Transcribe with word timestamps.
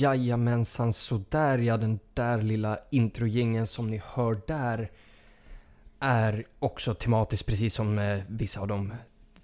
Jajamensan 0.00 0.92
sådär 0.92 1.58
ja, 1.58 1.76
den 1.76 1.98
där 2.14 2.42
lilla 2.42 2.78
introgängen 2.90 3.66
som 3.66 3.90
ni 3.90 4.02
hör 4.04 4.40
där 4.46 4.90
är 5.98 6.44
också 6.58 6.94
tematiskt 6.94 7.46
precis 7.46 7.74
som 7.74 7.98
eh, 7.98 8.22
vissa 8.28 8.60
av 8.60 8.68
de 8.68 8.92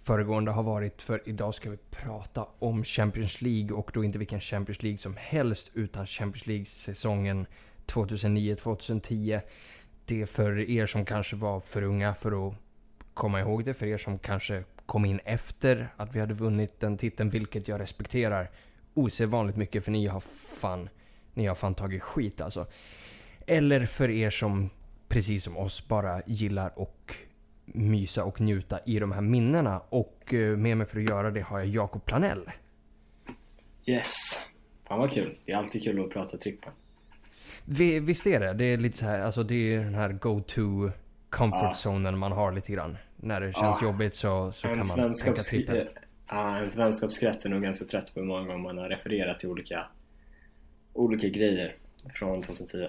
föregående 0.03 0.51
har 0.51 0.63
varit. 0.63 1.03
För 1.03 1.23
idag 1.25 1.55
ska 1.55 1.71
vi 1.71 1.77
prata 1.91 2.47
om 2.59 2.85
Champions 2.85 3.43
League 3.43 3.77
och 3.77 3.91
då 3.95 4.05
inte 4.05 4.19
vilken 4.19 4.41
Champions 4.41 4.83
League 4.83 4.99
som 4.99 5.17
helst 5.17 5.71
utan 5.75 6.07
Champions 6.07 6.47
League-säsongen 6.47 7.47
2009-2010. 7.87 9.41
Det 10.05 10.23
är 10.23 10.27
för 10.27 10.71
er 10.71 10.87
som 10.87 11.05
kanske 11.05 11.37
var 11.37 11.61
för 11.61 11.83
unga 11.83 12.15
för 12.15 12.49
att 12.49 12.55
komma 13.15 13.41
ihåg 13.41 13.65
det, 13.65 13.75
för 13.75 13.87
er 13.87 13.99
som 13.99 14.19
kanske 14.19 14.65
kom 14.87 15.05
in 15.05 15.21
efter 15.25 15.89
att 15.97 16.15
vi 16.15 16.21
hade 16.21 16.35
vunnit 16.35 16.81
den 16.81 16.99
titeln, 16.99 17.31
vilket 17.31 17.69
jag 17.69 17.81
respekterar 17.81 18.51
osedvanligt 18.95 19.59
mycket 19.59 19.85
för 19.85 19.91
ni 19.91 20.07
har 20.07 20.21
fan, 20.61 20.89
ni 21.35 21.47
har 21.47 21.55
fan 21.55 21.75
tagit 21.75 22.03
skit 22.03 22.41
alltså. 22.41 22.67
Eller 23.47 23.87
för 23.87 24.11
er 24.11 24.31
som 24.31 24.71
precis 25.09 25.45
som 25.45 25.57
oss 25.57 25.89
bara 25.89 26.23
gillar 26.27 26.79
och 26.79 27.15
mysa 27.65 28.25
och 28.25 28.41
njuta 28.41 28.81
i 28.87 28.99
de 28.99 29.13
här 29.13 29.21
minnena. 29.21 29.81
Och 29.89 30.35
eh, 30.35 30.57
med 30.57 30.77
mig 30.77 30.87
för 30.87 30.99
att 31.01 31.09
göra 31.09 31.31
det 31.31 31.41
har 31.41 31.59
jag 31.59 31.69
Jakob 31.69 32.05
Planell. 32.05 32.51
Yes! 33.87 34.13
Fan 34.89 34.99
vad 34.99 35.13
kul. 35.13 35.39
Det 35.45 35.53
är 35.53 35.57
alltid 35.57 35.83
kul 35.83 36.05
att 36.05 36.11
prata 36.11 36.39
trippel. 36.39 36.71
Vi, 37.65 38.01
visst 38.01 38.27
är 38.27 38.41
det? 38.41 38.53
Det 38.53 38.65
är 38.65 38.77
lite 38.77 38.99
så 38.99 39.05
här, 39.05 39.21
alltså 39.21 39.43
det 39.43 39.75
är 39.75 39.85
den 39.85 39.95
här 39.95 40.13
go-to 40.13 40.91
comfort 41.31 41.61
ja. 41.63 41.75
zonen 41.75 42.19
man 42.19 42.33
har 42.33 42.53
lite 42.53 42.73
grann. 42.73 42.97
När 43.17 43.41
det 43.41 43.53
känns 43.53 43.79
ja. 43.81 43.87
jobbigt 43.87 44.15
så, 44.15 44.53
så 44.53 44.69
kan 44.69 44.79
man 44.79 45.15
tänka 45.15 45.43
trippel. 45.43 45.89
Ja, 46.35 46.59
ens 46.59 46.77
vänskapskrets 46.77 47.45
är 47.45 47.51
nog 47.51 47.63
ganska 47.63 47.85
trött 47.85 48.15
på 48.15 48.21
hur 48.21 48.27
många 48.27 48.41
gånger 48.41 48.59
man 48.59 48.79
har 48.79 48.89
refererat 48.89 49.41
till 49.41 49.49
olika, 49.49 49.87
olika 50.93 51.29
grejer 51.29 51.77
från 52.15 52.43
2010. 52.43 52.87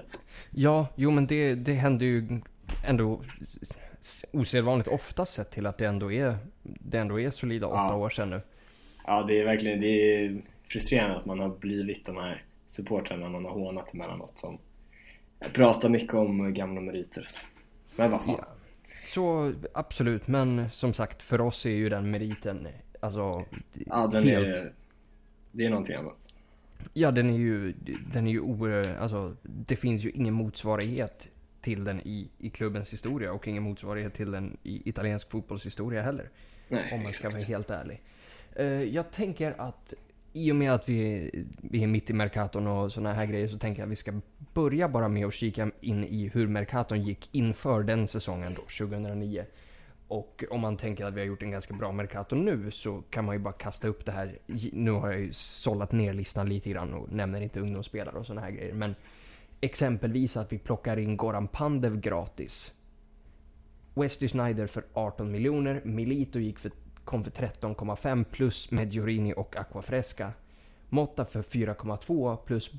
Ja, 0.51 0.87
jo 0.95 1.11
men 1.11 1.27
det, 1.27 1.55
det 1.55 1.73
händer 1.73 2.05
ju 2.05 2.41
ändå 2.87 3.21
osedvanligt 4.31 4.87
ofta 4.87 5.25
sett 5.25 5.51
till 5.51 5.65
att 5.65 5.77
det 5.77 5.85
ändå 5.85 6.11
är, 6.11 6.37
det 6.63 6.97
ändå 6.97 7.19
är 7.19 7.29
solida 7.29 7.67
åtta 7.67 7.77
ja. 7.77 7.95
år 7.95 8.09
sedan 8.09 8.29
nu. 8.29 8.41
Ja, 9.05 9.23
det 9.23 9.39
är 9.39 9.45
verkligen 9.45 9.81
det 9.81 9.87
är 9.87 10.41
frustrerande 10.63 11.17
att 11.17 11.25
man 11.25 11.39
har 11.39 11.49
blivit 11.49 12.05
de 12.05 12.17
här 12.17 12.43
supportrarna 12.67 13.29
man 13.29 13.45
har 13.45 13.51
hånat 13.51 13.93
emellanåt 13.93 14.37
som 14.37 14.57
pratar 15.53 15.89
mycket 15.89 16.13
om 16.13 16.53
gamla 16.53 16.81
meriter. 16.81 17.27
Men 17.95 18.11
vad 18.11 18.21
fan. 18.25 18.35
Ja. 18.37 18.47
Så 19.05 19.53
absolut, 19.73 20.27
men 20.27 20.69
som 20.69 20.93
sagt 20.93 21.23
för 21.23 21.41
oss 21.41 21.65
är 21.65 21.69
ju 21.69 21.89
den 21.89 22.11
meriten 22.11 22.67
Alltså, 23.03 23.45
ja, 23.73 24.07
den 24.07 24.23
helt... 24.23 24.57
är, 24.57 24.73
det 25.51 25.65
är 25.65 25.69
någonting 25.69 25.95
annat. 25.95 26.33
Ja, 26.93 27.11
den 27.11 27.29
är 27.29 27.37
ju, 27.37 27.73
den 28.13 28.27
är 28.27 28.31
ju 28.31 28.39
o, 28.39 28.83
alltså, 28.99 29.35
det 29.43 29.75
finns 29.75 30.03
ju 30.03 30.11
ingen 30.11 30.33
motsvarighet 30.33 31.31
till 31.61 31.83
den 31.83 32.01
i, 32.01 32.27
i 32.37 32.49
klubbens 32.49 32.93
historia 32.93 33.33
och 33.33 33.47
ingen 33.47 33.63
motsvarighet 33.63 34.13
till 34.13 34.31
den 34.31 34.57
i 34.63 34.89
italiensk 34.89 35.29
fotbollshistoria 35.29 36.01
heller. 36.01 36.29
Nej, 36.67 36.93
om 36.93 37.03
man 37.03 37.13
ska 37.13 37.29
vara 37.29 37.41
helt 37.41 37.69
ärlig. 37.69 38.01
Uh, 38.59 38.65
jag 38.83 39.11
tänker 39.11 39.55
att 39.57 39.93
i 40.33 40.51
och 40.51 40.55
med 40.55 40.73
att 40.73 40.89
vi, 40.89 41.29
vi 41.57 41.83
är 41.83 41.87
mitt 41.87 42.09
i 42.09 42.13
Mercaton 42.13 42.67
och 42.67 42.91
sådana 42.91 43.13
här 43.13 43.25
grejer 43.25 43.47
så 43.47 43.57
tänker 43.57 43.81
jag 43.81 43.87
att 43.87 43.91
vi 43.91 43.95
ska 43.95 44.19
börja 44.53 44.89
bara 44.89 45.07
med 45.07 45.25
att 45.25 45.33
kika 45.33 45.71
in 45.81 46.03
i 46.03 46.31
hur 46.33 46.47
Mercaton 46.47 47.03
gick 47.03 47.29
inför 47.31 47.83
den 47.83 48.07
säsongen 48.07 48.53
då, 48.53 48.61
2009. 48.61 49.45
Och 50.13 50.43
om 50.49 50.61
man 50.61 50.77
tänker 50.77 51.05
att 51.05 51.13
vi 51.13 51.19
har 51.19 51.27
gjort 51.27 51.43
en 51.43 51.51
ganska 51.51 51.73
bra 51.73 51.91
Mercato 51.91 52.35
nu 52.35 52.71
så 52.71 53.01
kan 53.09 53.25
man 53.25 53.35
ju 53.35 53.39
bara 53.39 53.53
kasta 53.53 53.87
upp 53.87 54.05
det 54.05 54.11
här. 54.11 54.39
Nu 54.71 54.91
har 54.91 55.11
jag 55.11 55.19
ju 55.19 55.33
sållat 55.33 55.91
ner 55.91 56.13
listan 56.13 56.49
lite 56.49 56.69
grann 56.69 56.93
och 56.93 57.11
nämner 57.11 57.41
inte 57.41 57.59
ungdomsspelare 57.59 58.15
och 58.15 58.25
sådana 58.25 58.41
här 58.41 58.51
grejer. 58.51 58.73
Men 58.73 58.95
exempelvis 59.61 60.37
att 60.37 60.53
vi 60.53 60.57
plockar 60.57 60.97
in 60.97 61.17
Goran 61.17 61.47
Pandev 61.47 61.99
gratis. 61.99 62.73
Westy 63.93 64.27
Snyder 64.27 64.67
för 64.67 64.85
18 64.93 65.31
miljoner. 65.31 65.81
Milito 65.83 66.39
gick 66.39 66.59
för, 66.59 66.71
kom 67.03 67.23
för 67.23 67.31
13,5 67.31 68.23
plus 68.23 68.71
Medjorini 68.71 69.33
och 69.33 69.55
Aquafresca. 69.55 70.31
Motta 70.89 71.25
för 71.25 71.41
4,2 71.41 72.37
plus 72.37 72.71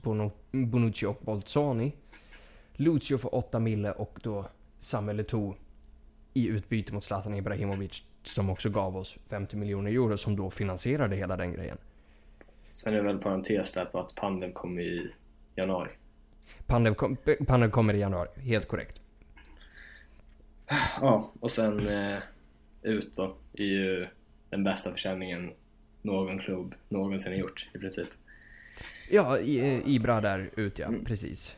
Bonucci 0.53 1.07
och 1.07 1.21
Bolzoni. 1.21 1.93
Lucio 2.73 3.19
för 3.19 3.35
8 3.35 3.59
mille 3.59 3.93
och 3.93 4.19
då 4.23 4.47
Samuel 4.81 5.21
Eto'o 5.21 5.55
i 6.35 6.47
utbyte 6.47 6.95
mot 6.95 7.05
Zlatan 7.05 7.35
Ibrahimovic 7.35 8.03
som 8.23 8.51
också 8.51 8.71
gav 8.71 8.97
oss 8.97 9.17
50 9.29 9.57
miljoner 9.57 9.91
euro 9.91 10.19
som 10.19 10.37
då 10.37 10.51
finansierade 10.51 11.17
hela 11.17 11.37
den 11.37 11.53
grejen. 11.53 11.79
Sen 12.73 12.95
är 12.95 12.97
det 12.97 13.03
väl 13.03 13.19
parentes 13.19 13.73
där 13.73 13.85
på 13.85 13.99
att 13.99 14.15
Pandev 14.15 14.53
kommer 14.53 14.83
i 14.83 15.13
januari. 15.57 15.91
Pandev, 16.67 16.95
kom, 16.95 17.17
Pandev 17.47 17.71
kommer 17.71 17.95
i 17.95 17.99
januari, 17.99 18.29
helt 18.41 18.69
korrekt. 18.69 19.01
Ja, 21.01 21.31
och 21.41 21.53
sen 21.53 21.89
eh, 21.89 22.19
ut 22.83 23.17
då 23.17 23.37
är 23.53 23.65
ju 23.65 24.07
den 24.51 24.65
bästa 24.65 24.93
försäljningen 24.93 25.53
någon 26.03 26.39
klubb 26.39 26.75
någonsin 26.89 27.33
har 27.33 27.39
gjort 27.39 27.69
i 27.75 27.79
princip. 27.79 28.09
Ja, 29.11 29.39
Ibra 29.39 30.21
där 30.21 30.51
ut 30.57 30.79
ja, 30.79 30.87
mm. 30.87 31.05
precis. 31.05 31.57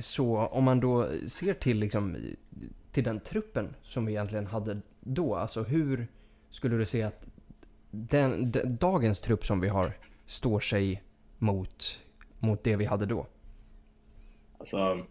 Så 0.00 0.36
om 0.36 0.64
man 0.64 0.80
då 0.80 1.08
ser 1.26 1.54
till, 1.54 1.78
liksom, 1.78 2.16
till 2.92 3.04
den 3.04 3.20
truppen 3.20 3.74
som 3.82 4.06
vi 4.06 4.12
egentligen 4.12 4.46
hade 4.46 4.80
då. 5.00 5.34
Alltså 5.34 5.62
hur 5.62 6.06
skulle 6.50 6.76
du 6.76 6.86
säga 6.86 7.06
att 7.06 7.24
den, 7.90 8.50
den, 8.50 8.76
dagens 8.76 9.20
trupp 9.20 9.46
som 9.46 9.60
vi 9.60 9.68
har 9.68 9.92
står 10.26 10.60
sig 10.60 11.02
mot, 11.38 11.98
mot 12.38 12.64
det 12.64 12.76
vi 12.76 12.84
hade 12.84 13.06
då? 13.06 13.26
Alltså, 14.58 15.06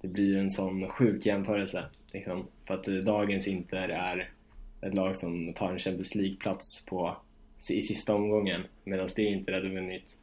det 0.00 0.08
blir 0.08 0.24
ju 0.24 0.40
en 0.40 0.50
sån 0.50 0.88
sjuk 0.88 1.26
jämförelse. 1.26 1.84
Liksom, 2.12 2.46
för 2.64 2.74
att 2.74 2.88
eh, 2.88 2.94
dagens 2.94 3.46
Inter 3.46 3.88
är 3.88 4.30
ett 4.80 4.94
lag 4.94 5.16
som 5.16 5.52
tar 5.52 5.72
en 5.72 5.78
Champions 5.78 6.14
League-plats 6.14 6.84
på, 6.86 7.16
i 7.70 7.82
sista 7.82 8.14
omgången. 8.14 8.62
Medan 8.84 9.08
det 9.16 9.22
Inter 9.22 9.52
hade 9.52 9.68
vunnit, 9.68 10.18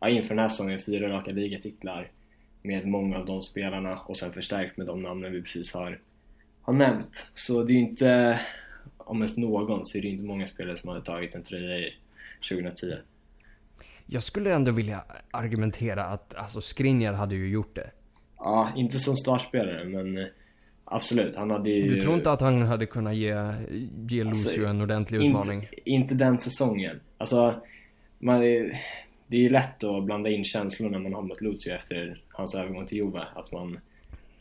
ja, 0.00 0.08
inför 0.08 0.28
den 0.28 0.38
här 0.38 0.48
säsongen, 0.48 0.78
fyra 0.78 1.08
raka 1.08 1.30
ligatitlar 1.30 2.10
med 2.66 2.86
många 2.86 3.18
av 3.18 3.26
de 3.26 3.42
spelarna 3.42 3.98
och 3.98 4.16
sen 4.16 4.32
förstärkt 4.32 4.76
med 4.76 4.86
de 4.86 4.98
namnen 4.98 5.32
vi 5.32 5.42
precis 5.42 5.74
har, 5.74 5.98
har 6.62 6.72
nämnt. 6.72 7.30
Så 7.34 7.62
det 7.62 7.72
är 7.72 7.78
inte, 7.78 8.40
om 8.96 9.16
ens 9.16 9.36
någon, 9.36 9.84
så 9.84 9.98
är 9.98 10.02
det 10.02 10.08
inte 10.08 10.24
många 10.24 10.46
spelare 10.46 10.76
som 10.76 10.88
hade 10.88 11.04
tagit 11.04 11.34
en 11.34 11.42
tröja 11.42 11.78
i 11.78 11.94
2010. 12.50 12.94
Jag 14.06 14.22
skulle 14.22 14.54
ändå 14.54 14.72
vilja 14.72 15.04
argumentera 15.30 16.04
att 16.04 16.34
alltså 16.34 16.60
Skriniar 16.60 17.12
hade 17.12 17.34
ju 17.34 17.48
gjort 17.48 17.74
det. 17.74 17.90
Ja, 18.38 18.70
inte 18.76 18.98
som 18.98 19.16
startspelare 19.16 19.84
men 19.84 20.18
eh, 20.18 20.26
absolut. 20.84 21.36
Han 21.36 21.50
hade 21.50 21.70
ju... 21.70 21.94
Du 21.94 22.00
tror 22.00 22.14
inte 22.14 22.32
att 22.32 22.40
han 22.40 22.62
hade 22.62 22.86
kunnat 22.86 23.16
ge, 23.16 23.34
ge 24.08 24.24
Lucio 24.24 24.48
alltså, 24.48 24.64
en 24.64 24.80
ordentlig 24.80 25.26
utmaning? 25.26 25.62
Inte, 25.62 25.90
inte 25.90 26.14
den 26.14 26.38
säsongen. 26.38 27.00
Alltså, 27.18 27.54
man, 28.18 28.42
det 29.26 29.36
är 29.36 29.40
ju 29.40 29.50
lätt 29.50 29.84
att 29.84 30.04
blanda 30.04 30.30
in 30.30 30.44
känslor 30.44 30.90
när 30.90 30.98
man 30.98 31.14
har 31.14 31.22
mött 31.22 31.40
Lucio 31.40 31.74
efter 31.74 32.22
hans 32.28 32.54
övergång 32.54 32.86
till 32.86 32.98
Juve. 32.98 33.24
Att 33.34 33.52
man 33.52 33.80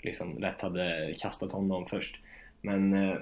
liksom 0.02 0.40
lätt 0.40 0.62
hade 0.62 1.16
kastat 1.20 1.52
honom 1.52 1.86
först. 1.86 2.20
Men 2.62 2.94
eh, 2.94 3.18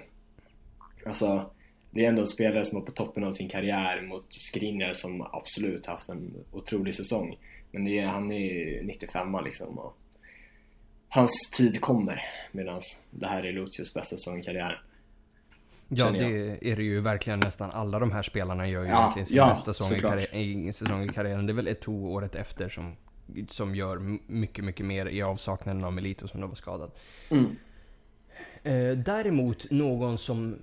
alltså, 1.06 1.52
det 1.92 2.06
är 2.06 2.10
ändå 2.10 2.22
en 2.22 2.28
spelare 2.28 2.66
som 2.66 2.80
var 2.80 2.86
på 2.86 2.92
toppen 2.92 3.24
av 3.24 3.32
sin 3.32 3.50
karriär 3.50 4.02
mot 4.02 4.26
Skriniar 4.30 4.94
som 4.94 5.22
absolut 5.22 5.86
haft 5.86 6.10
en 6.10 6.34
otrolig 6.52 6.96
säsong. 6.96 7.38
Men 7.72 7.88
är, 7.88 8.06
han 8.06 8.32
är 8.32 8.54
ju 8.54 8.84
95 8.84 9.38
liksom 9.46 9.80
och 9.80 9.98
hans 11.10 11.52
tid 11.58 11.82
kommer 11.82 12.22
medan 12.52 12.82
det 13.12 13.28
här 13.28 13.46
är 13.46 13.54
Lucios 13.54 13.94
bästa 13.94 14.18
säsong 14.18 14.40
i 14.40 14.44
karriären. 14.44 14.78
Ja, 15.88 16.12
det 16.12 16.58
är 16.72 16.76
det 16.76 16.84
ju 16.84 17.02
verkligen. 17.02 17.40
Nästan 17.40 17.72
alla 17.72 18.00
de 18.00 18.12
här 18.12 18.24
spelarna 18.24 18.68
gör 18.68 18.84
ju 18.84 18.90
ja, 18.90 19.06
verkligen 19.06 19.26
sin 19.26 19.38
ja, 19.38 19.50
bästa 19.50 19.74
säsong 19.74 19.98
i, 20.32 20.74
säsong 20.74 21.04
i 21.04 21.08
karriären. 21.08 21.46
Det 21.46 21.52
är 21.52 21.56
väl 21.56 21.68
ett 21.68 21.82
två 21.82 22.14
året 22.14 22.36
efter 22.36 22.70
som, 22.70 22.96
som 23.50 23.76
gör 23.76 24.20
mycket, 24.28 24.66
mycket 24.66 24.86
mer 24.86 25.06
i 25.06 25.22
avsaknaden 25.22 25.84
av 25.84 25.94
Melito 25.94 26.28
som 26.28 26.42
då 26.42 26.48
var 26.48 26.56
skadad. 26.56 26.92
Mm. 27.30 27.56
Eh, 28.64 28.98
däremot 28.98 29.72
någon 29.72 30.18
som, 30.18 30.58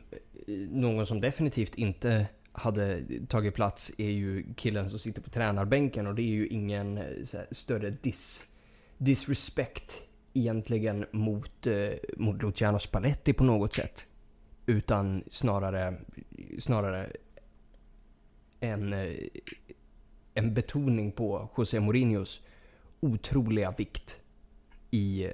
någon 0.71 1.07
som 1.07 1.21
definitivt 1.21 1.75
inte 1.75 2.27
hade 2.53 3.03
tagit 3.29 3.55
plats 3.55 3.93
är 3.99 4.11
ju 4.11 4.45
killen 4.57 4.91
som 4.91 4.99
sitter 4.99 5.23
på 5.23 5.31
tränarbänken 5.31 6.07
och 6.07 6.15
det 6.15 6.23
är 6.23 6.35
ju 6.35 6.47
ingen 6.47 6.99
eh, 6.99 7.05
här, 7.33 7.47
större 7.51 7.91
dis, 7.91 8.43
disrespect 8.99 10.03
egentligen 10.33 11.07
mot, 11.11 11.67
eh, 11.67 11.91
mot 12.17 12.43
Luciano 12.43 12.79
Spalletti 12.79 13.33
på 13.33 13.45
något 13.45 13.75
sätt. 13.75 14.07
Utan 14.71 15.25
snarare, 15.29 15.95
snarare 16.59 17.11
en, 18.61 18.93
eh, 18.93 19.15
en 20.35 20.55
betoning 20.55 21.13
på 21.13 21.49
José 21.57 21.81
Mourinhos 21.81 22.43
otroliga 23.01 23.75
vikt 23.79 24.21
i, 24.91 25.29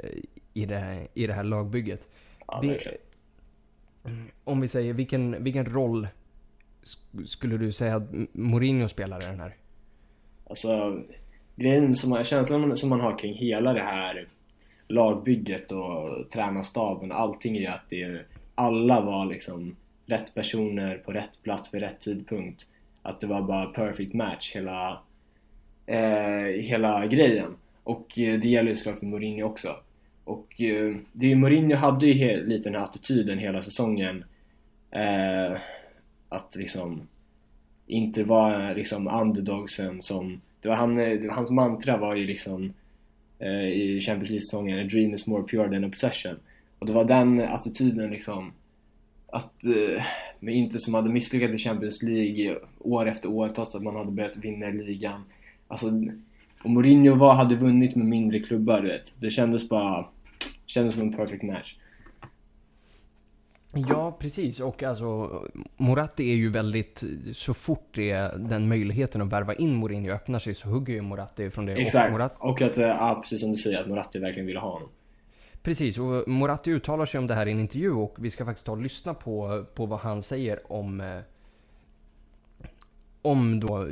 i, 0.55 0.67
det, 0.67 0.77
här, 0.77 1.09
i 1.15 1.27
det 1.27 1.33
här 1.33 1.45
lagbygget. 1.45 2.09
Ja, 2.47 2.61
vi, 2.61 2.79
om 4.45 4.61
vi 4.61 4.69
säger, 4.69 4.93
vilken, 4.93 5.45
vilken 5.45 5.67
roll 5.67 6.09
skulle 7.27 7.57
du 7.57 7.73
säga 7.73 7.97
att 7.97 8.09
Mourinho 8.33 8.89
spelar 8.89 9.23
i 9.23 9.27
den 9.27 9.41
här? 9.41 9.57
Alltså, 10.47 11.03
grejen 11.57 11.97
som, 11.97 12.25
känslan 12.25 12.77
som 12.77 12.89
man 12.89 13.01
har 13.01 13.19
kring 13.19 13.35
hela 13.35 13.73
det 13.73 13.83
här 13.83 14.29
lagbygget 14.89 15.73
och 15.73 16.31
tränarstaben, 16.31 17.13
allting 17.13 17.57
är 17.57 17.61
ju 17.61 17.67
att 17.67 17.91
det 17.91 18.27
alla 18.57 19.01
var 19.01 19.27
liksom 19.27 19.77
rätt 20.07 20.35
personer 20.35 20.99
på 20.99 21.13
rätt 21.13 21.43
plats 21.43 21.75
vid 21.75 21.83
rätt 21.83 22.01
tidpunkt. 22.01 22.67
Att 23.03 23.21
det 23.21 23.27
var 23.27 23.43
bara 23.43 23.67
perfect 23.67 24.15
match 24.15 24.55
hela, 24.55 25.01
eh, 25.87 26.63
hela 26.63 27.07
grejen. 27.07 27.57
Och 27.85 28.19
eh, 28.19 28.41
det 28.41 28.49
gäller 28.49 28.69
ju 28.69 28.77
såklart 28.77 28.99
för 28.99 29.07
Mourinho 29.07 29.47
också. 29.47 29.77
Och 30.25 30.61
eh, 30.61 30.97
det, 31.13 31.35
Mourinho 31.35 31.77
hade 31.77 32.07
ju 32.07 32.47
lite 32.47 32.69
den 32.69 32.75
här 32.75 32.85
attityden 32.85 33.39
hela 33.39 33.63
säsongen. 33.63 34.25
Eh, 34.91 35.59
att 36.29 36.57
liksom 36.57 37.09
inte 37.87 38.25
vara 38.25 38.73
liksom 38.73 39.09
underdogsen 39.09 40.03
som... 40.03 40.41
Det 40.61 40.69
var 40.69 40.77
han, 40.77 40.99
eh, 40.99 41.33
hans 41.33 41.51
mantra 41.51 41.97
var 41.97 42.15
ju 42.15 42.27
liksom 42.27 42.73
eh, 43.39 43.69
i 43.69 44.01
Champions 44.01 44.31
League-säsongen 44.31 44.81
A 44.81 44.89
dream 44.91 45.15
is 45.15 45.27
more 45.27 45.43
pure 45.43 45.69
than 45.69 45.85
obsession. 45.85 46.37
Och 46.87 46.93
det 46.93 46.97
var 46.97 47.05
den 47.05 47.41
attityden 47.41 48.11
liksom 48.11 48.53
att 49.27 49.65
eh, 49.65 50.57
inte 50.57 50.79
som 50.79 50.95
hade 50.95 51.11
misslyckats 51.11 51.55
i 51.55 51.59
Champions 51.59 52.03
League 52.03 52.59
år 52.79 53.07
efter 53.07 53.29
år 53.29 53.49
trots 53.49 53.75
att 53.75 53.83
man 53.83 53.97
hade 53.97 54.11
börjat 54.11 54.37
vinna 54.37 54.67
ligan. 54.67 55.25
Alltså, 55.69 55.87
och 56.65 56.71
Mourinho 56.71 57.15
var, 57.15 57.35
hade 57.35 57.57
vunnit 57.57 57.97
med 57.97 58.07
mindre 58.07 58.41
klubbar, 58.41 58.81
du 58.81 58.89
vet. 58.89 59.21
Det 59.21 59.31
kändes 59.31 59.69
bara... 59.69 60.07
kändes 60.67 60.95
som 60.95 61.03
en 61.03 61.13
perfect 61.13 61.43
match. 61.43 61.77
Ja, 63.89 64.17
precis. 64.21 64.61
Och 64.61 64.83
alltså, 64.83 65.43
Moratti 65.77 66.31
är 66.31 66.37
ju 66.37 66.51
väldigt, 66.51 67.05
så 67.33 67.55
fort 67.55 67.89
det 67.95 68.11
är 68.11 68.39
den 68.39 68.69
möjligheten 68.69 69.21
att 69.23 69.33
värva 69.33 69.55
in 69.55 69.75
Mourinho 69.75 70.13
öppnar 70.13 70.39
sig 70.39 70.55
så 70.55 70.69
hugger 70.69 70.95
ju 70.95 71.03
Moratti 71.03 71.51
från 71.51 71.67
det. 71.67 71.73
Exakt. 71.73 72.07
Och, 72.07 72.13
Moratti... 72.13 72.37
och 72.39 72.63
att, 72.63 72.77
ja, 72.77 73.19
precis 73.23 73.41
som 73.41 73.53
du 73.53 73.59
säger, 73.59 73.81
att 73.81 73.89
Moratti 73.89 74.19
verkligen 74.19 74.47
ville 74.47 74.61
ha 74.61 74.73
honom. 74.73 74.89
Precis, 75.67 75.99
och 75.99 76.29
Moratti 76.29 76.71
uttalar 76.71 77.05
sig 77.05 77.19
om 77.19 77.27
det 77.27 77.35
här 77.35 77.49
i 77.49 77.53
en 77.53 77.61
intervju 77.61 77.93
och 77.93 78.17
vi 78.19 78.31
ska 78.31 78.45
faktiskt 78.45 78.67
ta 78.67 78.73
och 78.73 78.83
lyssna 78.83 79.15
på, 79.15 79.65
på 79.75 79.87
vad 79.87 79.99
han 79.99 80.23
säger 80.23 80.73
om 80.73 81.01
eh, 81.01 81.21
om 83.23 83.61
då 83.61 83.89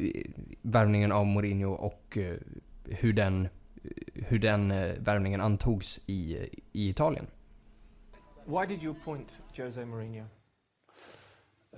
värvningen 0.62 1.12
av 1.12 1.26
Mourinho 1.26 1.70
och 1.72 2.18
eh, 2.18 2.36
hur 2.84 3.12
den, 3.12 3.48
hur 4.14 4.38
den 4.38 4.70
eh, 4.70 4.94
värvningen 4.98 5.40
antogs 5.40 6.00
i, 6.06 6.48
i 6.72 6.88
Italien. 6.88 7.26
Why 8.44 8.66
did 8.66 8.82
you 8.82 8.94
appoint 9.00 9.40
Jose 9.56 9.84
Mourinho? 9.84 10.24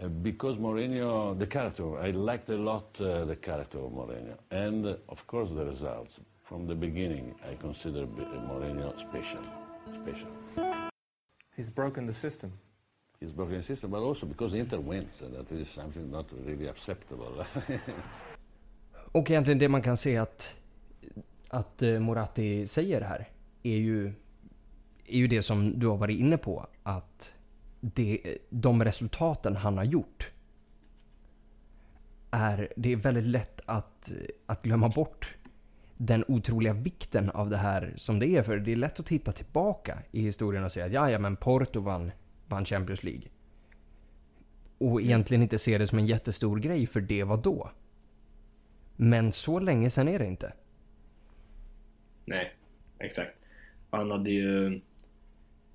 Uh, 0.02 0.08
because 0.08 0.60
Mourinho, 0.60 1.38
the 1.38 1.46
character, 1.46 2.08
I 2.08 2.12
liked 2.12 2.50
a 2.50 2.58
lot 2.58 3.00
uh, 3.00 3.25
the 3.25 3.37
character 3.37 3.78
of 3.78 3.93
Mourinho, 3.93 4.34
and 4.50 4.87
uh, 4.87 4.94
of 5.08 5.26
course 5.26 5.54
the 5.54 5.64
results. 5.64 6.20
From 6.44 6.66
the 6.66 6.75
beginning, 6.75 7.34
I 7.50 7.54
consider 7.54 8.06
Mourinho 8.06 8.93
special 8.98 9.66
special. 9.94 10.29
He's 11.56 11.71
broken 11.71 12.06
the 12.06 12.15
system. 12.15 12.53
He's 13.21 13.33
broken 13.33 13.56
the 13.56 13.62
system, 13.62 13.91
but 13.91 14.00
also 14.00 14.27
because 14.27 14.59
Inter 14.59 14.79
wins, 14.79 15.23
and 15.23 15.35
that 15.35 15.53
is 15.53 15.69
something 15.69 16.11
not 16.11 16.27
really 16.47 16.69
acceptable. 16.69 17.47
Och 19.12 19.31
egentligen 19.31 19.59
det 19.59 19.69
man 19.69 19.83
kan 19.83 19.97
se 19.97 20.17
att, 20.17 20.55
att 21.49 21.83
eh, 21.83 21.99
Moratti 21.99 22.67
säger 22.67 23.00
här 23.00 23.29
är 23.62 23.77
ju, 23.77 24.12
är 25.06 25.19
ju 25.19 25.29
det 25.29 25.43
som 25.43 25.79
du 25.79 25.87
har 25.87 25.97
varit 25.97 26.21
inne 26.21 26.37
på. 26.37 26.67
Att 26.82 27.35
det, 27.81 28.39
de 28.50 28.85
resultaten 28.85 29.56
han 29.56 29.77
har 29.77 29.85
gjort 29.85 30.31
är, 32.31 32.73
det 32.77 32.93
är 32.93 32.97
väldigt 32.97 33.25
lätt 33.25 33.61
att, 33.67 34.12
att 34.47 34.62
glömma 34.62 34.89
bort 34.89 35.36
den 35.96 36.25
otroliga 36.28 36.72
vikten 36.72 37.31
av 37.31 37.50
det 37.50 37.56
här 37.56 37.93
som 37.96 38.19
det 38.19 38.26
är. 38.26 38.43
För 38.43 38.56
det 38.56 38.72
är 38.72 38.76
lätt 38.76 39.00
att 39.00 39.06
titta 39.06 39.32
tillbaka 39.32 39.98
i 40.10 40.20
historien 40.20 40.64
och 40.64 40.72
säga 40.72 40.87
att 40.87 40.93
ja, 40.93 41.10
ja 41.10 41.19
men 41.19 41.37
Porto 41.37 41.81
vann, 41.81 42.10
vann 42.46 42.64
Champions 42.64 43.02
League. 43.02 43.28
Och 44.78 45.02
egentligen 45.02 45.43
inte 45.43 45.58
se 45.58 45.78
det 45.78 45.87
som 45.87 45.98
en 45.98 46.06
jättestor 46.06 46.58
grej 46.58 46.87
för 46.87 47.00
det 47.00 47.25
var 47.25 47.37
då. 47.37 47.70
Men 48.96 49.32
så 49.32 49.58
länge 49.58 49.90
sen 49.90 50.08
är 50.08 50.19
det 50.19 50.26
inte. 50.26 50.52
Nej, 52.25 52.54
exakt. 52.98 53.34
Han 53.90 54.10
hade 54.10 54.31
ju... 54.31 54.81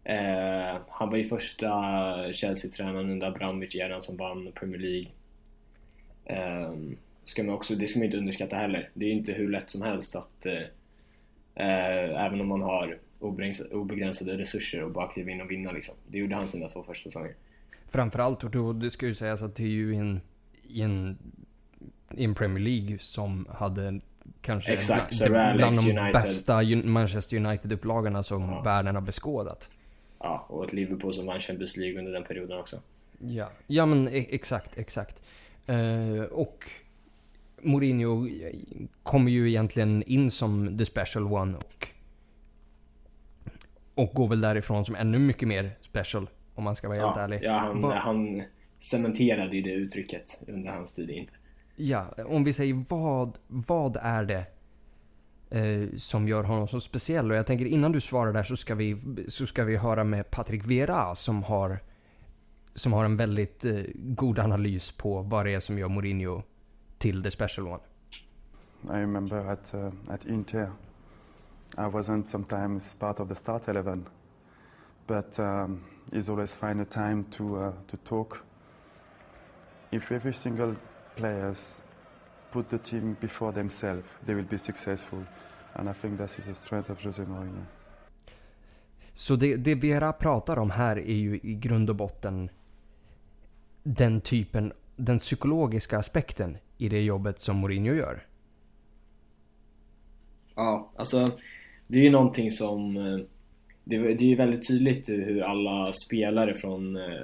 Eh, 0.04 0.78
han 0.90 1.10
var 1.10 1.18
ju 1.18 1.24
första 1.24 1.70
Chelsea-tränaren 2.34 3.10
under 3.10 3.28
Abramovic-eran 3.28 4.02
som 4.02 4.18
vann 4.18 4.52
Premier 4.56 4.80
League. 4.80 5.08
Eh, 6.26 6.74
ska 7.26 7.44
man 7.44 7.56
också, 7.56 7.76
det 7.76 7.88
ska 7.88 8.00
man 8.00 8.06
inte 8.06 8.18
underskatta 8.18 8.56
heller. 8.56 8.90
Det 8.94 9.06
är 9.06 9.12
inte 9.12 9.32
hur 9.32 9.50
lätt 9.50 9.70
som 9.70 9.82
helst 9.82 10.16
att 10.16 10.46
eh, 10.46 10.54
eh 11.56 12.26
även 12.26 12.42
om 12.42 12.48
man 12.48 12.62
har 12.62 12.98
obegränsade 13.72 14.38
resurser 14.38 14.84
och 14.84 14.92
bara 14.92 15.08
kliva 15.08 15.32
in 15.32 15.42
och 15.42 15.52
vinna 15.52 15.72
liksom. 15.72 15.96
Det 16.08 16.18
gjorde 16.18 16.36
han 16.36 16.48
sina 16.48 16.68
två 16.68 16.84
första 16.84 17.10
säsonger. 17.10 17.36
Framförallt, 17.90 18.44
och 18.44 18.52
då, 18.52 18.74
det 18.74 18.92
ska 18.92 19.06
ju 19.06 19.16
sägas 19.16 19.42
att 19.42 19.56
det 19.56 19.64
är 19.64 19.68
ju 19.68 19.96
en, 19.96 20.22
en, 20.76 21.18
en 22.10 22.36
Premier 22.36 22.64
League 22.64 23.00
som 23.00 23.48
hade 23.50 24.00
kanske 24.42 24.74
Exakt, 24.74 25.26
bland, 25.26 25.58
bland 25.58 25.76
de 25.76 25.90
United. 25.90 26.14
bästa 26.14 26.62
Manchester 26.84 27.38
United-upplagorna 27.38 28.24
som 28.24 28.42
ja. 28.42 28.62
världen 28.62 28.96
har 28.96 29.02
beskådat. 29.02 29.70
Ja, 30.20 30.46
och 30.50 30.66
ett 30.66 30.74
Liverpool 30.74 31.14
som 31.14 31.26
vann 31.26 31.40
Champions 31.40 31.78
League 31.78 32.00
under 32.00 32.12
den 32.12 32.24
perioden 32.24 32.60
också. 32.60 32.82
Ja, 33.20 33.50
ja 33.68 33.86
men 33.86 34.08
e- 34.08 34.28
exakt, 34.30 34.78
exakt. 34.78 35.22
Uh, 35.70 36.22
och 36.22 36.66
Mourinho 37.64 38.28
kommer 39.04 39.32
ju 39.32 39.50
egentligen 39.50 40.04
in 40.04 40.32
som 40.32 40.78
the 40.78 40.86
special 40.86 41.24
one 41.24 41.58
och, 41.58 41.88
och 43.96 44.10
går 44.14 44.28
väl 44.28 44.42
därifrån 44.42 44.86
som 44.86 44.96
ännu 44.96 45.20
mycket 45.20 45.48
mer 45.48 45.72
special 45.82 46.30
om 46.56 46.64
man 46.64 46.76
ska 46.76 46.88
vara 46.88 46.98
ja, 46.98 47.08
helt 47.08 47.20
ärlig. 47.20 47.40
Ja, 47.44 47.58
han, 47.58 47.82
Va 47.82 47.96
han 47.96 48.44
cementerade 48.80 49.56
ju 49.56 49.62
det 49.62 49.74
uttrycket 49.74 50.40
under 50.48 50.72
hans 50.72 50.94
tid 50.94 51.10
in. 51.10 51.30
Ja, 51.76 52.14
om 52.26 52.44
vi 52.44 52.54
säger 52.54 52.86
vad, 52.90 53.38
vad 53.48 53.98
är 54.02 54.24
det 54.24 54.46
eh, 55.50 55.98
som 55.98 56.28
gör 56.28 56.44
honom 56.44 56.68
så 56.68 56.82
speciell? 56.82 57.32
Och 57.32 57.38
jag 57.38 57.48
tänker 57.48 57.66
innan 57.66 57.92
du 57.92 58.02
svarar 58.02 58.34
där 58.34 58.44
så 58.44 58.58
ska 58.58 58.76
vi, 58.76 58.98
så 59.28 59.48
ska 59.48 59.64
vi 59.64 59.78
höra 59.78 60.04
med 60.04 60.32
Patrik 60.32 60.66
Vera 60.66 61.16
som 61.16 61.44
har, 61.44 61.80
som 62.74 62.94
har 62.94 63.06
en 63.06 63.18
väldigt 63.18 63.66
eh, 63.66 63.82
god 63.96 64.40
analys 64.40 64.92
på 64.92 65.22
vad 65.22 65.46
det 65.46 65.54
är 65.54 65.60
som 65.60 65.78
gör 65.78 65.88
Mourinho 65.88 66.42
till 67.02 67.22
the 67.22 67.32
special 67.32 67.66
one? 67.66 67.82
I 68.90 69.00
remember 69.00 69.38
at, 69.38 69.74
uh, 69.74 70.14
at 70.14 70.26
Inter, 70.26 70.72
I 71.78 71.88
wasn't 71.88 72.30
sometimes 72.30 72.94
part 72.94 73.20
of 73.20 73.28
the 73.28 73.36
start 73.36 73.68
11, 73.68 74.08
but 75.08 75.40
um, 75.40 75.84
he's 76.14 76.30
always 76.30 76.56
find 76.56 76.80
a 76.82 76.86
time 76.86 77.24
to, 77.32 77.58
uh, 77.58 77.74
to 77.88 77.98
talk. 77.98 78.44
If 79.92 80.12
every 80.12 80.34
single 80.34 80.76
players 81.16 81.84
put 82.52 82.70
the 82.70 82.78
team 82.78 83.18
before 83.20 83.52
themselves, 83.52 84.04
they 84.26 84.34
will 84.34 84.50
be 84.50 84.58
successful. 84.58 85.26
And 85.76 85.90
I 85.90 85.94
think 85.94 86.18
that 86.18 86.40
is 86.40 86.46
the 86.46 86.56
strength 86.56 86.90
of 86.90 87.04
Jose 87.04 87.24
Mourinho. 87.24 87.66
Så 89.14 89.36
det, 89.36 89.56
det 89.56 89.76
Vera 89.76 90.14
pratar 90.14 90.60
om 90.60 90.72
här 90.72 90.98
är 90.98 91.16
ju 91.16 91.40
i 91.44 91.56
grund 91.56 91.90
och 91.90 91.96
botten 91.96 92.50
den 93.84 94.22
typen, 94.22 94.74
den 95.06 95.20
psykologiska 95.20 95.98
aspekten 95.98 96.58
i 96.78 96.90
det 96.90 97.02
jobbet 97.02 97.40
som 97.40 97.58
Mourinho 97.58 97.94
gör. 97.94 98.26
Ja, 100.56 100.92
alltså 100.96 101.32
det 101.88 101.98
är 101.98 102.04
ju 102.04 102.10
någonting 102.10 102.52
som 102.52 102.98
eh, 102.98 103.20
det, 103.84 103.96
är 103.96 104.24
ju 104.24 104.36
väldigt 104.36 104.68
tydligt 104.68 105.10
hur 105.10 105.42
alla 105.42 105.94
spelare 105.94 106.54
från, 106.54 106.96
eh, 106.96 107.22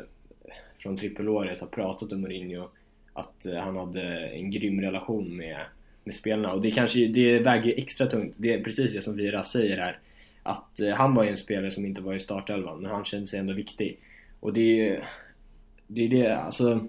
från 0.77 0.97
trippelåret 0.97 1.59
har 1.59 1.67
pratat 1.67 2.11
om 2.11 2.21
Mourinho 2.21 2.69
att 3.13 3.45
eh, 3.45 3.57
han 3.57 3.75
hade 3.75 4.27
en 4.27 4.51
grym 4.51 4.81
relation 4.81 5.37
med, 5.37 5.57
med 6.03 6.15
spelarna 6.15 6.53
och 6.53 6.61
det 6.61 6.71
kanske 6.71 7.07
det 7.07 7.39
väger 7.39 7.77
extra 7.77 8.07
tungt. 8.07 8.35
Det 8.37 8.53
är 8.53 8.63
precis 8.63 8.93
det 8.93 9.01
som 9.01 9.15
Vira 9.15 9.43
säger 9.43 9.77
här 9.77 9.99
att 10.43 10.79
han 10.95 11.13
var 11.13 11.23
ju 11.23 11.29
en 11.29 11.37
spelare 11.37 11.71
som 11.71 11.85
inte 11.85 12.01
var 12.01 12.13
i 12.13 12.19
startelvan 12.19 12.81
men 12.81 12.91
han 12.91 13.05
kände 13.05 13.27
sig 13.27 13.39
ändå 13.39 13.53
viktig 13.53 13.99
och 14.39 14.53
det 14.53 14.61
är 14.61 14.75
ju, 14.75 15.01
det 15.87 16.05
är 16.05 16.09
det, 16.09 16.37
alltså 16.37 16.87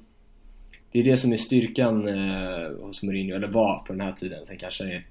det 0.92 1.00
är 1.00 1.04
det 1.04 1.16
som 1.16 1.32
är 1.32 1.36
styrkan 1.36 2.08
eh, 2.08 2.70
hos 2.80 3.02
Mourinho, 3.02 3.36
eller 3.36 3.48
var 3.48 3.78
på 3.78 3.92
den 3.92 4.00
här 4.00 4.12
tiden. 4.12 4.46
Sen 4.46 4.58
kanske 4.58 5.02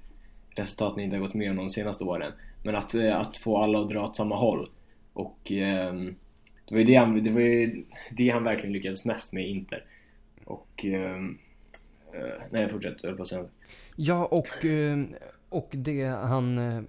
resultaten 0.50 1.00
inte 1.02 1.16
har 1.16 1.22
gått 1.22 1.34
med 1.34 1.48
honom 1.48 1.64
de 1.64 1.70
senaste 1.70 2.04
åren. 2.04 2.32
Men 2.62 2.76
att, 2.76 2.94
eh, 2.94 3.20
att 3.20 3.36
få 3.36 3.58
alla 3.58 3.80
att 3.80 3.88
dra 3.88 4.04
åt 4.04 4.16
samma 4.16 4.36
håll. 4.36 4.68
Och 5.12 5.52
eh, 5.52 5.94
det 6.68 6.74
var 6.74 6.78
ju 6.78 6.84
det 6.84 6.94
han, 6.94 7.22
det 7.22 7.30
var 7.30 7.40
ju 7.40 7.84
det 8.10 8.30
han 8.30 8.44
verkligen 8.44 8.72
lyckades 8.72 9.04
mest 9.04 9.32
med 9.32 9.48
Inter. 9.48 9.84
Och... 10.44 10.84
Ehm, 10.84 11.38
eh, 12.12 12.42
nej, 12.50 12.62
jag 12.62 12.84
jag 13.02 13.16
på 13.16 13.22
att 13.22 13.28
säga 13.28 13.44
Ja, 13.96 14.26
och, 14.26 14.64
ehm, 14.64 15.14
och 15.48 15.68
det 15.72 16.04
han... 16.04 16.58
Eh, 16.58 16.82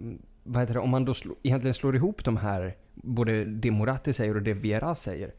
vad 0.44 0.62
heter 0.62 0.74
det? 0.74 0.80
Om 0.80 0.90
man 0.90 1.06
då 1.06 1.14
slå, 1.14 1.36
egentligen 1.44 1.74
slår 1.74 1.96
ihop 1.96 2.24
de 2.24 2.38
här, 2.38 2.76
både 2.94 3.46
det 3.46 3.72
Moratti 3.72 4.14
säger 4.14 4.36
och 4.36 4.42
det 4.42 4.54
Vera 4.54 4.96
säger. 4.96 5.32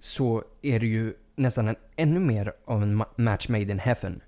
Så 0.00 0.44
är 0.62 0.80
det 0.80 0.86
ju 0.86 1.14
nästan 1.40 1.68
en, 1.68 1.76
ännu 1.96 2.20
mer 2.20 2.52
av 2.64 2.82
en 2.82 3.04
match 3.16 3.48
made 3.48 3.72
in 3.72 3.78
heaven. 3.78 4.22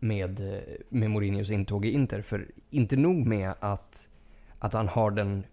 med, 0.00 0.40
eh, 0.40 0.62
med 0.88 1.10
Mourinhos 1.10 1.50
intåg 1.50 1.86
i 1.86 1.90
Inter. 1.90 2.22
För 2.22 2.48
inte 2.70 2.96
nog 2.96 3.26
med 3.26 3.54
att, 3.60 4.08
att 4.58 4.72
han 4.72 4.88
har 4.88 5.10
den, 5.10 5.44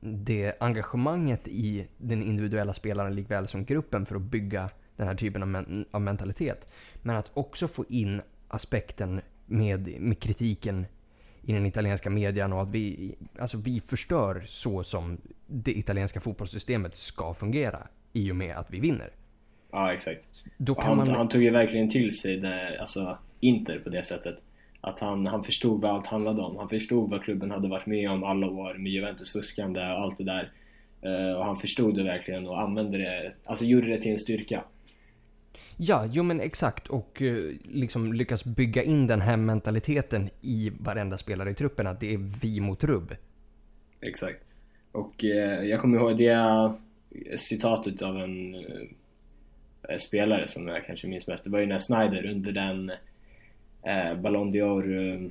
det 0.00 0.56
engagemanget 0.60 1.48
i 1.48 1.86
den 1.98 2.22
individuella 2.22 2.74
spelaren 2.74 3.14
likväl 3.14 3.48
som 3.48 3.64
gruppen 3.64 4.06
för 4.06 4.16
att 4.16 4.22
bygga 4.22 4.70
den 4.96 5.06
här 5.06 5.14
typen 5.14 5.42
av, 5.42 5.48
men, 5.48 5.84
av 5.90 6.00
mentalitet. 6.00 6.68
Men 7.02 7.16
att 7.16 7.30
också 7.34 7.68
få 7.68 7.84
in 7.88 8.22
aspekten 8.48 9.20
med, 9.46 10.00
med 10.00 10.20
kritiken 10.20 10.86
i 11.42 11.52
den 11.52 11.66
italienska 11.66 12.10
median 12.10 12.52
och 12.52 12.62
att 12.62 12.70
vi, 12.70 13.14
alltså 13.38 13.56
vi 13.56 13.80
förstör 13.80 14.44
så 14.48 14.82
som 14.82 15.18
det 15.46 15.78
italienska 15.78 16.20
fotbollssystemet 16.20 16.94
ska 16.94 17.34
fungera 17.34 17.88
i 18.12 18.32
och 18.32 18.36
med 18.36 18.56
att 18.56 18.70
vi 18.70 18.80
vinner. 18.80 19.10
Ja, 19.76 19.92
exakt. 19.92 20.26
Han, 20.78 20.96
man... 20.96 21.08
han, 21.08 21.28
tog 21.28 21.42
ju 21.42 21.50
verkligen 21.50 21.88
till 21.88 22.18
sig 22.18 22.36
det, 22.36 22.80
alltså 22.80 23.18
Inter 23.40 23.78
på 23.78 23.88
det 23.88 24.02
sättet. 24.02 24.36
Att 24.80 25.00
han, 25.00 25.26
han 25.26 25.44
förstod 25.44 25.80
vad 25.80 25.90
allt 25.90 26.06
handlade 26.06 26.42
om. 26.42 26.56
Han 26.56 26.68
förstod 26.68 27.10
vad 27.10 27.22
klubben 27.22 27.50
hade 27.50 27.68
varit 27.68 27.86
med 27.86 28.10
om 28.10 28.24
alla 28.24 28.46
år 28.46 28.74
med 28.74 28.92
Juventus 28.92 29.32
fuskande 29.32 29.80
och 29.80 30.00
allt 30.00 30.18
det 30.18 30.24
där. 30.24 30.52
Uh, 31.06 31.36
och 31.36 31.44
han 31.44 31.56
förstod 31.56 31.94
det 31.94 32.04
verkligen 32.04 32.46
och 32.46 32.60
använde 32.60 32.98
det, 32.98 33.30
alltså 33.44 33.64
gjorde 33.64 33.88
det 33.88 34.00
till 34.00 34.12
en 34.12 34.18
styrka. 34.18 34.64
Ja, 35.76 36.08
jo 36.12 36.22
men 36.22 36.40
exakt. 36.40 36.86
Och 36.86 37.20
uh, 37.20 37.54
liksom 37.62 38.12
lyckas 38.12 38.44
bygga 38.44 38.82
in 38.82 39.06
den 39.06 39.20
här 39.20 39.36
mentaliteten 39.36 40.30
i 40.40 40.72
varenda 40.78 41.18
spelare 41.18 41.50
i 41.50 41.54
truppen. 41.54 41.86
Att 41.86 42.00
det 42.00 42.14
är 42.14 42.30
vi 42.42 42.60
mot 42.60 42.84
rubb. 42.84 43.14
Exakt. 44.00 44.40
Och 44.92 45.24
uh, 45.24 45.68
jag 45.68 45.80
kommer 45.80 45.98
ihåg 45.98 46.18
det 46.18 46.72
citatet 47.36 48.02
av 48.02 48.16
en 48.16 48.54
Eh, 48.54 48.86
spelare 49.98 50.46
som 50.46 50.68
jag 50.68 50.84
kanske 50.84 51.06
minns 51.06 51.26
mest. 51.26 51.44
Det 51.44 51.50
var 51.50 51.58
ju 51.58 51.66
när 51.66 51.78
Snyder 51.78 52.30
under 52.30 52.52
den 52.52 52.90
eh, 53.82 54.14
Ballon 54.14 54.52
d'Or 54.52 55.30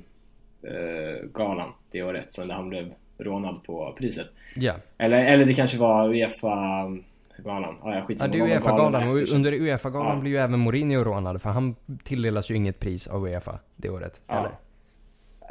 eh, 0.62 1.28
galan 1.34 1.72
det 1.90 2.02
året 2.02 2.32
som 2.32 2.50
han 2.50 2.68
blev 2.68 2.92
rånad 3.18 3.64
på 3.64 3.94
priset. 3.98 4.26
Ja. 4.54 4.74
Eller, 4.98 5.24
eller 5.24 5.44
det 5.44 5.54
kanske 5.54 5.78
var 5.78 6.08
Uefa-galan. 6.08 7.76
Ah, 7.82 7.94
ja, 7.94 8.06
ja, 8.08 8.26
det 8.28 8.38
är 8.38 8.42
Uefa-galan 8.42 9.08
och 9.08 9.28
under 9.32 9.52
Uefa-galan 9.52 10.14
ja. 10.14 10.20
blir 10.20 10.30
ju 10.30 10.38
även 10.38 10.60
Mourinho 10.60 11.04
rånad 11.04 11.42
för 11.42 11.50
han 11.50 11.74
tilldelas 12.04 12.50
ju 12.50 12.54
inget 12.54 12.80
pris 12.80 13.06
av 13.06 13.24
Uefa 13.24 13.58
det 13.76 13.90
året. 13.90 14.20
Ja. 14.26 14.34
Eller? 14.34 14.50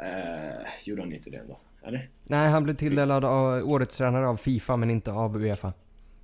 Eh, 0.00 0.66
gjorde 0.84 1.02
han 1.02 1.12
inte 1.12 1.30
det 1.30 1.36
ändå? 1.36 1.58
Eller? 1.86 2.08
Nej, 2.24 2.48
han 2.48 2.64
blev 2.64 2.74
tilldelad 2.74 3.24
av 3.24 3.70
årets 3.70 3.96
tränare 3.96 4.28
av 4.28 4.36
Fifa 4.36 4.76
men 4.76 4.90
inte 4.90 5.12
av 5.12 5.36
Uefa. 5.36 5.72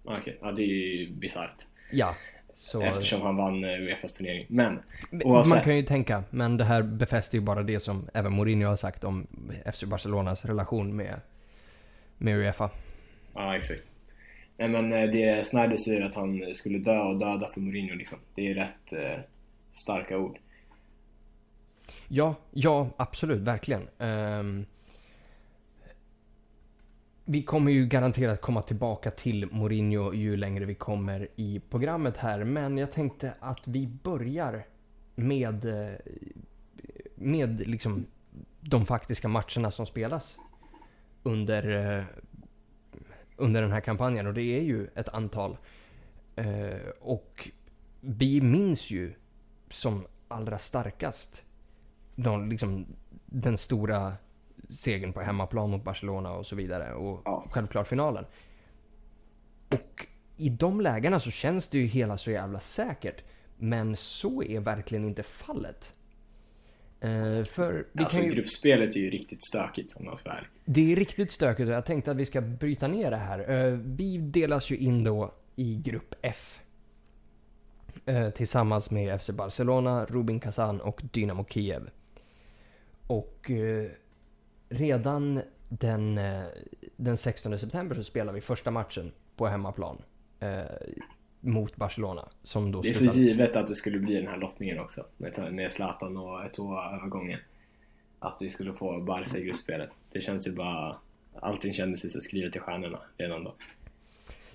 Okej, 0.05 0.19
okay. 0.21 0.35
ja 0.41 0.53
det 0.53 0.63
är 0.63 0.67
ju 0.67 1.11
bisarrt. 1.11 1.67
Ja, 1.91 2.15
så... 2.55 2.83
Eftersom 2.83 3.23
han 3.23 3.37
vann 3.37 3.65
eh, 3.65 3.71
Uefas 3.71 4.13
turnering. 4.13 4.47
Men 4.49 4.79
oavsett. 5.11 5.55
Man 5.55 5.65
kan 5.65 5.77
ju 5.77 5.83
tänka, 5.83 6.25
men 6.31 6.57
det 6.57 6.65
här 6.65 6.83
befäster 6.83 7.39
ju 7.39 7.45
bara 7.45 7.63
det 7.63 7.81
som 7.81 8.09
även 8.15 8.33
Mourinho 8.33 8.69
har 8.69 8.77
sagt 8.77 9.05
om 9.05 9.27
FC 9.75 9.85
Barcelonas 9.85 10.45
relation 10.45 10.97
med, 10.97 11.21
med 12.19 12.39
Uefa. 12.39 12.71
Ja, 13.35 13.57
exakt. 13.57 13.93
Nej 14.57 14.69
men 14.69 14.93
eh, 14.93 15.11
det 15.11 15.47
Snyder 15.47 15.77
säger 15.77 16.03
att 16.03 16.15
han 16.15 16.55
skulle 16.55 16.79
dö 16.79 16.99
och 16.99 17.19
döda 17.19 17.49
för 17.49 17.61
Mourinho 17.61 17.95
liksom. 17.95 18.19
Det 18.35 18.51
är 18.51 18.55
rätt 18.55 18.93
eh, 18.93 19.21
starka 19.73 20.19
ord. 20.19 20.39
Ja, 22.09 22.35
ja 22.51 22.91
absolut, 22.97 23.41
verkligen. 23.41 23.89
Um, 23.99 24.67
vi 27.25 27.43
kommer 27.43 27.73
ju 27.73 27.87
garanterat 27.87 28.41
komma 28.41 28.63
tillbaka 28.63 29.11
till 29.11 29.47
Mourinho 29.47 30.13
ju 30.15 30.37
längre 30.37 30.65
vi 30.65 30.75
kommer 30.75 31.29
i 31.37 31.61
programmet 31.71 32.17
här. 32.17 32.45
Men 32.45 32.79
jag 32.79 32.93
tänkte 32.93 33.35
att 33.41 33.69
vi 33.69 33.87
börjar 33.87 34.67
med, 35.15 35.65
eh, 35.65 35.97
med 37.15 37.67
liksom 37.69 38.07
de 38.61 38.87
faktiska 38.87 39.29
matcherna 39.29 39.71
som 39.71 39.87
spelas 39.87 40.37
under, 41.23 41.99
eh, 41.99 42.05
under 43.37 43.63
den 43.63 43.73
här 43.73 43.81
kampanjen. 43.81 44.27
Och 44.27 44.35
det 44.35 44.43
är 44.43 44.63
ju 44.63 44.89
ett 44.95 45.09
antal. 45.09 45.57
Eh, 46.37 46.89
och 47.01 47.51
vi 48.01 48.41
minns 48.41 48.91
ju 48.91 49.15
som 49.71 50.07
allra 50.29 50.59
starkast 50.59 51.45
de, 52.15 52.49
liksom, 52.49 52.87
den 53.27 53.59
stora 53.59 54.17
segern 54.73 55.13
på 55.13 55.21
hemmaplan 55.21 55.71
mot 55.71 55.85
Barcelona 55.85 56.33
och 56.33 56.47
så 56.47 56.57
vidare. 56.57 56.95
Och 56.95 57.23
ja. 57.25 57.47
självklart 57.51 57.89
finalen. 57.89 58.25
Och 59.69 60.07
i 60.37 60.49
de 60.49 60.81
lägena 60.81 61.21
så 61.21 61.31
känns 61.31 61.69
det 61.69 61.79
ju 61.79 61.87
hela 61.87 62.19
så 62.19 62.31
jävla 62.31 62.61
säkert. 62.61 63.25
Men 63.57 63.97
så 63.97 64.43
är 64.43 64.61
verkligen 64.61 65.05
inte 65.05 65.23
fallet. 65.23 65.95
Uh, 67.05 67.45
för 67.45 67.87
vi 67.93 68.05
alltså 68.05 68.19
kan 68.19 68.27
ju... 68.27 68.33
gruppspelet 68.33 68.97
är 68.97 69.01
ju 69.01 69.11
riktigt 69.11 69.45
stökigt 69.45 69.97
om 69.97 70.05
man 70.05 70.17
ska 70.17 70.29
vara 70.29 70.39
ärlig. 70.39 70.51
Det 70.65 70.93
är 70.93 70.97
riktigt 70.97 71.33
stökigt 71.33 71.69
och 71.69 71.75
jag 71.75 71.87
tänkte 71.87 72.11
att 72.11 72.17
vi 72.17 72.27
ska 72.27 72.41
bryta 72.41 72.89
ner 72.89 73.11
det 73.11 73.17
här. 73.17 73.51
Uh, 73.51 73.79
vi 73.79 74.19
delas 74.19 74.71
ju 74.71 74.77
in 74.77 75.05
då 75.05 75.35
i 75.57 75.77
grupp 75.85 76.15
F. 76.23 76.61
Uh, 78.09 78.31
tillsammans 78.31 78.91
med 78.91 79.21
FC 79.21 79.31
Barcelona, 79.31 80.05
Rubin 80.05 80.41
Kazan 80.41 80.81
och 80.81 81.03
Dynamo 81.13 81.45
Kiev. 81.45 81.91
Och 83.07 83.51
redan 84.73 85.43
den, 85.69 86.19
eh, 86.19 86.45
den 86.97 87.17
16 87.17 87.59
september 87.59 87.97
så 87.97 88.03
spelar 88.03 88.33
vi 88.33 88.41
första 88.41 88.71
matchen 88.71 89.13
på 89.37 89.47
hemmaplan. 89.47 90.03
Eh, 90.41 90.63
mot 91.41 91.77
Barcelona. 91.77 92.29
Som 92.43 92.73
då 92.73 92.83
det 92.83 92.89
är 92.89 92.93
så 92.93 93.05
givet 93.05 93.57
att 93.57 93.67
det 93.67 93.75
skulle 93.75 93.99
bli 93.99 94.15
den 94.15 94.27
här 94.27 94.37
lottningen 94.37 94.79
också. 94.79 95.07
Med, 95.17 95.53
med 95.53 95.73
Zlatan 95.73 96.17
och 96.17 96.45
Eto'o-övergången. 96.45 97.39
Att 98.19 98.37
vi 98.41 98.51
skulle 98.51 98.73
få 98.73 99.01
Barca 99.01 99.39
i 99.39 99.45
gruppspelet. 99.45 99.97
Det 100.13 100.21
känns 100.21 100.47
ju 100.47 100.53
bara... 100.53 100.97
Allting 101.41 101.75
kändes 101.75 102.05
ju 102.05 102.09
så 102.09 102.21
skrivet 102.21 102.57
i 102.57 102.59
stjärnorna 102.59 102.99
redan 103.17 103.45
då. 103.45 103.55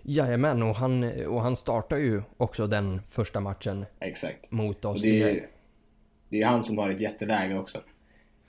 Jajamän, 0.01 0.63
och 0.63 0.75
han, 0.75 1.25
och 1.25 1.41
han 1.41 1.55
startar 1.55 1.97
ju 1.97 2.21
också 2.37 2.67
den 2.67 3.01
första 3.09 3.39
matchen 3.39 3.85
Exakt. 3.99 4.51
mot 4.51 4.85
oss. 4.85 4.95
Och 4.95 5.01
det 5.01 5.21
är 5.21 5.33
ju 5.33 5.47
det 6.29 6.41
är 6.41 6.45
han 6.45 6.63
som 6.63 6.77
har 6.77 6.89
ett 6.89 6.99
jätteläge 6.99 7.59
också 7.59 7.81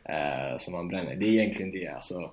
eh, 0.09 0.59
som 0.59 0.75
han 0.75 0.89
bränner. 0.89 1.17
Det 1.17 1.27
är 1.27 1.33
egentligen 1.33 1.71
det 1.71 1.89
alltså. 1.89 2.31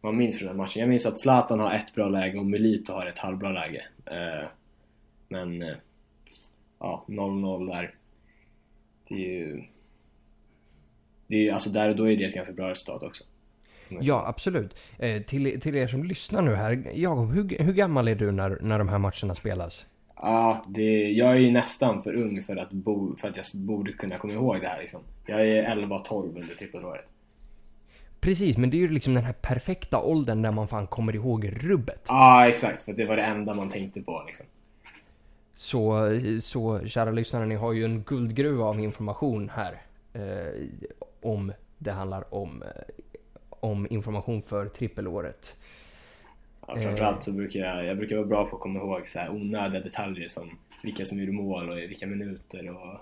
Man 0.00 0.16
minns 0.16 0.38
från 0.38 0.48
den 0.48 0.56
matchen. 0.56 0.80
Jag 0.80 0.88
minns 0.88 1.06
att 1.06 1.18
Zlatan 1.18 1.60
har 1.60 1.74
ett 1.74 1.94
bra 1.94 2.08
läge 2.08 2.38
och 2.38 2.46
Melito 2.46 2.92
har 2.92 3.06
ett 3.06 3.18
halvbra 3.18 3.50
läge. 3.50 3.84
Eh, 4.06 4.48
men 5.28 5.62
eh, 5.62 5.76
ja, 6.78 7.04
0-0 7.08 7.66
där. 7.66 7.90
Det 9.08 9.14
är 9.14 9.38
ju... 9.38 9.62
Det 11.26 11.48
är, 11.48 11.52
alltså 11.52 11.70
där 11.70 11.88
och 11.88 11.96
då 11.96 12.10
är 12.10 12.16
det 12.16 12.24
ett 12.24 12.34
ganska 12.34 12.52
bra 12.52 12.70
resultat 12.70 13.02
också. 13.02 13.24
Mm. 13.88 14.02
Ja, 14.02 14.24
absolut. 14.26 14.76
Eh, 14.98 15.22
till, 15.22 15.60
till 15.60 15.76
er 15.76 15.86
som 15.86 16.04
lyssnar 16.04 16.42
nu 16.42 16.54
här. 16.54 16.92
Jakob, 16.94 17.32
hur, 17.32 17.64
hur 17.64 17.72
gammal 17.72 18.08
är 18.08 18.14
du 18.14 18.32
när, 18.32 18.58
när 18.60 18.78
de 18.78 18.88
här 18.88 18.98
matcherna 18.98 19.34
spelas? 19.34 19.86
Ja, 20.16 20.64
det, 20.68 21.10
jag 21.12 21.30
är 21.30 21.38
ju 21.38 21.50
nästan 21.50 22.02
för 22.02 22.14
ung 22.14 22.42
för 22.42 22.56
att, 22.56 22.70
bo, 22.70 23.16
för 23.16 23.28
att 23.28 23.36
jag 23.36 23.46
borde 23.54 23.92
kunna 23.92 24.18
komma 24.18 24.32
ihåg 24.32 24.60
det 24.60 24.68
här 24.68 24.80
liksom. 24.80 25.00
Jag 25.26 25.48
är 25.48 25.76
11-12 25.76 26.40
under 26.40 26.54
trippelåret. 26.54 27.04
Precis, 28.20 28.56
men 28.56 28.70
det 28.70 28.76
är 28.76 28.78
ju 28.78 28.88
liksom 28.88 29.14
den 29.14 29.24
här 29.24 29.32
perfekta 29.32 30.00
åldern 30.00 30.42
där 30.42 30.50
man 30.50 30.68
fan 30.68 30.86
kommer 30.86 31.14
ihåg 31.14 31.52
rubbet. 31.60 32.06
Ja, 32.08 32.48
exakt. 32.48 32.82
För 32.82 32.92
det 32.92 33.04
var 33.04 33.16
det 33.16 33.22
enda 33.22 33.54
man 33.54 33.70
tänkte 33.70 34.02
på 34.02 34.22
liksom. 34.26 34.46
Så, 35.54 36.10
så 36.42 36.86
kära 36.86 37.10
lyssnare, 37.10 37.46
ni 37.46 37.54
har 37.54 37.72
ju 37.72 37.84
en 37.84 38.02
guldgruva 38.02 38.64
av 38.64 38.80
information 38.80 39.50
här. 39.54 39.82
Eh, 40.12 40.68
om 41.20 41.52
det 41.78 41.92
handlar 41.92 42.34
om, 42.34 42.62
eh, 42.62 42.68
om 43.50 43.86
information 43.90 44.42
för 44.42 44.68
trippelåret. 44.68 45.56
Ja, 46.68 46.76
framförallt 46.76 47.22
så 47.22 47.32
brukar 47.32 47.60
jag, 47.60 47.84
jag 47.84 47.96
brukar 47.96 48.16
vara 48.16 48.26
bra 48.26 48.46
på 48.46 48.56
att 48.56 48.62
komma 48.62 48.78
ihåg 48.78 49.08
så 49.08 49.18
här 49.18 49.30
onödiga 49.30 49.80
detaljer 49.80 50.28
som 50.28 50.50
vilka 50.82 51.04
som 51.04 51.18
gjorde 51.18 51.32
mål 51.32 51.70
och 51.70 51.80
i 51.80 51.86
vilka 51.86 52.06
minuter 52.06 52.70
och 52.70 53.00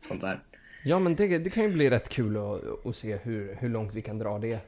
sånt 0.00 0.20
där. 0.20 0.40
Ja 0.84 0.98
men 0.98 1.16
det, 1.16 1.38
det 1.38 1.50
kan 1.50 1.62
ju 1.62 1.72
bli 1.72 1.90
rätt 1.90 2.08
kul 2.08 2.36
att, 2.36 2.86
att 2.86 2.96
se 2.96 3.16
hur, 3.16 3.54
hur 3.54 3.68
långt 3.68 3.94
vi 3.94 4.02
kan 4.02 4.18
dra 4.18 4.38
det 4.38 4.60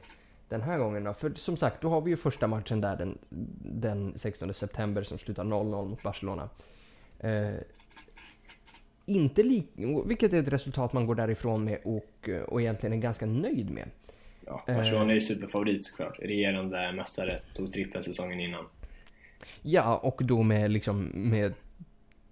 den 0.49 0.61
här 0.61 0.77
gången 0.77 1.03
då. 1.03 1.13
För 1.13 1.33
som 1.35 1.57
sagt, 1.57 1.81
då 1.81 1.89
har 1.89 2.01
vi 2.01 2.09
ju 2.09 2.17
första 2.17 2.47
matchen 2.47 2.81
där 2.81 2.95
den, 2.95 3.17
den 3.59 4.13
16 4.15 4.53
september 4.53 5.03
som 5.03 5.17
slutar 5.17 5.43
0-0 5.43 5.89
mot 5.89 6.03
Barcelona. 6.03 6.49
Eh, 7.19 7.53
inte 9.05 9.43
lik, 9.43 9.67
vilket 10.05 10.33
är 10.33 10.39
ett 10.39 10.47
resultat 10.47 10.93
man 10.93 11.07
går 11.07 11.15
därifrån 11.15 11.63
med 11.63 11.79
och, 11.83 12.29
och 12.47 12.61
egentligen 12.61 12.93
är 12.93 12.97
ganska 12.97 13.25
nöjd 13.25 13.69
med. 13.71 13.89
Ja, 14.45 14.63
Barcelona 14.67 15.11
är 15.11 15.15
ju 15.15 15.21
superfavorit 15.21 15.85
såklart. 15.85 16.19
Regerande 16.19 16.91
mästare, 16.91 17.39
tog 17.53 17.71
trippeln 17.71 18.03
säsongen 18.03 18.39
innan. 18.39 18.65
Ja, 19.61 19.97
och 19.97 20.21
då 20.23 20.43
med 20.43 20.71
liksom 20.71 21.11
med 21.13 21.53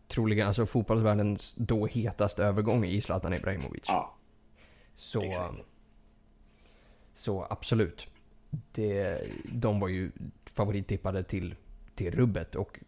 troligen 0.08 0.48
alltså 0.48 0.66
fotbollsvärldens 0.66 1.56
då 1.58 1.88
hetaste 1.88 2.44
övergång 2.44 2.86
i 2.86 3.02
Zlatan 3.02 3.34
Ibrahimovic. 3.34 3.84
Ja. 3.88 4.16
Så, 4.96 5.32
så 7.16 7.48
absolut. 7.50 8.08
Det, 8.72 9.22
de 9.46 9.80
var 9.80 9.88
ju 9.88 10.12
favorittippade 10.54 11.24
till, 11.24 11.56
till 11.96 12.12
rubbet 12.12 12.56
och 12.56 12.80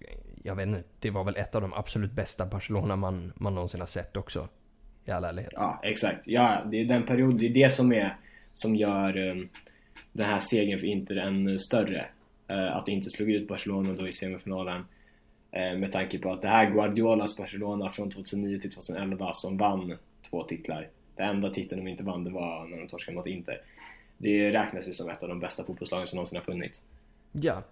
jag 0.44 0.56
vet 0.56 0.68
inte, 0.68 0.84
det 1.00 1.10
var 1.10 1.24
väl 1.24 1.38
ett 1.38 1.56
av 1.56 1.62
de 1.62 1.74
absolut 1.74 2.12
bästa 2.12 2.46
Barcelona 2.46 2.96
man, 2.96 3.34
man 3.36 3.56
någonsin 3.56 3.80
har 3.80 3.88
sett 3.88 4.18
också. 4.18 4.48
i 5.06 5.12
all 5.12 5.24
ärlighet. 5.24 5.54
Ja, 5.56 5.80
exakt. 5.84 6.28
Ja, 6.28 6.62
det 6.66 6.82
är 6.82 6.86
den 6.86 7.04
period, 7.04 7.40
det 7.40 7.46
är 7.46 7.54
det 7.54 7.70
som 7.74 7.94
är 7.94 8.18
som 8.54 8.76
gör 8.76 9.18
um, 9.18 9.50
den 10.12 10.26
här 10.26 10.40
segern 10.40 10.80
för 10.80 10.88
Inter 10.88 11.16
än 11.16 11.60
större. 11.60 12.06
Uh, 12.52 12.76
att 12.78 12.88
inte 12.88 13.10
slog 13.10 13.32
ut 13.32 13.48
Barcelona 13.48 13.94
då 13.94 14.08
i 14.08 14.14
semifinalen. 14.14 14.86
Uh, 15.58 15.80
med 15.80 15.92
tanke 15.92 16.20
på 16.20 16.32
att 16.32 16.42
det 16.42 16.48
här 16.48 16.72
Guardiolas 16.72 17.38
Barcelona 17.38 17.92
från 17.92 18.10
2009 18.10 18.60
till 18.60 18.72
2011 18.72 19.34
som 19.34 19.58
vann 19.58 19.98
två 20.30 20.44
titlar. 20.44 20.88
Den 21.16 21.30
enda 21.30 21.50
titeln 21.50 21.86
de 21.86 21.92
inte 21.92 22.04
vann 22.04 22.24
det 22.24 22.32
var 22.32 22.66
när 22.66 22.78
de 22.78 22.88
torskade 22.88 23.18
mot 23.18 23.28
Inter. 23.28 23.62
Det 24.18 24.52
räknas 24.52 24.90
ju 24.90 24.94
som 24.94 25.10
ett 25.10 25.24
av 25.24 25.30
de 25.30 25.40
bästa 25.40 25.64
fotbollslagen 25.64 26.08
som 26.08 26.16
någonsin 26.16 26.36
har 26.36 26.44
funnits. 26.44 26.84
Ja, 27.32 27.64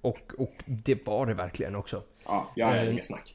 och, 0.00 0.32
och 0.38 0.54
det 0.66 1.06
var 1.06 1.26
det 1.26 1.34
verkligen 1.34 1.76
också. 1.76 2.02
Ja, 2.24 2.50
jag 2.56 2.66
har 2.66 2.90
inget 2.90 3.06
snack. 3.06 3.34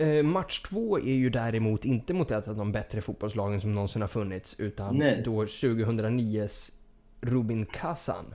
Uh, 0.00 0.22
match 0.22 0.60
två 0.60 0.98
är 0.98 1.14
ju 1.14 1.30
däremot 1.30 1.84
inte 1.84 2.14
mot 2.14 2.30
ett 2.30 2.48
av 2.48 2.56
de 2.56 2.72
bättre 2.72 3.00
fotbollslagen 3.00 3.60
som 3.60 3.74
någonsin 3.74 4.02
har 4.02 4.08
funnits. 4.08 4.54
Utan 4.58 4.96
Nej. 4.96 5.22
då 5.24 5.44
2009s 5.44 6.72
Rubin 7.20 7.66
Kazan. 7.66 8.34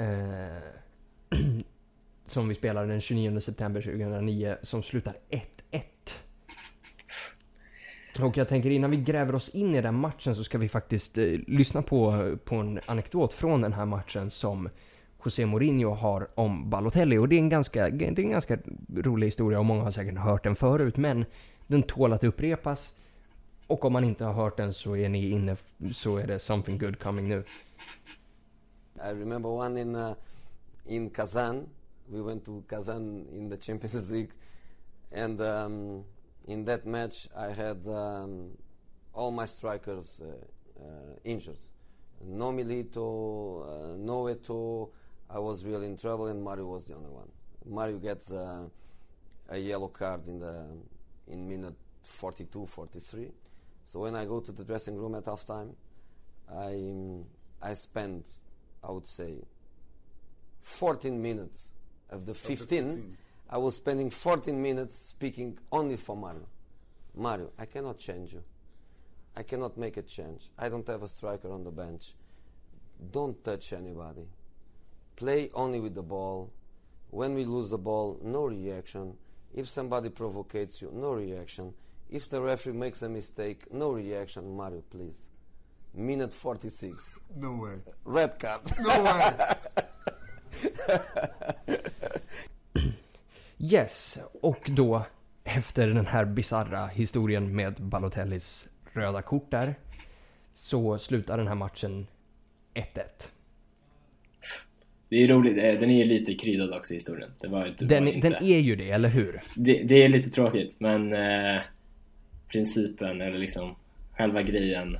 Uh, 0.00 1.38
som 2.26 2.48
vi 2.48 2.54
spelade 2.54 2.86
den 2.86 3.00
29 3.00 3.40
september 3.40 3.80
2009. 3.80 4.56
Som 4.62 4.82
slutar 4.82 5.16
1-1. 5.30 5.82
Och 8.20 8.36
jag 8.36 8.48
tänker 8.48 8.70
innan 8.70 8.90
vi 8.90 8.96
gräver 8.96 9.34
oss 9.34 9.48
in 9.48 9.74
i 9.74 9.80
den 9.80 9.94
matchen 9.94 10.34
så 10.34 10.44
ska 10.44 10.58
vi 10.58 10.68
faktiskt 10.68 11.18
eh, 11.18 11.24
lyssna 11.46 11.82
på, 11.82 12.36
på 12.44 12.54
en 12.54 12.80
anekdot 12.86 13.32
från 13.32 13.60
den 13.60 13.72
här 13.72 13.84
matchen 13.84 14.30
som 14.30 14.68
José 15.24 15.46
Mourinho 15.46 15.90
har 15.90 16.28
om 16.34 16.70
Balotelli. 16.70 17.18
Och 17.18 17.28
det 17.28 17.36
är, 17.36 17.38
en 17.38 17.48
ganska, 17.48 17.90
det 17.90 18.04
är 18.04 18.20
en 18.20 18.30
ganska 18.30 18.58
rolig 18.96 19.26
historia 19.26 19.58
och 19.58 19.64
många 19.64 19.82
har 19.82 19.90
säkert 19.90 20.18
hört 20.18 20.44
den 20.44 20.56
förut. 20.56 20.96
Men 20.96 21.24
den 21.66 21.82
tål 21.82 22.12
att 22.12 22.24
upprepas. 22.24 22.94
Och 23.66 23.84
om 23.84 23.92
man 23.92 24.04
inte 24.04 24.24
har 24.24 24.32
hört 24.32 24.56
den 24.56 24.72
så 24.72 24.96
är 24.96 25.08
ni 25.08 25.30
inne, 25.30 25.56
så 25.92 26.16
är 26.16 26.26
det 26.26 26.38
something 26.38 26.78
good 26.78 26.98
coming 26.98 27.28
nu. 27.28 27.44
I 28.96 29.08
remember 29.08 29.50
one 29.50 29.80
in, 29.80 29.96
uh, 29.96 30.14
in 30.86 31.10
Kazan. 31.10 31.68
We 32.06 32.22
went 32.22 32.44
to 32.44 32.62
Kazan 32.68 33.26
in 33.32 33.50
the 33.50 33.56
Champions 33.56 34.10
League. 34.12 34.30
And 35.16 35.40
um, 35.40 36.04
in 36.46 36.64
that 36.64 36.84
match 36.84 37.28
I 37.36 37.52
had 37.52 37.86
um, 37.86 38.56
all 39.12 39.30
my 39.30 39.46
strikers 39.46 40.20
uh, 40.20 40.82
uh, 40.84 41.16
injured. 41.24 41.58
No 42.26 42.52
Milito, 42.52 43.62
uh, 43.62 43.96
no 43.96 44.24
Eto'o, 44.24 44.90
I 45.30 45.38
was 45.38 45.64
really 45.64 45.86
in 45.86 45.96
trouble, 45.96 46.28
and 46.28 46.42
Mario 46.42 46.66
was 46.66 46.86
the 46.86 46.94
only 46.94 47.10
one. 47.10 47.28
Mario 47.66 47.98
gets 47.98 48.30
uh, 48.32 48.64
a 49.48 49.58
yellow 49.58 49.88
card 49.88 50.26
in 50.28 50.38
the 50.38 50.66
in 51.26 51.48
minute 51.48 51.74
42, 52.02 52.66
43. 52.66 53.30
So 53.84 54.00
when 54.00 54.14
I 54.14 54.24
go 54.24 54.40
to 54.40 54.52
the 54.52 54.64
dressing 54.64 54.96
room 54.96 55.14
at 55.14 55.24
halftime, 55.24 55.74
I 56.50 57.22
I 57.62 57.72
spend, 57.74 58.24
I 58.82 58.90
would 58.90 59.06
say, 59.06 59.38
14 60.60 61.20
minutes 61.20 61.68
of 62.10 62.26
the 62.26 62.34
15, 62.34 62.78
of 62.78 62.90
the 62.90 62.96
15. 62.96 63.16
I 63.50 63.58
was 63.58 63.76
spending 63.76 64.10
14 64.10 64.60
minutes 64.60 64.96
speaking 64.98 65.58
only 65.70 65.96
for 65.96 66.16
Mario. 66.16 66.46
Mario, 67.14 67.50
I 67.58 67.66
cannot 67.66 67.98
change 67.98 68.32
you. 68.32 68.42
I 69.36 69.42
cannot 69.42 69.76
make 69.76 69.96
a 69.96 70.02
change. 70.02 70.48
I 70.58 70.68
don't 70.68 70.86
have 70.86 71.02
a 71.02 71.08
striker 71.08 71.50
on 71.52 71.64
the 71.64 71.70
bench. 71.70 72.12
Don't 73.12 73.42
touch 73.44 73.72
anybody. 73.72 74.26
Play 75.16 75.50
only 75.54 75.80
with 75.80 75.94
the 75.94 76.02
ball. 76.02 76.50
When 77.10 77.34
we 77.34 77.44
lose 77.44 77.70
the 77.70 77.78
ball, 77.78 78.18
no 78.22 78.46
reaction. 78.46 79.16
If 79.54 79.68
somebody 79.68 80.10
provocates 80.10 80.82
you, 80.82 80.90
no 80.92 81.12
reaction. 81.12 81.74
If 82.10 82.28
the 82.28 82.40
referee 82.40 82.72
makes 82.72 83.02
a 83.02 83.08
mistake, 83.08 83.72
no 83.72 83.92
reaction. 83.92 84.56
Mario, 84.56 84.82
please. 84.90 85.16
Minute 85.94 86.32
46. 86.32 87.18
No 87.36 87.56
way. 87.56 87.74
Red 88.04 88.38
card. 88.38 88.60
No 88.80 89.02
way. 89.02 89.34
yes, 93.58 94.18
och 94.40 94.70
då 94.76 95.06
efter 95.44 95.88
den 95.88 96.06
här 96.06 96.24
bizarra 96.24 96.86
historien 96.86 97.56
med 97.56 97.82
Balotellis 97.82 98.68
röda 98.92 99.22
kort 99.22 99.50
där 99.50 99.74
så 100.54 100.98
slutar 100.98 101.38
den 101.38 101.48
här 101.48 101.54
matchen 101.54 102.06
1-1. 102.74 103.04
Det 105.08 105.22
är 105.24 105.28
roligt, 105.28 105.56
eh, 105.56 105.80
den 105.80 105.90
är 105.90 106.04
lite 106.04 106.34
kryddad 106.34 106.74
också 106.74 106.92
i 106.92 106.96
historien. 106.96 107.30
Det 107.40 107.48
var 107.48 107.66
inte 107.66 107.84
den, 107.84 108.08
inte. 108.08 108.28
den 108.28 108.44
är 108.44 108.58
ju 108.58 108.76
det, 108.76 108.90
eller 108.90 109.08
hur? 109.08 109.40
Det, 109.56 109.82
det 109.82 110.02
är 110.02 110.08
lite 110.08 110.30
tråkigt, 110.30 110.76
men 110.78 111.12
eh, 111.12 111.60
principen, 112.48 113.20
eller 113.20 113.38
liksom 113.38 113.76
själva 114.12 114.42
grejen. 114.42 114.98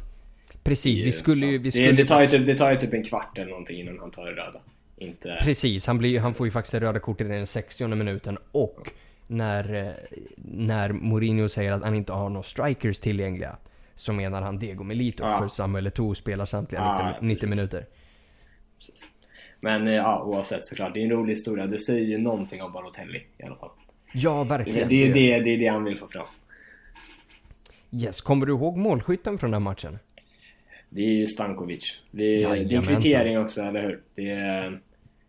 Precis, 0.62 1.00
vi 1.04 1.12
skulle 1.12 1.46
ju... 1.46 1.58
Vi 1.58 1.70
skulle 1.72 1.86
det, 1.86 1.92
det, 1.92 2.06
tar 2.06 2.20
ju 2.20 2.26
typ, 2.26 2.46
det 2.46 2.54
tar 2.54 2.70
ju 2.70 2.76
typ 2.76 2.94
en 2.94 3.04
kvart 3.04 3.38
eller 3.38 3.50
någonting 3.50 3.80
innan 3.80 3.98
han 3.98 4.10
tar 4.10 4.24
det 4.24 4.32
röda. 4.32 4.60
Inte... 4.96 5.38
Precis, 5.42 5.86
han, 5.86 5.98
blir, 5.98 6.20
han 6.20 6.34
får 6.34 6.46
ju 6.46 6.50
faktiskt 6.50 6.72
det 6.72 6.80
röda 6.80 7.00
kortet 7.00 7.26
i 7.26 7.30
den 7.30 7.46
60 7.46 7.86
minuten 7.86 8.38
och 8.52 8.90
när, 9.26 9.74
eh, 9.74 9.92
när 10.36 10.92
Mourinho 10.92 11.48
säger 11.48 11.72
att 11.72 11.82
han 11.82 11.94
inte 11.94 12.12
har 12.12 12.28
några 12.28 12.42
strikers 12.42 13.00
tillgängliga 13.00 13.56
så 13.94 14.12
menar 14.12 14.42
han 14.42 14.58
Diego 14.58 14.84
Milito 14.84 15.24
ja. 15.24 15.38
för 15.38 15.48
Samuel 15.48 15.86
Eto'o 15.86 16.14
spelar 16.14 16.44
samtliga 16.44 16.80
ja, 16.80 17.18
90, 17.20 17.26
90 17.26 17.48
minuter. 17.48 17.86
Precis. 18.78 19.08
Men 19.64 19.88
eh, 19.88 19.94
ja, 19.94 20.22
oavsett 20.22 20.64
såklart, 20.64 20.94
det 20.94 21.00
är 21.00 21.04
en 21.04 21.10
rolig 21.10 21.32
historia. 21.32 21.66
Det 21.66 21.78
säger 21.78 22.06
ju 22.06 22.18
någonting 22.18 22.62
om 22.62 22.72
Balotelli 22.72 23.22
i 23.38 23.42
alla 23.42 23.56
fall. 23.56 23.70
Ja, 24.12 24.44
verkligen. 24.44 24.88
Det, 24.88 24.94
är 24.94 25.14
det, 25.14 25.40
det, 25.40 25.54
är 25.54 25.58
det 25.58 25.66
han 25.66 25.84
vill 25.84 25.96
få 25.96 26.08
fram. 26.08 26.26
Yes, 27.90 28.20
kommer 28.20 28.46
du 28.46 28.52
ihåg 28.52 28.76
målskytten 28.76 29.38
från 29.38 29.50
den 29.50 29.62
matchen? 29.62 29.98
Det 30.88 31.02
är 31.02 31.12
ju 31.12 31.26
Stankovic. 31.26 32.00
Det 32.10 32.24
är, 32.24 32.64
det 32.64 32.74
är 32.74 32.78
en 32.78 32.82
kvittering 32.82 33.38
också, 33.38 33.62
eller 33.62 33.82
hur? 33.82 34.02
Det 34.14 34.30
är... 34.30 34.80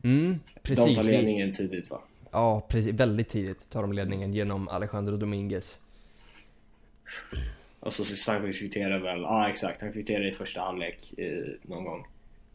Mm, 0.04 0.40
precis. 0.62 0.86
De 0.86 0.96
tar 0.96 1.04
ledningen 1.04 1.52
tidigt 1.52 1.90
va? 1.90 2.02
Ja, 2.32 2.66
precis. 2.70 2.94
Väldigt 2.94 3.30
tidigt 3.30 3.70
tar 3.70 3.82
de 3.82 3.94
ledningen 3.94 4.34
genom 4.34 4.68
Alejandro 4.68 5.18
Dominguez. 5.18 5.78
Och 7.80 7.94
så 7.94 8.06
Stankovic 8.06 8.60
kvitterar 8.60 9.00
väl, 9.00 9.22
ja 9.22 9.50
exakt, 9.50 9.82
han 9.82 9.92
kvitterar 9.94 10.28
i 10.28 10.32
första 10.32 10.62
halvlek 10.62 11.14
eh, 11.18 11.46
någon 11.62 11.84
gång. 11.84 12.06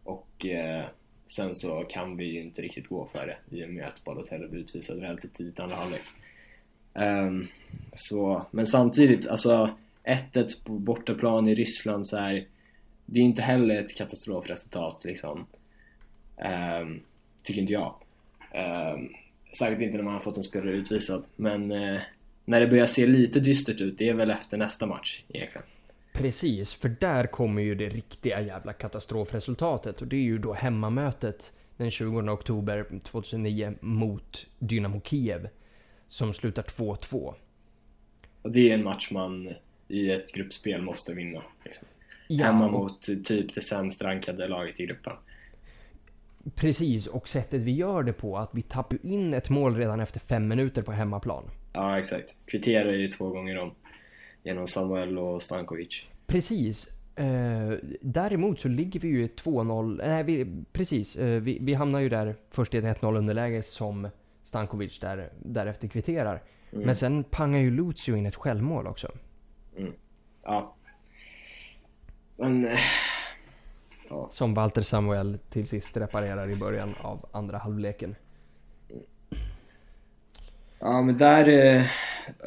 Och 0.04 0.46
eh, 0.46 0.84
sen 1.30 1.54
så 1.54 1.84
kan 1.88 2.16
vi 2.16 2.24
ju 2.24 2.40
inte 2.40 2.62
riktigt 2.62 2.88
gå 2.88 3.08
för 3.12 3.26
det 3.26 3.56
i 3.56 3.64
och 3.64 3.70
med 3.70 3.86
att 3.86 4.04
Balotelli 4.04 4.48
blir 4.48 4.60
utvisad 4.60 4.98
relativt 4.98 5.34
tidigt 5.34 5.58
i 5.58 5.62
andra 5.62 5.76
halvlek. 5.76 6.02
Um, 6.94 7.46
så, 7.92 8.46
men 8.50 8.66
samtidigt, 8.66 9.26
alltså 9.26 9.74
1-1 10.04 10.64
på 10.64 10.72
bortaplan 10.72 11.48
i 11.48 11.54
Ryssland 11.54 12.06
så 12.06 12.16
här, 12.16 12.46
det 13.06 13.20
är 13.20 13.24
inte 13.24 13.42
heller 13.42 13.80
ett 13.80 13.96
katastrofresultat 13.96 15.04
liksom. 15.04 15.46
Um, 16.36 17.00
tycker 17.42 17.60
inte 17.60 17.72
jag. 17.72 17.94
Ehm, 18.52 18.94
um, 18.94 19.08
Särskilt 19.58 19.82
inte 19.82 19.96
när 19.96 20.04
man 20.04 20.12
har 20.12 20.20
fått 20.20 20.36
en 20.36 20.42
spelare 20.42 20.76
utvisad. 20.76 21.24
Men 21.36 21.72
uh, 21.72 22.00
när 22.44 22.60
det 22.60 22.66
börjar 22.66 22.86
se 22.86 23.06
lite 23.06 23.40
dystert 23.40 23.80
ut, 23.80 23.98
det 23.98 24.08
är 24.08 24.14
väl 24.14 24.30
efter 24.30 24.56
nästa 24.56 24.86
match 24.86 25.22
egentligen. 25.28 25.66
Precis, 26.22 26.74
för 26.74 26.88
där 26.88 27.26
kommer 27.26 27.62
ju 27.62 27.74
det 27.74 27.88
riktiga 27.88 28.40
jävla 28.40 28.72
katastrofresultatet 28.72 30.00
och 30.00 30.06
det 30.06 30.16
är 30.16 30.20
ju 30.20 30.38
då 30.38 30.52
hemmamötet 30.52 31.52
den 31.76 31.90
20 31.90 32.30
oktober 32.30 33.00
2009 33.02 33.74
mot 33.80 34.46
Dynamo 34.58 35.00
Kiev 35.04 35.48
som 36.08 36.34
slutar 36.34 36.62
2-2. 36.62 37.34
Och 38.42 38.50
det 38.50 38.70
är 38.70 38.74
en 38.74 38.84
match 38.84 39.10
man 39.10 39.54
i 39.88 40.10
ett 40.10 40.32
gruppspel 40.32 40.82
måste 40.82 41.14
vinna. 41.14 41.42
Liksom. 41.64 41.88
Ja, 42.28 42.46
Hemma 42.46 42.68
mot 42.68 43.02
typ 43.02 43.54
det 43.54 43.62
sämst 43.62 44.02
rankade 44.02 44.48
laget 44.48 44.80
i 44.80 44.86
gruppen. 44.86 45.12
Precis, 46.54 47.06
och 47.06 47.28
sättet 47.28 47.62
vi 47.62 47.72
gör 47.72 48.02
det 48.02 48.12
på, 48.12 48.38
att 48.38 48.50
vi 48.52 48.62
tappar 48.62 48.98
in 49.06 49.34
ett 49.34 49.48
mål 49.48 49.76
redan 49.76 50.00
efter 50.00 50.20
fem 50.20 50.48
minuter 50.48 50.82
på 50.82 50.92
hemmaplan. 50.92 51.44
Ja, 51.72 51.98
exakt. 51.98 52.36
Kvitterar 52.46 52.92
ju 52.92 53.08
två 53.08 53.28
gånger 53.28 53.58
om. 53.58 53.74
Genom 54.42 54.66
Samuel 54.66 55.18
och 55.18 55.42
Stankovic. 55.42 56.04
Precis. 56.30 56.88
Eh, 57.14 57.72
däremot 58.00 58.60
så 58.60 58.68
ligger 58.68 59.00
vi 59.00 59.08
ju 59.08 59.24
i 59.24 59.26
2-0. 59.26 60.00
Nej, 60.06 60.22
vi, 60.24 60.64
precis. 60.72 61.16
Eh, 61.16 61.40
vi, 61.40 61.58
vi 61.60 61.74
hamnar 61.74 62.00
ju 62.00 62.08
där 62.08 62.34
först 62.50 62.74
i 62.74 62.78
ett 62.78 62.84
1-0 62.84 63.18
underläge 63.18 63.62
som 63.62 64.08
Stankovic 64.42 64.98
där, 64.98 65.32
därefter 65.38 65.88
kvitterar. 65.88 66.42
Mm. 66.72 66.86
Men 66.86 66.96
sen 66.96 67.24
pangar 67.24 67.58
ju 67.58 67.70
Lucio 67.70 68.16
in 68.16 68.26
ett 68.26 68.36
självmål 68.36 68.86
också. 68.86 69.12
Mm. 69.76 69.92
Ja. 70.42 70.76
Men 72.36 72.64
eh, 72.64 72.78
Ja. 74.10 74.28
Som 74.32 74.54
Walter 74.54 74.82
Samuel 74.82 75.38
till 75.50 75.66
sist 75.66 75.96
reparerar 75.96 76.50
i 76.50 76.56
början 76.56 76.94
av 77.00 77.26
andra 77.32 77.58
halvleken. 77.58 78.14
Ja 80.78 81.02
men 81.02 81.18
där, 81.18 81.48
eh, 81.48 81.86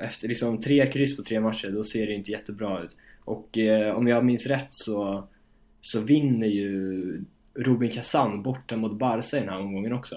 efter 0.02 0.28
liksom 0.28 0.62
tre 0.62 0.92
kryss 0.92 1.18
på 1.18 1.24
tre 1.24 1.40
matcher, 1.40 1.70
då 1.70 1.84
ser 1.84 2.08
det 2.08 2.14
inte 2.14 2.32
jättebra 2.32 2.80
ut. 2.80 2.98
Och 3.26 3.58
eh, 3.58 3.96
om 3.96 4.08
jag 4.08 4.26
minns 4.26 4.46
rätt 4.46 4.68
så, 4.70 5.28
så 5.82 6.02
vinner 6.02 6.48
ju 6.48 7.24
Rubin 7.54 7.92
Kazan 7.92 8.44
borta 8.44 8.78
mot 8.78 9.00
Barca 9.00 9.38
i 9.38 9.40
den 9.40 9.50
här 9.50 9.60
omgången 9.60 9.94
också. 9.94 10.16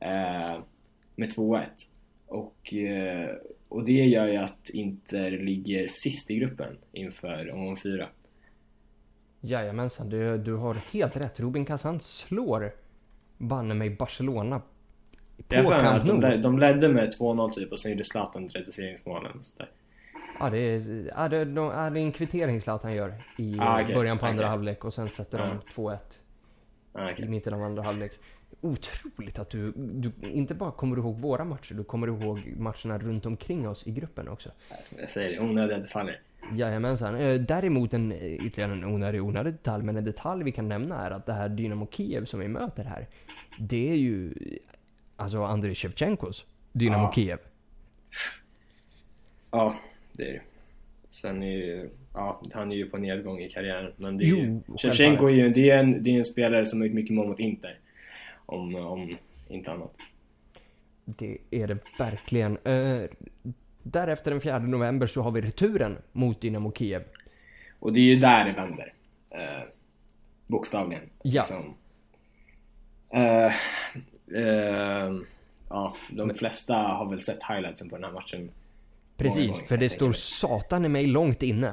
Eh, 0.00 0.60
med 1.16 1.28
2-1. 1.36 1.66
Och 2.26 2.74
eh, 2.74 3.36
och 3.70 3.84
det 3.84 3.92
gör 3.92 4.26
ju 4.26 4.36
att 4.36 4.68
Inter 4.68 5.30
ligger 5.30 5.88
sist 5.88 6.30
i 6.30 6.36
gruppen 6.36 6.78
inför 6.92 7.50
omgång 7.50 7.76
fyra. 7.76 8.08
Jajamensan, 9.40 10.08
du, 10.08 10.38
du 10.38 10.54
har 10.54 10.74
helt 10.74 11.16
rätt. 11.16 11.40
Rubin 11.40 11.64
Kazan 11.64 12.00
slår 12.00 12.72
banne 13.38 13.74
mig 13.74 13.90
Barcelona 13.90 14.62
på 15.48 15.54
Jag 15.54 15.66
Camp 15.66 16.06
Nou. 16.06 16.20
De, 16.20 16.36
de 16.36 16.58
ledde 16.58 16.88
med 16.88 17.14
2-0 17.20 17.50
typ 17.50 17.72
och 17.72 17.80
sen 17.80 17.90
gjorde 17.90 18.04
Zlatan 18.04 18.46
ett 18.46 18.56
reduceringsmål 18.56 19.26
Ja 20.40 20.50
det 20.50 20.58
är, 20.58 21.10
ja, 21.16 21.28
det, 21.28 21.44
de, 21.44 21.64
ja, 21.64 21.90
det 21.90 22.00
är 22.00 22.04
en 22.04 22.12
kvittering 22.12 22.60
Zlatan 22.60 22.94
gör 22.94 23.14
i 23.36 23.56
ah, 23.60 23.82
okay. 23.82 23.94
början 23.94 24.18
på 24.18 24.26
andra 24.26 24.42
okay. 24.42 24.50
halvlek 24.50 24.84
och 24.84 24.94
sen 24.94 25.08
sätter 25.08 25.38
de 25.38 25.82
2-1 25.82 25.98
ah, 26.92 27.12
okay. 27.12 27.26
i 27.26 27.28
mitten 27.28 27.54
av 27.54 27.62
andra 27.62 27.82
halvlek. 27.82 28.12
Otroligt 28.60 29.38
att 29.38 29.50
du, 29.50 29.72
du 29.76 30.12
inte 30.22 30.54
bara 30.54 30.70
kommer 30.72 30.96
ihåg 30.96 31.20
våra 31.20 31.44
matcher, 31.44 31.74
du 31.74 31.84
kommer 31.84 32.06
ihåg 32.06 32.54
matcherna 32.56 32.98
runt 32.98 33.26
omkring 33.26 33.68
oss 33.68 33.86
i 33.86 33.90
gruppen 33.90 34.28
också. 34.28 34.50
Jag 34.98 35.10
säger 35.10 35.30
det, 35.30 35.40
onödiga 35.40 35.78
detaljer. 35.78 36.20
Jajamensan. 36.52 37.14
Eh, 37.14 37.40
däremot 37.40 37.94
en 37.94 38.12
ytterligare 38.12 38.72
en 38.72 38.84
onödig, 38.84 39.22
onödig 39.22 39.52
detalj, 39.52 39.84
men 39.84 39.96
en 39.96 40.04
detalj 40.04 40.44
vi 40.44 40.52
kan 40.52 40.68
nämna 40.68 41.06
är 41.06 41.10
att 41.10 41.26
det 41.26 41.32
här 41.32 41.48
Dynamo 41.48 41.86
Kiev 41.90 42.24
som 42.24 42.40
vi 42.40 42.48
möter 42.48 42.84
här, 42.84 43.08
det 43.58 43.90
är 43.90 43.96
ju 43.96 44.34
alltså 45.16 45.44
Andrei 45.44 45.74
Shevchenkos 45.74 46.44
Dynamo 46.72 47.04
ja. 47.04 47.12
Kiev. 47.12 47.38
Ja, 49.50 49.74
det 49.74 49.99
det. 50.20 50.40
Sen 51.08 51.42
är 51.42 51.46
ju, 51.46 51.90
ja, 52.14 52.42
han 52.52 52.72
är 52.72 52.76
ju 52.76 52.90
på 52.90 52.98
nedgång 52.98 53.40
i 53.40 53.50
karriären. 53.50 53.92
Men 53.96 54.18
det 54.18 54.24
är 54.24 54.26
ju, 54.26 54.60
Shevchenko 54.78 55.26
är 55.26 55.32
ju 55.32 55.48
det 55.48 55.70
är 55.70 55.78
en, 55.78 56.02
det 56.02 56.10
är 56.10 56.18
en 56.18 56.24
spelare 56.24 56.66
som 56.66 56.80
har 56.80 56.86
gjort 56.86 56.94
mycket 56.94 57.14
mål 57.14 57.28
mot 57.28 57.40
Inter. 57.40 57.78
Om, 58.46 58.74
om 58.74 59.16
inte 59.48 59.72
annat. 59.72 59.94
Det 61.04 61.38
är 61.50 61.66
det 61.66 61.78
verkligen. 61.98 62.58
Uh, 62.58 63.08
därefter 63.82 64.30
den 64.30 64.40
4 64.40 64.58
november 64.58 65.06
så 65.06 65.22
har 65.22 65.30
vi 65.30 65.40
returen 65.40 65.98
mot 66.12 66.40
Dynamo 66.40 66.72
Kiev. 66.72 67.02
Och 67.78 67.92
det 67.92 68.00
är 68.00 68.04
ju 68.04 68.16
där 68.16 68.44
det 68.44 68.52
vänder. 68.52 68.92
Uh, 69.34 69.68
bokstavligen. 70.46 71.02
Ja. 71.22 71.42
Liksom. 71.42 71.74
Uh, 73.14 73.52
ja, 75.68 75.96
de 76.10 76.34
flesta 76.34 76.74
har 76.74 77.10
väl 77.10 77.20
sett 77.20 77.42
highlightsen 77.42 77.88
på 77.88 77.96
den 77.96 78.04
här 78.04 78.12
matchen. 78.12 78.50
Precis, 79.20 79.50
gånger, 79.50 79.66
för 79.66 79.76
det 79.76 79.88
står 79.88 80.12
satan 80.12 80.84
i 80.84 80.88
mig 80.88 81.06
långt 81.06 81.42
inne. 81.42 81.72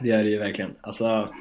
Det 0.00 0.10
är 0.10 0.24
det 0.24 0.30
ju 0.30 0.38
verkligen. 0.38 0.70
Alltså, 0.80 1.34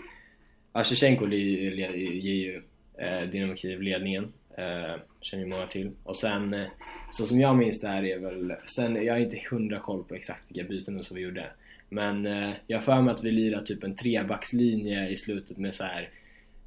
Ashchenko 0.71 1.27
ger 1.27 2.34
ju 2.34 2.62
eh, 2.97 3.30
Dynamo 3.30 3.56
Kiev 3.56 3.82
ledningen. 3.82 4.34
Eh, 4.58 5.01
känner 5.21 5.43
ju 5.43 5.49
många 5.49 5.65
till. 5.65 5.91
Och 6.04 6.17
sen, 6.17 6.54
eh, 6.54 6.67
så 7.12 7.27
som 7.27 7.39
jag 7.39 7.58
minns 7.58 7.80
det 7.80 7.88
här 7.88 8.04
är 8.04 8.19
väl, 8.19 8.54
sen, 8.65 9.06
jag 9.06 9.13
har 9.13 9.19
inte 9.19 9.41
hundra 9.51 9.80
koll 9.80 10.04
på 10.04 10.15
exakt 10.15 10.43
vilka 10.47 10.69
byten 10.69 11.04
som 11.04 11.15
vi 11.15 11.23
gjorde. 11.23 11.45
Men 11.89 12.25
eh, 12.25 12.49
jag 12.67 12.77
har 12.77 12.82
för 12.82 13.01
mig 13.01 13.13
att 13.13 13.23
vi 13.23 13.32
lirade 13.32 13.65
typ 13.65 13.84
en 13.84 13.95
trebackslinje 13.95 15.10
i 15.10 15.15
slutet 15.15 15.58
med 15.58 15.75
så 15.75 15.84
här 15.84 16.10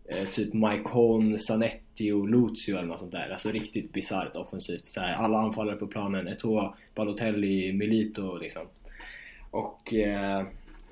eh, 0.09 0.29
typ 0.29 0.55
Holm, 0.87 1.39
Zanetti 1.39 2.13
och 2.13 2.29
Lucio 2.29 2.77
eller 2.77 2.89
något 2.89 3.01
sånt 3.01 3.13
där. 3.13 3.31
Alltså 3.31 3.51
riktigt 3.51 3.93
bisarrt 3.93 4.37
offensivt. 4.37 4.87
Så 4.87 5.01
här, 5.01 5.15
alla 5.15 5.39
anfallare 5.39 5.77
på 5.77 5.87
planen, 5.87 6.29
Eto'o, 6.29 6.75
Balotelli, 6.95 7.73
Milito 7.73 8.39
liksom. 8.39 8.63
Och 9.51 9.95
eh, 9.95 10.39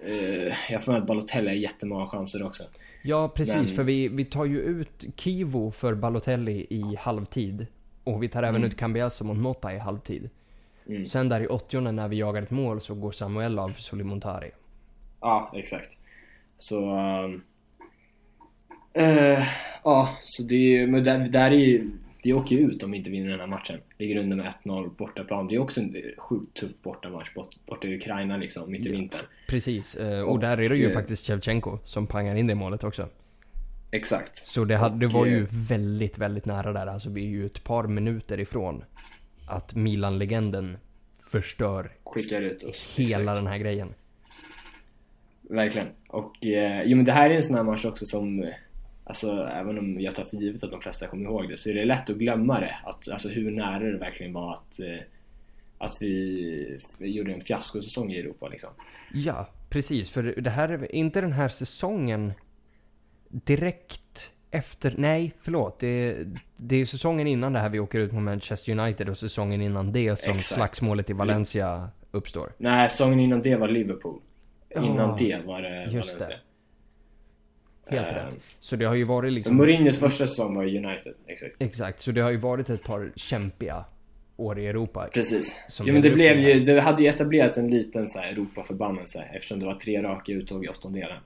eh, 0.05 0.55
jag 0.71 0.83
för 0.83 0.93
mig 0.93 1.01
att 1.01 1.07
Balotelli 1.07 1.49
har 1.49 1.57
jättemånga 1.57 2.07
chanser 2.07 2.43
också. 2.43 2.63
Ja, 3.03 3.29
precis. 3.29 3.55
Men... 3.55 3.67
För 3.67 3.83
vi, 3.83 4.09
vi 4.09 4.25
tar 4.25 4.45
ju 4.45 4.61
ut 4.61 5.05
Kivo 5.17 5.71
för 5.71 5.95
Balotelli 5.95 6.67
i 6.71 6.97
halvtid. 6.99 7.67
Och 8.05 8.23
vi 8.23 8.29
tar 8.29 8.43
även 8.43 8.57
mm. 8.57 8.69
ut 8.69 8.77
Cambiasso 8.77 9.25
mot 9.25 9.37
Motta 9.37 9.75
i 9.75 9.79
halvtid. 9.79 10.31
Mm. 10.87 11.07
Sen 11.07 11.29
där 11.29 11.41
i 11.41 11.47
80 11.47 11.81
när 11.81 12.09
vi 12.09 12.17
jagar 12.17 12.43
ett 12.43 12.51
mål 12.51 12.81
så 12.81 12.95
går 12.95 13.13
Samuel 13.13 13.59
av 13.59 13.69
för 13.69 13.81
Solimontari. 13.81 14.51
Ja, 15.21 15.53
exakt. 15.55 15.97
Så... 16.57 16.99
Um, 16.99 17.43
uh, 18.99 19.45
ja, 19.85 20.17
så 20.23 20.43
det 20.43 20.87
Men 20.87 21.05
där, 21.05 21.19
där 21.19 21.51
är 21.51 21.57
ju... 21.57 21.91
Vi 22.25 22.33
åker 22.33 22.57
ju 22.57 22.63
ut 22.63 22.83
om 22.83 22.91
vi 22.91 22.99
inte 22.99 23.11
vinner 23.11 23.31
den 23.31 23.41
här 23.41 23.47
matchen. 23.47 23.79
Ligger 23.99 24.17
under 24.17 24.37
med 24.37 24.53
1-0 24.65 24.91
bortaplan. 24.97 25.49
Det 25.49 25.55
är 25.55 25.59
också 25.59 25.81
en 25.81 25.97
sjukt 26.19 26.55
tuff 26.55 26.71
bortamatch 26.83 27.35
bort, 27.35 27.49
borta 27.67 27.89
i 27.89 27.97
Ukraina 27.97 28.37
liksom, 28.37 28.71
mitt 28.71 28.87
i 28.87 28.89
vintern. 28.89 29.25
Precis, 29.49 29.95
eh, 29.95 30.21
och, 30.21 30.33
och 30.33 30.41
där 30.41 30.61
är 30.61 30.69
det 30.69 30.77
ju 30.77 30.91
faktiskt 30.91 31.27
Shevchenko 31.27 31.79
som 31.85 32.07
pangar 32.07 32.35
in 32.35 32.47
det 32.47 32.55
målet 32.55 32.85
också. 32.85 33.09
Exakt. 33.91 34.37
Så 34.37 34.65
det, 34.65 34.77
hade, 34.77 34.99
det 34.99 35.07
var 35.07 35.27
ju 35.27 35.47
väldigt, 35.51 36.19
väldigt 36.19 36.45
nära 36.47 36.73
där. 36.73 36.87
Alltså 36.87 37.11
vi 37.11 37.23
är 37.25 37.29
ju 37.29 37.47
ett 37.47 37.65
par 37.65 37.87
minuter 37.87 38.41
ifrån 38.41 38.85
att 39.47 39.75
Milan-legenden 39.75 40.79
förstör 41.31 41.91
Skickar 42.05 42.43
ut 42.43 42.63
oss. 42.63 42.95
hela 42.97 43.21
Exakt. 43.21 43.39
den 43.39 43.47
här 43.47 43.59
grejen. 43.59 43.95
Verkligen. 45.43 45.89
Och 46.09 46.47
eh, 46.47 46.83
jo 46.85 46.97
men 46.97 47.05
det 47.05 47.13
här 47.13 47.31
är 47.31 47.35
en 47.35 47.43
sån 47.43 47.57
här 47.57 47.63
match 47.63 47.85
också 47.85 48.07
som 48.07 48.45
Alltså 49.05 49.49
även 49.53 49.79
om 49.79 50.01
jag 50.01 50.15
tar 50.15 50.25
för 50.25 50.37
givet 50.37 50.65
att 50.65 50.71
de 50.71 50.81
flesta 50.81 51.07
kommer 51.07 51.25
ihåg 51.25 51.49
det 51.49 51.57
så 51.57 51.71
är 51.71 51.75
det 51.75 51.85
lätt 51.85 52.11
att 52.11 52.17
glömma 52.17 52.61
det. 52.61 52.77
Att, 52.85 53.09
alltså 53.09 53.29
hur 53.29 53.51
nära 53.51 53.85
det 53.85 53.99
verkligen 53.99 54.33
var 54.33 54.53
att, 54.53 54.81
eh, 54.81 54.99
att 55.79 56.03
vi, 56.03 56.81
gjorde 56.99 57.33
en 57.33 57.41
fiaskosäsong 57.41 58.13
i 58.13 58.19
Europa 58.19 58.49
liksom. 58.49 58.71
Ja, 59.13 59.49
precis. 59.69 60.11
För 60.11 60.23
det 60.23 60.51
här 60.51 60.69
är 60.69 60.95
inte 60.95 61.21
den 61.21 61.33
här 61.33 61.49
säsongen 61.49 62.33
direkt 63.29 64.33
efter, 64.51 64.95
nej 64.99 65.33
förlåt. 65.43 65.81
Det, 65.81 66.27
det 66.57 66.77
är 66.77 66.85
säsongen 66.85 67.27
innan 67.27 67.53
det 67.53 67.59
här 67.59 67.69
vi 67.69 67.81
åker 67.81 67.99
ut 67.99 68.13
mot 68.13 68.23
Manchester 68.23 68.79
United 68.79 69.09
och 69.09 69.19
säsongen 69.19 69.61
innan 69.61 69.93
det 69.93 70.19
som 70.19 70.37
Exakt. 70.37 70.55
slagsmålet 70.55 71.11
i 71.11 71.13
Valencia 71.13 71.89
uppstår. 72.11 72.53
Nej, 72.59 72.91
säsongen 72.91 73.21
innan 73.21 73.43
det 73.43 73.57
var 73.57 73.69
Liverpool. 73.69 74.21
Innan 74.77 75.11
oh, 75.11 75.17
det 75.19 75.47
var 75.47 75.63
det 75.63 75.85
Just 75.85 75.95
Valencia. 75.95 76.29
Det. 76.29 76.52
Helt 77.87 78.09
uh, 78.09 78.15
rätt. 78.15 78.39
Så 78.61 78.77
det 78.77 78.85
har 78.85 78.95
ju 78.95 79.05
varit 79.05 79.33
liksom... 79.33 79.57
Mourinhos 79.57 80.01
första 80.01 80.27
säsong 80.27 80.55
var 80.55 80.65
United, 80.65 81.15
exakt. 81.27 81.55
Exakt, 81.59 82.01
så 82.01 82.13
det 82.13 82.21
har 82.21 82.31
ju 82.31 82.37
varit 82.37 82.71
ett 82.71 82.85
par 82.85 83.13
kämpiga 83.17 83.85
år 84.37 84.59
i 84.59 84.67
Europa. 84.67 85.09
Precis. 85.13 85.65
Jo 85.81 85.93
men 85.93 86.03
det 86.03 86.11
blev 86.11 86.39
ju, 86.39 86.61
det 86.61 86.81
hade 86.81 87.03
ju 87.03 87.09
etablerats 87.09 87.59
en 87.59 87.71
liten 87.71 88.09
så 88.09 88.19
här 88.19 88.33
Europaförbannelse 88.33 89.25
eftersom 89.33 89.61
det 89.61 89.67
var 89.67 89.75
tre 89.75 90.03
raka 90.03 90.33
uttåg 90.33 90.65
i 90.65 90.69
åttondelen. 90.69 91.19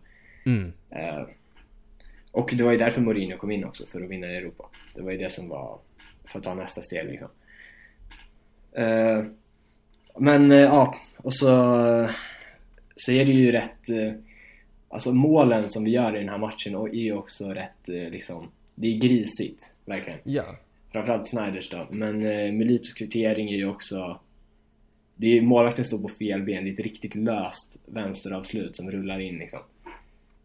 Mm. 0.47 0.73
Uh, 0.93 1.29
och 2.31 2.51
det 2.55 2.65
var 2.65 2.73
ju 2.73 2.79
därför 2.79 3.01
Mourinho 3.01 3.39
kom 3.39 3.51
in 3.51 3.65
också, 3.65 3.87
för 3.87 4.03
att 4.03 4.11
vinna 4.11 4.27
i 4.27 4.37
Europa. 4.37 4.65
Det 4.95 5.03
var 5.03 5.13
ju 5.13 5.19
det 5.19 5.33
som 5.33 5.49
var, 5.49 5.79
för 6.25 6.39
att 6.39 6.45
ta 6.45 6.55
nästa 6.55 6.83
steg 6.83 7.07
liksom. 7.07 7.29
Uh, 8.79 9.25
men 10.19 10.51
ja, 10.51 10.95
och 11.17 11.35
så, 11.35 11.47
så 12.97 13.13
är 13.13 13.25
det 13.25 13.33
ju 13.33 13.53
rätt 13.53 13.89
Alltså 14.97 15.13
målen 15.13 15.69
som 15.69 15.85
vi 15.85 15.91
gör 15.91 16.17
i 16.17 16.19
den 16.19 16.29
här 16.29 16.39
matchen 16.39 16.75
är 16.75 16.95
ju 16.95 17.13
också 17.13 17.49
rätt 17.49 17.89
eh, 17.89 18.11
liksom 18.11 18.49
Det 18.75 18.87
är 18.87 18.99
grisigt, 18.99 19.73
verkligen. 19.85 20.19
Ja. 20.25 20.57
Framförallt 20.93 21.27
Snyders 21.27 21.71
då. 21.71 21.87
Men 21.91 22.27
eh, 22.27 22.53
Militos 22.53 22.93
kvittering 22.93 23.51
är 23.51 23.57
ju 23.57 23.69
också 23.69 24.21
det 25.17 25.39
är, 25.39 25.43
målvakten 25.43 25.85
står 25.85 25.99
på 25.99 26.09
fel 26.09 26.43
ben, 26.43 26.65
det 26.65 26.71
är 26.71 26.73
ett 26.73 26.79
riktigt 26.81 27.15
löst 27.15 27.81
vänsteravslut 27.87 28.77
som 28.77 28.91
rullar 28.91 29.19
in 29.19 29.39
liksom. 29.39 29.61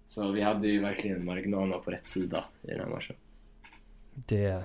Så 0.08 0.32
vi 0.32 0.42
hade 0.42 0.68
ju 0.68 0.82
verkligen 0.82 1.26
marginalerna 1.26 1.78
på 1.78 1.92
rätt 1.92 2.08
sida 2.08 2.46
i 2.64 2.68
den 2.68 2.80
här 2.80 2.88
matchen. 2.88 3.16
Det, 4.14 4.64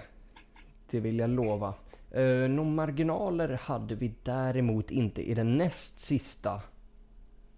det 0.91 1.01
vill 1.01 1.19
jag 1.19 1.31
lova. 1.31 1.75
Uh, 2.17 2.49
Några 2.49 2.71
marginaler 2.71 3.49
hade 3.63 3.95
vi 3.95 4.13
däremot 4.23 4.91
inte 4.91 5.23
i 5.23 5.35
den 5.35 5.59
näst 5.59 6.01
sista 6.01 6.63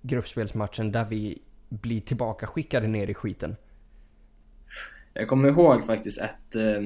gruppspelsmatchen 0.02 0.92
där 0.92 1.04
vi 1.04 1.38
bli 1.68 2.00
tillbaka 2.00 2.46
skickade 2.46 2.86
ner 2.86 3.10
i 3.10 3.14
skiten. 3.14 3.56
Jag 5.12 5.28
kommer 5.28 5.48
ihåg 5.48 5.86
faktiskt 5.86 6.20
ett 6.20 6.54
eh, 6.54 6.82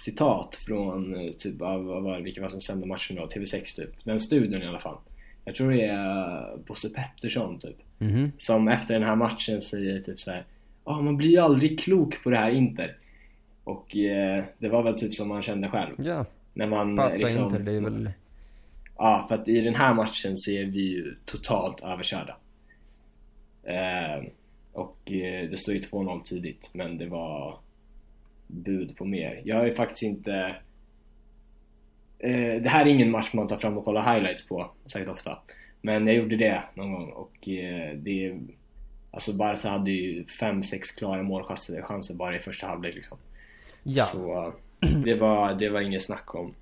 citat 0.00 0.54
från 0.54 1.14
eh, 1.14 1.32
typ 1.32 1.62
av, 1.62 1.84
vad 1.84 2.22
vilka 2.22 2.42
var 2.42 2.48
som 2.48 2.60
sände 2.60 2.86
matchen 2.86 3.16
då, 3.16 3.26
TV6 3.26 3.76
typ. 3.76 4.04
Den 4.04 4.20
studion 4.20 4.62
i 4.62 4.66
alla 4.66 4.78
fall. 4.78 4.96
Jag 5.44 5.54
tror 5.54 5.70
det 5.70 5.82
är 5.82 6.52
eh, 6.52 6.58
Bosse 6.66 6.88
Pettersson 6.88 7.58
typ. 7.58 7.76
Mm 7.98 8.14
-hmm. 8.14 8.30
Som 8.38 8.68
efter 8.68 8.94
den 8.94 9.02
här 9.02 9.16
matchen 9.16 9.60
säger 9.60 9.98
typ 9.98 10.20
så 10.20 10.30
här. 10.30 10.44
Ja, 10.84 10.92
oh, 10.92 11.02
man 11.02 11.16
blir 11.16 11.30
ju 11.30 11.38
aldrig 11.38 11.80
klok 11.80 12.22
på 12.22 12.30
det 12.30 12.36
här 12.36 12.50
Inter. 12.50 12.96
Och 13.64 13.96
eh, 13.96 14.44
det 14.58 14.68
var 14.68 14.82
väl 14.82 14.98
typ 14.98 15.14
som 15.14 15.28
man 15.28 15.42
kände 15.42 15.68
själv. 15.68 15.94
Ja. 15.98 16.26
När 16.54 16.66
man 16.66 16.96
Patsa 16.96 17.26
liksom, 17.26 17.44
Inter, 17.44 17.58
det 17.58 17.72
är 17.72 17.80
väl... 17.80 18.10
Ja, 18.98 19.24
för 19.28 19.34
att 19.34 19.48
i 19.48 19.60
den 19.60 19.74
här 19.74 19.94
matchen 19.94 20.36
så 20.36 20.50
är 20.50 20.64
vi 20.64 20.80
ju 20.80 21.14
totalt 21.24 21.80
överkörda. 21.80 22.36
Eh, 23.66 24.24
och 24.72 25.12
eh, 25.12 25.48
det 25.50 25.56
står 25.56 25.74
ju 25.74 25.80
2-0 25.80 26.22
tidigt 26.22 26.70
men 26.72 26.98
det 26.98 27.06
var 27.06 27.58
bud 28.46 28.96
på 28.96 29.04
mer. 29.04 29.42
Jag 29.44 29.66
ju 29.66 29.72
faktiskt 29.72 30.02
inte 30.02 30.56
eh, 32.18 32.62
Det 32.62 32.68
här 32.68 32.86
är 32.86 32.90
ingen 32.90 33.10
match 33.10 33.30
man 33.32 33.46
tar 33.46 33.56
fram 33.56 33.78
och 33.78 33.84
kollar 33.84 34.14
highlights 34.14 34.48
på 34.48 34.70
särskilt 34.86 35.12
ofta. 35.12 35.38
Men 35.80 36.06
jag 36.06 36.16
gjorde 36.16 36.36
det 36.36 36.62
någon 36.74 36.92
gång 36.92 37.10
och 37.10 37.48
det 37.96 38.36
Alltså 39.10 39.32
Barca 39.32 39.68
hade 39.68 39.90
ju 39.90 40.22
5-6 40.22 40.98
klara 40.98 41.22
målchanser 41.22 42.14
bara 42.14 42.36
i 42.36 42.38
första 42.38 42.66
halvlek 42.66 42.94
liksom. 42.94 43.18
Ja. 43.82 44.04
Så 44.04 44.52
det 45.04 45.14
var, 45.14 45.54
det 45.54 45.68
var 45.68 45.80
inget 45.80 46.02
snack 46.02 46.34
om. 46.34 46.54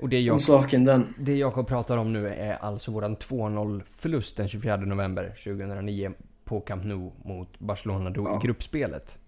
Och 0.00 0.08
det 0.08 0.20
jag, 0.20 0.34
om 0.34 0.40
saken 0.40 0.84
den. 0.84 1.14
Det 1.18 1.36
Jakob 1.36 1.68
pratar 1.68 1.96
om 1.96 2.12
nu 2.12 2.28
är 2.28 2.52
alltså 2.52 2.90
våran 2.90 3.16
2-0 3.16 3.82
förlust 3.98 4.36
den 4.36 4.48
24 4.48 4.76
november 4.76 5.28
2009 5.44 6.12
på 6.50 6.60
Camp 6.60 6.84
Nou 6.84 7.12
mot 7.24 7.58
Barcelona 7.58 8.10
då 8.10 8.22
ja. 8.22 8.36
i 8.36 8.46
gruppspelet. 8.46 9.18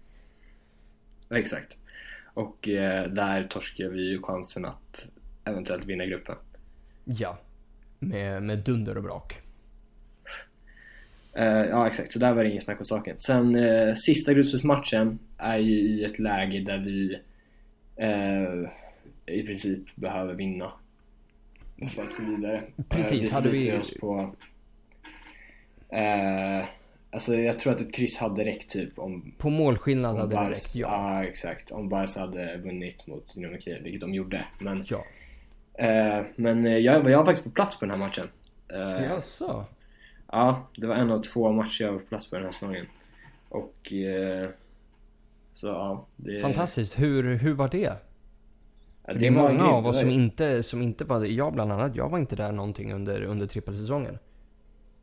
Exakt. 1.29 1.77
Och 2.33 2.69
eh, 2.69 3.07
där 3.07 3.43
torskade 3.43 3.89
vi 3.89 4.09
ju 4.09 4.21
chansen 4.21 4.65
att 4.65 5.07
eventuellt 5.43 5.85
vinna 5.85 6.05
gruppen. 6.05 6.35
Ja. 7.03 7.37
Med, 7.99 8.43
med 8.43 8.59
dunder 8.59 8.97
och 8.97 9.03
brak. 9.03 9.39
Uh, 11.37 11.43
ja 11.43 11.87
exakt, 11.87 12.13
så 12.13 12.19
där 12.19 12.33
var 12.33 12.43
det 12.43 12.49
ingen 12.49 12.61
snack 12.61 12.79
om 12.79 12.85
saken. 12.85 13.19
Sen 13.19 13.55
uh, 13.55 13.93
sista 13.93 14.33
gruppspelsmatchen 14.33 15.19
är 15.37 15.57
ju 15.57 15.79
i 15.79 16.03
ett 16.03 16.19
läge 16.19 16.59
där 16.59 16.77
vi 16.77 17.19
uh, 18.01 18.69
i 19.25 19.43
princip 19.43 19.95
behöver 19.95 20.33
vinna 20.33 20.71
för 21.95 22.03
att 22.03 22.17
gå 22.17 22.23
vidare. 22.23 22.63
Precis, 22.89 23.31
hade 23.31 23.49
vi... 23.49 23.77
Oss 23.77 23.93
på, 23.99 24.31
alltså 27.13 27.35
jag 27.35 27.59
tror 27.59 27.73
att 27.73 27.81
ett 27.81 27.93
kryss 27.93 28.17
hade 28.17 28.45
räckt 28.45 28.71
typ 28.71 28.99
om... 28.99 29.33
På 29.37 29.49
målskillnad 29.49 30.17
hade 30.17 30.35
Bars, 30.35 30.47
det 30.47 30.53
räckt, 30.53 30.75
ja. 30.75 31.17
Ja 31.17 31.23
exakt, 31.23 31.71
om 31.71 31.89
Barca 31.89 32.19
hade 32.19 32.57
vunnit 32.57 33.07
mot 33.07 33.33
Dynamo 33.33 33.57
Kiev, 33.59 33.83
vilket 33.83 34.01
de 34.01 34.13
gjorde. 34.13 34.45
Men, 34.59 34.85
ja. 34.87 35.05
men 36.35 36.63
jag, 36.83 37.09
jag 37.09 37.17
var 37.17 37.25
faktiskt 37.25 37.47
på 37.47 37.51
plats 37.51 37.79
på 37.79 37.85
den 37.85 37.91
här 37.91 38.07
matchen. 38.07 38.27
Jaså? 39.09 39.65
Ja, 40.31 40.67
det 40.77 40.87
var 40.87 40.95
en 40.95 41.11
av 41.11 41.17
två 41.17 41.51
matcher 41.51 41.83
jag 41.83 41.91
var 41.91 41.99
på 41.99 42.05
plats 42.05 42.29
på 42.29 42.35
den 42.35 42.45
här 42.45 42.51
säsongen. 42.51 42.85
Och... 43.49 43.93
Eh, 43.93 44.49
så 45.53 45.67
ja, 45.67 46.05
det... 46.15 46.41
Fantastiskt. 46.41 46.99
Hur, 46.99 47.35
hur 47.35 47.53
var 47.53 47.67
det? 47.67 47.77
Ja, 49.05 49.13
det, 49.13 49.19
det 49.19 49.27
är 49.27 49.31
många 49.31 49.63
av 49.63 49.87
oss 49.87 49.99
som 49.99 50.09
inte, 50.09 50.63
som 50.63 50.81
inte 50.81 51.05
var 51.05 51.25
Jag 51.25 51.53
bland 51.53 51.71
annat, 51.71 51.95
jag 51.95 52.09
var 52.09 52.19
inte 52.19 52.35
där 52.35 52.51
någonting 52.51 52.93
under, 52.93 53.21
under 53.23 53.47
trippelsäsongen. 53.47 54.19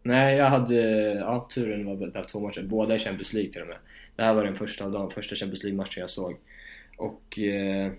Nej, 0.03 0.37
jag 0.37 0.51
hade 0.51 0.75
ja, 1.13 1.49
turen 1.55 1.87
var 1.87 2.07
där 2.07 2.25
två 2.25 2.41
matcher, 2.41 2.63
båda 2.63 2.95
i 2.95 2.99
Champions 2.99 3.33
League 3.33 3.53
till 3.53 3.63
och 3.63 3.69
med. 3.69 3.79
Det 4.17 4.23
här 4.23 4.35
var 4.35 4.45
den 4.45 4.55
första 4.55 4.85
av 4.85 4.93
de 4.93 5.11
första 5.11 5.37
Champions 5.37 5.63
League-matchen 5.63 6.01
jag 6.01 6.11
såg. 6.11 6.37
Och 6.97 7.39
eh, 7.39 7.93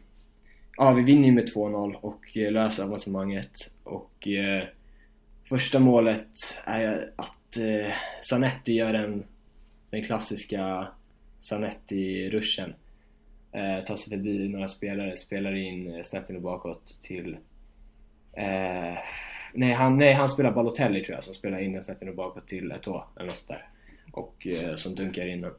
ja, 0.78 0.92
vi 0.92 1.02
vinner 1.02 1.26
ju 1.26 1.32
med 1.32 1.50
2-0 1.50 1.94
och 1.94 2.38
eh, 2.38 2.52
löser 2.52 2.84
avancemanget. 2.84 3.72
Och 3.84 4.28
eh, 4.28 4.64
Första 5.52 5.80
målet 5.80 6.58
är 6.64 7.12
att 7.16 7.58
eh, 7.58 7.94
Zanetti 8.22 8.74
gör 8.74 8.94
den, 8.94 9.24
den 9.90 10.04
klassiska 10.04 10.88
Zanetti-ruschen. 11.40 12.74
Eh, 13.52 13.84
tar 13.84 13.96
sig 13.96 14.10
förbi 14.10 14.48
några 14.50 14.68
spelare, 14.68 15.18
spelar 15.18 15.56
in 15.56 16.04
snett 16.04 16.30
in 16.30 16.36
och 16.36 16.42
bakåt 16.42 16.98
till... 17.02 17.38
Eh, 18.34 18.98
Eh, 19.54 19.60
nej, 19.60 19.74
han, 19.74 19.98
nej, 19.98 20.14
han 20.14 20.30
spelar 20.30 20.52
Balotelli 20.52 21.04
tror 21.04 21.16
jag 21.16 21.24
som 21.24 21.34
spelar 21.34 21.60
in 21.60 21.74
den 21.74 21.84
snett 21.84 22.02
och 22.02 22.16
bakåt 22.16 22.48
till 22.48 22.72
Eto'o 22.72 23.02
eller 23.16 23.28
något 23.28 23.36
sånt 23.36 23.48
där. 23.48 23.68
Och 24.12 24.48
eh, 24.48 24.76
som 24.76 24.96
dunkar 24.96 25.28
in 25.28 25.42
den. 25.42 25.52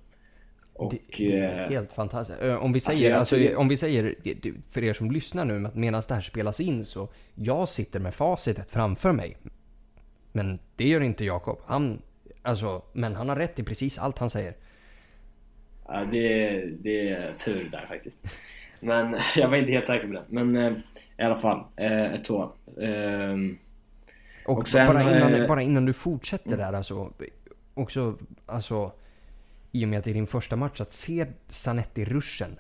Och, 0.74 0.92
det, 0.92 0.98
det 1.18 1.36
är 1.38 1.62
eh, 1.64 1.68
helt 1.68 1.92
fantastiskt. 1.92 2.40
Om 2.42 2.72
vi 2.72 2.76
alltså, 2.76 2.92
säger, 2.92 3.14
alltså, 3.14 3.36
alltså, 3.36 3.56
om 3.56 3.68
vi 3.68 3.76
säger 3.76 4.14
för 4.70 4.84
er 4.84 4.92
som 4.92 5.10
lyssnar 5.10 5.44
nu 5.44 5.70
medan 5.74 6.02
det 6.08 6.14
här 6.14 6.20
spelas 6.20 6.60
in 6.60 6.84
så 6.84 7.08
jag 7.34 7.68
sitter 7.68 8.00
med 8.00 8.14
facitet 8.14 8.70
framför 8.70 9.12
mig. 9.12 9.36
Men 10.32 10.58
det 10.76 10.88
gör 10.88 11.00
inte 11.00 11.24
Jakob. 11.24 11.58
Han, 11.66 12.02
alltså, 12.42 12.82
men 12.92 13.14
han 13.14 13.28
har 13.28 13.36
rätt 13.36 13.58
i 13.58 13.62
precis 13.62 13.98
allt 13.98 14.18
han 14.18 14.30
säger. 14.30 14.54
Ja, 15.88 16.04
det, 16.04 16.64
det 16.80 17.08
är 17.08 17.32
tur 17.32 17.68
där 17.72 17.86
faktiskt. 17.88 18.18
Men 18.80 19.16
jag 19.36 19.48
var 19.48 19.56
inte 19.56 19.72
helt 19.72 19.86
säker 19.86 20.06
på 20.06 20.12
det. 20.12 20.24
Men 20.28 20.56
eh, 20.56 20.72
i 21.18 21.22
alla 21.22 21.36
fall, 21.36 21.64
eh, 21.76 22.12
ett 22.14 22.24
tå. 22.24 22.52
Eh, 22.80 23.36
och, 24.46 24.58
och 24.58 24.68
sen, 24.68 24.86
bara, 24.86 25.16
innan, 25.16 25.34
eh, 25.34 25.48
bara 25.48 25.62
innan 25.62 25.84
du 25.84 25.92
fortsätter 25.92 26.56
där 26.56 26.72
alltså. 26.72 27.12
Också, 27.74 28.18
alltså. 28.46 28.92
I 29.72 29.84
och 29.84 29.88
med 29.88 29.98
att 29.98 30.04
det 30.04 30.10
är 30.10 30.14
din 30.14 30.26
första 30.26 30.56
match, 30.56 30.80
att 30.80 30.92
se 30.92 31.26
Zanetti-ruschen. 31.48 32.58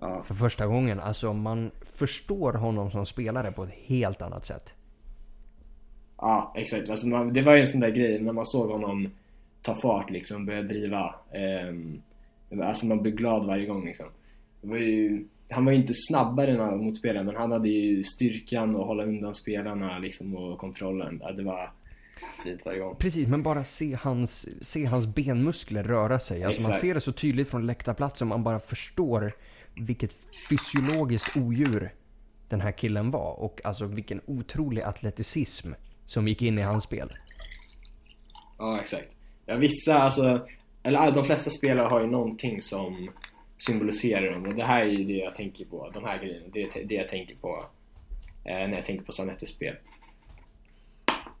Ja. 0.00 0.22
För 0.22 0.34
första 0.34 0.66
gången. 0.66 1.00
Alltså 1.00 1.32
man 1.32 1.70
förstår 1.92 2.52
honom 2.52 2.90
som 2.90 3.06
spelare 3.06 3.52
på 3.52 3.64
ett 3.64 3.74
helt 3.86 4.22
annat 4.22 4.44
sätt. 4.44 4.74
Ja, 6.16 6.52
exakt. 6.56 6.88
Alltså 6.88 7.06
man, 7.06 7.32
det 7.32 7.42
var 7.42 7.54
ju 7.54 7.60
en 7.60 7.66
sån 7.66 7.80
där 7.80 7.90
grej 7.90 8.20
när 8.20 8.32
man 8.32 8.46
såg 8.46 8.70
honom 8.70 9.08
ta 9.62 9.74
fart 9.74 10.10
liksom, 10.10 10.46
börja 10.46 10.62
driva. 10.62 11.14
Eh, 11.30 12.64
alltså 12.66 12.86
man 12.86 13.02
blev 13.02 13.14
glad 13.14 13.46
varje 13.46 13.66
gång 13.66 13.84
liksom. 13.84 14.06
Var 14.60 14.76
ju, 14.76 15.24
han 15.48 15.64
var 15.64 15.72
ju 15.72 15.78
inte 15.78 15.94
snabbare 15.94 16.50
än 16.50 16.84
motspelaren 16.84 17.26
men 17.26 17.36
han 17.36 17.52
hade 17.52 17.68
ju 17.68 18.02
styrkan 18.04 18.76
att 18.76 18.86
hålla 18.86 19.04
undan 19.04 19.34
spelarna 19.34 19.98
liksom, 19.98 20.36
och 20.36 20.58
kontrollen. 20.58 21.22
Det 21.36 21.42
var 21.42 21.70
fint 22.44 22.66
varje 22.66 22.78
gång. 22.78 22.96
Precis, 22.96 23.28
men 23.28 23.42
bara 23.42 23.64
se 23.64 23.98
hans, 24.00 24.46
se 24.60 24.84
hans 24.84 25.06
benmuskler 25.06 25.82
röra 25.82 26.18
sig. 26.18 26.44
Alltså 26.44 26.62
man 26.62 26.72
ser 26.72 26.94
det 26.94 27.00
så 27.00 27.12
tydligt 27.12 27.48
från 27.48 27.66
läktarplatsen 27.66 28.28
man 28.28 28.42
bara 28.44 28.60
förstår 28.60 29.32
vilket 29.74 30.12
fysiologiskt 30.48 31.36
odjur 31.36 31.94
den 32.48 32.60
här 32.60 32.72
killen 32.72 33.10
var 33.10 33.32
och 33.32 33.60
alltså 33.64 33.86
vilken 33.86 34.20
otrolig 34.26 34.82
atleticism 34.82 35.72
som 36.04 36.28
gick 36.28 36.42
in 36.42 36.58
i 36.58 36.62
hans 36.62 36.84
spel. 36.84 37.12
Ja, 38.58 38.80
exakt. 38.80 39.08
Ja, 39.46 39.56
vissa, 39.56 39.98
alltså, 39.98 40.46
eller 40.82 41.12
de 41.12 41.24
flesta 41.24 41.50
spelare 41.50 41.88
har 41.88 42.00
ju 42.00 42.06
någonting 42.06 42.62
som 42.62 43.10
symboliserar 43.66 44.32
dem 44.32 44.46
och 44.46 44.54
det 44.54 44.64
här 44.64 44.80
är 44.80 44.90
ju 44.90 45.04
det 45.04 45.12
jag 45.12 45.34
tänker 45.34 45.64
på, 45.64 45.90
de 45.94 46.04
här 46.04 46.18
grejerna, 46.18 46.46
det 46.52 46.62
är 46.62 46.84
det 46.84 46.94
jag 46.94 47.08
tänker 47.08 47.34
på 47.34 47.64
eh, 48.44 48.54
när 48.54 48.74
jag 48.74 48.84
tänker 48.84 49.04
på 49.04 49.12
Sanettes 49.12 49.48
spel. 49.48 49.76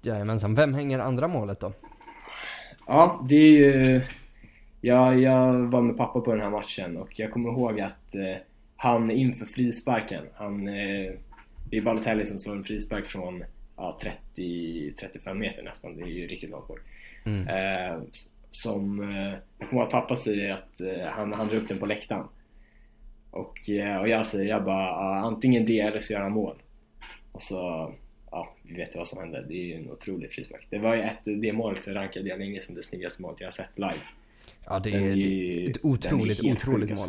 Jajamensan, 0.02 0.54
vem 0.54 0.74
hänger 0.74 0.98
andra 0.98 1.28
målet 1.28 1.60
då? 1.60 1.72
Ja, 2.86 3.24
det 3.28 3.36
är 3.36 3.50
ju... 3.50 4.00
Ja, 4.80 5.14
jag 5.14 5.52
var 5.52 5.82
med 5.82 5.96
pappa 5.96 6.20
på 6.20 6.32
den 6.32 6.40
här 6.40 6.50
matchen 6.50 6.96
och 6.96 7.18
jag 7.18 7.32
kommer 7.32 7.48
ihåg 7.48 7.80
att 7.80 8.14
eh, 8.14 8.36
han 8.76 9.10
inför 9.10 9.46
frisparken, 9.46 10.24
han... 10.34 10.68
Eh, 10.68 11.12
det 11.70 11.76
är 11.76 11.82
Balotelli 11.82 12.26
som 12.26 12.38
slår 12.38 12.56
en 12.56 12.64
frispark 12.64 13.06
från 13.06 13.44
ja, 13.76 13.98
30-35 14.36 15.34
meter 15.34 15.62
nästan, 15.62 15.96
det 15.96 16.02
är 16.02 16.08
ju 16.08 16.26
riktigt 16.26 16.50
långt 16.50 16.68
bort. 16.68 16.80
Mm. 17.24 17.48
Eh, 17.48 18.02
som, 18.54 19.02
eh, 19.02 19.38
jag 19.58 19.68
kommer 19.68 19.82
ihåg 19.82 19.86
att 19.86 19.90
pappa 19.90 20.16
säger 20.16 20.52
att 20.52 20.80
eh, 20.80 21.06
han, 21.06 21.32
han 21.32 21.48
drar 21.48 21.56
upp 21.56 21.68
den 21.68 21.78
på 21.78 21.86
läktaren. 21.86 22.26
Och, 23.30 23.70
eh, 23.70 23.96
och 23.96 24.08
jag 24.08 24.26
säger, 24.26 24.50
jag 24.50 24.64
bara, 24.64 25.20
antingen 25.20 25.64
det 25.64 25.80
eller 25.80 26.00
så 26.00 26.12
gör 26.12 26.20
han 26.20 26.32
mål. 26.32 26.56
Och 27.32 27.42
så, 27.42 27.92
ja, 28.30 28.54
vi 28.62 28.74
vet 28.74 28.94
ju 28.94 28.98
vad 28.98 29.08
som 29.08 29.18
hände. 29.18 29.44
Det 29.48 29.54
är 29.54 29.64
ju 29.64 29.74
en 29.74 29.90
otrolig 29.90 30.30
frispark. 30.30 30.66
Det 30.70 30.78
var 30.78 30.94
ju 30.94 31.00
ett, 31.00 31.24
det 31.24 31.52
målet 31.52 31.88
rankade 31.88 32.28
jag 32.28 32.38
länge 32.38 32.60
som 32.60 32.74
det 32.74 32.82
snyggaste 32.82 33.22
målet 33.22 33.40
jag 33.40 33.46
har 33.46 33.52
sett 33.52 33.78
live. 33.78 34.02
Ja, 34.64 34.78
det 34.78 34.90
är, 34.90 35.16
är 35.16 35.70
ett 35.70 35.84
otroligt, 35.84 36.44
otroligt 36.44 36.98
mål. 36.98 37.08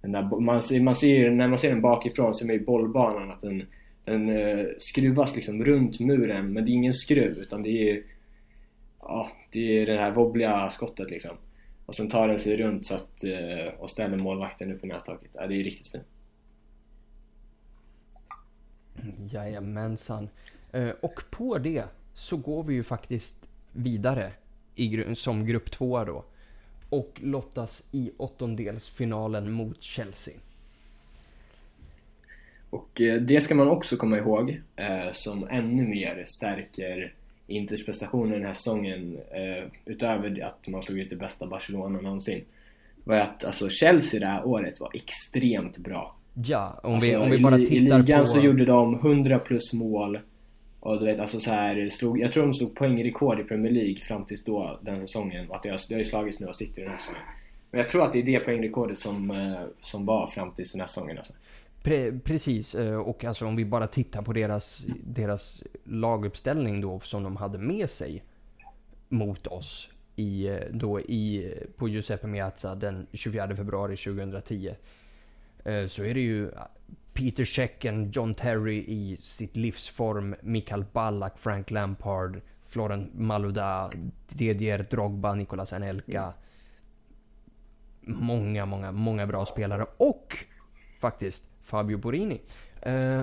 Där, 0.00 0.40
man, 0.40 0.62
ser, 0.62 0.80
man 0.80 0.94
ser, 0.94 1.30
när 1.30 1.48
man 1.48 1.58
ser 1.58 1.68
den 1.68 1.80
bakifrån 1.80 2.34
så 2.34 2.44
är 2.44 2.46
man 2.46 2.56
ju 2.56 2.64
bollbanan 2.64 3.30
att 3.30 3.40
den 3.40 3.66
den 4.06 4.28
eh, 4.28 4.66
skruvas 4.78 5.36
liksom 5.36 5.64
runt 5.64 6.00
muren 6.00 6.52
men 6.52 6.64
det 6.64 6.70
är 6.70 6.72
ingen 6.72 6.94
skruv 6.94 7.38
utan 7.38 7.62
det 7.62 7.90
är 7.90 8.02
ja, 9.08 9.30
det 9.50 9.82
är 9.82 9.86
det 9.86 9.98
här 9.98 10.10
wobbliga 10.10 10.70
skottet 10.70 11.10
liksom. 11.10 11.36
Och 11.86 11.94
sen 11.94 12.10
tar 12.10 12.28
den 12.28 12.38
sig 12.38 12.56
runt 12.56 12.86
så 12.86 12.94
att, 12.94 13.24
eh, 13.24 13.74
och 13.78 13.90
ställer 13.90 14.16
målvakten 14.16 14.72
upp 14.72 14.84
i 14.84 14.86
nättaket. 14.86 15.30
Ja, 15.34 15.46
det 15.46 15.60
är 15.60 15.64
riktigt 15.64 15.88
fint. 15.88 16.04
Jajamensan. 19.32 20.28
Eh, 20.72 20.90
och 21.00 21.22
på 21.30 21.58
det 21.58 21.84
så 22.14 22.36
går 22.36 22.64
vi 22.64 22.74
ju 22.74 22.82
faktiskt 22.82 23.36
vidare 23.72 24.32
i, 24.74 25.14
som 25.14 25.46
grupp 25.46 25.70
tvåa 25.70 26.04
då. 26.04 26.24
Och 26.90 27.12
lottas 27.16 27.82
i 27.92 28.12
åttondelsfinalen 28.16 29.50
mot 29.50 29.82
Chelsea. 29.82 30.34
Och 32.70 33.00
eh, 33.00 33.20
det 33.20 33.40
ska 33.40 33.54
man 33.54 33.68
också 33.68 33.96
komma 33.96 34.18
ihåg 34.18 34.62
som 35.12 35.48
ännu 35.48 35.88
mer 35.88 36.24
stärker 36.26 37.14
Inters 37.46 37.84
prestationer 37.84 38.36
den 38.36 38.46
här 38.46 38.54
säsongen 38.54 39.18
eh, 39.30 39.64
utöver 39.84 40.44
att 40.44 40.68
man 40.68 40.82
slog 40.82 40.98
ut 40.98 41.10
det 41.10 41.16
bästa 41.16 41.46
Barcelona 41.46 42.00
någonsin 42.00 42.44
var 43.04 43.16
att 43.16 43.44
alltså 43.44 43.68
Chelsea 43.68 44.20
det 44.20 44.26
här 44.26 44.46
året 44.46 44.80
var 44.80 44.90
extremt 44.94 45.78
bra. 45.78 46.16
Ja, 46.34 46.80
om 46.82 47.00
vi, 47.00 47.14
alltså, 47.14 47.20
om 47.20 47.30
vi 47.30 47.38
bara 47.38 47.56
tittar 47.56 47.68
på... 47.68 47.74
I 47.74 47.80
ligan 47.80 48.20
på... 48.20 48.26
så 48.26 48.40
gjorde 48.40 48.64
de 48.64 48.94
100 48.94 49.38
plus 49.38 49.72
mål 49.72 50.18
och 50.80 50.98
du 50.98 51.04
vet 51.04 51.20
alltså 51.20 51.40
så 51.40 51.50
här, 51.50 51.88
slog, 51.88 52.20
jag 52.20 52.32
tror 52.32 52.42
de 52.42 52.54
slog 52.54 52.74
poängrekord 52.74 53.40
i 53.40 53.44
Premier 53.44 53.72
League 53.72 54.00
fram 54.00 54.24
tills 54.24 54.44
då, 54.44 54.78
den 54.80 55.00
säsongen. 55.00 55.48
Och 55.48 55.56
att 55.56 55.62
det 55.62 55.68
har, 55.68 55.80
det 55.88 55.94
har 55.94 55.98
ju 55.98 56.04
slagits 56.04 56.40
nu 56.40 56.46
och 56.46 56.56
sitter 56.56 56.82
den 56.82 56.90
här 56.90 56.98
säsongen. 56.98 57.20
Men 57.70 57.80
jag 57.80 57.90
tror 57.90 58.04
att 58.04 58.12
det 58.12 58.18
är 58.18 58.22
det 58.22 58.40
poängrekordet 58.40 59.00
som, 59.00 59.32
som 59.80 60.06
var 60.06 60.26
fram 60.26 60.50
tills 60.50 60.72
den 60.72 60.80
här 60.80 60.88
säsongen 60.88 61.18
alltså. 61.18 61.32
Pre 61.86 62.18
precis, 62.18 62.74
eh, 62.74 62.96
och 62.96 63.24
alltså 63.24 63.46
om 63.46 63.56
vi 63.56 63.64
bara 63.64 63.86
tittar 63.86 64.22
på 64.22 64.32
deras, 64.32 64.84
deras 65.04 65.62
laguppställning 65.84 66.80
då 66.80 67.00
som 67.00 67.22
de 67.22 67.36
hade 67.36 67.58
med 67.58 67.90
sig 67.90 68.24
mot 69.08 69.46
oss 69.46 69.88
i, 70.16 70.46
eh, 70.46 70.60
då 70.70 71.00
i, 71.00 71.54
på 71.76 71.88
Giuseppe 71.88 72.26
Meazza 72.26 72.74
den 72.74 73.06
24 73.12 73.56
februari 73.56 73.96
2010. 73.96 74.74
Eh, 75.64 75.86
så 75.86 76.04
är 76.04 76.14
det 76.14 76.20
ju 76.20 76.50
Peter 77.12 77.44
Checken, 77.44 78.10
John 78.10 78.34
Terry 78.34 78.84
i 78.88 79.16
sitt 79.20 79.56
livsform, 79.56 80.34
Mikael 80.40 80.84
Ballack, 80.92 81.38
Frank 81.38 81.70
Lampard, 81.70 82.40
Florent 82.64 83.14
Malouda, 83.14 83.92
Didier 84.28 84.86
Drogba, 84.90 85.34
Nicolas 85.34 85.72
Anelka. 85.72 86.32
Många, 88.00 88.66
många, 88.66 88.92
många 88.92 89.26
bra 89.26 89.46
spelare 89.46 89.86
och 89.96 90.36
faktiskt 91.00 91.44
Fabio 91.66 91.96
Borini. 91.96 92.40
Uh, 92.86 93.22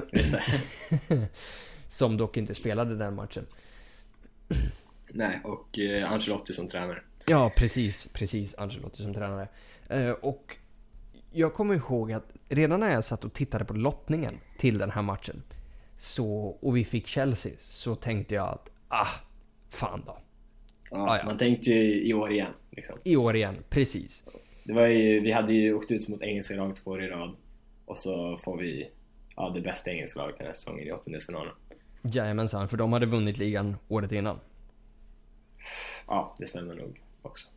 som 1.87 2.17
dock 2.17 2.37
inte 2.37 2.55
spelade 2.55 2.95
den 2.95 3.15
matchen. 3.15 3.45
Nej, 5.11 5.39
och 5.43 5.77
uh, 5.77 6.11
Ancelotti 6.11 6.53
som 6.53 6.67
tränare. 6.67 7.01
Ja, 7.25 7.51
precis, 7.57 8.07
precis. 8.13 8.55
Ancelotti 8.55 9.03
som 9.03 9.13
tränare. 9.13 9.47
Uh, 9.93 10.11
och 10.11 10.57
jag 11.31 11.53
kommer 11.53 11.75
ihåg 11.75 12.11
att 12.11 12.33
redan 12.49 12.79
när 12.79 12.93
jag 12.93 13.03
satt 13.03 13.25
och 13.25 13.33
tittade 13.33 13.65
på 13.65 13.73
lottningen 13.73 14.39
till 14.57 14.77
den 14.77 14.91
här 14.91 15.01
matchen 15.01 15.43
så, 15.97 16.57
och 16.61 16.77
vi 16.77 16.85
fick 16.85 17.07
Chelsea 17.07 17.53
så 17.59 17.95
tänkte 17.95 18.35
jag 18.35 18.47
att 18.49 18.69
ah, 18.87 19.07
fan 19.69 20.03
då. 20.05 20.17
Ja, 20.91 20.97
ah, 20.97 21.17
ja. 21.17 21.25
Man 21.25 21.37
tänkte 21.37 21.69
ju 21.69 22.03
i 22.03 22.13
år 22.13 22.31
igen. 22.31 22.51
Liksom. 22.71 22.95
I 23.03 23.15
år 23.15 23.35
igen, 23.35 23.55
precis. 23.69 24.23
Det 24.63 24.73
var 24.73 24.87
ju, 24.87 25.19
vi 25.19 25.31
hade 25.31 25.53
ju 25.53 25.73
åkt 25.73 25.91
ut 25.91 26.07
mot 26.07 26.21
engelska 26.21 26.55
lag 26.55 26.75
två 26.75 26.91
år 26.91 27.03
i 27.03 27.07
rad 27.07 27.35
och 27.85 27.97
så 27.97 28.37
får 28.37 28.57
vi 28.57 28.89
ja, 29.35 29.49
det 29.49 29.61
bästa 29.61 29.91
engelska 29.91 30.19
laget 30.19 30.37
den 30.37 30.47
här 30.47 30.53
säsongen 30.53 30.87
i 30.87 30.91
åttondelsfinalen. 30.91 31.53
Jajamensan, 32.01 32.69
för 32.69 32.77
de 32.77 32.93
hade 32.93 33.05
vunnit 33.05 33.37
ligan 33.37 33.77
året 33.87 34.11
innan. 34.11 34.39
Ja, 36.07 36.35
det 36.39 36.47
stämmer 36.47 36.75
nog 36.75 37.01
också. 37.21 37.47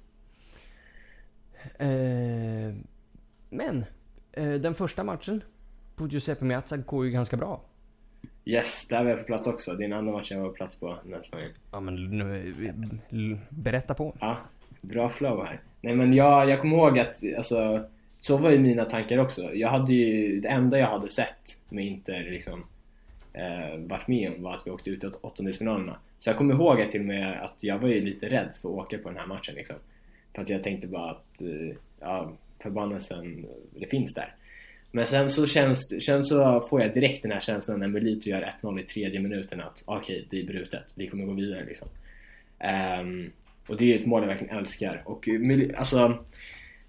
Eh, 1.79 2.75
men, 3.51 3.85
eh, 4.33 4.53
den 4.53 4.75
första 4.75 5.05
matchen 5.05 5.43
på 5.97 6.07
Giuseppe 6.07 6.45
Meazza 6.45 6.77
går 6.77 7.05
ju 7.05 7.11
ganska 7.11 7.37
bra. 7.37 7.61
Yes, 8.45 8.87
där 8.89 9.03
var 9.03 9.11
jag 9.11 9.19
på 9.19 9.25
plats 9.25 9.47
också. 9.47 9.75
Den 9.75 9.93
andra 9.93 10.13
matchen 10.13 10.37
jag 10.37 10.45
var 10.45 10.51
på 10.51 10.57
plats 10.57 10.81
på 10.81 10.99
den 11.05 11.13
här 11.13 11.23
säsongen. 11.23 11.51
Ja 11.73 11.81
men 11.81 11.95
nu, 13.09 13.39
berätta 13.49 13.95
på. 13.95 14.17
Ja, 14.21 14.37
bra 14.81 15.09
flow 15.09 15.45
här. 15.45 15.61
Nej 15.81 15.95
men 15.95 16.15
jag, 16.15 16.49
jag 16.49 16.61
kommer 16.61 16.77
ihåg 16.77 16.99
att, 16.99 17.23
alltså, 17.37 17.89
så 18.21 18.37
var 18.37 18.51
ju 18.51 18.59
mina 18.59 18.85
tankar 18.85 19.19
också. 19.19 19.55
Jag 19.55 19.69
hade 19.69 19.95
ju, 19.95 20.41
det 20.41 20.49
enda 20.49 20.79
jag 20.79 20.87
hade 20.87 21.09
sett 21.09 21.59
med 21.69 21.85
Inter 21.85 22.25
liksom 22.31 22.65
eh, 23.33 23.79
varit 23.79 24.09
med 24.09 24.33
om 24.37 24.43
var 24.43 24.55
att 24.55 24.67
vi 24.67 24.71
åkte 24.71 24.91
ut 24.91 25.05
i 25.05 25.07
åttondelsfinalerna. 25.07 25.99
Så 26.19 26.29
jag 26.29 26.37
kommer 26.37 26.55
ihåg 26.55 26.81
att 26.81 26.91
till 26.91 27.01
och 27.01 27.07
med 27.07 27.41
att 27.41 27.65
jag 27.65 27.79
var 27.79 27.89
ju 27.89 28.01
lite 28.01 28.29
rädd 28.29 28.57
för 28.63 28.69
att 28.69 28.75
åka 28.75 28.99
på 28.99 29.09
den 29.09 29.19
här 29.19 29.27
matchen 29.27 29.55
liksom. 29.55 29.77
För 30.35 30.43
att 30.43 30.49
jag 30.49 30.63
tänkte 30.63 30.87
bara 30.87 31.11
att, 31.11 31.41
eh, 31.41 31.77
ja, 32.01 32.33
förbannelsen, 32.63 33.47
det 33.71 33.87
finns 33.87 34.15
där. 34.15 34.35
Men 34.91 35.07
sen 35.07 35.31
så, 35.31 35.47
känns, 35.47 36.05
sen 36.07 36.23
så 36.23 36.61
får 36.61 36.81
jag 36.83 36.95
direkt 36.95 37.23
den 37.23 37.33
här 37.33 37.41
känslan 37.41 37.81
när 37.81 37.89
Melito 37.89 38.29
gör 38.29 38.55
1-0 38.63 38.81
i 38.81 38.83
tredje 38.83 39.21
minuten 39.21 39.61
att 39.61 39.83
okej, 39.87 40.17
okay, 40.17 40.27
det 40.31 40.41
är 40.41 40.47
brutet, 40.47 40.93
vi 40.95 41.07
kommer 41.07 41.25
gå 41.25 41.33
vidare 41.33 41.65
liksom. 41.65 41.89
Um, 43.01 43.33
och 43.67 43.77
det 43.77 43.85
är 43.85 43.89
ju 43.89 43.99
ett 43.99 44.07
mål 44.07 44.23
jag 44.23 44.29
verkligen 44.29 44.59
älskar. 44.59 45.03
Och 45.05 45.29
eh, 45.29 45.79
alltså, 45.79 46.25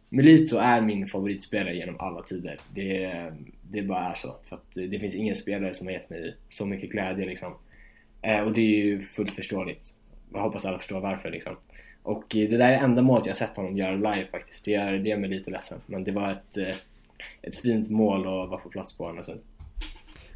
Melito 0.10 0.58
är 0.58 0.82
min 0.82 1.08
favoritspelare 1.08 1.76
genom 1.76 1.96
alla 2.00 2.22
tider. 2.22 2.60
Det, 2.74 3.32
det 3.62 3.82
bara 3.82 4.12
är 4.12 4.14
så. 4.14 4.36
För 4.44 4.56
att 4.56 4.72
det 4.74 5.00
finns 5.00 5.16
ingen 5.16 5.36
spelare 5.36 5.74
som 5.74 5.88
har 5.88 5.94
gett 5.94 6.10
mig 6.10 6.36
så 6.50 6.66
mycket 6.66 6.90
glädje 6.90 7.26
liksom. 7.26 7.54
Eh, 8.22 8.42
och 8.42 8.54
det 8.54 8.62
är 8.62 8.86
ju 8.86 9.02
fullt 9.02 9.32
förståeligt. 9.32 9.94
Jag 10.34 10.42
hoppas 10.42 10.66
alla 10.66 10.78
förstår 10.78 11.00
varför 11.00 11.32
liksom. 11.32 11.56
Och 12.04 12.26
det 12.30 12.48
där 12.58 12.72
är 12.72 12.78
enda 12.78 13.02
målet 13.02 13.26
jag 13.26 13.38
sett 13.38 13.58
honom 13.58 13.78
göra 13.78 13.96
live 13.96 14.28
faktiskt. 14.32 14.66
Det 14.66 14.72
gör, 14.72 14.92
det 14.92 15.10
gör 15.10 15.18
mig 15.18 15.30
lite 15.30 15.52
ledsen. 15.52 15.80
Men 15.86 16.04
det 16.04 16.12
var 16.12 16.32
ett, 16.32 16.58
eh, 16.58 16.76
ett 17.42 17.56
fint 17.56 17.90
mål 17.90 18.20
att 18.20 18.50
vara 18.50 18.60
på 18.60 18.70
plats 18.70 18.98
på 18.98 19.08
andra 19.08 19.24
sidan. 19.24 19.42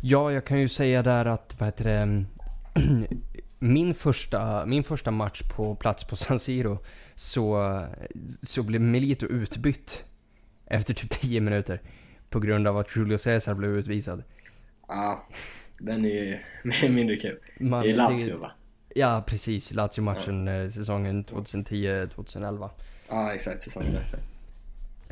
Ja, 0.02 0.32
jag 0.32 0.46
kan 0.46 0.60
ju 0.60 0.68
säga 0.68 1.04
där 1.04 1.26
att, 1.26 1.56
vad 1.60 1.68
heter 1.68 1.84
det, 1.84 2.26
min 3.64 3.94
första, 3.94 4.66
min 4.66 4.84
första 4.84 5.12
match 5.12 5.42
på 5.56 5.76
plats 5.76 6.04
på 6.04 6.16
San 6.16 6.40
Siro 6.40 6.80
så, 7.16 7.80
så 8.42 8.64
blev 8.64 8.82
Melito 8.82 9.26
utbytt 9.26 10.04
efter 10.66 10.94
typ 10.94 11.10
10 11.10 11.42
minuter 11.42 11.82
på 12.30 12.40
grund 12.40 12.68
av 12.68 12.78
att 12.78 12.96
Julio 12.96 13.18
Cesar 13.18 13.54
blev 13.54 13.72
utvisad. 13.72 14.24
Ja, 14.88 15.28
den 15.78 16.06
är 16.06 16.10
ju 16.10 16.90
mindre 16.90 17.16
kul. 17.16 17.40
Man, 17.60 17.84
det 17.84 17.90
är 17.90 17.94
Lazio 17.94 18.38
va? 18.38 18.52
Ja, 18.96 19.24
precis. 19.28 19.72
Lazio-matchen 19.72 20.48
ja. 20.48 20.54
Eh, 20.54 20.70
säsongen 20.70 21.26
2010-2011. 21.26 22.70
Ja, 23.10 23.34
exakt. 23.34 23.64
Säsongen 23.64 23.96
efter. 23.96 24.20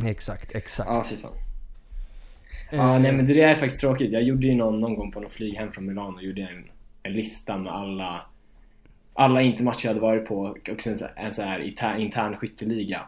Exakt, 0.05 0.55
exakt. 0.55 0.89
Ja, 0.89 1.05
fy 1.09 1.15
fan. 1.17 1.33
Uh, 2.73 3.01
nej 3.01 3.11
men 3.11 3.25
det 3.25 3.41
är 3.41 3.55
faktiskt 3.55 3.81
tråkigt. 3.81 4.13
Jag 4.13 4.23
gjorde 4.23 4.47
ju 4.47 4.55
någon, 4.55 4.79
någon 4.79 4.95
gång 4.95 5.11
på 5.11 5.19
någon 5.19 5.31
flyg 5.31 5.55
hem 5.55 5.71
från 5.71 5.85
Milano 5.85 6.15
och 6.15 6.23
gjorde 6.23 6.41
en, 6.41 6.69
en 7.03 7.13
lista 7.13 7.57
med 7.57 7.73
alla 7.73 8.25
alla 9.19 9.41
intermatcher 9.41 9.85
jag 9.85 9.89
hade 9.89 9.99
varit 9.99 10.25
på 10.25 10.57
och 10.71 10.81
sen 10.81 10.97
en 11.15 11.33
så 11.33 11.41
här 11.41 11.59
intern, 11.59 12.01
intern 12.01 12.37
skytteliga. 12.37 13.01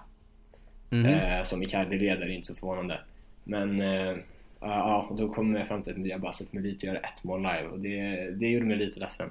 Mm 0.89 1.05
eh, 1.05 1.43
som 1.43 1.63
Icardi 1.63 1.99
leder, 1.99 2.29
inte 2.29 2.47
så 2.47 2.55
förvånande. 2.55 2.99
Men 3.43 3.81
eh, 3.81 4.15
ja, 4.59 5.07
och 5.09 5.15
då 5.15 5.29
kom 5.29 5.55
jag 5.55 5.67
fram 5.67 5.81
till 5.81 6.01
att 6.01 6.07
jag 6.07 6.21
bara 6.21 6.33
sett 6.33 6.53
mig 6.53 6.63
lite 6.63 6.85
göra 6.85 6.97
ett 6.97 7.23
mål 7.23 7.41
live 7.41 7.67
och 7.71 7.79
det, 7.79 8.29
det 8.31 8.47
gjorde 8.47 8.65
mig 8.65 8.77
lite 8.77 8.99
ledsen. 8.99 9.29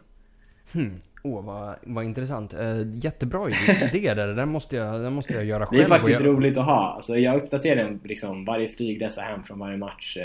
Hmm. 0.73 1.01
Åh, 1.23 1.41
oh, 1.41 1.45
vad, 1.45 1.77
vad 1.83 2.05
intressant. 2.05 2.55
Uh, 2.55 2.97
jättebra 2.97 3.51
idé 3.51 4.15
där. 4.15 4.27
Den 4.27 4.49
måste, 4.49 4.77
jag, 4.77 5.01
den 5.01 5.13
måste 5.13 5.35
jag 5.35 5.45
göra 5.45 5.67
själv. 5.67 5.79
Det 5.79 5.85
är 5.85 5.99
faktiskt 5.99 6.21
jag... 6.21 6.29
roligt 6.29 6.57
att 6.57 6.65
ha. 6.67 6.93
Alltså, 6.93 7.17
jag 7.17 7.37
uppdaterar 7.37 7.85
den 7.85 8.01
liksom 8.05 8.45
varje 8.45 8.69
flygresa 8.69 9.21
hem 9.21 9.43
från 9.43 9.59
varje 9.59 9.77
match. 9.77 10.17
Uh, 10.17 10.23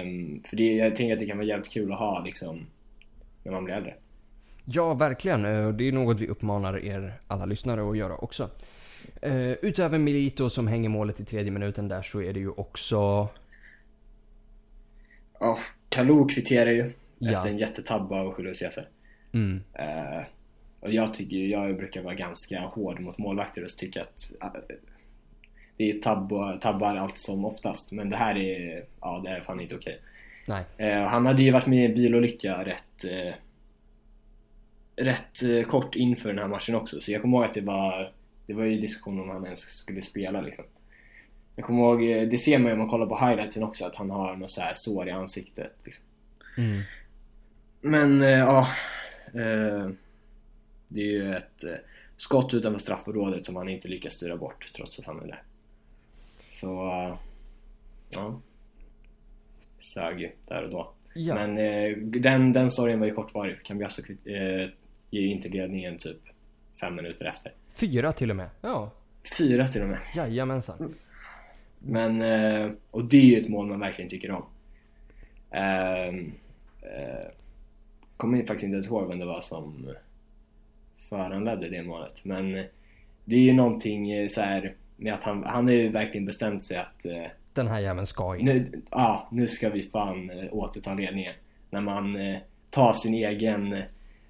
um, 0.00 0.42
för 0.44 0.56
det, 0.56 0.76
jag 0.76 0.96
tänker 0.96 1.12
att 1.12 1.18
det 1.18 1.26
kan 1.26 1.36
vara 1.36 1.46
jävligt 1.46 1.72
kul 1.72 1.92
att 1.92 1.98
ha 1.98 2.22
liksom 2.24 2.66
när 3.42 3.52
man 3.52 3.64
blir 3.64 3.74
äldre. 3.74 3.94
Ja, 4.68 4.94
verkligen. 4.94 5.44
Uh, 5.44 5.72
det 5.72 5.88
är 5.88 5.92
något 5.92 6.20
vi 6.20 6.28
uppmanar 6.28 6.84
er 6.84 7.20
alla 7.26 7.46
lyssnare 7.46 7.90
att 7.90 7.96
göra 7.96 8.16
också. 8.16 8.50
Uh, 9.26 9.52
utöver 9.52 9.98
Milito 9.98 10.50
som 10.50 10.66
hänger 10.66 10.88
målet 10.88 11.20
i 11.20 11.24
tredje 11.24 11.52
minuten 11.52 11.88
där 11.88 12.02
så 12.02 12.22
är 12.22 12.32
det 12.32 12.40
ju 12.40 12.50
också... 12.50 13.28
Ja, 15.40 15.58
Kalou 15.88 16.28
kvitterar 16.28 16.70
ju. 16.70 16.92
Ja. 17.18 17.32
Efter 17.32 17.48
en 17.48 17.58
jättetabba 17.58 18.20
av 18.20 18.34
Julio 18.38 18.54
Cesar. 18.54 18.88
Mm. 19.32 19.62
Uh, 19.78 20.24
och 20.80 20.92
jag 20.92 21.14
tycker 21.14 21.36
jag 21.36 21.76
brukar 21.76 22.02
vara 22.02 22.14
ganska 22.14 22.60
hård 22.60 23.00
mot 23.00 23.18
målvakter 23.18 23.64
och 23.64 23.70
tycka 23.70 24.00
att 24.00 24.32
uh, 24.44 24.76
det 25.76 25.90
är 25.90 25.98
tab 25.98 26.32
tabbar 26.60 26.96
allt 26.96 27.18
som 27.18 27.44
oftast. 27.44 27.92
Men 27.92 28.10
det 28.10 28.16
här 28.16 28.36
är, 28.36 28.84
ja 29.00 29.22
det 29.24 29.30
är 29.30 29.40
fan 29.40 29.60
inte 29.60 29.74
okej. 29.76 30.00
Okay. 30.46 30.90
Uh, 30.90 31.06
han 31.06 31.26
hade 31.26 31.42
ju 31.42 31.50
varit 31.50 31.66
med 31.66 31.78
i 31.78 31.84
en 31.84 31.94
bilolycka 31.94 32.64
rätt 32.64 33.04
rätt 34.96 35.68
kort 35.68 35.96
inför 35.96 36.28
den 36.28 36.38
här 36.38 36.48
matchen 36.48 36.74
också. 36.74 37.00
Så 37.00 37.12
jag 37.12 37.22
kommer 37.22 37.38
ihåg 37.38 37.44
att 37.44 37.54
det 37.54 37.60
var 37.60 38.12
det 38.46 38.54
var 38.54 38.64
ju 38.64 38.80
diskussion 38.80 39.20
om 39.20 39.28
han 39.28 39.44
ens 39.44 39.60
skulle 39.60 40.02
spela 40.02 40.40
liksom. 40.40 40.64
Jag 41.56 41.64
kommer 41.64 41.82
ihåg, 41.82 42.30
det 42.30 42.38
ser 42.38 42.58
man 42.58 42.66
ju 42.66 42.72
om 42.72 42.78
man 42.78 42.88
kollar 42.88 43.06
på 43.06 43.26
highlightsen 43.26 43.62
också, 43.62 43.84
att 43.84 43.96
han 43.96 44.10
har 44.10 44.36
något 44.36 44.50
så 44.50 44.60
här 44.60 44.72
sår 44.74 45.08
i 45.08 45.10
ansiktet. 45.10 45.72
Liksom. 45.84 46.04
Mm. 46.56 46.82
Men 47.80 48.20
ja, 48.20 48.68
Eh, 49.36 49.90
det 50.88 51.00
är 51.00 51.12
ju 51.12 51.34
ett 51.34 51.64
eh, 51.64 51.74
skott 52.16 52.54
utanför 52.54 52.78
straffområdet 52.78 53.46
som 53.46 53.56
han 53.56 53.68
inte 53.68 53.88
lyckas 53.88 54.14
styra 54.14 54.36
bort 54.36 54.72
trots 54.76 54.98
att 54.98 55.04
han 55.04 55.20
är 55.20 55.26
där. 55.26 55.42
Så, 56.60 56.86
eh, 56.86 57.14
ja. 58.10 58.40
Sög 59.94 60.20
ju 60.20 60.30
där 60.48 60.62
och 60.62 60.70
då. 60.70 60.92
Ja. 61.14 61.34
Men 61.34 61.54
den, 62.22 62.52
den 62.52 62.70
storyn 62.70 63.00
var 63.00 63.06
ju 63.06 63.12
kortvarig 63.12 63.62
Cambiasso 63.62 64.02
eh, 64.24 64.68
ger 65.10 65.22
inte 65.22 65.48
ledningen 65.48 65.98
typ 65.98 66.20
fem 66.80 66.94
minuter 66.94 67.24
efter. 67.24 67.52
Fyra 67.74 68.12
till 68.12 68.30
och 68.30 68.36
med? 68.36 68.48
Ja. 68.60 68.90
Fyra 69.38 69.68
till 69.68 69.82
och 69.82 69.88
med. 69.88 70.00
Jajamensan. 70.14 70.78
Mm. 70.78 70.94
Men, 71.78 72.76
och 72.90 73.04
det 73.04 73.16
är 73.16 73.24
ju 73.24 73.40
ett 73.40 73.48
mål 73.48 73.66
man 73.66 73.80
verkligen 73.80 74.10
tycker 74.10 74.30
om. 74.30 74.44
Uh, 75.54 76.14
uh, 76.84 77.30
kommer 78.16 78.38
faktiskt 78.38 78.64
inte 78.64 78.74
ens 78.74 78.86
ihåg 78.86 79.08
vem 79.08 79.18
det 79.18 79.24
var 79.24 79.40
som 79.40 79.94
föranledde 81.08 81.68
det 81.68 81.82
målet. 81.82 82.24
Men 82.24 82.52
det 83.24 83.36
är 83.36 83.40
ju 83.40 83.52
någonting 83.52 84.12
eh, 84.12 84.28
så 84.28 84.40
här 84.40 84.74
med 84.96 85.14
att 85.14 85.22
han, 85.22 85.44
han 85.44 85.64
har 85.64 85.72
ju 85.72 85.88
verkligen 85.88 86.26
bestämt 86.26 86.64
sig 86.64 86.76
att 86.76 87.04
eh, 87.04 87.24
Den 87.52 87.68
här 87.68 87.80
jäveln 87.80 88.06
ska 88.06 88.36
in. 88.36 88.44
Nu, 88.44 88.82
ja, 88.90 89.28
nu 89.32 89.46
ska 89.46 89.70
vi 89.70 89.82
fan 89.82 90.30
eh, 90.30 90.46
återta 90.50 90.94
ledningen. 90.94 91.34
När 91.70 91.80
man 91.80 92.18
tar 92.70 92.92
sin 92.92 93.14
egen 93.14 93.82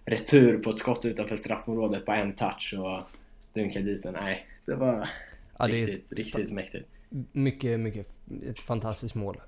retur 0.06 0.58
på 0.58 0.70
ett 0.70 0.78
skott 0.78 1.04
utanför 1.04 1.36
straffområdet 1.36 2.06
på 2.06 2.12
en 2.12 2.34
touch 2.34 2.74
och 2.78 3.00
dunkar 3.52 3.80
dit 3.80 4.02
den. 4.02 4.14
Nej, 4.14 4.46
det 4.66 4.74
var 4.74 5.08
ja, 5.58 5.68
riktigt, 5.68 6.10
det 6.10 6.16
riktigt 6.16 6.50
mäktigt. 6.50 6.88
Mycket, 7.32 7.80
mycket, 7.80 8.06
ett 8.50 8.60
fantastiskt 8.60 9.14
mål. 9.14 9.40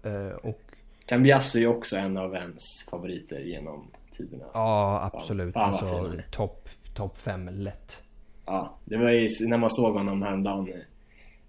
Och 0.43 0.63
Cambiasso 1.07 1.59
är 1.59 1.61
ju 1.61 1.67
också 1.67 1.97
en 1.97 2.17
av 2.17 2.35
ens 2.35 2.87
favoriter 2.91 3.41
genom 3.41 3.91
tiderna. 4.13 4.45
Ja, 4.55 5.11
absolut. 5.13 5.55
Fan, 5.55 5.75
alltså 5.75 6.23
topp 6.31 6.69
top 6.95 7.19
fem 7.19 7.49
lätt. 7.49 8.03
Ja, 8.47 8.79
det 8.85 8.97
var 8.97 9.11
ju 9.11 9.29
när 9.47 9.59
man 9.59 9.71
såg 9.71 9.95
honom 9.95 10.23
häromdagen 10.23 10.83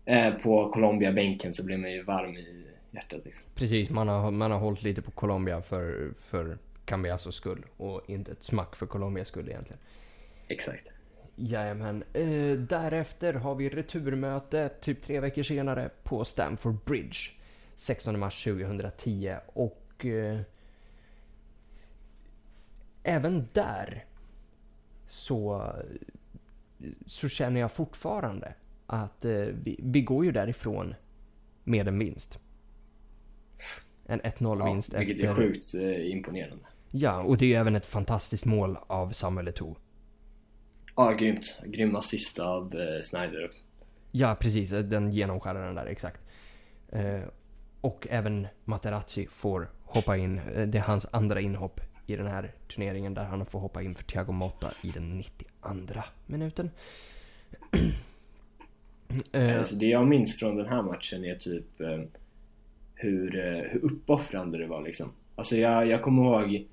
eh, 0.06 0.34
på 0.34 0.70
Colombia-bänken 0.70 1.54
så 1.54 1.66
blev 1.66 1.80
man 1.80 1.92
ju 1.92 2.04
varm 2.04 2.38
i, 2.38 2.66
hjärtat 2.92 3.26
liksom. 3.26 3.46
Precis, 3.56 3.90
man 3.90 4.08
har, 4.08 4.32
man 4.32 4.52
har 4.52 4.60
hållit 4.60 4.84
lite 4.84 5.02
på 5.02 5.12
Colombia 5.12 5.62
för, 5.62 6.14
för 6.20 6.58
Cambiasos 6.90 7.36
skull 7.36 7.66
och 7.78 8.10
inte 8.10 8.32
ett 8.32 8.44
smack 8.44 8.76
för 8.76 8.86
Colombias 8.86 9.28
skull 9.28 9.50
egentligen. 9.50 9.80
Exakt. 10.48 10.88
Jajamän. 11.36 12.04
Eh, 12.14 12.58
därefter 12.58 13.34
har 13.34 13.56
vi 13.56 13.70
returmöte 13.70 14.70
typ 14.82 15.02
tre 15.02 15.20
veckor 15.20 15.44
senare 15.44 15.90
på 16.04 16.26
Stamford 16.26 16.76
Bridge. 16.86 17.18
16 17.76 18.20
mars 18.20 18.44
2010 18.44 19.36
och 19.46 20.06
eh, 20.06 20.40
även 23.04 23.48
där 23.54 24.06
så, 25.08 25.74
så 27.06 27.30
känner 27.30 27.62
jag 27.62 27.72
fortfarande 27.72 28.54
att 28.86 29.26
eh, 29.26 29.32
vi, 29.32 29.80
vi 29.84 30.02
går 30.02 30.26
ju 30.26 30.32
därifrån 30.32 30.96
med 31.64 31.88
en 31.88 32.00
vinst. 32.00 32.40
En 34.06 34.22
1-0 34.22 34.66
vinst 34.66 34.94
ja, 34.94 35.00
vilket 35.00 35.20
är 35.20 35.36
sjukt 35.36 35.74
eh, 35.74 36.12
imponerande. 36.12 36.66
Ja, 36.92 37.24
och 37.24 37.38
det 37.38 37.46
är 37.46 37.50
ju 37.50 37.56
även 37.56 37.76
ett 37.76 37.86
fantastiskt 37.86 38.46
mål 38.46 38.78
av 38.88 39.12
Samuel 39.12 39.48
Eto'o. 39.48 39.76
Ja, 40.96 41.12
grymt. 41.12 41.62
Grym 41.66 41.96
assist 41.96 42.40
av 42.40 42.76
eh, 42.76 43.02
Snyder 43.02 43.46
också. 43.46 43.64
Ja, 44.12 44.38
precis. 44.40 44.70
Den 44.70 45.12
genomskäraren 45.12 45.76
där, 45.76 45.86
exakt. 45.86 46.22
Eh, 46.90 47.22
och 47.82 48.08
även 48.10 48.48
Materazzi 48.66 49.28
får 49.28 49.70
hoppa 49.84 50.18
in. 50.18 50.40
Eh, 50.40 50.68
det 50.68 50.78
är 50.78 50.82
hans 50.82 51.08
andra 51.12 51.42
inhopp 51.42 51.82
i 52.08 52.16
den 52.16 52.28
här 52.28 52.52
turneringen 52.68 53.14
där 53.14 53.24
han 53.24 53.46
får 53.46 53.60
hoppa 53.60 53.82
in 53.82 53.96
för 53.96 54.04
Thiago 54.04 54.32
Motta 54.32 54.74
i 54.84 54.90
den 54.90 55.18
92 55.18 56.02
minuten. 56.26 56.72
eh, 59.32 59.60
alltså 59.60 59.76
det 59.76 59.86
jag 59.86 60.08
minns 60.08 60.40
från 60.40 60.56
den 60.56 60.68
här 60.68 60.82
matchen 60.82 61.26
är 61.26 61.36
typ 61.36 61.82
eh, 61.82 62.02
hur, 62.96 63.40
eh, 63.40 63.72
hur 63.72 63.80
uppoffrande 63.84 64.58
det 64.58 64.68
var 64.68 64.82
liksom. 64.82 65.12
Alltså 65.36 65.58
jag, 65.58 65.88
jag 65.88 66.02
kommer 66.02 66.24
ihåg 66.24 66.68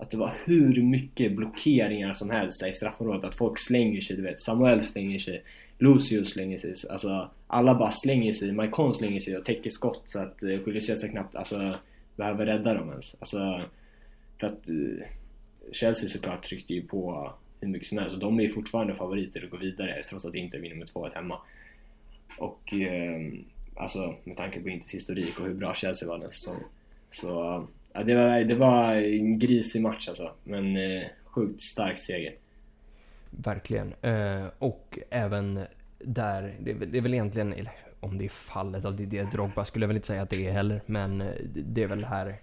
att 0.00 0.10
det 0.10 0.16
var 0.16 0.32
hur 0.44 0.82
mycket 0.82 1.32
blockeringar 1.32 2.12
som 2.12 2.30
helst 2.30 2.66
i 2.66 2.72
straffområdet. 2.72 3.24
Att 3.24 3.34
folk 3.34 3.58
slänger 3.58 4.00
sig, 4.00 4.16
du 4.16 4.22
vet. 4.22 4.40
Samuel 4.40 4.84
slänger 4.84 5.18
sig, 5.18 5.42
Lucio 5.78 6.24
slänger 6.24 6.56
sig. 6.56 6.74
Alltså 6.90 7.30
alla 7.46 7.74
bara 7.74 7.90
slänger 7.90 8.32
sig. 8.32 8.52
Maikon 8.52 8.94
slänger 8.94 9.20
sig 9.20 9.36
och 9.36 9.44
täcker 9.44 9.70
skott 9.70 10.02
så 10.06 10.18
att 10.18 10.42
eh, 10.42 11.10
knappt 11.10 11.34
alltså, 11.34 11.74
behöver 12.16 12.46
rädda 12.46 12.74
dem 12.74 12.90
ens. 12.90 13.16
Alltså, 13.20 13.62
för 14.40 14.46
att 14.46 14.68
eh, 14.68 15.06
Chelsea 15.72 16.08
såklart 16.08 16.42
tryckte 16.42 16.74
ju 16.74 16.82
på 16.82 17.32
hur 17.60 17.68
mycket 17.68 17.88
som 17.88 17.98
helst 17.98 18.14
och 18.14 18.20
de 18.20 18.38
är 18.38 18.42
ju 18.42 18.48
fortfarande 18.48 18.94
favoriter 18.94 19.44
att 19.44 19.50
gå 19.50 19.56
vidare 19.56 20.02
trots 20.02 20.24
att 20.24 20.34
Inter 20.34 20.58
vinner 20.58 20.76
med 20.76 20.88
2-1 20.88 21.14
hemma. 21.14 21.38
Och 22.38 22.74
eh, 22.74 23.32
alltså 23.76 24.14
med 24.24 24.36
tanke 24.36 24.60
på 24.60 24.68
Inters 24.68 24.94
historik 24.94 25.40
och 25.40 25.46
hur 25.46 25.54
bra 25.54 25.74
Chelsea 25.74 26.08
var 26.08 26.18
den 26.18 26.30
säsongen. 26.30 26.64
Så 27.10 27.66
Ja, 27.92 28.02
det, 28.02 28.14
var, 28.14 28.44
det 28.44 28.54
var 28.54 28.94
en 28.94 29.38
grisig 29.38 29.82
match 29.82 30.08
alltså. 30.08 30.32
Men 30.44 30.76
eh, 30.76 31.02
sjukt 31.24 31.60
stark 31.60 31.98
seger. 31.98 32.34
Verkligen. 33.30 33.94
Eh, 34.02 34.46
och 34.58 34.98
även 35.10 35.60
där, 35.98 36.56
det, 36.60 36.72
det, 36.72 36.98
är 36.98 37.02
väl 37.02 37.14
egentligen, 37.14 37.52
eller 37.52 37.72
om 38.00 38.18
det 38.18 38.24
är 38.24 38.28
fallet 38.28 38.84
av 38.84 38.96
Didier 38.96 39.24
Drogba 39.32 39.64
skulle 39.64 39.82
jag 39.82 39.88
väl 39.88 39.96
inte 39.96 40.08
säga 40.08 40.22
att 40.22 40.30
det 40.30 40.46
är 40.46 40.52
heller. 40.52 40.80
Men 40.86 41.20
eh, 41.20 41.32
det 41.54 41.82
är 41.82 41.86
väl 41.86 42.04
här 42.04 42.40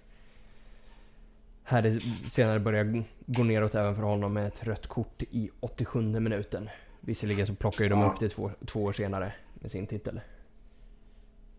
här 1.68 1.82
det 1.82 2.00
senare 2.30 2.60
börjar 2.60 3.04
gå 3.26 3.42
neråt 3.42 3.74
även 3.74 3.94
för 3.94 4.02
honom 4.02 4.34
med 4.34 4.46
ett 4.46 4.64
rött 4.64 4.86
kort 4.86 5.22
i 5.22 5.50
87 5.60 6.00
minuten. 6.00 6.68
Visserligen 7.00 7.46
så 7.46 7.54
plockar 7.54 7.84
ju 7.84 7.90
de 7.90 8.00
ja. 8.00 8.06
upp 8.06 8.20
det 8.20 8.28
två, 8.28 8.50
två 8.66 8.82
år 8.82 8.92
senare 8.92 9.32
med 9.54 9.70
sin 9.70 9.86
titel. 9.86 10.20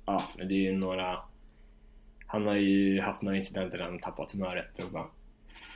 Ja, 0.05 0.23
men 0.37 0.47
det 0.47 0.53
är 0.53 0.71
ju 0.71 0.77
några 0.77 1.17
han 2.31 2.47
har 2.47 2.55
ju 2.55 3.01
haft 3.01 3.21
några 3.21 3.37
incidenter 3.37 3.77
där 3.77 3.85
han 3.85 3.99
tappat 3.99 4.31
humöret 4.31 4.83
och 4.83 4.91
bara... 4.91 5.05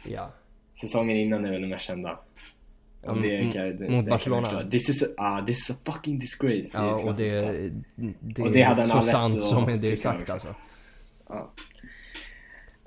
Ja. 0.05 0.31
Säsongen 0.81 1.17
innan 1.17 1.45
är 1.45 1.51
väl 1.51 1.61
den 1.61 1.69
mest 1.69 1.85
kända. 1.85 2.19
Ja, 3.01 3.13
det, 3.13 3.51
kan, 3.53 3.77
det, 3.77 3.89
mot 3.89 4.05
det 4.05 4.11
Barcelona? 4.11 4.69
This 4.69 4.89
is, 4.89 5.03
a, 5.17 5.39
uh, 5.39 5.45
this 5.45 5.57
is 5.57 5.69
a 5.69 5.73
fucking 5.85 6.19
disgrace. 6.19 6.69
Ja, 6.73 7.01
och 7.01 7.15
det, 7.15 7.71
det, 8.19 8.43
och 8.43 8.51
det 8.51 8.61
hade 8.61 8.81
han 8.81 9.01
så 9.01 9.01
sant 9.01 9.43
som 9.43 9.81
det 9.81 9.91
är 9.91 9.95
sagt 9.95 10.29
alltså. 10.29 10.55
Ja. 11.27 11.51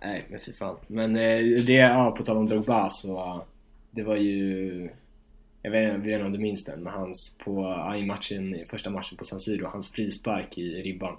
Nej, 0.03 0.25
men 0.29 0.41
fy 0.41 0.53
fan. 0.53 0.77
Men 0.87 1.17
eh, 1.17 1.39
det, 1.67 1.73
ja, 1.73 2.15
på 2.19 2.25
tal 2.25 2.37
om 2.37 2.47
Drogba 2.47 2.91
så 2.91 3.45
det 3.91 4.03
var 4.03 4.17
ju 4.17 4.91
jag 5.63 5.71
vet, 5.71 5.95
inte 5.95 6.25
om 6.25 6.33
du 6.33 6.39
minns 6.39 6.65
den, 6.65 6.83
men 6.83 6.93
hans 6.93 7.39
på, 7.45 7.77
i 7.99 8.07
matchen, 8.07 8.65
första 8.71 8.91
matchen 8.91 9.17
på 9.17 9.25
San 9.25 9.41
Siro, 9.41 9.67
hans 9.67 9.91
frispark 9.91 10.59
i 10.59 10.83
ribban. 10.83 11.17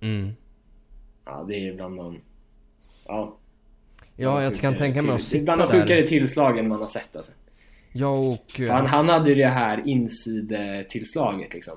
Mm. 0.00 0.32
Ja, 1.24 1.44
det 1.48 1.68
är 1.68 1.74
bland 1.74 1.96
de... 1.96 2.20
Ja. 3.06 3.36
Ja, 4.16 4.42
jag 4.42 4.56
kan 4.56 4.76
tänka 4.76 5.02
mig 5.02 5.14
att 5.14 5.22
sitta. 5.22 5.44
Bland 5.44 5.60
de 5.60 5.70
sjukare 5.70 6.06
tillslagen 6.06 6.68
man 6.68 6.80
har 6.80 6.86
sett 6.86 7.16
alltså. 7.16 7.32
Ja, 7.92 8.08
och... 8.08 8.60
Han, 8.68 8.86
han 8.86 9.08
hade 9.08 9.30
ju 9.30 9.34
det 9.34 9.46
här 9.46 9.88
insidetillslaget 9.88 11.54
liksom. 11.54 11.74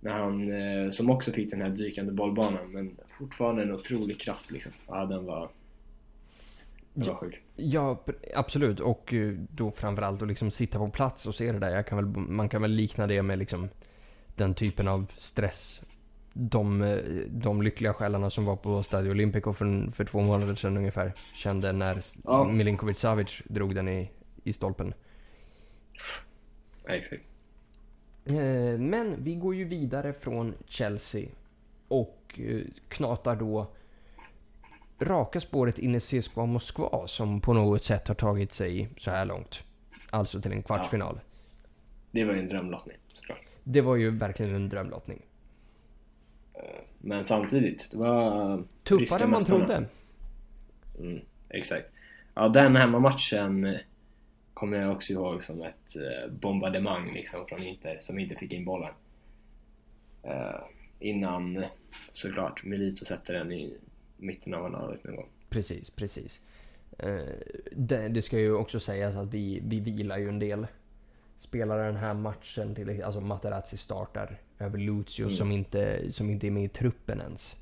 När 0.00 0.12
han, 0.12 0.52
eh, 0.52 0.90
som 0.90 1.10
också 1.10 1.32
fick 1.32 1.50
den 1.50 1.60
här 1.60 1.70
dykande 1.70 2.12
bollbanan, 2.12 2.72
men 2.72 2.96
fortfarande 3.18 3.62
en 3.62 3.72
otrolig 3.72 4.20
kraft 4.20 4.50
liksom. 4.50 4.72
Ja, 4.88 5.06
den 5.06 5.24
var... 5.24 5.50
Den 6.94 7.08
var 7.08 7.14
sjuk. 7.14 7.40
Ja, 7.56 8.04
absolut. 8.34 8.80
Och 8.80 9.14
eh, 9.14 9.34
då 9.50 9.70
framförallt 9.70 10.22
att 10.22 10.28
liksom 10.28 10.50
sitta 10.50 10.78
på 10.78 10.88
plats 10.88 11.26
och 11.26 11.34
se 11.34 11.52
det 11.52 11.58
där. 11.58 11.82
Kan 11.82 11.98
väl, 11.98 12.06
man 12.06 12.48
kan 12.48 12.62
väl 12.62 12.70
likna 12.70 13.06
det 13.06 13.22
med 13.22 13.38
liksom 13.38 13.68
den 14.36 14.54
typen 14.54 14.88
av 14.88 15.06
stress 15.14 15.82
de, 16.32 16.98
de 17.28 17.62
lyckliga 17.62 17.92
själarna 17.92 18.30
som 18.30 18.44
var 18.44 18.56
på 18.56 18.82
Stadio 18.82 19.10
Olimpico 19.10 19.52
för, 19.52 19.92
för 19.92 20.04
två 20.04 20.20
månader 20.20 20.54
sedan 20.54 20.76
ungefär 20.76 21.12
kände 21.34 21.72
när 21.72 22.02
ja. 22.24 22.44
Milinkovic 22.44 22.98
Savic 22.98 23.42
drog 23.44 23.74
den 23.74 23.88
i, 23.88 24.10
i 24.44 24.52
stolpen. 24.52 24.94
Ja, 26.86 26.92
exakt. 26.92 27.22
Eh, 28.24 28.78
men 28.78 29.24
vi 29.24 29.34
går 29.34 29.54
ju 29.54 29.64
vidare 29.64 30.12
från 30.12 30.54
Chelsea 30.66 31.28
och 31.88 32.40
eh, 32.44 32.60
knatar 32.88 33.36
då 33.36 33.66
raka 35.00 35.40
spåret 35.40 35.78
in 35.78 35.94
i 35.94 36.00
CSKA 36.00 36.46
Moskva 36.46 37.06
som 37.06 37.40
på 37.40 37.52
något 37.52 37.82
sätt 37.82 38.08
har 38.08 38.14
tagit 38.14 38.52
sig 38.52 38.88
så 38.98 39.10
här 39.10 39.24
långt. 39.24 39.64
Alltså 40.10 40.40
till 40.40 40.52
en 40.52 40.62
kvartsfinal. 40.62 41.14
Ja. 41.14 41.22
Det 42.10 42.24
var 42.24 42.32
ju 42.32 42.38
en 42.40 42.48
drömlottning 42.48 42.96
såklart. 43.12 43.38
Det 43.64 43.80
var 43.80 43.96
ju 43.96 44.10
verkligen 44.10 44.54
en 44.54 44.68
drömlottning. 44.68 45.22
Men 46.98 47.24
samtidigt, 47.24 47.88
det 47.90 47.96
var... 47.96 48.64
Tuffare 48.82 49.24
än 49.24 49.30
man 49.30 49.44
trodde. 49.44 49.84
Mm, 50.98 51.20
exakt. 51.48 51.86
Ja, 52.34 52.48
den 52.48 52.76
hemmamatchen 52.76 53.78
kommer 54.54 54.78
jag 54.78 54.92
också 54.92 55.12
ihåg 55.12 55.42
som 55.42 55.62
ett 55.62 55.96
eh, 55.96 56.32
bombardemang 56.32 57.14
liksom 57.14 57.46
från 57.46 57.62
Inter 57.62 57.98
som 58.00 58.18
inte 58.18 58.34
fick 58.34 58.52
in 58.52 58.64
bollen. 58.64 58.92
Uh, 60.26 60.60
innan 60.98 61.64
såklart 62.12 62.64
Milito 62.64 63.04
sätter 63.04 63.34
den 63.34 63.52
i 63.52 63.74
mitten 64.16 64.54
av 64.54 64.74
halvlek 64.74 65.04
någon 65.04 65.16
gång. 65.16 65.28
Precis, 65.48 65.90
precis. 65.90 66.40
Uh, 67.04 67.22
det, 67.72 68.08
det, 68.08 68.22
ska 68.22 68.38
ju 68.38 68.52
också 68.52 68.80
sägas 68.80 69.16
att 69.16 69.34
vi, 69.34 69.60
vi 69.64 69.80
vilar 69.80 70.18
ju 70.18 70.28
en 70.28 70.38
del 70.38 70.66
spelare 71.38 71.86
den 71.86 71.96
här 71.96 72.14
matchen. 72.14 72.74
Till, 72.74 73.02
alltså 73.02 73.20
Materazzi 73.20 73.76
startar 73.76 74.38
över 74.60 74.78
Lucio 74.78 75.24
mm. 75.24 75.36
som, 75.36 75.52
inte, 75.52 76.12
som 76.12 76.30
inte 76.30 76.46
är 76.46 76.50
med 76.50 76.64
i 76.64 76.68
truppen 76.68 77.20
ens. 77.20 77.56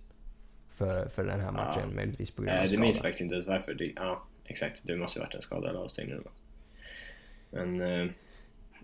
För, 0.77 1.09
för 1.09 1.25
den 1.25 1.41
här 1.41 1.53
matchen, 1.53 1.83
ja. 1.89 1.95
möjligtvis 1.95 2.31
på 2.31 2.43
grund 2.43 2.59
av 2.59 2.63
äh, 2.63 2.67
skada. 2.67 2.81
Du 2.81 2.87
minns 2.87 2.99
faktiskt 2.99 3.21
inte 3.21 3.35
ens 3.35 3.47
varför. 3.47 3.75
Det, 3.75 3.93
ja, 3.97 4.23
exakt. 4.45 4.81
Det 4.85 4.97
måste 4.97 5.19
ju 5.19 5.25
varit 5.25 5.35
en 5.35 5.43
skada 5.43 5.69
eller 5.69 5.81
avstängning. 5.81 6.19
Men... 7.51 7.81
Eh... 7.81 8.11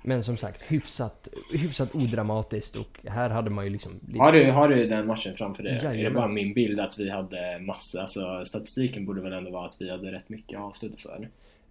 Men 0.07 0.25
som 0.25 0.37
sagt, 0.37 0.73
hyfsat, 0.73 1.29
hyfsat 1.53 1.95
odramatiskt 1.95 2.77
och 2.77 3.01
här 3.05 3.31
hade 3.31 3.51
man 3.51 3.65
ju 3.65 3.71
liksom... 3.71 4.01
Har, 4.19 4.33
du, 4.33 4.51
har 4.51 4.69
du 4.69 4.87
den 4.87 5.07
matchen 5.07 5.35
framför 5.37 5.63
dig? 5.63 5.81
Ja, 5.83 5.95
är 5.95 6.05
det 6.05 6.11
bara 6.11 6.29
min 6.29 6.55
bild 6.55 6.81
att 6.81 6.99
vi 6.99 7.11
hade 7.11 7.59
massa, 7.59 8.01
alltså 8.01 8.45
statistiken 8.45 9.07
borde 9.07 9.21
väl 9.21 9.33
ändå 9.33 9.51
vara 9.51 9.67
att 9.67 9.77
vi 9.81 9.91
hade 9.91 10.13
rätt 10.13 10.29
mycket 10.29 10.59
avslut 10.59 10.95
och 10.95 11.01
så 11.01 11.11
eller? 11.11 11.29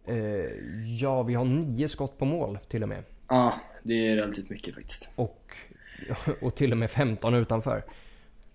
Uh, 0.10 0.86
ja, 0.86 1.24
vi 1.24 1.34
har 1.34 1.46
nio 1.46 1.88
skott 1.88 2.18
på 2.18 2.26
mål 2.26 2.60
till 2.70 2.84
och 2.84 2.90
med. 2.90 3.04
Ja, 3.28 3.54
det 3.84 4.08
är 4.08 4.16
relativt 4.16 4.50
mycket 4.50 4.76
faktiskt. 4.76 5.10
Och 5.16 5.56
och 6.42 6.56
till 6.56 6.72
och 6.72 6.78
med 6.78 6.92
15 6.92 7.34
utanför. 7.34 7.84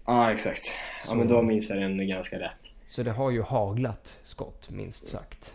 Ja 0.07 0.32
exakt. 0.32 0.64
Ja 1.09 1.14
men 1.14 1.28
då 1.28 1.42
minns 1.42 1.70
jag 1.70 1.78
den 1.78 2.09
ganska 2.09 2.40
rätt. 2.40 2.70
Så 2.86 3.03
det 3.03 3.11
har 3.11 3.30
ju 3.30 3.42
haglat 3.42 4.14
skott 4.22 4.70
minst 4.70 5.09
sagt. 5.09 5.55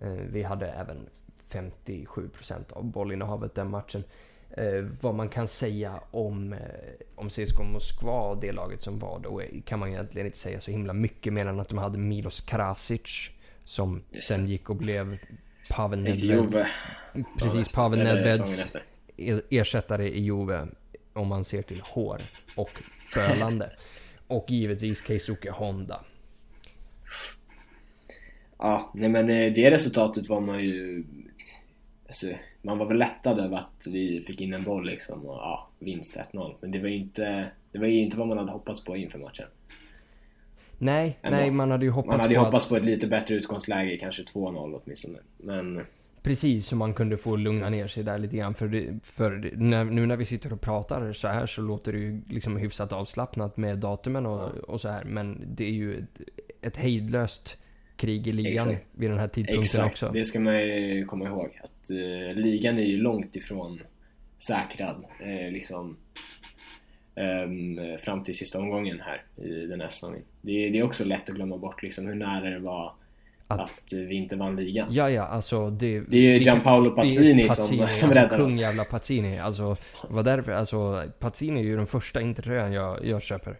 Eh, 0.00 0.08
vi 0.08 0.42
hade 0.42 0.66
även 0.66 1.08
57% 1.50 2.72
av 2.72 2.84
bollinnehavet 2.84 3.54
den 3.54 3.70
matchen. 3.70 4.04
Eh, 4.50 4.84
vad 5.00 5.14
man 5.14 5.28
kan 5.28 5.48
säga 5.48 6.00
om, 6.10 6.52
eh, 6.52 6.58
om 7.14 7.30
CSKA 7.30 7.62
Moskva 7.62 8.20
och 8.20 8.40
det 8.40 8.52
laget 8.52 8.82
som 8.82 8.98
var 8.98 9.18
då 9.18 9.42
kan 9.64 9.78
man 9.78 9.88
egentligen 9.88 10.26
inte 10.26 10.38
säga 10.38 10.60
så 10.60 10.70
himla 10.70 10.92
mycket 10.92 11.32
mer 11.32 11.46
än 11.46 11.60
att 11.60 11.68
de 11.68 11.78
hade 11.78 11.98
Milos 11.98 12.40
Krasic 12.40 13.30
som 13.64 14.02
sen 14.22 14.48
gick 14.48 14.70
och 14.70 14.76
blev 14.76 15.18
Pavel 15.70 16.02
Nedved. 16.02 16.66
Precis, 17.38 17.72
Pavel 17.72 17.98
Nedveds 17.98 18.76
ersättare 19.50 20.08
i 20.08 20.20
Juve 20.20 20.66
om 21.12 21.28
man 21.28 21.44
ser 21.44 21.62
till 21.62 21.80
hår 21.80 22.22
och 22.56 22.70
bölande. 23.14 23.70
och 24.26 24.50
givetvis 24.50 25.06
Keisuke 25.06 25.50
Honda. 25.50 26.04
Ja, 28.58 28.90
nej 28.94 29.08
men 29.08 29.30
eh, 29.30 29.52
det 29.52 29.70
resultatet 29.70 30.28
var 30.28 30.40
man 30.40 30.64
ju... 30.64 31.04
Alltså, 32.06 32.26
man 32.62 32.78
var 32.78 32.86
väl 32.86 32.98
lättad 32.98 33.38
över 33.38 33.56
att 33.56 33.86
vi 33.86 34.24
fick 34.26 34.40
in 34.40 34.54
en 34.54 34.62
boll 34.62 34.86
liksom 34.86 35.26
och 35.26 35.36
ja, 35.36 35.68
vinst 35.78 36.16
1-0. 36.32 36.54
Men 36.60 36.70
det 36.70 36.78
var 36.78 36.88
ju 36.88 36.96
inte, 36.96 37.50
det 37.72 37.78
var 37.78 37.86
ju 37.86 37.98
inte 37.98 38.18
vad 38.18 38.28
man 38.28 38.38
hade 38.38 38.50
hoppats 38.52 38.84
på 38.84 38.96
inför 38.96 39.18
matchen. 39.18 39.46
Nej, 40.78 41.18
Ändå. 41.22 41.36
nej 41.36 41.50
man 41.50 41.70
hade 41.70 41.84
ju 41.84 41.90
hoppats 41.90 42.08
Man 42.08 42.20
hade 42.20 42.34
ju 42.34 42.40
hoppats 42.40 42.64
att... 42.64 42.68
på 42.68 42.76
ett 42.76 42.84
lite 42.84 43.06
bättre 43.06 43.34
utgångsläge, 43.34 43.96
kanske 43.96 44.22
2-0 44.22 44.80
åtminstone. 44.84 45.18
Men... 45.36 45.86
Precis, 46.26 46.66
så 46.66 46.76
man 46.76 46.94
kunde 46.94 47.16
få 47.16 47.36
lugna 47.36 47.68
ner 47.68 47.86
sig 47.86 48.04
där 48.04 48.18
lite 48.18 48.36
grann. 48.36 48.54
För, 48.54 48.68
det, 48.68 48.98
för 49.02 49.50
när, 49.56 49.84
nu 49.84 50.06
när 50.06 50.16
vi 50.16 50.24
sitter 50.24 50.52
och 50.52 50.60
pratar 50.60 51.12
så 51.12 51.28
här 51.28 51.46
så 51.46 51.62
låter 51.62 51.92
det 51.92 51.98
ju 51.98 52.20
liksom 52.28 52.56
hyfsat 52.56 52.92
avslappnat 52.92 53.56
med 53.56 53.78
datumen 53.78 54.26
och, 54.26 54.50
och 54.56 54.80
så 54.80 54.88
här. 54.88 55.04
Men 55.04 55.54
det 55.56 55.64
är 55.64 55.70
ju 55.70 55.98
ett, 55.98 56.20
ett 56.60 56.76
hejdlöst 56.76 57.56
krig 57.96 58.26
i 58.26 58.32
ligan 58.32 58.70
Exakt. 58.70 58.88
vid 58.92 59.10
den 59.10 59.18
här 59.18 59.28
tidpunkten 59.28 59.60
Exakt. 59.60 59.86
också. 59.86 60.10
det 60.14 60.24
ska 60.24 60.40
man 60.40 60.60
ju 60.60 61.04
komma 61.04 61.24
ihåg. 61.24 61.60
Att 61.62 61.90
uh, 61.90 62.34
ligan 62.34 62.78
är 62.78 62.86
ju 62.86 62.96
långt 62.96 63.36
ifrån 63.36 63.80
säkrad. 64.46 65.04
Uh, 65.22 65.52
liksom 65.52 65.96
um, 67.14 67.98
fram 67.98 68.24
till 68.24 68.34
sista 68.34 68.58
omgången 68.58 69.00
här 69.00 69.46
i 69.46 69.66
den 69.66 69.80
här 69.80 69.88
säsongen. 69.88 70.22
Det, 70.40 70.70
det, 70.70 70.78
är 70.78 70.82
också 70.82 71.04
lätt 71.04 71.28
att 71.28 71.34
glömma 71.34 71.58
bort 71.58 71.82
liksom 71.82 72.06
hur 72.06 72.14
nära 72.14 72.50
det 72.50 72.58
var 72.58 72.92
att, 73.48 73.60
att 73.60 73.92
vi 73.92 74.14
inte 74.14 74.36
vann 74.36 74.56
ligan. 74.56 74.88
Ja, 74.90 75.10
ja, 75.10 75.22
alltså 75.22 75.70
det... 75.70 76.00
Det 76.00 76.34
är 76.34 76.38
Gianpaolo 76.38 76.90
Pazzini, 76.90 77.48
Pazzini 77.48 77.78
som, 77.78 77.88
som 77.92 78.10
räddar 78.10 78.36
kung 78.36 78.46
oss. 78.46 78.60
jävla 78.60 78.84
Pazzini. 78.84 79.38
Alltså, 79.38 79.76
vad 80.08 80.24
därför, 80.24 80.52
alltså 80.52 81.04
Pazzini 81.18 81.60
är 81.60 81.64
ju 81.64 81.76
den 81.76 81.86
första 81.86 82.20
intertröjan 82.20 82.72
jag, 82.72 83.04
jag 83.06 83.22
köper. 83.22 83.58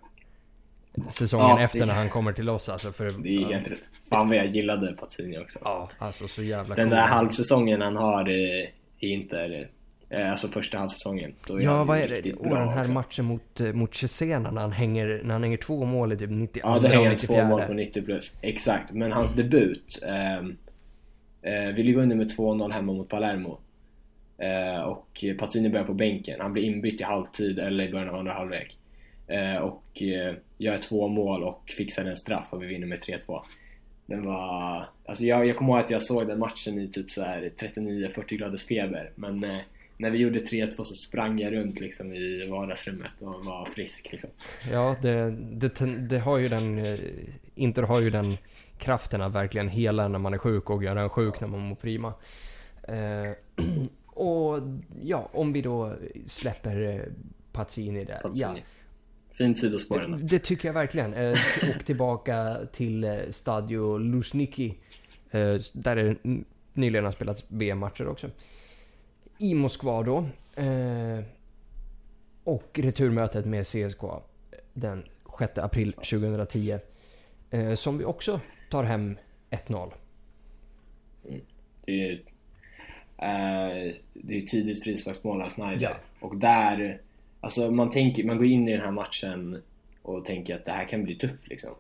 Säsongen 1.09 1.49
ja, 1.49 1.61
efter 1.61 1.87
när 1.87 1.95
han 1.95 2.11
kommer 2.11 2.33
till 2.33 2.49
oss 2.49 2.69
alltså. 2.69 2.93
För, 2.93 3.05
det 3.05 3.29
är 3.29 3.47
egentligen... 3.47 3.79
Fan 4.09 4.29
vad 4.29 4.37
jag 4.37 4.47
gillade 4.47 4.93
Pazzini 4.93 5.39
också. 5.39 5.59
Ja, 5.65 5.91
alltså 5.99 6.29
så 6.29 6.43
jävla 6.43 6.75
Den 6.75 6.89
cool. 6.89 6.97
där 6.97 7.07
halvsäsongen 7.07 7.81
han 7.81 7.97
har 7.97 8.31
i, 8.31 8.71
Inter 8.99 9.69
alltså 10.11 10.49
första 10.49 10.79
halvsäsongen. 10.79 11.35
Då 11.47 11.61
ja, 11.61 11.85
vad 11.85 11.99
är 11.99 12.09
det? 12.09 12.33
Och 12.33 12.49
den 12.49 12.69
här 12.69 12.81
också. 12.81 12.93
matchen 12.93 13.25
mot, 13.25 13.61
eh, 13.61 13.73
mot 13.73 13.95
Cesena 13.95 14.51
när 14.51 14.61
han 14.61 14.73
hänger, 14.73 15.21
när 15.25 15.33
han 15.33 15.43
hänger 15.43 15.57
två 15.57 15.85
mål 15.85 16.13
i 16.13 16.17
typ 16.17 16.31
92 16.31 16.69
Ja, 16.69 16.79
då 16.79 16.89
hänger 16.89 17.09
han 17.09 17.17
två 17.17 17.45
mål 17.45 17.63
på 17.63 17.73
90 17.73 18.03
plus. 18.03 18.37
Exakt. 18.43 18.93
Men 18.93 19.13
hans 19.13 19.35
debut. 19.35 20.03
Eh, 20.07 20.37
eh, 21.53 21.75
vi 21.75 21.83
ligger 21.83 21.99
under 21.99 22.17
med 22.17 22.31
2-0 22.31 22.73
hemma 22.73 22.93
mot 22.93 23.09
Palermo. 23.09 23.61
Eh, 24.39 24.81
och 24.81 25.25
Pazzini 25.39 25.69
börjar 25.69 25.87
på 25.87 25.95
bänken. 25.95 26.41
Han 26.41 26.53
blir 26.53 26.63
inbytt 26.63 27.01
i 27.01 27.05
halvtid 27.05 27.59
eller 27.59 27.85
i 27.85 27.93
början 27.93 28.09
av 28.09 28.15
andra 28.15 28.33
halvlek. 28.33 28.79
Eh, 29.27 29.57
och 29.57 30.03
gör 30.59 30.79
två 30.79 31.09
mål 31.09 31.45
och 31.45 31.71
fixar 31.79 32.05
en 32.05 32.17
straff 32.17 32.47
och 32.51 32.63
vi 32.63 32.67
vinner 32.67 32.87
med 32.87 32.99
3-2. 32.99 33.43
Den 34.07 34.25
var... 34.25 34.87
Alltså 35.07 35.25
jag, 35.25 35.47
jag 35.47 35.57
kommer 35.57 35.73
ihåg 35.73 35.81
att 35.81 35.91
jag 35.91 36.03
såg 36.03 36.29
den 36.29 36.39
matchen 36.39 36.79
i 36.79 36.89
typ 36.89 37.11
så 37.11 37.23
39-40 37.23 38.37
graders 38.37 38.65
feber. 38.65 39.11
Men 39.15 39.41
när 39.97 40.11
vi 40.11 40.19
gjorde 40.19 40.39
3-2 40.39 40.85
så 40.85 40.95
sprang 40.95 41.39
jag 41.39 41.53
runt 41.53 41.81
liksom 41.81 42.13
i 42.13 42.49
vardagsrummet 42.51 43.23
och 43.23 43.45
var 43.45 43.65
frisk 43.65 44.09
liksom. 44.13 44.31
Ja, 44.73 44.97
det, 45.03 45.31
det, 45.31 45.87
det 46.09 46.19
har 46.19 46.39
ju 46.39 46.49
den, 46.49 46.79
eh, 46.79 46.99
Inter 47.55 47.83
har 47.83 48.01
ju 48.01 48.11
den 48.11 48.37
kraften 48.79 49.21
att 49.21 49.33
verkligen 49.33 49.69
hela 49.69 50.09
när 50.09 50.19
man 50.19 50.35
är 50.35 50.39
sjuk 50.39 50.71
och 50.71 50.85
göra 50.85 51.03
en 51.03 51.09
sjuk 51.09 51.41
när 51.41 51.49
man 51.49 51.61
mår 51.61 51.77
prima. 51.77 52.15
Eh, 52.83 53.65
och 54.07 54.61
ja, 55.03 55.31
om 55.33 55.53
vi 55.53 55.63
då 55.63 55.97
släpper 56.27 56.83
eh, 56.83 57.01
Pazzini 57.53 58.05
där. 58.05 58.21
Pazzini. 58.23 58.59
Ja. 58.59 58.63
Fint 59.33 59.59
sidospår 59.59 60.01
det, 60.01 60.17
det 60.17 60.39
tycker 60.39 60.69
jag 60.69 60.73
verkligen. 60.73 61.15
Eh, 61.15 61.39
och 61.77 61.85
tillbaka 61.85 62.59
till 62.73 63.05
eh, 63.05 63.17
Stadio 63.31 63.99
Luzhniki. 63.99 64.75
Eh, 65.31 65.57
där 65.73 65.97
det 65.97 66.17
nyligen 66.73 67.05
har 67.05 67.13
spelats 67.13 67.45
VM-matcher 67.49 68.09
också 68.09 68.31
i 69.39 69.55
Moskva 69.55 70.03
då. 70.03 70.19
Eh, 70.63 71.25
och 72.45 72.79
returmötet 72.79 73.47
med 73.47 73.67
CSKA 73.67 74.21
den 74.73 75.05
6 75.39 75.59
april 75.59 75.93
2010. 75.93 76.79
Eh, 77.51 77.75
som 77.75 77.99
vi 77.99 78.05
också 78.05 78.41
tar 78.71 78.85
hem 78.85 79.19
1-0. 79.51 79.93
Mm. 81.29 81.41
Det 81.85 81.93
är 81.93 81.97
ju 81.97 82.13
eh, 83.19 83.95
det 84.15 84.37
är 84.37 84.41
tidigt 84.41 84.85
frisparksmål 84.85 85.43
av 85.43 85.49
Snyder. 85.49 85.79
Ja. 85.81 85.97
Och 86.21 86.37
där, 86.37 87.01
alltså 87.41 87.71
man, 87.71 87.91
tänker, 87.91 88.25
man 88.25 88.39
går 88.39 88.47
in 88.47 88.69
i 88.69 88.73
den 88.73 88.81
här 88.81 88.91
matchen 88.91 89.63
och 90.03 90.25
tänker 90.25 90.55
att 90.55 90.65
det 90.65 90.73
här 90.73 90.85
kan 90.85 91.05
bli 91.05 91.15
tufft 91.15 91.49
liksom. 91.49 91.75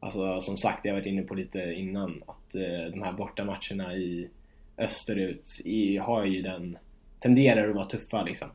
Alltså 0.00 0.40
som 0.40 0.56
sagt, 0.56 0.84
jag 0.84 0.92
har 0.92 1.00
varit 1.00 1.06
inne 1.06 1.22
på 1.22 1.34
lite 1.34 1.72
innan 1.72 2.22
att 2.26 2.54
eh, 2.54 2.92
de 2.92 3.02
här 3.02 3.12
bortamatcherna 3.12 3.94
i 3.94 4.28
österut 4.80 5.60
i, 5.64 5.96
har 5.96 6.24
ju 6.24 6.42
den 6.42 6.78
tenderar 7.20 7.68
att 7.68 7.74
vara 7.74 7.84
tuffa 7.84 8.22
liksom. 8.22 8.48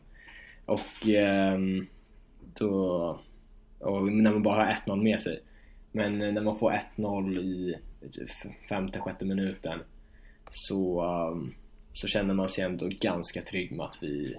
Och 0.65 1.07
eh, 1.07 1.59
då 2.59 3.19
och 3.79 4.11
när 4.11 4.31
man 4.31 4.43
bara 4.43 4.65
har 4.65 4.71
1-0 4.71 5.03
med 5.03 5.21
sig. 5.21 5.39
Men 5.91 6.17
när 6.17 6.41
man 6.41 6.57
får 6.57 6.71
1-0 6.97 7.39
i 7.39 7.75
femte, 8.69 8.99
sjätte 8.99 9.25
minuten 9.25 9.79
så, 10.49 11.01
ehm, 11.01 11.53
så 11.93 12.07
känner 12.07 12.33
man 12.33 12.49
sig 12.49 12.63
ändå 12.63 12.89
ganska 13.01 13.41
trygg 13.41 13.71
med 13.71 13.85
att 13.85 13.97
vi, 14.01 14.35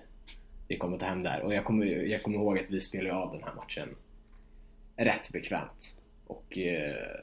vi 0.69 0.77
kommer 0.77 0.99
ta 0.99 1.07
hem 1.07 1.23
det 1.23 1.29
här. 1.29 1.43
Och 1.43 1.55
jag 1.55 1.65
kommer, 1.65 1.87
jag 1.87 2.23
kommer 2.23 2.37
ihåg 2.37 2.59
att 2.59 2.71
vi 2.71 2.81
spelade 2.81 3.15
av 3.15 3.33
den 3.33 3.43
här 3.43 3.55
matchen 3.55 3.89
rätt 4.97 5.33
bekvämt. 5.33 5.97
Och 6.27 6.59
eh, 6.59 7.21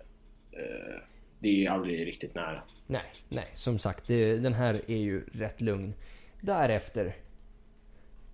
eh, 0.52 1.00
det 1.40 1.66
är 1.66 1.70
aldrig 1.70 2.08
riktigt 2.08 2.36
nära. 2.36 2.64
Nej, 2.94 3.02
nej, 3.30 3.48
som 3.54 3.80
sagt, 3.80 4.08
det, 4.08 4.38
den 4.38 4.54
här 4.54 4.82
är 4.88 4.98
ju 4.98 5.24
rätt 5.32 5.62
lugn. 5.62 5.94
Därefter 6.42 7.16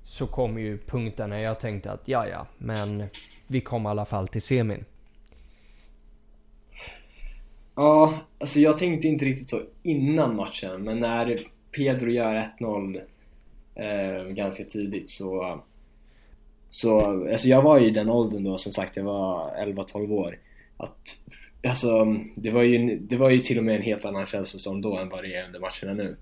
så 0.04 0.28
kom 0.28 0.60
ju 0.60 0.78
punkten 0.78 1.30
när 1.30 1.40
jag 1.40 1.60
tänkte 1.60 1.92
att 1.92 2.08
ja, 2.08 2.28
ja, 2.28 2.48
men 2.58 3.04
vi 3.48 3.62
kom 3.62 3.86
i 3.86 3.90
alla 3.90 4.06
fall 4.06 4.28
till 4.28 4.42
semin. 4.42 4.86
Ja, 7.76 8.14
alltså 8.40 8.60
jag 8.60 8.78
tänkte 8.78 9.08
inte 9.08 9.26
riktigt 9.26 9.50
så 9.50 9.62
innan 9.84 10.36
matchen, 10.36 10.84
men 10.84 11.00
när 11.00 11.40
Pedro 11.72 12.10
gör 12.10 12.52
1-0 12.60 13.02
eh, 13.76 14.24
ganska 14.24 14.64
tidigt 14.64 15.10
så 15.10 15.62
så, 16.70 17.00
alltså 17.32 17.48
jag 17.48 17.62
var 17.62 17.80
i 17.80 17.90
den 17.90 18.10
åldern 18.10 18.44
då, 18.44 18.58
som 18.58 18.72
sagt 18.72 18.98
jag 18.98 19.04
var 19.04 19.52
11-12 19.52 20.12
år. 20.12 20.38
Att, 20.78 21.18
alltså, 21.68 22.16
det 22.36 22.52
var, 22.52 22.64
ju, 22.64 22.98
det 22.98 23.18
var 23.18 23.30
ju 23.30 23.40
till 23.40 23.58
och 23.58 23.64
med 23.64 23.76
en 23.76 23.82
helt 23.82 24.06
annan 24.06 24.26
känsla 24.26 24.60
som 24.60 24.82
då 24.82 24.98
än 24.98 25.10
vad 25.10 25.24
det 25.24 25.36
är 25.36 25.46
under 25.46 25.60
matcherna 25.60 26.04
nu. 26.04 26.16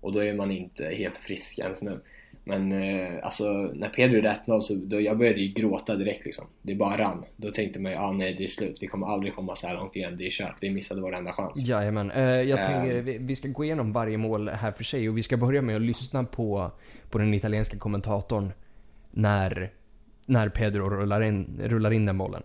Och 0.00 0.12
då 0.12 0.24
är 0.24 0.34
man 0.34 0.50
inte 0.50 0.84
helt 0.84 1.18
frisk 1.18 1.58
ens 1.58 1.82
nu. 1.82 2.00
Men 2.44 2.72
eh, 2.72 3.12
alltså 3.22 3.52
när 3.74 3.88
Pedro 3.88 4.16
gjorde 4.16 4.36
1-0 4.46 4.60
så 4.60 4.74
då, 4.74 5.00
jag 5.00 5.18
började 5.18 5.40
ju 5.40 5.52
gråta 5.52 5.96
direkt 5.96 6.24
liksom. 6.24 6.46
Det 6.62 6.74
bara 6.74 6.98
rann. 6.98 7.24
Då 7.36 7.50
tänkte 7.50 7.80
man 7.80 7.92
ju, 7.92 7.98
ah, 7.98 8.12
nej 8.12 8.34
det 8.34 8.44
är 8.44 8.48
slut. 8.48 8.78
Vi 8.80 8.86
kommer 8.86 9.06
aldrig 9.06 9.34
komma 9.34 9.56
så 9.56 9.66
här 9.66 9.74
långt 9.74 9.96
igen. 9.96 10.16
Det 10.16 10.26
är 10.26 10.30
kört. 10.30 10.54
Vi 10.60 10.70
missade 10.70 11.00
vår 11.00 11.14
enda 11.14 11.32
chans. 11.32 11.66
Jajamän. 11.66 12.10
Eh, 12.10 12.22
jag 12.22 12.58
uh, 12.58 12.66
tänker, 12.66 13.00
vi, 13.00 13.18
vi 13.18 13.36
ska 13.36 13.48
gå 13.48 13.64
igenom 13.64 13.92
varje 13.92 14.18
mål 14.18 14.48
här 14.48 14.72
för 14.72 14.84
sig 14.84 15.08
och 15.08 15.18
vi 15.18 15.22
ska 15.22 15.36
börja 15.36 15.62
med 15.62 15.76
att 15.76 15.82
lyssna 15.82 16.24
på, 16.24 16.70
på 17.10 17.18
den 17.18 17.34
italienska 17.34 17.78
kommentatorn 17.78 18.52
när, 19.10 19.70
när 20.26 20.48
Pedro 20.48 20.90
rullar 20.90 21.22
in, 21.22 21.60
rullar 21.64 21.90
in 21.90 22.06
den 22.06 22.18
bollen. 22.18 22.42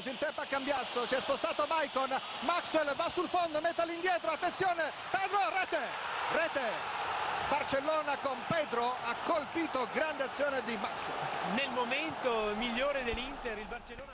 Preso 0.00 0.10
il 0.10 0.18
tempo 0.18 0.40
a 0.40 0.46
Cambiasso, 0.46 1.06
si 1.06 1.14
è 1.14 1.20
spostato 1.20 1.66
Maicon, 1.68 2.08
Maxwell 2.48 2.96
va 2.96 3.10
sul 3.12 3.28
fondo, 3.28 3.60
mette 3.60 3.82
all'indietro, 3.82 4.30
attenzione, 4.30 4.88
Pedro, 5.12 5.38
rete, 5.52 5.82
rete, 6.32 6.66
Barcellona 7.50 8.16
con 8.22 8.38
Pedro 8.48 8.96
ha 8.96 9.14
colpito 9.28 9.88
grande 9.92 10.24
azione 10.24 10.62
di 10.64 10.76
Maxwell. 10.80 11.54
Nel 11.54 11.70
momento 11.76 12.56
migliore 12.56 13.04
dell'Inter, 13.04 13.58
il 13.58 13.66
Barcellona 13.68 14.12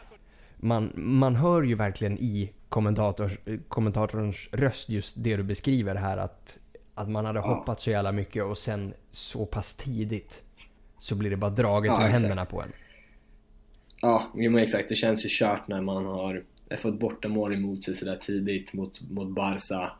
man, 0.58 0.90
man 0.94 1.36
hör 1.36 1.62
ju 1.62 1.76
verkligen 1.76 2.18
i 2.18 2.52
kommentators, 2.68 3.38
kommentatorns 3.68 4.48
röst 4.52 4.88
just 4.88 5.14
det 5.22 5.36
du 5.36 5.42
beskriver 5.42 5.94
här 5.94 6.16
att, 6.16 6.58
att 6.94 7.08
man 7.08 7.24
hade 7.24 7.38
ja. 7.38 7.46
hoppats 7.46 7.82
så 7.82 7.90
jävla 7.90 8.12
mycket 8.12 8.44
och 8.44 8.58
sen 8.58 8.94
så 9.10 9.46
pass 9.46 9.74
tidigt 9.74 10.42
så 10.98 11.14
blir 11.14 11.30
det 11.30 11.36
bara 11.36 11.50
draget 11.50 11.92
ja, 11.92 12.06
ur 12.06 12.08
händerna 12.08 12.44
på 12.44 12.62
en. 12.62 12.72
Ja, 14.02 14.26
men 14.34 14.58
exakt. 14.58 14.88
Det 14.88 14.94
känns 14.94 15.24
ju 15.24 15.28
kört 15.30 15.68
när 15.68 15.80
man 15.80 16.04
har 16.04 16.42
fått 16.76 17.00
bortamål 17.00 17.54
emot 17.54 17.84
sig 17.84 17.96
sådär 17.96 18.16
tidigt 18.16 18.72
mot, 18.72 19.00
mot 19.10 19.28
Barca. 19.28 19.92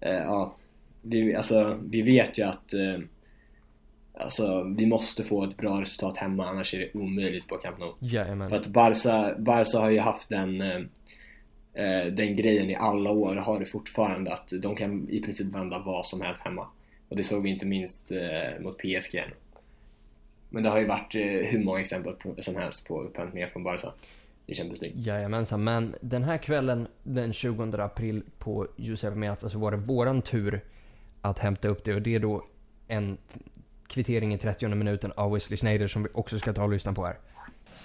Eh, 0.00 0.12
ja, 0.12 0.56
vi, 1.02 1.34
alltså, 1.34 1.78
vi 1.82 2.02
vet 2.02 2.38
ju 2.38 2.42
att 2.42 2.74
eh, 2.74 2.98
alltså, 4.14 4.62
vi 4.76 4.86
måste 4.86 5.24
få 5.24 5.44
ett 5.44 5.56
bra 5.56 5.80
resultat 5.80 6.16
hemma 6.16 6.46
annars 6.46 6.74
är 6.74 6.78
det 6.78 6.98
omöjligt 6.98 7.48
på 7.48 7.56
Camp 7.56 7.78
Nou. 7.78 7.94
Jajamän. 7.98 8.50
För 8.50 8.56
att 8.56 8.66
Barca, 8.66 9.34
Barca 9.38 9.78
har 9.78 9.90
ju 9.90 10.00
haft 10.00 10.28
den, 10.28 10.60
eh, 10.60 10.80
eh, 11.74 12.06
den 12.06 12.36
grejen 12.36 12.70
i 12.70 12.76
alla 12.76 13.10
år 13.10 13.36
och 13.36 13.44
har 13.44 13.58
det 13.58 13.66
fortfarande 13.66 14.32
att 14.32 14.52
de 14.60 14.76
kan 14.76 15.08
i 15.08 15.20
princip 15.20 15.46
vända 15.46 15.78
vad 15.78 16.06
som 16.06 16.20
helst 16.20 16.42
hemma. 16.42 16.66
Och 17.08 17.16
det 17.16 17.24
såg 17.24 17.42
vi 17.42 17.50
inte 17.50 17.66
minst 17.66 18.10
eh, 18.10 18.60
mot 18.60 18.78
PSG. 18.78 19.24
Men 20.50 20.62
det 20.62 20.70
har 20.70 20.78
ju 20.78 20.86
varit 20.86 21.14
eh, 21.14 21.20
hur 21.22 21.64
många 21.64 21.80
exempel 21.80 22.14
som 22.42 22.56
helst 22.56 22.88
på 22.88 23.02
upphämtningar 23.02 23.48
från 23.48 23.62
Barca 23.64 23.92
i 24.46 24.54
Champions 24.54 24.80
League. 24.80 25.00
Jajamensan, 25.00 25.64
men 25.64 25.96
den 26.00 26.24
här 26.24 26.38
kvällen 26.38 26.88
den 27.02 27.32
20 27.32 27.82
april 27.82 28.22
på 28.38 28.66
Giuseppe 28.76 29.16
Meazza 29.16 29.50
så 29.50 29.58
var 29.58 29.70
det 29.70 29.76
våran 29.76 30.22
tur 30.22 30.60
att 31.22 31.38
hämta 31.38 31.68
upp 31.68 31.84
det. 31.84 31.94
Och 31.94 32.02
det 32.02 32.14
är 32.14 32.18
då 32.18 32.44
en 32.88 33.18
kvittering 33.86 34.34
i 34.34 34.38
30 34.38 34.68
minuten 34.68 35.12
av 35.16 35.32
Wesley 35.32 35.56
Schneider 35.56 35.88
som 35.88 36.02
vi 36.02 36.08
också 36.14 36.38
ska 36.38 36.52
ta 36.52 36.62
och 36.62 36.70
lyssna 36.70 36.92
på 36.92 37.06
här. 37.06 37.16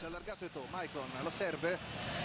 allargato 0.05 0.45
Eto'o, 0.45 0.67
Maicon 0.71 1.09
lo 1.23 1.31
serve, 1.31 1.77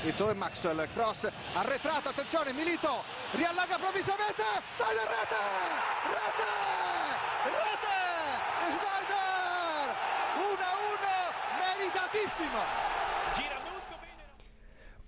Eto'o 0.05 0.31
e 0.31 0.35
Maxwell, 0.35 0.89
cross, 0.95 1.27
arretrato, 1.55 2.09
attenzione, 2.09 2.53
Milito, 2.53 3.03
riallarga 3.33 3.75
improvvisamente, 3.75 4.45
Snyder 4.77 5.07
rete, 5.15 5.41
rete, 6.15 6.51
rete, 7.57 8.01
1-1, 10.37 11.33
meritatissimo. 11.59 12.00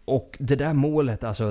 Och 0.04 0.36
det 0.40 0.56
där 0.56 0.74
målet, 0.74 1.24
alltså, 1.24 1.44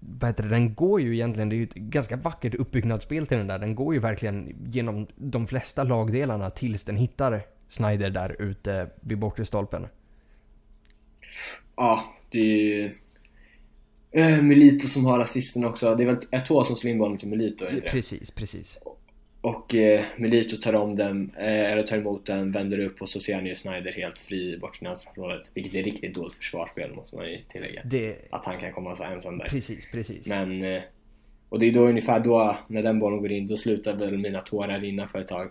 vad 0.00 0.30
heter 0.30 0.42
det, 0.42 0.48
den 0.48 0.74
går 0.74 1.00
ju 1.00 1.14
egentligen, 1.14 1.48
det 1.48 1.54
är 1.54 1.58
ju 1.58 1.64
ett 1.64 1.74
ganska 1.74 2.16
vackert 2.16 2.54
uppbyggnadsspel 2.54 3.26
till 3.26 3.38
den 3.38 3.46
där. 3.46 3.58
Den 3.58 3.74
går 3.74 3.94
ju 3.94 4.00
verkligen 4.00 4.56
genom 4.66 5.06
de 5.16 5.46
flesta 5.46 5.84
lagdelarna 5.84 6.50
tills 6.50 6.84
den 6.84 6.96
hittar 6.96 7.42
Snyder 7.68 8.10
där 8.10 8.42
ute 8.42 8.90
vid 9.00 9.18
bortre 9.18 9.44
stolpen. 9.44 9.86
Ja, 11.76 12.04
det 12.30 12.38
är 12.38 12.62
ju 12.62 12.92
eh, 14.10 14.42
Milito 14.42 14.88
som 14.88 15.04
har 15.04 15.20
assisten 15.20 15.64
också. 15.64 15.94
Det 15.94 16.02
är 16.02 16.06
väl 16.06 16.16
Eto'o 16.16 16.64
som 16.64 16.76
slår 16.76 16.90
in 16.90 16.98
bollen 16.98 17.18
till 17.18 17.28
Milito, 17.28 17.64
är 17.64 17.70
inte 17.70 17.86
det? 17.86 17.90
Precis, 17.90 18.30
precis. 18.30 18.78
Och 19.46 19.74
eh, 19.74 20.04
Milito 20.16 20.56
tar 20.56 20.74
om 20.74 20.96
den, 20.96 21.32
eh, 21.38 21.72
eller 21.72 21.82
tar 21.82 21.96
emot 21.96 22.26
den, 22.26 22.52
vänder 22.52 22.80
upp 22.80 23.02
och 23.02 23.08
så 23.08 23.20
ser 23.20 23.34
han 23.34 23.46
ju 23.46 23.54
Snyder 23.54 23.92
helt 23.92 24.18
fri 24.18 24.58
bort 24.58 24.82
i 24.82 24.86
anfallsområdet. 24.86 25.50
Vilket 25.54 25.74
är 25.74 25.82
riktigt 25.82 26.14
dåligt 26.14 26.34
försvarsspel 26.34 26.94
måste 26.94 27.16
man 27.16 27.30
ju 27.30 27.38
tillägga. 27.48 27.82
Det... 27.84 28.16
Att 28.30 28.44
han 28.44 28.60
kan 28.60 28.72
komma 28.72 28.96
så 28.96 29.04
ensam 29.04 29.38
där. 29.38 29.44
Precis, 29.44 29.86
precis. 29.92 30.26
Men, 30.26 30.64
eh, 30.64 30.82
och 31.48 31.58
det 31.58 31.66
är 31.66 31.72
då 31.72 31.80
ungefär 31.80 32.20
då, 32.20 32.56
när 32.66 32.82
den 32.82 32.98
bollen 32.98 33.20
går 33.20 33.32
in, 33.32 33.46
då 33.46 33.56
slutar 33.56 33.96
väl 33.96 34.18
mina 34.18 34.40
tårar 34.40 34.80
rinna 34.80 35.06
för 35.06 35.18
ett 35.20 35.28
tag. 35.28 35.50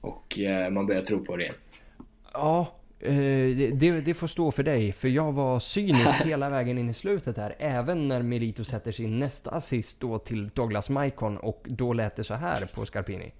Och 0.00 0.38
eh, 0.38 0.70
man 0.70 0.86
börjar 0.86 1.02
tro 1.02 1.24
på 1.24 1.36
det 1.36 1.42
igen. 1.42 1.54
Ja, 2.32 2.72
det, 3.12 3.70
det, 3.70 4.00
det 4.00 4.14
får 4.14 4.26
stå 4.26 4.52
för 4.52 4.62
dig. 4.62 4.92
För 4.92 5.08
jag 5.08 5.32
var 5.32 5.60
cynisk 5.60 6.14
hela 6.24 6.50
vägen 6.50 6.78
in 6.78 6.90
i 6.90 6.94
slutet 6.94 7.36
här. 7.36 7.54
Även 7.58 8.08
när 8.08 8.22
Merito 8.22 8.64
sätter 8.64 8.92
sin 8.92 9.18
nästa 9.18 9.50
assist 9.50 10.00
då 10.00 10.18
till 10.18 10.48
Douglas 10.48 10.90
Maicon. 10.90 11.36
Och 11.36 11.62
då 11.64 11.92
lät 11.92 12.16
det 12.16 12.24
så 12.24 12.34
här 12.34 12.68
på 12.74 12.86
Scarpini. 12.86 13.32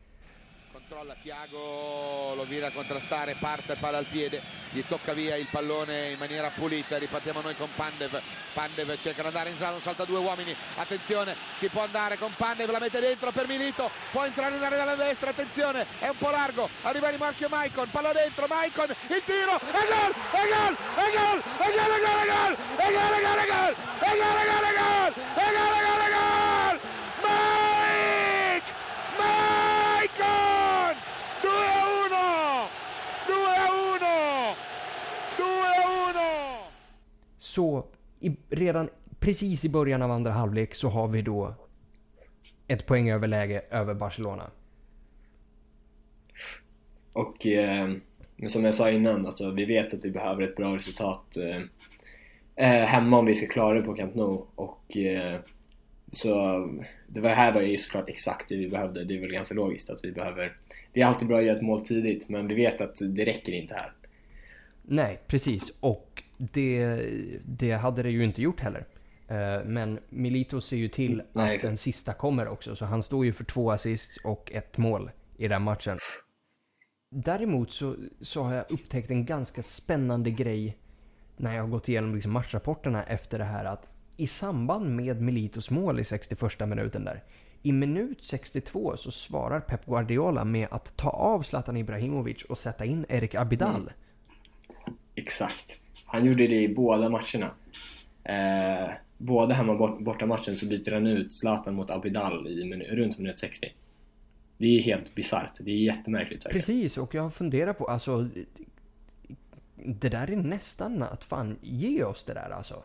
Controlla 0.96 1.16
Tiago, 1.20 2.34
lo 2.34 2.44
viene 2.44 2.66
a 2.66 2.70
contrastare, 2.70 3.36
parte 3.38 3.76
palla 3.76 3.98
al 3.98 4.06
piede, 4.06 4.40
gli 4.70 4.82
tocca 4.88 5.12
via 5.12 5.36
il 5.36 5.46
pallone 5.50 6.12
in 6.12 6.18
maniera 6.18 6.48
pulita, 6.48 6.96
ripartiamo 6.96 7.42
noi 7.42 7.54
con 7.54 7.68
Pandev, 7.76 8.18
Pandev 8.54 8.96
cerca 8.98 9.20
di 9.20 9.28
andare 9.28 9.50
in 9.50 9.58
sala, 9.58 9.78
salta 9.82 10.06
due 10.06 10.18
uomini, 10.18 10.56
attenzione, 10.76 11.36
si 11.56 11.68
può 11.68 11.82
andare 11.82 12.16
con 12.16 12.32
Pandev, 12.34 12.70
la 12.70 12.78
mette 12.78 12.98
dentro 13.00 13.30
per 13.30 13.46
Milito, 13.46 13.90
può 14.10 14.24
entrare 14.24 14.56
in 14.56 14.62
area 14.62 14.78
dalla 14.78 14.94
destra, 14.94 15.30
attenzione, 15.30 15.84
è 15.98 16.08
un 16.08 16.16
po' 16.16 16.30
largo, 16.30 16.66
arriva 16.82 17.10
di 17.10 17.18
Marchio 17.18 17.50
Maicon, 17.50 17.90
palla 17.90 18.12
dentro, 18.12 18.46
Maicon, 18.46 18.88
il 18.88 19.22
tiro, 19.22 19.60
e 19.60 19.84
gol, 19.86 20.14
e 20.32 20.48
gol, 20.48 20.76
e 20.96 21.12
gol, 21.12 21.42
e 21.58 21.74
gol, 21.76 21.92
e 21.92 22.00
gol, 22.00 22.24
e 22.24 22.40
gol, 22.40 22.56
e 22.56 22.92
gol, 22.92 23.12
e 23.12 23.22
gol, 23.22 23.36
e 23.36 23.46
gol, 23.46 23.66
e 23.66 23.66
gol, 23.66 23.74
e 24.00 24.16
gol, 24.16 24.48
e 24.48 24.56
gol, 24.56 24.64
e 24.64 24.72
gol, 24.72 25.12
e 25.34 25.52
gol, 25.52 25.74
e 25.74 25.84
gol, 25.84 26.05
Så 37.56 37.84
i, 38.20 38.36
redan 38.50 38.88
precis 39.20 39.64
i 39.64 39.68
början 39.68 40.02
av 40.02 40.10
andra 40.10 40.32
halvlek 40.32 40.74
så 40.74 40.88
har 40.88 41.08
vi 41.08 41.22
då 41.22 41.54
ett 42.68 42.86
poängöverläge 42.86 43.62
över 43.70 43.94
Barcelona. 43.94 44.50
Och 47.12 47.46
eh, 47.46 47.92
som 48.48 48.64
jag 48.64 48.74
sa 48.74 48.90
innan, 48.90 49.26
alltså, 49.26 49.50
vi 49.50 49.64
vet 49.64 49.94
att 49.94 50.04
vi 50.04 50.10
behöver 50.10 50.42
ett 50.42 50.56
bra 50.56 50.76
resultat 50.76 51.36
eh, 51.36 51.60
eh, 52.56 52.86
hemma 52.86 53.18
om 53.18 53.26
vi 53.26 53.34
ska 53.34 53.46
klara 53.46 53.74
det 53.74 53.82
på 53.82 53.94
Camp 53.94 54.14
Nou. 54.14 54.46
Och, 54.54 54.96
eh, 54.96 55.40
så 56.12 56.32
det 57.06 57.20
var, 57.20 57.30
här 57.30 57.54
var 57.54 57.60
ju 57.60 57.78
såklart 57.78 58.08
exakt 58.08 58.48
det 58.48 58.56
vi 58.56 58.68
behövde. 58.68 59.04
Det 59.04 59.16
är 59.16 59.20
väl 59.20 59.32
ganska 59.32 59.54
logiskt 59.54 59.90
att 59.90 60.04
vi 60.04 60.12
behöver... 60.12 60.56
Det 60.92 61.00
är 61.00 61.06
alltid 61.06 61.28
bra 61.28 61.38
att 61.38 61.44
göra 61.44 61.56
ett 61.56 61.62
mål 61.62 61.86
tidigt, 61.86 62.28
men 62.28 62.48
vi 62.48 62.54
vet 62.54 62.80
att 62.80 62.96
det 63.00 63.24
räcker 63.24 63.52
inte 63.52 63.74
här. 63.74 63.92
Nej, 64.82 65.20
precis. 65.26 65.72
Och 65.80 66.22
det, 66.36 67.02
det 67.44 67.72
hade 67.72 68.02
det 68.02 68.10
ju 68.10 68.24
inte 68.24 68.42
gjort 68.42 68.60
heller. 68.60 68.86
Eh, 69.28 69.64
Men 69.64 69.98
Milito 70.08 70.60
ser 70.60 70.76
ju 70.76 70.88
till 70.88 71.22
Nej, 71.32 71.56
att 71.56 71.62
den 71.62 71.76
sista 71.76 72.12
kommer 72.12 72.48
också. 72.48 72.76
Så 72.76 72.84
han 72.84 73.02
står 73.02 73.24
ju 73.24 73.32
för 73.32 73.44
två 73.44 73.70
assists 73.70 74.16
och 74.16 74.52
ett 74.52 74.78
mål 74.78 75.10
i 75.36 75.48
den 75.48 75.62
matchen. 75.62 75.98
Däremot 77.10 77.72
så, 77.72 77.96
så 78.20 78.42
har 78.42 78.54
jag 78.54 78.64
upptäckt 78.70 79.10
en 79.10 79.24
ganska 79.24 79.62
spännande 79.62 80.30
grej 80.30 80.76
när 81.36 81.54
jag 81.54 81.62
har 81.62 81.68
gått 81.68 81.88
igenom 81.88 82.14
liksom 82.14 82.32
matchrapporterna 82.32 83.02
efter 83.02 83.38
det 83.38 83.44
här. 83.44 83.64
Att 83.64 83.88
i 84.16 84.26
samband 84.26 84.96
med 84.96 85.22
Militos 85.22 85.70
mål 85.70 86.00
i 86.00 86.04
61 86.04 86.68
minuten 86.68 87.04
där. 87.04 87.24
I 87.62 87.72
minut 87.72 88.24
62 88.24 88.96
så 88.96 89.10
svarar 89.10 89.60
Pep 89.60 89.86
Guardiola 89.86 90.44
med 90.44 90.68
att 90.70 90.96
ta 90.96 91.10
av 91.10 91.42
Zlatan 91.42 91.76
Ibrahimovic 91.76 92.42
och 92.42 92.58
sätta 92.58 92.84
in 92.84 93.06
Erik 93.08 93.34
Abidal. 93.34 93.90
Mm. 94.86 94.98
Exakt. 95.14 95.76
Han 96.06 96.26
gjorde 96.26 96.46
det 96.46 96.62
i 96.62 96.74
båda 96.74 97.08
matcherna. 97.08 97.50
Eh, 98.24 98.90
både 99.18 99.54
hemma 99.54 99.72
och 99.72 99.78
bort, 99.78 100.00
borta 100.00 100.26
matchen 100.26 100.56
så 100.56 100.66
byter 100.66 100.92
han 100.92 101.06
ut 101.06 101.32
Zlatan 101.32 101.74
mot 101.74 101.90
Abidal 101.90 102.48
i 102.48 102.64
minu, 102.64 102.84
runt 102.84 103.18
minut 103.18 103.38
60. 103.38 103.72
Det 104.58 104.66
är 104.66 104.80
helt 104.82 105.14
bisarrt. 105.14 105.52
Det 105.60 105.70
är 105.70 105.76
jättemärkligt 105.76 106.46
verkligen. 106.46 106.64
Precis, 106.64 106.98
och 106.98 107.14
jag 107.14 107.34
funderar 107.34 107.72
på 107.72 107.84
alltså... 107.84 108.28
Det 109.84 110.08
där 110.08 110.30
är 110.30 110.36
nästan 110.36 111.02
att 111.02 111.24
fan 111.24 111.58
ge 111.62 112.04
oss 112.04 112.24
det 112.24 112.34
där 112.34 112.50
alltså. 112.50 112.82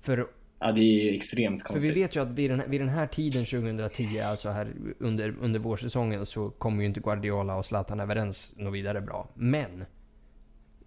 För, 0.00 0.26
Ja, 0.64 0.72
det 0.72 0.80
är 0.80 1.14
extremt 1.14 1.62
för 1.62 1.68
vi 1.68 1.72
konstigt. 1.72 1.96
vet 1.96 2.16
ju 2.16 2.22
att 2.22 2.28
vid 2.28 2.50
den, 2.50 2.60
här, 2.60 2.66
vid 2.66 2.80
den 2.80 2.88
här 2.88 3.06
tiden 3.06 3.44
2010, 3.44 4.18
alltså 4.20 4.48
här 4.48 4.72
under, 4.98 5.34
under 5.40 5.60
vårsäsongen 5.60 6.26
så 6.26 6.50
kommer 6.50 6.80
ju 6.80 6.86
inte 6.86 7.00
Guardiola 7.00 7.56
och 7.56 7.66
Zlatan 7.66 8.00
överens 8.00 8.54
något 8.56 8.74
vidare 8.74 9.00
bra. 9.00 9.28
Men! 9.34 9.84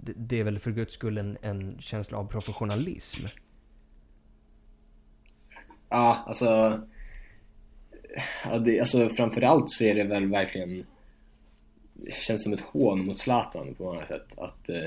Det, 0.05 0.13
det 0.15 0.39
är 0.39 0.43
väl 0.43 0.59
för 0.59 0.71
guds 0.71 0.93
skull 0.93 1.17
en, 1.17 1.37
en 1.41 1.77
känsla 1.79 2.17
av 2.17 2.27
professionalism. 2.27 3.25
Ja, 5.89 6.23
alltså... 6.27 6.81
Ja, 8.43 8.57
det, 8.59 8.79
alltså 8.79 9.09
framförallt 9.09 9.71
så 9.71 9.83
är 9.83 9.95
det 9.95 10.03
väl 10.03 10.25
verkligen... 10.27 10.85
Det 11.93 12.13
känns 12.13 12.43
som 12.43 12.53
ett 12.53 12.59
hån 12.61 13.05
mot 13.05 13.17
Zlatan 13.19 13.73
på 13.75 13.83
många 13.83 14.05
sätt. 14.05 14.33
Att, 14.37 14.69
eh, 14.69 14.83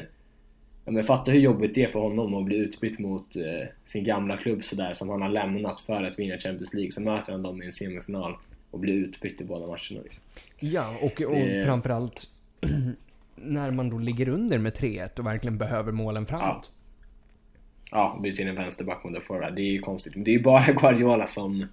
ja, 0.85 0.93
men 0.93 1.05
fatta 1.05 1.31
hur 1.31 1.41
jobbigt 1.41 1.75
det 1.75 1.83
är 1.83 1.89
för 1.89 2.01
honom 2.01 2.35
att 2.35 2.45
bli 2.45 2.57
utbytt 2.57 2.99
mot 2.99 3.37
eh, 3.37 3.69
sin 3.87 4.05
gamla 4.05 4.37
klubb 4.37 4.65
sådär 4.65 4.93
som 4.93 5.09
han 5.09 5.23
har 5.23 5.29
lämnat 5.29 5.81
för 5.81 6.03
att 6.05 6.19
vinna 6.19 6.39
Champions 6.39 6.75
League. 6.75 6.93
Så 6.93 7.01
möter 7.01 7.33
han 7.33 7.43
dem 7.43 7.63
i 7.63 7.67
en 7.67 7.73
semifinal 7.73 8.37
och 8.71 8.79
blir 8.79 8.95
utbytt 8.95 9.41
i 9.41 9.45
båda 9.45 9.67
matcherna. 9.67 10.03
Liksom. 10.05 10.23
Ja, 10.59 10.99
och, 11.03 11.23
och 11.23 11.35
Det- 11.35 11.63
framförallt 11.65 12.29
när 13.43 13.71
man 13.71 13.91
då 13.91 13.99
ligger 13.99 14.29
under 14.29 14.59
med 14.59 14.73
3-1 14.73 15.19
och 15.19 15.27
verkligen 15.27 15.59
behöver 15.59 15.93
målen 15.93 16.27
framåt. 16.27 16.71
Ja, 17.91 18.21
byta 18.23 18.43
in 18.43 18.49
en 18.49 18.55
vänsterback 18.55 19.05
mot 19.05 19.15
en 19.15 19.23
forward. 19.23 19.55
Det 19.55 19.63
är 19.63 19.73
ju 19.73 19.79
konstigt. 19.79 20.15
Men 20.15 20.25
det 20.25 20.31
är 20.31 20.37
ju 20.39 20.43
bara 20.43 20.73
Guardiola 20.73 21.27
som, 21.27 21.67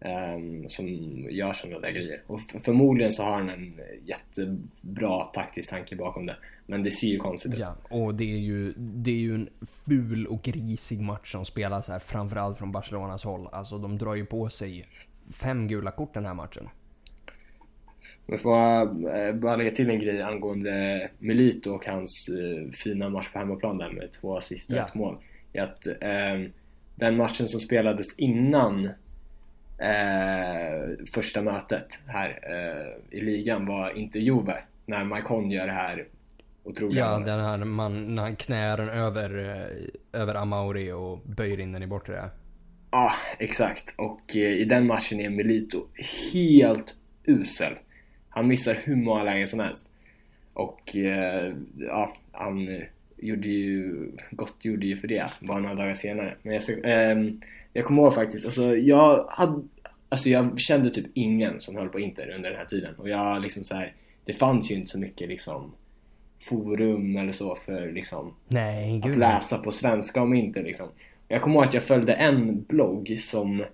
ehm, 0.00 0.68
som 0.68 0.86
gör 1.30 1.52
sådana 1.52 1.78
där 1.78 1.90
grejer. 1.90 2.22
Och 2.26 2.40
förmodligen 2.64 3.12
så 3.12 3.22
har 3.22 3.32
han 3.32 3.50
en 3.50 3.80
jättebra 4.04 5.24
taktisk 5.24 5.70
tanke 5.70 5.96
bakom 5.96 6.26
det. 6.26 6.36
Men 6.66 6.82
det 6.82 6.90
ser 6.90 7.06
ju 7.06 7.18
konstigt 7.18 7.54
ut. 7.54 7.58
Ja, 7.58 7.76
och 7.90 8.14
det 8.14 8.24
är 8.24 8.38
ju, 8.38 8.72
det 8.76 9.10
är 9.10 9.14
ju 9.14 9.34
en 9.34 9.48
ful 9.86 10.26
och 10.26 10.42
grisig 10.42 11.00
match 11.00 11.32
som 11.32 11.44
spelas 11.44 11.88
här, 11.88 11.98
framförallt 11.98 12.58
från 12.58 12.72
Barcelonas 12.72 13.24
håll. 13.24 13.48
Alltså 13.52 13.78
de 13.78 13.98
drar 13.98 14.14
ju 14.14 14.26
på 14.26 14.48
sig 14.48 14.86
fem 15.32 15.68
gula 15.68 15.90
kort 15.90 16.14
den 16.14 16.26
här 16.26 16.34
matchen. 16.34 16.68
Men 18.30 18.38
får 18.38 18.58
jag 18.58 18.88
eh, 19.28 19.34
bara 19.34 19.56
lägga 19.56 19.70
till 19.70 19.90
en 19.90 19.98
grej 19.98 20.22
angående 20.22 21.08
Milito 21.18 21.70
och 21.74 21.86
hans 21.86 22.28
eh, 22.28 22.70
fina 22.70 23.08
match 23.08 23.28
på 23.32 23.38
hemmaplan 23.38 23.78
där 23.78 23.90
med 23.90 24.12
två 24.12 24.36
assist 24.36 24.70
och 24.70 24.76
Ja. 24.76 24.84
ett 24.86 24.94
mål. 24.94 25.16
Är 25.52 25.62
att 25.62 25.86
eh, 25.86 26.50
den 26.94 27.16
matchen 27.16 27.48
som 27.48 27.60
spelades 27.60 28.18
innan 28.18 28.84
eh, 29.78 31.04
första 31.12 31.42
mötet 31.42 31.98
här 32.06 32.28
eh, 32.42 33.18
i 33.18 33.20
ligan 33.20 33.66
var 33.66 33.90
inte 33.98 34.18
Juve. 34.18 34.56
När 34.86 35.04
Maicon 35.04 35.50
gör 35.50 35.66
det 35.66 35.72
här 35.72 36.04
otroliga 36.64 37.04
Ja, 37.04 37.18
den 37.18 37.40
här 37.40 37.58
man, 37.58 38.14
när 38.14 38.22
han 38.22 38.36
knär 38.36 38.76
den 38.76 38.88
över, 38.88 39.38
eh, 39.38 40.20
över 40.20 40.34
Amauri 40.34 40.92
och 40.92 41.18
böjer 41.18 41.60
in 41.60 41.72
den 41.72 41.82
i 41.82 41.86
bortre. 41.86 42.30
Ja, 42.90 43.12
exakt. 43.38 43.94
Och 43.96 44.34
i 44.36 44.64
den 44.64 44.86
matchen 44.86 45.20
är 45.20 45.30
Milito 45.30 45.86
helt 46.32 46.94
usel. 47.24 47.72
Han 48.38 48.48
missar 48.48 48.74
hur 48.74 48.96
många 48.96 49.22
lägen 49.22 49.48
som 49.48 49.60
helst. 49.60 49.88
Och 50.52 50.96
eh, 50.96 51.52
ja, 51.78 52.12
han 52.32 52.82
gjorde 53.16 53.48
ju, 53.48 54.06
gott 54.30 54.56
gjorde 54.64 54.86
ju 54.86 54.96
för 54.96 55.08
det 55.08 55.30
bara 55.40 55.58
några 55.58 55.74
dagar 55.74 55.94
senare. 55.94 56.34
Men 56.42 56.52
jag, 56.52 56.62
ska, 56.62 56.72
eh, 56.72 57.16
jag 57.72 57.84
kommer 57.84 58.02
ihåg 58.02 58.14
faktiskt, 58.14 58.44
alltså 58.44 58.76
jag 58.76 59.26
hade, 59.28 59.62
alltså 60.08 60.30
jag 60.30 60.60
kände 60.60 60.90
typ 60.90 61.06
ingen 61.14 61.60
som 61.60 61.76
höll 61.76 61.88
på 61.88 62.00
Inter 62.00 62.30
under 62.30 62.50
den 62.50 62.58
här 62.58 62.66
tiden. 62.66 62.94
Och 62.94 63.08
jag 63.08 63.42
liksom 63.42 63.64
så 63.64 63.74
här, 63.74 63.92
det 64.24 64.32
fanns 64.32 64.70
ju 64.70 64.74
inte 64.74 64.90
så 64.90 64.98
mycket 64.98 65.28
liksom 65.28 65.72
forum 66.40 67.16
eller 67.16 67.32
så 67.32 67.54
för 67.54 67.92
liksom 67.92 68.34
Nej, 68.48 69.02
att 69.04 69.18
läsa 69.18 69.58
på 69.58 69.72
svenska 69.72 70.22
om 70.22 70.34
Inter 70.34 70.62
liksom. 70.62 70.88
Jag 71.28 71.42
kommer 71.42 71.56
ihåg 71.56 71.64
att 71.64 71.74
jag 71.74 71.82
följde 71.82 72.12
en 72.12 72.62
blogg 72.62 73.16
som 73.20 73.64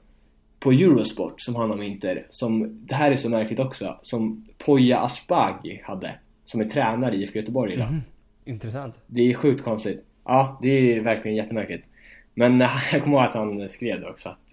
på 0.64 0.72
Eurosport 0.72 1.40
som 1.40 1.54
handlar 1.54 1.76
om 1.76 1.82
Inter, 1.82 2.26
som, 2.30 2.78
det 2.86 2.94
här 2.94 3.12
är 3.12 3.16
så 3.16 3.28
märkligt 3.28 3.58
också, 3.58 3.98
som 4.02 4.46
Poya 4.58 4.98
Asbaghi 4.98 5.80
hade, 5.84 6.18
som 6.44 6.60
är 6.60 6.64
tränare 6.64 7.14
i 7.14 7.22
IFK 7.22 7.38
Göteborg 7.38 7.72
idag. 7.72 7.88
Mm. 7.88 8.00
Intressant. 8.44 8.94
Det 9.06 9.30
är 9.30 9.34
sjukt 9.34 9.64
konstigt. 9.64 10.04
Ja, 10.24 10.58
det 10.62 10.68
är 10.68 11.00
verkligen 11.00 11.36
jättemärkligt. 11.36 11.88
Men 12.34 12.60
jag 12.92 13.02
kommer 13.02 13.16
ihåg 13.16 13.26
att 13.26 13.34
han 13.34 13.68
skrev 13.68 14.04
också 14.04 14.28
att 14.28 14.52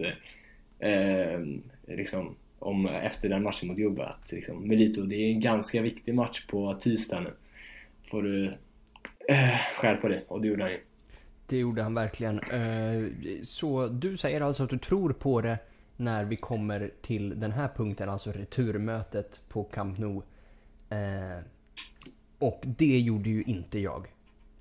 eh, 0.78 1.40
liksom 1.86 2.34
om 2.58 2.86
efter 2.86 3.28
den 3.28 3.42
matchen 3.42 3.68
mot 3.68 3.78
Juve 3.78 4.04
att 4.04 4.32
liksom, 4.32 4.68
Melito, 4.68 5.02
det 5.02 5.16
är 5.16 5.30
en 5.30 5.40
ganska 5.40 5.82
viktig 5.82 6.14
match 6.14 6.46
på 6.46 6.74
tisdag 6.74 7.20
nu. 7.20 7.30
Får 8.10 8.22
du 8.22 8.46
eh, 9.28 9.56
skär 9.76 9.96
på 9.96 10.08
det 10.08 10.22
och 10.28 10.40
det 10.40 10.48
gjorde 10.48 10.62
han 10.62 10.72
ju. 10.72 10.80
Det 11.46 11.58
gjorde 11.58 11.82
han 11.82 11.94
verkligen. 11.94 12.38
Eh, 12.38 13.10
så 13.44 13.86
du 13.86 14.16
säger 14.16 14.40
alltså 14.40 14.62
att 14.64 14.70
du 14.70 14.78
tror 14.78 15.12
på 15.12 15.40
det 15.40 15.58
när 16.02 16.24
vi 16.24 16.36
kommer 16.36 16.90
till 17.02 17.40
den 17.40 17.52
här 17.52 17.68
punkten, 17.76 18.08
alltså 18.08 18.32
returmötet 18.32 19.40
på 19.48 19.64
Camp 19.64 19.98
Nou. 19.98 20.22
Eh, 20.88 21.44
och 22.38 22.62
det 22.64 22.98
gjorde 22.98 23.30
ju 23.30 23.42
inte 23.42 23.78
jag. 23.78 24.06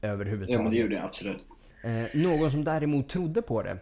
Överhuvudtaget. 0.01 0.53
Ja 0.53 0.63
men 0.63 0.71
det 0.71 0.77
gjorde 0.77 0.95
jag 0.95 1.05
absolut. 1.05 1.45
Eh, 1.81 2.03
någon 2.13 2.51
som 2.51 2.63
däremot 2.63 3.09
trodde 3.09 3.41
på 3.41 3.63
det 3.63 3.77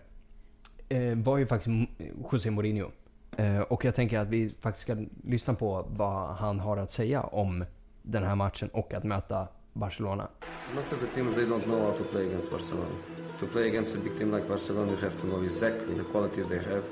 eh, 0.89 1.17
var 1.17 1.37
ju 1.37 1.47
faktiskt 1.47 1.89
José 2.31 2.51
Mourinho. 2.51 2.91
Eh, 3.37 3.59
och 3.59 3.85
jag 3.85 3.95
tänker 3.95 4.19
att 4.19 4.27
vi 4.27 4.53
faktiskt 4.59 4.81
ska 4.81 4.97
lyssna 5.23 5.53
på 5.53 5.85
vad 5.89 6.35
han 6.35 6.59
har 6.59 6.77
att 6.77 6.91
säga 6.91 7.21
om 7.21 7.65
den 8.01 8.23
här 8.23 8.35
matchen 8.35 8.69
och 8.69 8.93
att 8.93 9.03
möta 9.03 9.47
Barcelona. 9.73 10.27
Most 10.75 10.93
of 10.93 10.99
the 10.99 11.07
teams 11.07 11.35
they 11.35 11.45
don't 11.45 11.63
know 11.63 11.79
how 11.79 11.91
to 11.91 12.03
play 12.03 12.27
against 12.27 12.51
Barcelona. 12.51 12.95
To 13.39 13.45
play 13.45 13.69
against 13.69 13.95
a 13.95 13.99
big 14.03 14.17
team 14.17 14.35
like 14.35 14.47
Barcelona 14.47 14.91
you 14.91 15.01
have 15.01 15.15
to 15.21 15.27
know 15.27 15.43
exactly 15.43 15.95
the 15.95 16.03
qualities 16.03 16.47
they 16.47 16.57
have 16.57 16.83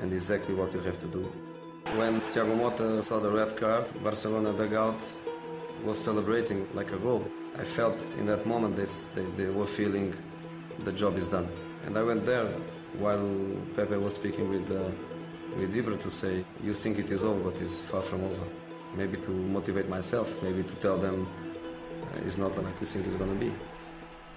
and 0.00 0.12
exactly 0.12 0.54
what 0.54 0.72
you 0.72 0.80
have 0.80 0.98
to 1.00 1.06
do. 1.06 1.32
When 1.98 2.20
Thiago 2.22 2.56
Motta 2.56 3.02
saw 3.02 3.20
the 3.20 3.30
red 3.30 3.56
card, 3.56 3.84
Barcelona 4.02 4.52
dugout 4.52 5.02
was 5.84 5.98
celebrating 5.98 6.66
like 6.74 6.92
a 6.92 6.96
goal. 6.98 7.24
I 7.58 7.64
felt 7.64 8.00
in 8.18 8.26
that 8.26 8.46
moment 8.46 8.76
this, 8.76 9.04
they, 9.14 9.24
they 9.36 9.50
were 9.50 9.66
feeling 9.66 10.14
the 10.84 10.92
job 10.92 11.16
is 11.16 11.28
done. 11.28 11.48
And 11.86 11.96
I 11.98 12.02
went 12.02 12.24
there 12.26 12.46
while 12.98 13.28
Pepe 13.76 13.96
was 13.96 14.14
speaking 14.14 14.48
with, 14.48 14.70
uh, 14.70 14.90
with 15.58 15.74
Ibra 15.74 16.00
to 16.02 16.10
say, 16.10 16.44
you 16.62 16.74
think 16.74 16.98
it 16.98 17.10
is 17.10 17.22
over, 17.22 17.50
but 17.50 17.60
it's 17.60 17.84
far 17.84 18.02
from 18.02 18.24
over. 18.24 18.44
Maybe 18.96 19.16
to 19.18 19.30
motivate 19.30 19.88
myself, 19.88 20.42
maybe 20.42 20.62
to 20.62 20.74
tell 20.76 20.98
them 20.98 21.28
uh, 22.02 22.26
it's 22.26 22.38
not 22.38 22.56
like 22.56 22.80
we 22.80 22.86
think 22.86 23.06
it's 23.06 23.16
gonna 23.16 23.34
be. 23.34 23.52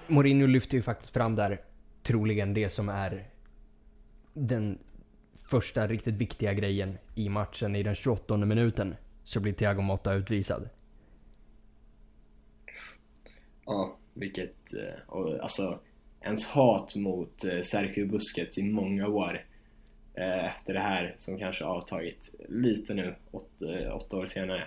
Mourinho 0.08 0.46
lyfter 0.46 0.76
ju 0.76 0.82
faktiskt 0.82 1.12
fram 1.12 1.34
där 1.34 1.60
troligen 2.02 2.54
det 2.54 2.70
som 2.70 2.88
är 2.88 3.26
den 4.34 4.78
första 5.48 5.86
riktigt 5.86 6.14
viktiga 6.14 6.52
grejen 6.52 6.98
i 7.14 7.28
matchen. 7.28 7.76
I 7.76 7.82
den 7.82 7.94
28 7.94 8.36
minuten 8.36 8.96
så 9.24 9.40
blir 9.40 9.52
Thiago 9.52 9.80
Motta 9.80 10.14
utvisad. 10.14 10.68
Ja, 13.66 13.96
vilket, 14.14 14.74
eh, 14.74 15.42
alltså 15.42 15.78
ens 16.20 16.46
hat 16.46 16.96
mot 16.96 17.44
eh, 17.44 17.60
Sergio 17.60 18.06
Busquets 18.06 18.58
i 18.58 18.62
många 18.62 19.08
år 19.08 19.44
eh, 20.14 20.44
efter 20.44 20.74
det 20.74 20.80
här 20.80 21.14
som 21.16 21.38
kanske 21.38 21.64
avtagit 21.64 22.30
lite 22.48 22.94
nu, 22.94 23.14
åtta, 23.30 23.94
åtta 23.94 24.16
år 24.16 24.26
senare. 24.26 24.62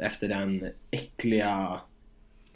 Efter 0.00 0.28
den 0.28 0.72
äckliga 0.90 1.80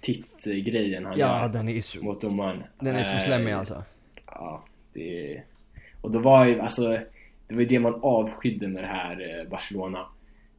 tittgrejen 0.00 1.04
han 1.04 1.18
ja, 1.18 1.42
gör 1.42 1.48
den 1.48 1.68
är 1.68 1.80
så, 1.80 2.04
mot 2.04 2.20
domaren. 2.20 2.62
Den 2.78 2.96
är 2.96 3.18
så 3.18 3.26
slemmig 3.26 3.52
alltså. 3.52 3.84
Ja, 4.26 4.64
det 4.92 5.42
Och 6.04 6.10
då 6.10 6.18
var 6.18 6.44
ju, 6.44 6.60
alltså, 6.60 6.98
det 7.46 7.54
var 7.54 7.60
ju 7.60 7.66
det 7.66 7.80
man 7.80 8.00
avskydde 8.02 8.68
med 8.68 8.82
det 8.82 8.88
här 8.88 9.46
Barcelona 9.50 10.06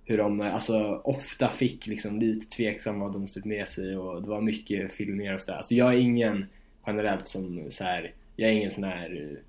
hur 0.03 0.17
de 0.17 0.41
alltså, 0.41 1.01
ofta 1.03 1.47
fick 1.47 1.87
liksom 1.87 2.19
lite 2.19 2.55
tveksamma 2.55 3.09
domslut 3.09 3.45
med 3.45 3.67
sig 3.67 3.97
och 3.97 4.21
det 4.21 4.29
var 4.29 4.41
mycket 4.41 4.91
filmningar 4.91 5.33
och 5.33 5.41
sådär. 5.41 5.57
Alltså 5.57 5.75
jag 5.75 5.93
är 5.93 5.97
ingen 5.97 6.45
generellt 6.87 7.27
som 7.27 7.65
så 7.69 7.83
här, 7.83 8.13
jag 8.35 8.49
är 8.49 8.53
ingen 8.53 8.71
sån 8.71 8.83
här 8.83 9.39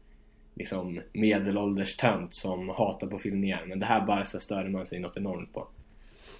liksom 0.55 1.01
medelålders 1.12 1.97
tönt 1.97 2.34
som 2.34 2.68
hatar 2.68 3.07
på 3.07 3.18
filmningar 3.18 3.64
men 3.66 3.80
det 3.80 3.86
här 3.86 4.07
bara 4.07 4.24
så 4.24 4.40
störde 4.40 4.70
man 4.70 4.86
sig 4.86 4.99
något 4.99 5.16
enormt 5.16 5.53
på. 5.53 5.68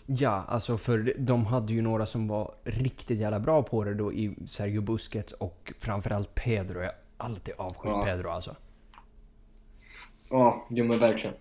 Ja, 0.07 0.45
alltså 0.49 0.79
för 0.79 1.15
de 1.19 1.47
hade 1.47 1.73
ju 1.73 1.83
några 1.83 2.07
som 2.07 2.29
var 2.29 2.55
riktigt 2.65 3.19
jävla 3.19 3.41
bra 3.41 3.63
på 3.63 3.85
det 3.85 3.95
då 3.95 4.13
i 4.13 4.35
Sergio 4.47 4.81
Busquets 4.81 5.33
och 5.33 5.73
framförallt 5.79 6.35
Pedro. 6.35 6.79
Jag 6.79 6.87
har 6.87 6.95
alltid 7.17 7.55
avskytt 7.59 7.91
ja. 7.91 8.05
Pedro 8.05 8.29
alltså. 8.29 8.57
Ja, 10.31 10.67
jo 10.71 10.85
men 10.85 10.99
verkligen. 10.99 11.37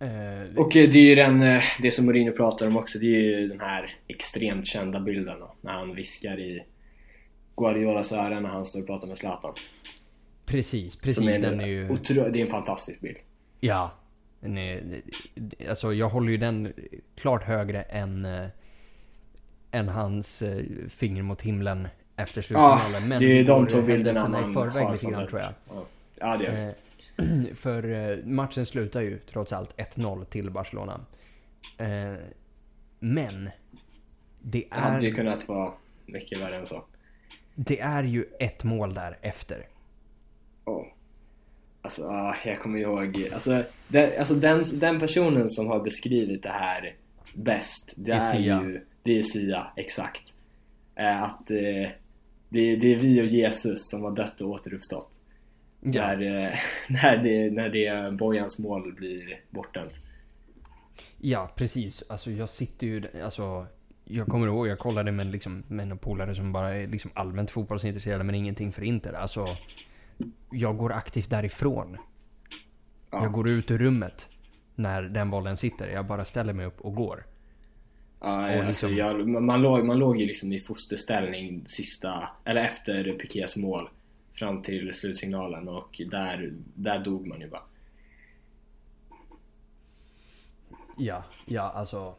Eh, 0.00 0.56
och 0.56 0.70
det 0.72 0.94
är 0.94 0.96
ju 0.96 1.14
den, 1.14 1.42
eh, 1.42 1.62
det 1.78 1.90
som 1.90 2.06
Mourinho 2.06 2.32
pratar 2.32 2.66
om 2.66 2.76
också, 2.76 2.98
det 2.98 3.06
är 3.06 3.20
ju 3.20 3.48
den 3.48 3.60
här 3.60 3.98
extremt 4.08 4.66
kända 4.66 5.00
bilden 5.00 5.40
då, 5.40 5.54
när 5.60 5.72
han 5.72 5.94
viskar 5.94 6.40
i 6.40 6.64
Guardiolas 7.56 8.12
öra 8.12 8.40
när 8.40 8.48
han 8.48 8.66
står 8.66 8.80
och 8.80 8.86
pratar 8.86 9.08
med 9.08 9.18
Zlatan. 9.18 9.54
Precis, 10.46 10.96
precis. 10.96 11.28
Är 11.28 11.38
den 11.38 11.60
är 11.60 11.66
ju... 11.66 11.90
Otro, 11.90 12.14
det 12.14 12.40
är 12.40 12.44
en 12.44 12.50
fantastisk 12.50 13.00
bild. 13.00 13.16
Ja. 13.60 13.90
Är, 14.42 15.02
alltså 15.68 15.92
jag 15.92 16.08
håller 16.08 16.30
ju 16.30 16.36
den 16.36 16.72
klart 17.16 17.42
högre 17.42 17.82
än, 17.82 18.24
äh, 18.24 18.46
än 19.70 19.88
hans 19.88 20.42
äh, 20.42 20.64
finger 20.88 21.22
mot 21.22 21.42
himlen 21.42 21.88
efter 22.16 22.42
slutfinalen. 22.42 23.02
Ja, 23.02 23.08
men 23.08 23.20
det 23.20 23.26
är 23.26 23.34
ju 23.34 23.44
de 23.44 23.66
två 23.66 23.82
bilderna 23.82 24.28
man 24.28 24.50
i 24.50 24.54
förväg 24.54 24.92
lite 24.92 25.06
grann 25.06 25.26
tror 25.26 25.40
jag. 25.40 25.52
Ja, 26.14 26.36
det 26.36 26.46
är 26.46 26.74
För 27.54 27.92
eh, 27.92 28.24
matchen 28.24 28.66
slutar 28.66 29.00
ju 29.00 29.18
trots 29.18 29.52
allt 29.52 29.76
1-0 29.76 30.24
till 30.24 30.50
Barcelona. 30.50 31.00
Eh, 31.78 32.14
men 32.98 33.50
det 34.42 34.64
är... 34.64 34.68
Det 34.70 34.80
hade 34.80 35.06
ju 35.06 35.14
kunnat 35.14 35.48
vara 35.48 35.72
mycket 36.06 36.40
värre 36.40 36.56
än 36.56 36.66
så. 36.66 36.84
Det 37.54 37.80
är 37.80 38.02
ju 38.02 38.24
ett 38.38 38.64
mål 38.64 38.94
där 38.94 39.18
efter. 39.22 39.66
Oh. 40.64 40.86
Alltså, 41.82 42.34
jag 42.44 42.60
kommer 42.60 42.78
ihåg. 42.78 43.28
Alltså, 43.32 43.62
den, 43.88 44.10
alltså 44.18 44.34
den, 44.34 44.64
den 44.74 45.00
personen 45.00 45.48
som 45.48 45.66
har 45.66 45.80
beskrivit 45.80 46.42
det 46.42 46.52
här 46.52 46.96
bäst. 47.34 47.94
Det 47.96 48.12
är, 48.12 48.34
är 48.34 48.62
ju... 48.62 48.84
Det 49.02 49.18
är 49.18 49.22
Sia, 49.22 49.72
exakt. 49.76 50.34
Att 50.94 51.46
det, 51.46 51.92
det, 52.48 52.76
det 52.76 52.94
är 52.94 52.96
vi 52.96 53.22
och 53.22 53.26
Jesus 53.26 53.90
som 53.90 54.02
har 54.02 54.10
dött 54.10 54.40
och 54.40 54.50
återuppstått. 54.50 55.19
Ja. 55.80 56.06
När, 56.06 56.44
eh, 56.44 56.54
när, 56.88 57.16
det, 57.16 57.50
när 57.50 57.68
det 57.68 58.12
Bojans 58.12 58.58
mål 58.58 58.92
blir 58.92 59.40
bortdömt. 59.50 59.92
Ja, 61.18 61.50
precis. 61.54 62.02
Alltså 62.08 62.30
jag 62.30 62.48
sitter 62.48 62.86
ju, 62.86 63.04
alltså 63.24 63.66
jag 64.04 64.26
kommer 64.26 64.46
ihåg, 64.46 64.68
jag 64.68 64.78
kollade 64.78 65.12
med, 65.12 65.26
liksom, 65.26 65.62
med 65.68 65.90
en 65.90 65.98
polare 65.98 66.34
som 66.34 66.52
bara 66.52 66.74
är 66.74 66.86
liksom 66.86 67.10
allmänt 67.14 67.50
fotbollsintresserade 67.50 68.24
men 68.24 68.34
ingenting 68.34 68.72
för 68.72 68.82
Inter. 68.82 69.12
Alltså, 69.12 69.56
jag 70.50 70.76
går 70.76 70.92
aktivt 70.92 71.30
därifrån. 71.30 71.96
Ja. 73.10 73.22
Jag 73.22 73.32
går 73.32 73.48
ut 73.48 73.70
ur 73.70 73.78
rummet 73.78 74.28
när 74.74 75.02
den 75.02 75.30
bollen 75.30 75.56
sitter. 75.56 75.88
Jag 75.88 76.06
bara 76.06 76.24
ställer 76.24 76.52
mig 76.52 76.66
upp 76.66 76.80
och 76.80 76.94
går. 76.94 77.26
Ja, 78.20 78.56
och 78.56 78.64
alltså, 78.64 78.88
liksom... 78.88 78.96
jag, 78.96 79.28
man, 79.28 79.62
låg, 79.62 79.84
man 79.84 79.98
låg 79.98 80.16
ju 80.16 80.26
liksom 80.26 80.52
i 80.52 80.60
fosterställning 80.60 81.62
sista, 81.66 82.28
eller 82.44 82.64
efter 82.64 83.12
Pikés 83.12 83.56
mål 83.56 83.88
fram 84.32 84.62
till 84.62 84.94
slutsignalen 84.94 85.68
och 85.68 86.00
där, 86.10 86.52
där 86.74 86.98
dog 86.98 87.26
man 87.26 87.40
ju 87.40 87.48
bara. 87.48 87.62
Ja, 90.98 91.24
ja 91.46 91.62
alltså 91.62 92.14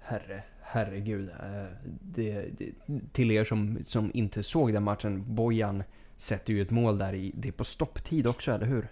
herre, 0.00 0.42
herregud. 0.60 1.28
Eh, 1.28 1.66
det, 2.00 2.46
det, 2.58 2.72
till 3.12 3.30
er 3.30 3.44
som, 3.44 3.78
som 3.84 4.10
inte 4.14 4.42
såg 4.42 4.72
den 4.72 4.82
matchen, 4.82 5.34
Bojan 5.34 5.82
sätter 6.16 6.52
ju 6.52 6.62
ett 6.62 6.70
mål 6.70 6.98
där 6.98 7.14
i, 7.14 7.32
det 7.34 7.48
är 7.48 7.52
på 7.52 7.64
stopptid 7.64 8.26
också, 8.26 8.52
eller 8.52 8.66
hur? 8.66 8.88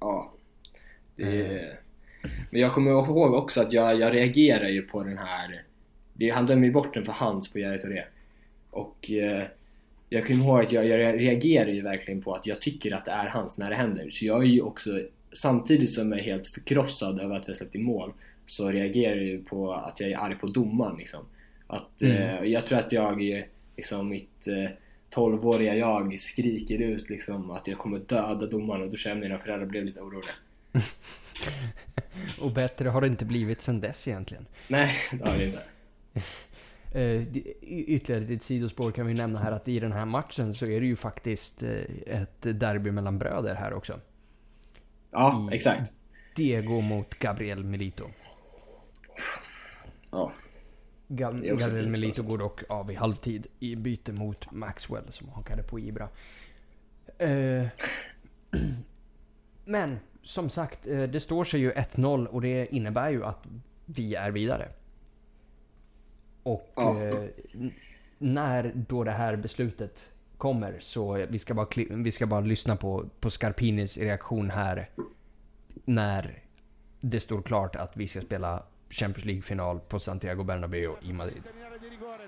Ja. 0.00 0.32
Det 1.16 1.46
mm. 1.46 1.76
Men 2.50 2.60
jag 2.60 2.74
kommer 2.74 2.90
ihåg 2.90 3.34
också 3.34 3.60
att 3.60 3.72
jag, 3.72 3.98
jag 3.98 4.14
reagerar 4.14 4.68
ju 4.68 4.82
på 4.82 5.02
den 5.02 5.18
här, 5.18 5.62
det, 6.14 6.30
han 6.30 6.46
dömer 6.46 6.66
ju 6.66 6.72
bort 6.72 6.94
den 6.94 7.04
för 7.04 7.12
hands 7.12 7.52
på 7.52 7.58
Jerry 7.58 7.80
Touré. 7.80 8.04
Och 8.70 9.10
eh, 9.10 9.46
jag 10.12 10.26
kommer 10.26 10.44
ihåg 10.44 10.60
att 10.64 10.72
jag, 10.72 10.86
jag 10.86 11.20
reagerar 11.20 11.70
ju 11.70 11.82
verkligen 11.82 12.22
på 12.22 12.34
att 12.34 12.46
jag 12.46 12.60
tycker 12.60 12.92
att 12.92 13.04
det 13.04 13.10
är 13.10 13.28
hans 13.28 13.58
när 13.58 13.70
det 13.70 13.76
händer. 13.76 14.10
Så 14.10 14.26
jag 14.26 14.42
är 14.42 14.46
ju 14.46 14.62
också, 14.62 15.00
samtidigt 15.32 15.94
som 15.94 16.12
jag 16.12 16.20
är 16.20 16.24
helt 16.24 16.46
förkrossad 16.46 17.20
över 17.20 17.36
att 17.36 17.48
vi 17.48 17.52
har 17.52 17.56
släppt 17.56 17.74
in 17.74 17.82
mål, 17.82 18.12
så 18.46 18.70
reagerar 18.70 19.16
jag 19.16 19.24
ju 19.24 19.42
på 19.42 19.72
att 19.72 20.00
jag 20.00 20.10
är 20.10 20.18
arg 20.18 20.34
på 20.34 20.46
domaren 20.46 20.96
liksom. 20.98 21.24
Att, 21.66 22.02
mm. 22.02 22.16
eh, 22.16 22.44
jag 22.44 22.66
tror 22.66 22.78
att 22.78 22.92
jag, 22.92 23.44
liksom 23.76 24.08
mitt 24.08 24.48
eh, 24.48 24.70
12-åriga 25.14 25.76
jag 25.76 26.18
skriker 26.18 26.78
ut 26.78 27.10
liksom 27.10 27.50
att 27.50 27.66
jag 27.66 27.78
kommer 27.78 27.98
döda 27.98 28.46
domaren 28.46 28.82
och 28.82 28.90
då 28.90 28.96
känner 28.96 29.20
mina 29.20 29.38
föräldrar 29.38 29.66
blev 29.66 29.84
lite 29.84 30.00
oroliga. 30.00 30.34
och 32.40 32.50
bättre 32.50 32.88
har 32.88 33.00
det 33.00 33.06
inte 33.06 33.24
blivit 33.24 33.62
sen 33.62 33.80
dess 33.80 34.08
egentligen. 34.08 34.46
Nej, 34.68 34.96
det 35.12 35.28
har 35.28 35.38
det 35.38 35.44
inte. 35.44 35.62
Uh, 36.94 37.36
ytterligare 37.62 38.34
ett 38.34 38.42
sidospår 38.42 38.92
kan 38.92 39.06
vi 39.06 39.14
nämna 39.14 39.38
här 39.38 39.52
att 39.52 39.68
i 39.68 39.80
den 39.80 39.92
här 39.92 40.04
matchen 40.04 40.54
så 40.54 40.66
är 40.66 40.80
det 40.80 40.86
ju 40.86 40.96
faktiskt 40.96 41.62
uh, 41.62 41.80
ett 42.06 42.42
derby 42.42 42.90
mellan 42.90 43.18
bröder 43.18 43.54
här 43.54 43.72
också. 43.72 44.00
Ja, 45.10 45.48
I 45.52 45.54
exakt. 45.54 45.92
Diego 46.36 46.80
mot 46.80 47.14
Gabriel 47.14 47.64
Milito. 47.64 48.04
Ja. 50.10 50.32
Gab 51.08 51.42
Gabriel 51.42 51.88
Milito 51.88 52.22
går 52.22 52.38
dock 52.38 52.62
av 52.68 52.90
i 52.90 52.94
halvtid 52.94 53.46
i 53.58 53.76
byte 53.76 54.12
mot 54.12 54.52
Maxwell 54.52 55.12
som 55.12 55.28
hakade 55.28 55.62
på 55.62 55.78
Ibra. 55.78 56.08
Uh, 57.22 57.68
men 59.64 59.98
som 60.22 60.50
sagt, 60.50 60.82
det 60.84 61.22
står 61.22 61.44
sig 61.44 61.60
ju 61.60 61.72
1-0 61.72 62.26
och 62.26 62.40
det 62.40 62.74
innebär 62.74 63.10
ju 63.10 63.24
att 63.24 63.46
vi 63.84 64.14
är 64.14 64.30
vidare. 64.30 64.68
Och 66.42 66.72
ja. 66.76 67.02
eh, 67.02 67.24
när 68.18 68.72
då 68.74 69.04
det 69.04 69.10
här 69.10 69.36
beslutet 69.36 70.12
kommer 70.36 70.76
så 70.80 71.26
vi 71.28 71.38
ska 71.38 71.54
bara, 71.54 71.66
vi 71.88 72.12
ska 72.12 72.26
bara 72.26 72.40
lyssna 72.40 72.76
på, 72.76 73.08
på 73.20 73.30
Scarpinis 73.30 73.98
reaktion 73.98 74.50
här. 74.50 74.90
När 75.84 76.42
det 77.00 77.20
står 77.20 77.42
klart 77.42 77.76
att 77.76 77.96
vi 77.96 78.08
ska 78.08 78.20
spela 78.20 78.62
Champions 78.90 79.24
League-final 79.24 79.80
på 79.86 79.98
Santiago 79.98 80.44
Bernabéu 80.44 80.96
i 81.00 81.12
Madrid. 81.12 81.42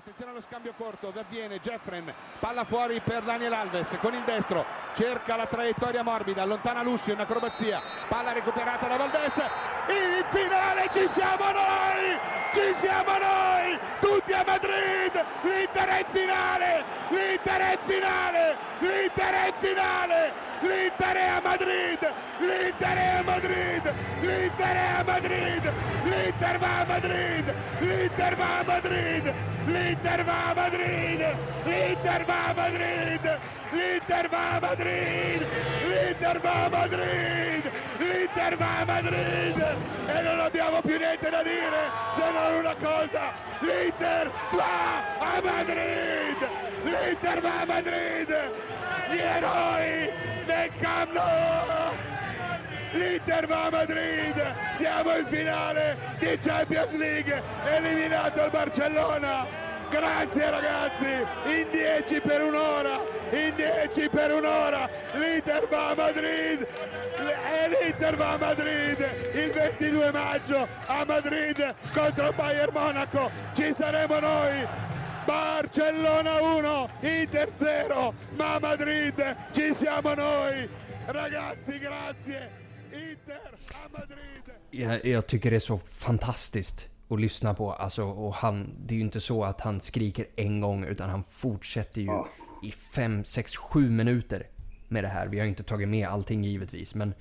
attenzione 0.03 0.31
allo 0.31 0.41
scambio 0.41 0.73
corto, 0.77 1.13
avviene 1.15 1.59
Jeffren, 1.59 2.13
palla 2.39 2.65
fuori 2.65 2.99
per 3.01 3.23
Daniel 3.23 3.53
Alves 3.53 3.97
con 4.01 4.13
il 4.13 4.23
destro, 4.25 4.65
cerca 4.93 5.35
la 5.35 5.45
traiettoria 5.45 6.03
morbida, 6.03 6.43
allontana 6.43 6.83
Lucio 6.83 7.11
in 7.13 7.19
acrobazia, 7.19 7.81
palla 8.07 8.33
recuperata 8.33 8.87
da 8.87 8.97
Valdes, 8.97 9.37
in 9.87 10.25
finale 10.29 10.89
ci 10.91 11.07
siamo 11.07 11.45
noi, 11.51 12.17
ci 12.53 12.73
siamo 12.75 13.11
noi, 13.17 13.79
tutti 13.99 14.33
a 14.33 14.43
Madrid, 14.45 15.25
l'Inter 15.41 15.87
è 15.87 15.99
in 15.99 16.05
finale, 16.11 16.83
l'Inter 17.09 17.61
è 17.61 17.71
in 17.71 17.79
finale, 17.85 18.55
l'Inter 18.79 19.33
è 19.33 19.47
in 19.47 19.53
finale, 19.59 20.31
l'Inter 20.59 21.15
è 21.15 21.27
a 21.27 21.41
Madrid, 21.41 22.13
l'Inter 22.39 22.97
è 22.97 23.07
a 23.17 23.23
Madrid, 23.23 23.93
l'Inter 24.19 24.73
è 24.73 24.99
a 24.99 25.02
Madrid, 25.02 25.02
l'Inter 25.21 26.57
va 26.57 26.79
a 26.79 26.85
Madrid, 26.85 27.53
l'Inter 27.79 28.35
va 28.35 28.59
a 28.59 28.63
Madrid, 28.63 29.33
l'Inter 29.65 30.23
va 30.23 30.49
a 30.49 30.53
Madrid, 30.53 31.35
l'Inter 31.65 32.25
va 32.25 32.49
a 32.49 32.53
Madrid, 32.53 33.39
l'Inter 33.71 34.29
va 34.29 34.55
a 34.55 34.59
Madrid, 34.59 35.47
l'Inter 35.85 36.39
va 36.39 36.65
a 36.65 36.69
Madrid, 36.69 37.71
l'Inter 37.99 38.57
va 38.57 38.79
a 38.79 38.85
Madrid! 38.85 39.77
E 40.07 40.21
non 40.21 40.39
abbiamo 40.39 40.81
più 40.81 40.97
niente 40.97 41.29
da 41.29 41.43
dire 41.43 41.81
se 42.15 42.31
non 42.31 42.55
una 42.59 42.75
cosa, 42.75 43.31
l'Inter 43.59 44.31
va 44.51 45.19
a 45.19 45.41
Madrid, 45.41 46.49
l'Inter 46.83 47.41
va 47.41 47.61
a 47.61 47.65
Madrid, 47.65 48.51
gli 49.11 49.19
eroi 49.19 50.09
del 50.45 50.71
Camp 50.79 51.11
Nou! 51.13 52.12
l'Inter 52.93 53.47
va 53.47 53.65
a 53.65 53.69
Madrid, 53.69 54.55
siamo 54.73 55.17
in 55.17 55.25
finale 55.25 55.97
di 56.19 56.37
Champions 56.41 56.93
League, 56.93 57.41
eliminato 57.65 58.45
il 58.45 58.51
Barcellona. 58.51 59.71
Grazie 59.89 60.49
ragazzi, 60.49 61.25
in 61.45 61.67
10 61.69 62.21
per 62.21 62.41
un'ora, 62.41 62.99
in 63.31 63.53
10 63.55 64.09
per 64.09 64.31
un'ora, 64.31 64.89
l'Inter 65.13 65.67
va 65.67 65.89
a 65.89 65.95
Madrid. 65.95 66.67
E 67.15 67.67
l'Inter 67.69 68.15
va 68.15 68.31
a 68.31 68.37
Madrid. 68.37 68.99
Il 69.33 69.51
22 69.51 70.11
maggio 70.11 70.67
a 70.87 71.05
Madrid 71.05 71.75
contro 71.93 72.33
Bayern 72.33 72.73
Monaco, 72.73 73.29
ci 73.53 73.71
saremo 73.75 74.19
noi, 74.19 74.67
Barcellona 75.25 76.41
1, 76.41 76.89
Inter 77.01 77.49
0, 77.59 78.13
ma 78.35 78.57
Madrid 78.59 79.35
ci 79.51 79.75
siamo 79.75 80.13
noi. 80.15 80.67
Ragazzi, 81.05 81.77
grazie. 81.77 82.62
Jag, 84.71 85.05
jag, 85.05 85.27
tycker 85.27 85.49
det 85.51 85.55
är 85.55 85.59
så 85.59 85.77
fantastiskt 85.77 86.89
att 87.07 87.21
lyssna 87.21 87.53
på. 87.53 87.73
Alltså, 87.73 88.03
och 88.03 88.33
han, 88.33 88.69
det 88.85 88.93
är 88.93 88.95
ju 88.95 89.03
inte 89.03 89.21
så 89.21 89.43
att 89.43 89.61
han 89.61 89.81
skriker 89.81 90.27
en 90.35 90.61
gång 90.61 90.83
utan 90.83 91.09
han 91.09 91.23
fortsätter 91.29 92.01
ju 92.01 92.07
ja. 92.07 92.27
i 92.63 92.71
fem, 92.71 93.25
sex, 93.25 93.57
sju 93.57 93.89
minuter 93.89 94.47
med 94.87 95.03
det 95.03 95.07
här. 95.07 95.27
Vi 95.27 95.39
har 95.39 95.45
inte 95.45 95.63
tagit 95.63 95.89
med 95.89 96.07
allting 96.07 96.43
givetvis 96.43 96.95
men... 96.95 97.13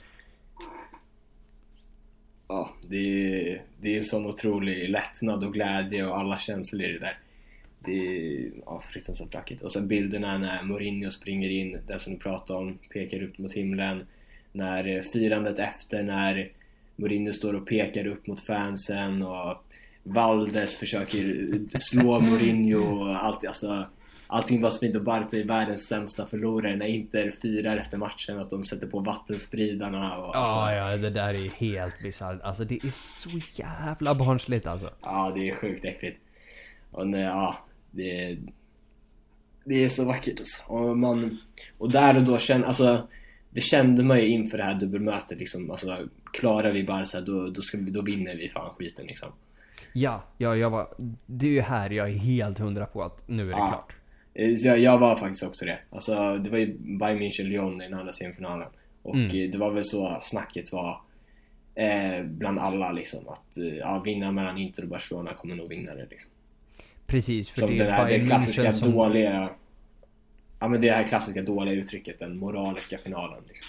Ja, 2.49 2.71
det 2.89 2.97
är, 2.97 3.63
det 3.81 3.97
är 3.97 4.03
sån 4.03 4.27
otrolig 4.27 4.91
lättnad 4.91 5.45
och 5.45 5.53
glädje 5.53 6.07
och 6.07 6.19
alla 6.19 6.39
känslor 6.39 6.83
i 6.83 6.93
det 6.93 6.99
där. 6.99 7.19
Det 7.79 7.93
är 7.93 8.51
ja, 8.67 8.83
fruktansvärt 8.91 9.35
vackert. 9.35 9.63
Och 9.63 9.73
sen 9.73 9.89
bilderna 9.89 10.39
när 10.39 10.63
Mourinho 10.63 11.11
springer 11.11 11.49
in, 11.49 11.79
den 11.87 11.99
som 11.99 12.13
du 12.13 12.19
pratade 12.19 12.59
om, 12.59 12.79
pekar 12.93 13.23
upp 13.23 13.39
mot 13.39 13.53
himlen 13.53 14.07
när 14.53 14.97
eh, 14.97 15.03
firandet 15.03 15.59
efter 15.59 16.03
när 16.03 16.51
Mourinho 16.97 17.33
står 17.33 17.55
och 17.55 17.67
pekar 17.67 18.07
upp 18.07 18.27
mot 18.27 18.41
fansen 18.41 19.23
och 19.23 19.65
Valdes 20.03 20.75
försöker 20.75 21.79
slå 21.79 22.21
Mourinho 22.21 22.79
och 22.79 23.25
allt, 23.25 23.47
alltså, 23.47 23.87
allting 24.27 24.63
var 24.63 24.71
så 24.71 24.79
fint 24.79 24.97
och 24.97 25.03
Barto 25.03 25.37
är 25.37 25.45
världens 25.45 25.87
sämsta 25.87 26.27
förlorare 26.27 26.77
när 26.77 26.87
Inter 26.87 27.35
firar 27.43 27.77
efter 27.77 27.99
matchen 27.99 28.39
att 28.39 28.51
de 28.51 28.65
sätter 28.65 28.87
på 28.87 29.01
vattenspridarna 29.01 30.17
och, 30.19 30.37
alltså. 30.37 30.55
Ja, 30.55 30.75
ja, 30.75 30.97
det 30.97 31.11
där 31.11 31.35
är 31.35 31.51
helt 31.51 31.99
bisarrt. 32.03 32.41
Alltså 32.43 32.65
det 32.65 32.85
är 32.85 32.91
så 32.91 33.31
jävla 33.55 34.15
barnsligt 34.15 34.67
alltså. 34.67 34.91
Ja, 35.03 35.33
det 35.35 35.49
är 35.49 35.55
sjukt 35.55 35.85
äckligt. 35.85 36.19
Och 36.91 37.09
nej, 37.09 37.23
ja, 37.23 37.59
det, 37.91 38.39
det 39.65 39.85
är 39.85 39.89
så 39.89 40.05
vackert 40.05 40.41
alltså. 40.41 40.73
Och, 40.73 40.99
man, 40.99 41.39
och 41.79 41.91
där 41.91 42.17
och 42.17 42.23
då 42.23 42.39
känner, 42.39 42.67
alltså 42.67 43.09
det 43.55 43.61
kände 43.61 44.03
man 44.03 44.19
ju 44.19 44.29
inför 44.29 44.59
det 44.59 44.65
här 44.65 44.75
dubbelmötet 44.75 45.39
liksom, 45.39 45.71
alltså, 45.71 46.09
klarar 46.33 46.71
vi 46.71 46.85
Barca 46.85 47.21
då, 47.21 47.47
då, 47.47 47.63
ska 47.63 47.79
vi, 47.79 47.91
då 47.91 48.03
vinner 48.03 48.35
vi 48.35 48.49
fan 48.49 48.75
skiten 48.79 49.07
liksom. 49.07 49.29
Ja, 49.93 50.23
ja 50.39 50.57
jag 50.57 50.71
var, 50.71 50.89
det 51.27 51.47
är 51.47 51.51
ju 51.51 51.61
här 51.61 51.91
jag 51.91 52.09
är 52.09 52.17
helt 52.17 52.59
hundra 52.59 52.87
på 52.87 53.03
att 53.03 53.29
nu 53.29 53.43
är 53.43 53.47
det 53.47 53.53
ja. 53.53 53.69
klart. 53.69 53.97
Eh, 54.35 54.51
jag, 54.51 54.79
jag, 54.79 54.99
var 54.99 55.17
faktiskt 55.17 55.43
också 55.43 55.65
det. 55.65 55.79
Alltså 55.91 56.39
det 56.39 56.51
var 56.51 56.59
ju 56.59 56.77
Bayern 56.79 57.19
München-Lyon 57.19 57.83
i 57.83 57.85
den 57.85 57.99
andra 57.99 58.13
semifinalen. 58.13 58.69
Och 59.03 59.15
mm. 59.15 59.51
det 59.51 59.59
var 59.59 59.71
väl 59.71 59.85
så 59.85 60.19
snacket 60.23 60.73
var 60.73 61.01
eh, 61.75 62.25
bland 62.25 62.59
alla 62.59 62.93
liksom 62.93 63.29
att 63.29 63.57
eh, 63.57 63.65
ja, 63.65 64.03
vinna 64.05 64.33
mellan 64.33 64.59
Inter 64.59 64.83
och 64.83 64.89
Barcelona 64.89 65.35
kommer 65.35 65.55
nog 65.55 65.69
vinna 65.69 65.95
det 65.95 66.07
liksom. 66.11 66.31
Precis, 67.07 67.51
för 67.51 67.61
Som 67.61 67.71
det 67.71 67.83
är 67.83 67.87
det, 67.87 67.93
här, 67.93 68.19
det 68.19 68.27
klassiska 68.27 68.73
som... 68.73 68.93
dåliga 68.93 69.51
ja, 70.63 70.69
men 70.69 70.81
det 70.81 70.93
här 70.93 71.09
klassiska 71.09 71.43
dåliga 71.43 71.75
uttrycket, 71.75 72.19
den 72.19 72.39
moraliska 72.39 72.99
finalen. 72.99 73.43
Liksom. 73.49 73.67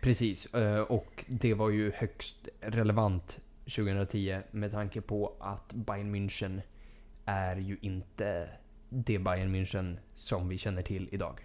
Precis, 0.00 0.54
eh, 0.54 0.80
och 0.80 1.24
det 1.26 1.54
var 1.54 1.70
ju 1.70 1.92
högst 1.92 2.48
relevant 2.60 3.40
2010 3.64 4.38
med 4.50 4.72
tanke 4.72 5.00
på 5.00 5.32
att 5.40 5.72
Bayern 5.72 6.14
München 6.14 6.60
är 7.24 7.56
ju 7.56 7.76
inte 7.80 8.48
det 8.88 9.18
Bayern 9.18 9.54
München 9.54 9.96
som 10.14 10.48
vi 10.48 10.58
känner 10.58 10.82
till 10.82 11.08
idag. 11.12 11.40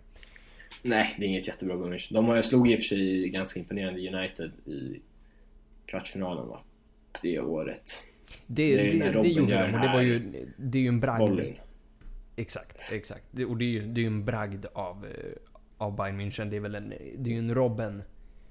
Nej, 0.82 1.16
det 1.18 1.26
är 1.26 1.28
inget 1.28 1.48
jättebra 1.48 1.78
Bayern 1.78 1.94
München. 1.94 2.14
De 2.14 2.26
har 2.26 2.42
slog 2.42 2.72
i 2.72 2.76
och 2.76 2.80
för 2.80 2.86
sig 2.86 3.30
ganska 3.30 3.60
imponerande 3.60 4.18
United 4.18 4.52
i 4.66 5.00
kvartsfinalen 5.86 6.48
va? 6.48 6.60
Det 7.22 7.40
året. 7.40 8.04
Det, 8.48 8.78
det, 8.78 8.84
det, 8.84 9.22
det 9.22 9.28
gjorde 9.28 9.54
de 9.54 9.76
och 9.76 9.82
det 9.82 9.94
var 9.94 10.02
ju, 10.02 10.46
det 10.58 10.78
är 10.78 10.82
ju 10.82 10.88
en 10.88 11.00
bragd. 11.00 11.20
Bolling. 11.20 11.60
Exakt, 12.40 12.92
exakt. 12.92 13.26
Och 13.48 13.58
det 13.58 13.66
är 13.66 13.70
ju, 13.70 13.88
det 13.88 14.00
är 14.00 14.02
ju 14.02 14.08
en 14.08 14.26
bragd 14.26 14.66
av, 14.74 15.06
eh, 15.06 15.32
av 15.78 15.96
Bayern 15.96 16.22
München. 16.22 16.50
Det 16.50 16.56
är 16.56 16.60
väl 16.60 16.76
en, 16.76 16.90
det 16.90 17.30
är 17.30 17.34
ju 17.34 17.40
en 17.40 17.56
Robben 17.56 18.04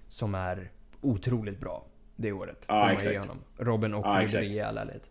som 0.08 0.34
är 0.34 0.70
otroligt 1.00 1.60
bra 1.60 1.86
det 2.16 2.32
året. 2.32 2.64
Ja, 2.68 2.92
exakt. 2.92 3.30
Robben 3.58 3.94
och 3.94 4.06
ja, 4.06 4.22
exakt. 4.22 4.44
i 4.44 4.60
all 4.60 4.78
ärlighet. 4.78 5.10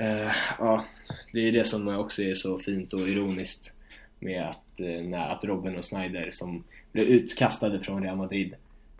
Uh, 0.00 0.32
ja, 0.58 0.84
det 1.32 1.48
är 1.48 1.52
det 1.52 1.64
som 1.64 1.88
också 1.88 2.22
är 2.22 2.34
så 2.34 2.58
fint 2.58 2.92
och 2.92 3.08
ironiskt 3.08 3.72
med 4.18 4.48
att, 4.48 4.80
uh, 4.80 5.02
när, 5.08 5.28
att 5.28 5.44
Robben 5.44 5.76
och 5.76 5.84
Snyder 5.84 6.30
som 6.32 6.64
blev 6.92 7.06
utkastade 7.06 7.80
från 7.80 8.02
Real 8.02 8.16
Madrid 8.16 8.54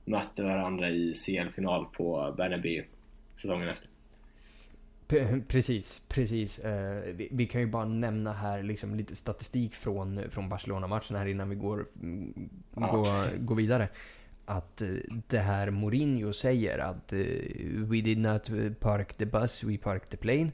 mötte 0.05 0.43
varandra 0.43 0.91
i 0.91 1.15
CL-final 1.15 1.87
på 1.93 2.35
Bernabéu 2.37 2.85
säsongen 3.37 3.69
efter. 3.69 3.89
Precis, 5.49 6.03
precis. 6.09 6.59
Uh, 6.65 6.71
vi, 7.15 7.29
vi, 7.31 7.47
kan 7.47 7.61
ju 7.61 7.67
bara 7.67 7.85
nämna 7.85 8.33
här 8.33 8.63
liksom 8.63 8.95
lite 8.95 9.17
statistik 9.17 9.75
från, 9.75 10.31
från 10.31 10.49
Barcelona-matchen 10.49 11.17
här 11.17 11.27
innan 11.27 11.49
vi 11.49 11.57
går, 11.57 11.87
ja. 12.75 12.87
går, 12.93 13.39
går 13.39 13.55
vidare. 13.55 13.89
att 14.45 14.83
eh, 14.83 14.89
det 15.29 15.39
här 15.39 15.71
Mourinho 15.71 16.33
säger 16.33 16.79
att 16.79 17.13
uh, 17.13 17.19
we 17.85 18.01
did 18.01 18.19
not 18.19 18.51
park 18.81 19.15
the 19.15 19.27
bus, 19.27 19.65
we 19.65 19.79
parked 19.79 20.11
the 20.11 20.17
plane. 20.17 20.51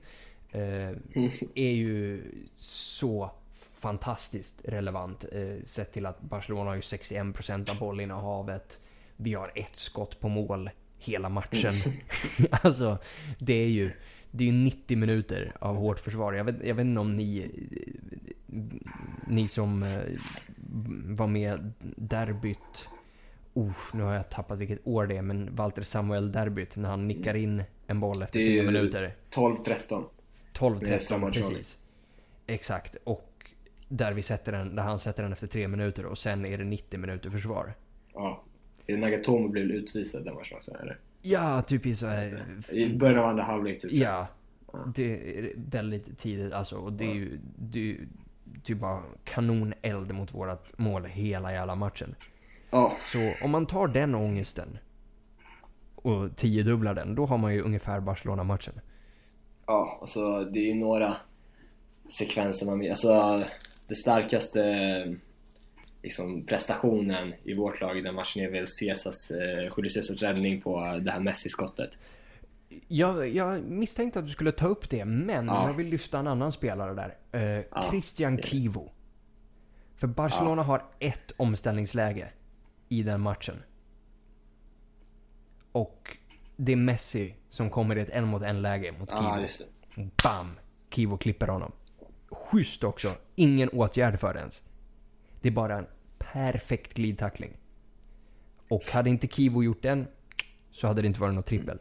Är 1.54 1.70
ju 1.70 2.22
så 2.56 3.30
fantastiskt 3.74 4.54
relevant. 4.64 5.24
Sett 5.64 5.92
till 5.92 6.06
att 6.06 6.20
Barcelona 6.20 6.70
har 6.70 6.74
ju 6.74 6.80
61% 6.80 7.70
av 7.70 7.78
bollinnehavet. 7.78 8.80
Vi 9.16 9.34
har 9.34 9.52
ett 9.54 9.76
skott 9.76 10.20
på 10.20 10.28
mål 10.28 10.70
hela 10.98 11.28
matchen. 11.28 11.74
alltså, 12.50 12.98
det 13.38 13.54
är 13.54 13.68
ju 13.68 13.92
det 14.36 14.48
är 14.48 14.52
90 14.52 14.96
minuter 14.96 15.56
av 15.58 15.76
hårt 15.76 16.00
försvar. 16.00 16.32
Jag 16.32 16.44
vet, 16.44 16.64
jag 16.64 16.74
vet 16.74 16.84
inte 16.84 17.00
om 17.00 17.16
ni, 17.16 17.50
ni 19.26 19.48
som 19.48 19.80
var 21.06 21.26
med 21.26 21.72
derbyt 21.80 22.88
Oh, 23.54 23.72
nu 23.92 24.02
har 24.02 24.12
jag 24.12 24.30
tappat 24.30 24.58
vilket 24.58 24.86
år 24.86 25.06
det 25.06 25.16
är, 25.16 25.22
men 25.22 25.56
Walter 25.56 25.82
Samuel 25.82 26.32
derbyt 26.32 26.76
när 26.76 26.88
han 26.88 27.08
nickar 27.08 27.34
in 27.34 27.62
en 27.86 28.00
boll 28.00 28.22
efter 28.22 28.32
tre 28.40 28.62
minuter. 28.62 29.14
12-13. 29.30 30.04
12-13, 30.52 31.32
precis. 31.32 31.78
Exakt. 32.46 32.96
Och 33.04 33.50
där, 33.88 34.12
vi 34.12 34.22
sätter 34.22 34.52
den, 34.52 34.76
där 34.76 34.82
han 34.82 34.98
sätter 34.98 35.22
den 35.22 35.32
efter 35.32 35.46
tre 35.46 35.68
minuter 35.68 36.06
och 36.06 36.18
sen 36.18 36.46
är 36.46 36.58
det 36.58 36.64
90 36.64 37.00
minuter 37.00 37.30
försvar. 37.30 37.74
Ja. 38.14 38.42
Är 38.86 38.94
det 38.94 39.00
Nagatomo 39.00 39.48
blev 39.48 39.64
utvisad 39.64 40.24
den 40.24 40.34
matchen 40.34 40.56
också, 40.56 40.76
eller? 40.82 40.98
Ja, 41.26 41.62
typ 41.62 41.86
i 41.86 41.94
så 41.94 42.06
här... 42.06 42.44
I 42.68 42.94
början 42.94 43.18
av 43.18 43.26
andra 43.26 43.42
halvlek 43.42 43.80
typ. 43.80 43.92
Ja. 43.92 44.26
ja. 44.72 44.78
Det 44.94 45.38
är 45.38 45.52
väldigt 45.56 46.18
tidigt 46.18 46.52
alltså. 46.52 46.76
Och 46.76 46.92
det 46.92 47.04
är 47.04 47.14
ju... 47.14 47.40
Det 47.58 47.78
är 47.78 47.82
ju 47.82 48.08
typ 48.62 48.78
bara 48.78 49.02
kanoneld 49.24 50.14
mot 50.14 50.34
vårat 50.34 50.78
mål 50.78 51.04
hela 51.04 51.52
jävla 51.52 51.74
matchen. 51.74 52.14
Ja. 52.70 52.92
Så 52.98 53.32
om 53.42 53.50
man 53.50 53.66
tar 53.66 53.88
den 53.88 54.14
ångesten 54.14 54.78
och 55.94 56.36
tiodubblar 56.36 56.94
den, 56.94 57.14
då 57.14 57.26
har 57.26 57.38
man 57.38 57.54
ju 57.54 57.62
ungefär 57.62 58.00
Barcelona-matchen. 58.00 58.80
Ja, 59.66 59.98
alltså 60.00 60.44
det 60.44 60.58
är 60.58 60.66
ju 60.66 60.74
några 60.74 61.16
sekvenser 62.18 62.66
man 62.66 62.90
Alltså 62.90 63.42
det 63.88 63.94
starkaste 63.94 64.60
liksom, 66.04 66.46
prestationen 66.46 67.34
i 67.44 67.54
vårt 67.54 67.80
lag 67.80 67.98
i 67.98 68.00
den 68.00 68.14
matchen 68.14 68.42
är 68.42 68.50
väl 68.50 68.66
Cesars, 68.66 69.30
eh, 69.30 69.70
Julio 69.76 69.90
Cesars 69.90 70.22
räddning 70.22 70.60
på 70.60 71.00
det 71.02 71.10
här 71.10 71.20
Messi-skottet. 71.20 71.98
Jag, 72.88 73.28
jag 73.28 73.62
misstänkte 73.62 74.18
att 74.18 74.24
du 74.24 74.30
skulle 74.30 74.52
ta 74.52 74.66
upp 74.66 74.90
det, 74.90 75.04
men 75.04 75.46
ja. 75.46 75.68
jag 75.68 75.74
vill 75.74 75.86
lyfta 75.86 76.18
en 76.18 76.26
annan 76.26 76.52
spelare 76.52 76.94
där. 76.94 77.16
Eh, 77.32 77.64
ja. 77.70 77.86
Christian 77.90 78.38
Kivo. 78.42 78.92
För 79.96 80.06
Barcelona 80.06 80.62
ja. 80.62 80.66
har 80.66 80.84
ett 80.98 81.32
omställningsläge 81.36 82.28
i 82.88 83.02
den 83.02 83.20
matchen. 83.20 83.62
Och 85.72 86.16
det 86.56 86.72
är 86.72 86.76
Messi 86.76 87.34
som 87.48 87.70
kommer 87.70 87.96
i 87.96 88.00
ett 88.00 88.10
en 88.10 88.24
mot 88.24 88.42
en 88.42 88.62
läge 88.62 88.92
mot 88.92 89.10
Kivo. 89.10 89.66
Bam! 90.24 90.58
Kivo 90.90 91.16
klipper 91.16 91.48
honom. 91.48 91.72
Schysst 92.30 92.84
också. 92.84 93.14
Ingen 93.34 93.68
åtgärd 93.68 94.20
för 94.20 94.34
det 94.34 94.40
ens. 94.40 94.62
Det 95.44 95.48
är 95.48 95.52
bara 95.52 95.78
en 95.78 95.86
perfekt 96.18 96.94
glidtackling. 96.94 97.50
Och 98.68 98.84
hade 98.90 99.10
inte 99.10 99.26
Kivo 99.26 99.62
gjort 99.62 99.82
den 99.82 100.06
så 100.70 100.86
hade 100.86 101.02
det 101.02 101.06
inte 101.06 101.20
varit 101.20 101.34
något 101.34 101.46
trippel. 101.46 101.78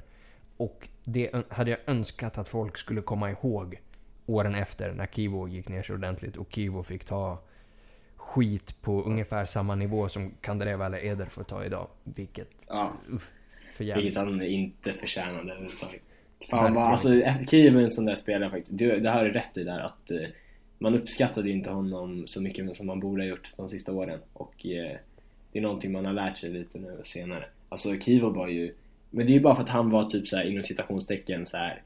Och 0.58 0.88
det 1.04 1.32
hade 1.50 1.72
jag 1.72 1.80
önskat 1.88 2.38
att 2.38 2.50
folk 2.50 2.78
skulle 2.78 3.02
komma 3.02 3.32
ihåg 3.32 3.82
åren 4.26 4.56
efter 4.56 4.92
när 4.92 5.06
Kivo 5.06 5.48
gick 5.48 5.70
ner 5.70 5.84
sig 5.84 5.96
ordentligt 5.96 6.38
och 6.38 6.48
Kivo 6.52 6.84
fick 6.84 7.06
ta 7.06 7.42
skit 8.16 8.82
på 8.82 9.04
ungefär 9.04 9.46
samma 9.46 9.76
nivå 9.76 10.10
som 10.10 10.32
Kandareva 10.42 10.86
eller 10.86 11.06
Eder 11.06 11.26
får 11.26 11.44
ta 11.44 11.66
idag. 11.66 11.88
Vilket... 12.04 12.50
Ja. 12.68 12.94
Uff, 13.10 13.30
för 13.74 13.84
Vilket 13.84 14.16
han 14.16 14.42
inte 14.42 14.94
förtjänade 14.94 15.52
överhuvudtaget. 15.52 16.02
Fan 16.50 16.74
vad, 16.74 16.92
alltså 16.92 17.10
Kiev 17.50 17.78
är 17.78 17.84
en 17.84 17.90
sån 17.90 18.06
där 18.06 18.16
spelare 18.16 18.50
faktiskt. 18.50 18.78
Du, 18.78 19.00
det 19.00 19.10
har 19.10 19.24
du 19.24 19.32
rätt 19.32 19.58
i 19.58 19.64
där 19.64 19.80
att 19.80 20.12
eh, 20.12 20.30
man 20.84 20.96
uppskattade 20.96 21.50
inte 21.50 21.70
honom 21.70 22.24
så 22.28 22.42
mycket 22.42 22.76
som 22.76 22.88
man 22.88 23.00
borde 23.00 23.22
ha 23.22 23.28
gjort 23.28 23.54
de 23.58 23.70
sista 23.70 23.94
åren. 23.94 24.20
Och 24.34 24.66
eh, 24.66 24.98
det 25.52 25.60
är 25.60 25.62
någonting 25.62 25.92
man 25.92 26.06
har 26.06 26.14
lärt 26.14 26.38
sig 26.38 26.50
lite 26.50 26.80
nu 26.80 27.02
senare. 27.04 27.46
Alltså 27.70 28.00
Kivo 28.00 28.30
var 28.30 28.48
ju, 28.48 28.74
men 29.10 29.26
det 29.26 29.32
är 29.32 29.34
ju 29.34 29.40
bara 29.40 29.56
för 29.56 29.64
att 29.64 29.70
han 29.70 29.90
var 29.90 30.06
typ 30.06 30.28
såhär 30.28 30.44
inom 30.44 30.64
citationstecken 30.64 31.46
så 31.46 31.58
här 31.58 31.82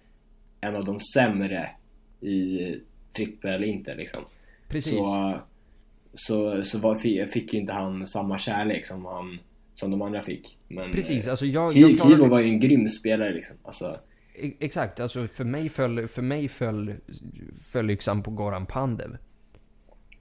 en 0.62 0.76
av 0.76 0.86
de 0.86 1.00
sämre 1.00 1.70
i 2.22 2.60
trippel 3.16 3.64
inte 3.64 3.96
liksom. 3.96 4.24
Precis. 4.68 4.94
Så, 4.94 5.40
så, 6.14 6.64
så 6.64 6.80
var, 6.80 6.96
fick 7.28 7.54
ju 7.54 7.60
inte 7.60 7.74
han 7.74 8.06
samma 8.06 8.38
kärlek 8.38 8.86
som, 8.86 9.06
han, 9.06 9.40
som 9.74 9.92
de 9.92 10.02
andra 10.02 10.22
fick. 10.22 10.58
Men 10.68 10.92
Precis, 10.92 11.28
alltså 11.28 11.46
jag, 11.46 11.74
Kivo, 11.74 12.12
jag 12.12 12.28
var 12.28 12.40
ju 12.40 12.48
en 12.48 12.60
grym 12.60 12.90
spelare 12.90 13.34
liksom. 13.34 13.56
Alltså, 13.64 14.00
Exakt, 14.60 15.00
alltså 15.00 15.28
för 15.28 15.44
mig 15.44 15.70
föll, 15.70 16.08
för 16.08 16.22
mig 16.22 16.48
föll, 16.48 16.96
föll 17.62 17.90
yxan 17.90 18.24
på 18.24 18.32
Goran 18.32 18.66
Pandev. 18.66 19.18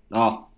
Ja. 0.09 0.49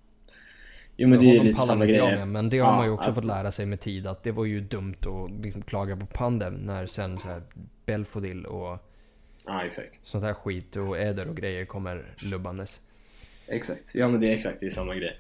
Jo 0.97 1.09
men 1.09 1.19
för 1.19 1.25
det 1.25 1.31
är 1.31 1.35
ju 1.35 1.43
lite 1.43 1.63
samma 1.63 1.87
grej. 1.87 2.27
Men 2.27 2.49
det 2.49 2.59
har 2.59 2.71
ja, 2.71 2.77
man 2.77 2.87
ju 2.87 2.93
också 2.93 3.11
ja. 3.11 3.15
fått 3.15 3.25
lära 3.25 3.53
sig 3.53 3.67
med 3.67 3.81
tid 3.81 4.07
att 4.07 4.23
det 4.23 4.33
var 4.33 4.45
ju 4.45 4.61
dumt 4.61 4.97
att 5.01 5.45
liksom 5.45 5.63
klaga 5.63 5.97
på 5.97 6.07
Pandev 6.07 6.53
när 6.53 6.87
sen 6.87 7.19
så 7.19 7.29
här 7.29 7.43
Belfodil 7.87 8.47
och 8.47 8.79
Ja 9.47 9.65
exakt. 9.65 9.99
Sånt 10.03 10.25
här 10.25 10.35
skit 10.35 10.77
och 10.77 10.99
äder 10.99 11.29
och 11.29 11.37
grejer 11.37 11.65
kommer 11.65 12.15
lubbandes. 12.23 12.81
Exakt, 13.47 13.95
ja 13.95 14.09
men 14.09 14.21
det 14.21 14.27
är 14.27 14.33
exakt 14.33 14.61
det 14.61 14.67
är 14.67 14.71
samma 14.71 14.95
grej. 14.95 15.19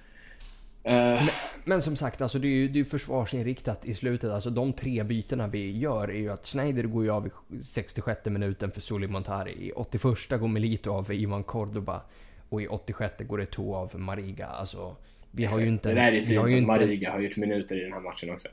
Uh... 0.89 0.95
Men, 0.95 1.29
men, 1.65 1.83
som 1.83 1.97
sagt, 1.97 2.21
alltså 2.21 2.39
det 2.39 2.49
är 2.49 2.51
ju 2.51 2.69
det 2.69 2.81
är 2.81 2.85
försvarsinriktat 2.85 3.85
i 3.85 3.95
slutet. 3.95 4.31
Alltså 4.31 4.51
de 4.51 4.73
tre 4.73 5.05
bytena 5.05 5.47
vi 5.47 5.79
gör 5.79 6.09
är 6.09 6.19
ju 6.19 6.33
att 6.33 6.47
Schneider 6.47 6.83
går 6.83 7.05
ju 7.05 7.11
av 7.11 7.27
i 7.27 7.31
66 7.63 8.25
minuten 8.25 8.71
för 8.71 8.81
Soli 8.81 9.07
Montari. 9.07 9.53
I 9.53 9.73
81 9.73 10.03
går 10.31 10.49
Melito 10.49 10.93
av 10.93 11.05
för 11.05 11.13
Ivan 11.13 11.45
Cordoba. 11.45 12.01
Och 12.49 12.63
i 12.63 12.67
86 12.67 13.15
går 13.19 13.39
det 13.39 13.47
två 13.47 13.77
av 13.77 13.89
för 13.89 13.99
Mariga. 13.99 14.47
Alltså, 14.47 14.97
vi 15.31 15.45
Exakt. 15.45 15.55
har 15.55 15.61
ju 15.61 15.69
inte... 15.69 15.89
Det 15.89 15.95
där 15.95 16.13
är 16.13 16.21
fint 16.21 16.41
att 16.41 16.51
inte... 16.51 16.67
Mariga 16.67 17.13
har 17.13 17.21
gjort 17.21 17.37
minuter 17.37 17.81
i 17.81 17.85
den 17.85 17.93
här 17.93 18.01
matchen 18.01 18.31
också. 18.31 18.49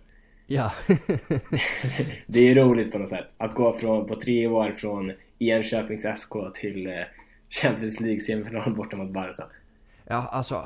Ja. 0.47 0.71
det 2.27 2.39
är 2.39 2.55
roligt 2.55 2.91
på 2.91 2.97
något 2.97 3.09
sätt. 3.09 3.25
Att 3.37 3.53
gå 3.53 3.73
från, 3.73 4.07
på 4.07 4.15
tre 4.15 4.47
år 4.47 4.71
från 4.71 5.11
Enköpings 5.39 6.05
SK 6.19 6.33
till 6.55 6.87
eh, 6.87 6.93
Champions 7.49 7.99
League 7.99 8.19
semifinal 8.19 8.75
borta 8.75 8.97
mot 8.97 9.11
Barca. 9.11 9.43
Ja, 10.07 10.27
alltså 10.31 10.65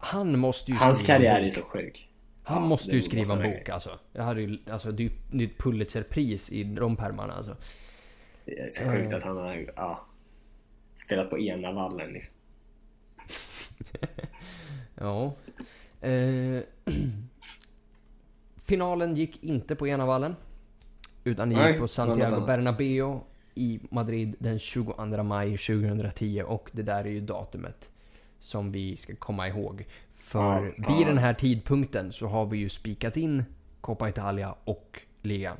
han 0.00 0.38
måste 0.38 0.70
ju 0.70 0.76
Hans 0.76 1.02
karriär 1.02 1.40
är 1.40 1.50
så 1.50 1.62
sjuk. 1.62 2.08
Han 2.42 2.62
ja, 2.62 2.68
måste 2.68 2.90
ju 2.90 3.02
skriva 3.02 3.34
måste 3.34 3.44
en 3.44 3.52
bok 3.58 3.68
alltså. 3.68 3.98
Jag 4.12 4.22
hade 4.22 4.42
ju, 4.42 4.58
alltså 4.70 4.92
det 4.92 5.02
är 5.02 5.10
ju 5.32 5.44
ett 5.44 5.58
Pulitzerpris 5.58 6.50
i 6.50 6.64
de 6.64 6.96
pärmarna 6.96 7.32
alltså. 7.32 7.56
Det 8.44 8.58
är 8.58 8.70
så 8.70 8.84
sjukt 8.84 9.12
att 9.12 9.22
han 9.22 9.36
har, 9.36 9.72
ja, 9.76 10.06
spelat 10.96 11.30
på 11.30 11.38
ena 11.38 11.72
vallen 11.72 12.12
liksom. 12.12 12.34
ja. 14.94 15.34
Uh, 16.04 16.60
finalen 18.64 19.16
gick 19.16 19.42
inte 19.44 19.76
på 19.76 19.88
ena 19.88 20.06
vallen. 20.06 20.36
Utan 21.24 21.50
det 21.50 21.70
gick 21.70 21.80
på 21.80 21.88
Santiago 21.88 22.46
Bernabéu 22.46 23.20
i 23.54 23.80
Madrid 23.90 24.36
den 24.38 24.58
22 24.58 25.22
maj 25.22 25.58
2010 25.58 26.42
och 26.46 26.70
det 26.72 26.82
där 26.82 27.04
är 27.04 27.10
ju 27.10 27.20
datumet 27.20 27.90
som 28.40 28.72
vi 28.72 28.96
ska 28.96 29.16
komma 29.16 29.48
ihåg. 29.48 29.84
För 30.16 30.74
ja, 30.76 30.94
vid 30.94 31.02
ja. 31.02 31.08
den 31.08 31.18
här 31.18 31.34
tidpunkten 31.34 32.12
så 32.12 32.26
har 32.26 32.46
vi 32.46 32.58
ju 32.58 32.68
spikat 32.68 33.16
in 33.16 33.44
Coppa 33.80 34.08
Italia 34.08 34.54
och 34.64 35.00
ligan. 35.22 35.56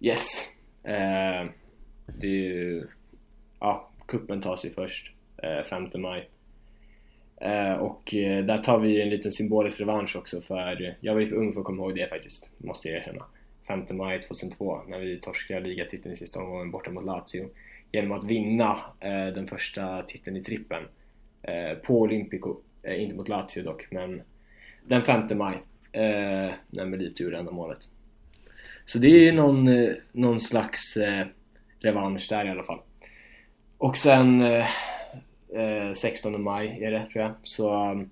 Yes. 0.00 0.48
Eh, 0.82 1.46
det 2.06 2.26
är 2.26 2.52
ju... 2.52 2.86
Ja, 3.60 3.90
kuppen 4.06 4.40
tas 4.40 4.64
ju 4.64 4.70
först. 4.70 5.12
Eh, 5.42 5.62
5 5.64 5.88
maj. 5.94 6.28
Eh, 7.36 7.72
och 7.72 8.14
eh, 8.14 8.44
där 8.44 8.58
tar 8.58 8.78
vi 8.78 9.02
en 9.02 9.10
liten 9.10 9.32
symbolisk 9.32 9.80
revansch 9.80 10.16
också 10.16 10.40
för... 10.40 10.96
Jag 11.00 11.14
var 11.14 11.20
ju 11.20 11.26
för 11.26 11.36
ung 11.36 11.52
för 11.52 11.60
att 11.60 11.66
komma 11.66 11.82
ihåg 11.82 11.94
det 11.94 12.08
faktiskt, 12.08 12.50
måste 12.58 12.88
jag 12.88 12.98
erkänna. 12.98 13.24
5 13.66 13.84
maj 13.90 14.20
2002 14.22 14.82
när 14.88 14.98
vi 14.98 15.20
torskade 15.20 15.68
ligatiteln 15.68 16.12
i 16.12 16.16
sista 16.16 16.40
omgången 16.40 16.70
borta 16.70 16.90
mot 16.90 17.04
Lazio 17.04 17.48
genom 17.92 18.12
att 18.12 18.24
vinna 18.24 18.80
eh, 19.00 19.26
den 19.26 19.46
första 19.46 20.02
titeln 20.02 20.36
i 20.36 20.42
trippen 20.42 20.82
eh, 21.42 21.78
på 21.78 22.00
Olympico, 22.00 22.56
eh, 22.82 23.02
inte 23.02 23.14
mot 23.16 23.28
Lazio 23.28 23.62
dock, 23.62 23.86
men 23.90 24.22
den 24.86 25.02
5 25.02 25.38
maj 25.38 25.58
när 26.70 26.84
Melito 26.84 27.22
gjorde 27.22 27.38
enda 27.38 27.52
målet. 27.52 27.88
Så 28.84 28.98
det 28.98 29.08
är 29.08 29.24
ju 29.24 29.32
någon, 29.32 29.70
någon 30.12 30.40
slags 30.40 30.96
revansch 31.80 32.26
där 32.28 32.46
i 32.46 32.50
alla 32.50 32.62
fall. 32.62 32.80
Och 33.78 33.96
sen 33.96 34.42
16 35.94 36.42
maj 36.42 36.84
är 36.84 36.90
det 36.90 37.06
tror 37.06 37.24
jag, 37.24 37.32
så 37.42 37.90
um, 37.90 38.10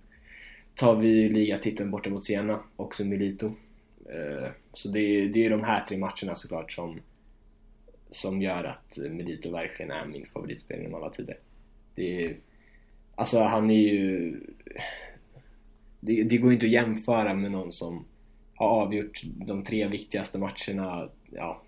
tar 0.74 0.94
vi 0.94 1.28
ligatiteln 1.28 1.90
borta 1.90 2.10
mot 2.10 2.24
Siena, 2.24 2.60
också 2.76 3.04
Milito. 3.04 3.52
Så 4.72 4.88
det 4.88 5.00
är, 5.00 5.28
det 5.28 5.46
är 5.46 5.50
de 5.50 5.64
här 5.64 5.84
tre 5.88 5.98
matcherna 5.98 6.34
såklart 6.34 6.72
som 6.72 7.00
som 8.14 8.42
gör 8.42 8.64
att 8.64 8.96
Melito 8.96 9.50
verkligen 9.50 9.90
är 9.90 10.06
min 10.06 10.26
favoritspelare 10.26 10.82
genom 10.84 11.02
alla 11.02 11.10
tider. 11.12 11.38
Det 11.94 12.24
är, 12.24 12.36
alltså 13.14 13.42
han 13.42 13.70
är 13.70 13.88
ju... 13.92 14.40
Det, 16.00 16.22
det 16.22 16.36
går 16.36 16.52
inte 16.52 16.66
att 16.66 16.72
jämföra 16.72 17.34
med 17.34 17.52
någon 17.52 17.72
som 17.72 18.04
har 18.54 18.68
avgjort 18.68 19.22
de 19.24 19.64
tre 19.64 19.88
viktigaste 19.88 20.38
matcherna, 20.38 21.08
ja, 21.30 21.62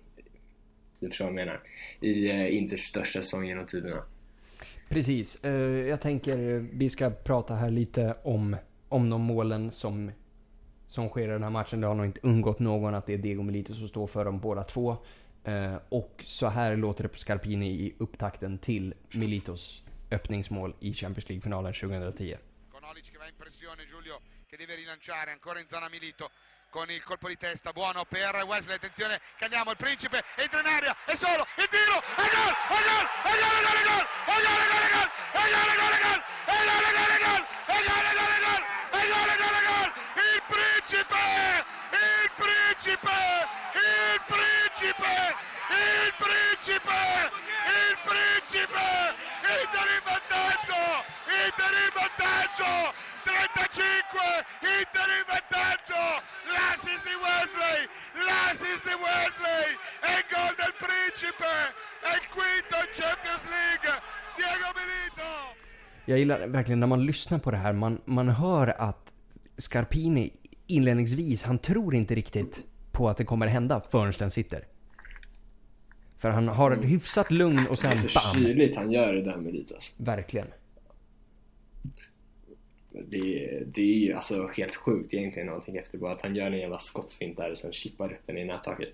du 0.99 1.07
förstår 1.07 1.25
vad 1.25 1.33
jag 1.33 1.45
menar, 1.45 1.59
i 2.01 2.29
eh, 2.29 2.57
Inters 2.57 2.79
största 2.79 3.21
säsong 3.21 3.47
genom 3.47 3.65
tiderna. 3.65 4.03
Precis. 4.89 5.43
Eh, 5.43 5.51
jag 5.87 6.01
tänker 6.01 6.55
eh, 6.55 6.63
vi 6.73 6.89
ska 6.89 7.09
prata 7.09 7.55
här 7.55 7.71
lite 7.71 8.15
om, 8.23 8.55
om 8.89 9.09
de 9.09 9.21
målen 9.21 9.71
som, 9.71 10.11
som 10.87 11.09
sker 11.09 11.27
i 11.27 11.31
den 11.31 11.43
här 11.43 11.49
matchen. 11.49 11.81
Det 11.81 11.87
har 11.87 11.95
nog 11.95 12.05
inte 12.05 12.19
undgått 12.23 12.59
någon 12.59 12.95
att 12.95 13.05
det 13.05 13.13
är 13.13 13.17
Diego 13.17 13.43
Melito 13.43 13.73
som 13.73 13.87
står 13.87 14.07
för 14.07 14.25
dem 14.25 14.39
båda 14.39 14.63
två. 14.63 14.97
Eh, 15.47 15.79
och 15.89 16.23
så 16.25 16.47
här 16.47 16.75
låter 16.75 17.03
det 17.03 17.09
på 17.09 17.17
Scarpini 17.17 17.69
i 17.69 17.95
upptakten 17.97 18.57
till 18.57 18.93
Militos 19.11 19.83
öppningsmål 20.11 20.75
i 20.79 20.93
Champions 20.93 21.29
League-finalen 21.29 21.73
2010. 21.73 22.37
Konalic 22.71 23.11
che 23.11 23.17
va 23.17 23.27
in 23.27 23.35
pressione, 23.37 23.85
Giulio 23.85 24.19
che 24.49 24.57
deve 24.57 24.75
rilanciare 24.75 25.31
ancora 25.31 25.59
in 25.59 25.67
zona 25.67 25.89
Milito 25.89 26.29
con 26.69 26.89
il 26.89 27.03
colpo 27.03 27.27
di 27.29 27.37
testa 27.37 27.71
buono 27.71 28.03
per 28.03 28.43
Wesley, 28.45 28.75
attenzione 28.75 29.21
Cagnamo, 29.37 29.71
il 29.71 29.77
principe 29.77 30.23
entra 30.35 30.59
in 30.59 30.65
area, 30.65 30.95
è 31.05 31.15
solo, 31.15 31.45
il 31.57 31.67
tiro, 31.75 31.95
e 31.95 32.25
e 32.25 32.29
gol, 32.35 32.53
e 32.67 32.81
gol, 32.87 33.05
e 33.23 33.35
gol, 33.39 33.55
e 33.55 33.87
gol, 33.87 33.87
e 33.87 33.87
gol, 33.87 34.03
e 34.27 34.43
gol, 34.43 34.51
e 34.51 34.67
gol, 34.67 34.67
e 34.67 34.67
gol, 34.67 35.07
e 35.37 35.47
gol, 35.47 35.95
e 35.97 36.03
gol, 36.03 36.23
e 36.27 36.63
gol, 36.67 36.67
e 36.67 36.67
gol, 36.67 37.07
e 37.67 37.87
gol, 37.87 37.95
e 37.95 38.15
gol, 38.17 38.27
e 38.27 38.27
gol, 38.27 38.27
e 38.27 38.43
gol, 38.43 38.61
e 38.87 39.07
gol, 39.07 39.29
e 39.29 39.37
gol, 39.37 39.55
e 39.55 39.63
gol, 39.67 39.89
il 40.27 40.41
principe, 40.51 41.21
il 42.03 42.31
principe, 42.35 43.15
il 43.75 44.06
principe, 44.77 45.09
il 45.73 46.13
principe, 46.21 46.97
il 47.81 47.95
principe, 48.05 48.85
Inter 49.57 49.87
in 49.97 50.03
vantaggio, 50.05 50.81
Inter 51.25 51.73
in 51.81 51.91
vantaggio, 51.97 52.71
35, 53.25 54.21
Inter 54.77 55.09
in 55.17 55.25
vantaggio, 55.33 56.01
l'assist 56.53 57.03
di 57.09 57.17
Wesley, 57.25 57.79
l'assist 58.21 58.83
di 58.85 58.95
Wesley, 59.01 59.65
E 60.05 60.11
il 60.21 60.25
gol 60.29 60.53
del 60.61 60.73
principe, 60.85 61.51
è 62.05 62.13
il 62.21 62.25
quinto 62.29 62.75
in 62.77 62.91
Champions 62.93 63.43
League, 63.49 63.89
Diego 64.37 64.69
Milito. 64.77 65.29
Jag 66.05 66.17
gillar 66.19 66.47
verkligen 66.47 66.79
när 66.79 66.87
man 66.87 67.05
lyssnar 67.05 67.39
på 67.39 67.51
det 67.51 67.57
här, 67.57 67.73
man, 67.73 68.01
man 68.05 68.29
hör 68.29 68.67
att 68.81 69.11
Scarpini 69.57 70.33
inledningsvis, 70.67 71.43
han 71.43 71.59
tror 71.59 71.95
inte 71.95 72.15
riktigt 72.15 72.63
på 72.97 73.09
att 73.09 73.17
det 73.17 73.25
kommer 73.25 73.47
hända 73.47 73.81
förrän 73.89 74.13
den 74.19 74.31
sitter. 74.31 74.63
För 76.17 76.29
han 76.29 76.47
har 76.47 76.71
ett 76.71 76.83
hyfsat 76.83 77.31
lugn 77.31 77.67
och 77.67 77.79
sen 77.79 77.89
bam. 77.89 77.97
Det 78.01 78.07
är 78.07 78.09
så 78.09 78.33
kyligt 78.33 78.75
han 78.75 78.91
gör 78.91 79.13
det 79.13 79.21
där 79.21 79.37
med 79.37 79.53
lite 79.53 79.73
alltså. 79.75 79.91
Verkligen. 79.97 80.47
Det, 82.91 83.63
det 83.65 83.81
är 83.81 83.97
ju 83.97 84.13
alltså 84.13 84.47
helt 84.47 84.75
sjukt 84.75 85.13
egentligen 85.13 85.47
någonting 85.47 85.77
efter 85.77 85.97
bara 85.97 86.11
att 86.11 86.21
han 86.21 86.35
gör 86.35 86.51
en 86.51 86.57
jävla 86.57 86.79
skottfint 86.79 87.37
där 87.37 87.51
och 87.51 87.57
sen 87.57 87.71
chippar 87.71 88.11
upp 88.11 88.21
den 88.25 88.37
i 88.37 88.45
nättaket. 88.45 88.89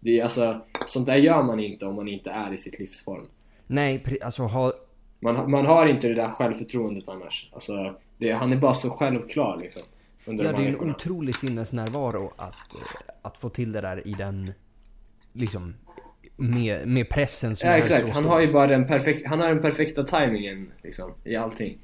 Det 0.00 0.18
är 0.18 0.22
alltså, 0.22 0.60
sånt 0.86 1.06
där 1.06 1.16
gör 1.16 1.42
man 1.42 1.60
inte 1.60 1.86
om 1.86 1.94
man 1.94 2.08
inte 2.08 2.30
är 2.30 2.54
i 2.54 2.58
sitt 2.58 2.78
livsform. 2.78 3.26
Nej, 3.66 4.18
alltså 4.22 4.42
ha... 4.42 4.72
Man, 5.20 5.50
man 5.50 5.66
har 5.66 5.86
inte 5.86 6.08
det 6.08 6.14
där 6.14 6.30
självförtroendet 6.30 7.08
annars. 7.08 7.50
Alltså, 7.52 7.94
det, 8.18 8.32
han 8.32 8.52
är 8.52 8.56
bara 8.56 8.74
så 8.74 8.90
självklar 8.90 9.58
liksom. 9.62 9.82
Under 10.24 10.44
ja, 10.44 10.52
de 10.52 10.62
det 10.62 10.68
är 10.68 10.82
en 10.82 10.90
otrolig 10.90 11.36
sinnesnärvaro 11.36 12.32
att, 12.36 12.74
eh, 12.74 12.80
att 13.22 13.38
få 13.38 13.48
till 13.48 13.72
det 13.72 13.80
där 13.80 14.06
i 14.06 14.12
den, 14.12 14.52
liksom, 15.32 15.74
med, 16.36 16.88
med 16.88 17.08
pressen 17.08 17.56
som 17.56 17.68
ja, 17.68 17.74
är 17.74 17.78
exakt. 17.78 18.00
så 18.00 18.12
Han 18.12 18.22
stor. 18.22 18.32
har 18.32 18.40
ju 18.40 18.52
bara 18.52 18.66
den 18.66 18.86
perfekta, 18.86 19.28
han 19.28 19.40
har 19.40 19.48
den 19.48 19.62
perfekta 19.62 20.04
tajmingen 20.04 20.72
liksom, 20.82 21.14
i 21.24 21.36
allting. 21.36 21.78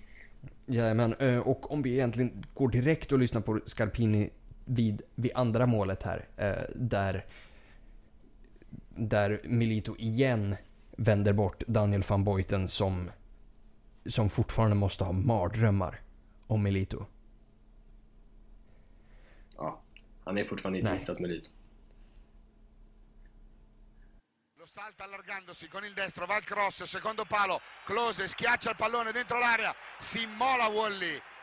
Jajamän, 0.67 1.15
eh, 1.15 1.39
och 1.39 1.73
om 1.73 1.83
vi 1.83 1.93
egentligen 1.93 2.45
går 2.55 2.69
direkt 2.69 3.13
och 3.13 3.19
lyssnar 3.19 3.41
på 3.41 3.61
Scarpini 3.65 4.31
vid, 4.65 5.03
vid 5.15 5.31
andra 5.35 5.67
målet 5.67 6.03
här, 6.03 6.29
eh, 6.37 6.75
där, 6.75 7.25
där 8.89 9.41
Milito 9.45 9.97
igen 9.99 10.57
vänder 10.97 11.33
bort 11.33 11.63
Daniel 11.67 12.03
van 12.09 12.25
Boyten 12.25 12.69
som, 12.69 13.11
som 14.07 14.31
fortfarande 14.31 14.77
måste 14.77 15.05
ha 15.05 15.13
mardrömmar 15.13 16.01
om 16.47 16.63
Milito. 16.63 17.07
Han 20.27 20.39
är 20.39 20.45
fortfarande 20.45 20.79
inte 20.79 20.95
hittat 20.95 21.19
Milito. 21.19 21.51
salta 24.77 25.05
allargandosi 25.05 25.69
con 25.69 25.85
il 25.85 25.95
destro, 25.95 26.27
va 26.27 26.37
il 26.37 26.45
cross, 26.45 26.83
secondo 26.83 27.25
palo, 27.25 27.61
Close 27.87 28.29
schiaccia 28.29 28.71
il 28.71 28.77
pallone 28.77 29.11
dentro 29.11 29.39
l'area, 29.39 29.75
si 29.99 30.23
immola 30.23 30.67
Wally 30.67 31.19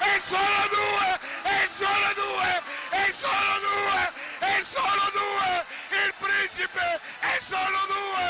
è 0.00 0.14
solo 0.32 0.62
due, 0.78 1.08
è 1.58 1.62
solo 1.80 2.10
due, 2.22 2.50
è 3.04 3.06
solo 3.22 3.54
due, 3.68 4.00
è 4.54 4.56
solo 4.74 5.06
due, 5.20 5.50
il 6.02 6.12
principe 6.24 6.86
è 7.32 7.36
solo 7.52 7.80
due, 7.94 8.26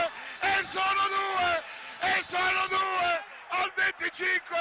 è 0.55 0.57
solo 0.75 1.05
due, 1.19 1.49
è 2.13 2.17
solo 2.35 2.63
due, 2.77 3.09
al 3.59 3.69
25, 3.75 4.59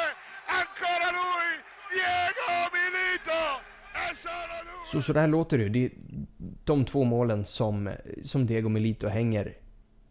ancora 0.60 1.08
lui, 1.20 1.50
Diego 1.94 2.48
Milito. 2.76 3.42
Så, 4.92 5.02
så 5.02 5.14
där 5.14 5.28
låter 5.28 5.58
det. 5.58 5.70
Det 5.70 5.86
är 5.86 5.92
de 6.66 6.86
två 6.86 7.04
målen 7.04 7.46
som, 7.46 7.90
som 8.24 8.46
Diego 8.46 8.70
Milito 8.70 9.08
hänger 9.08 9.58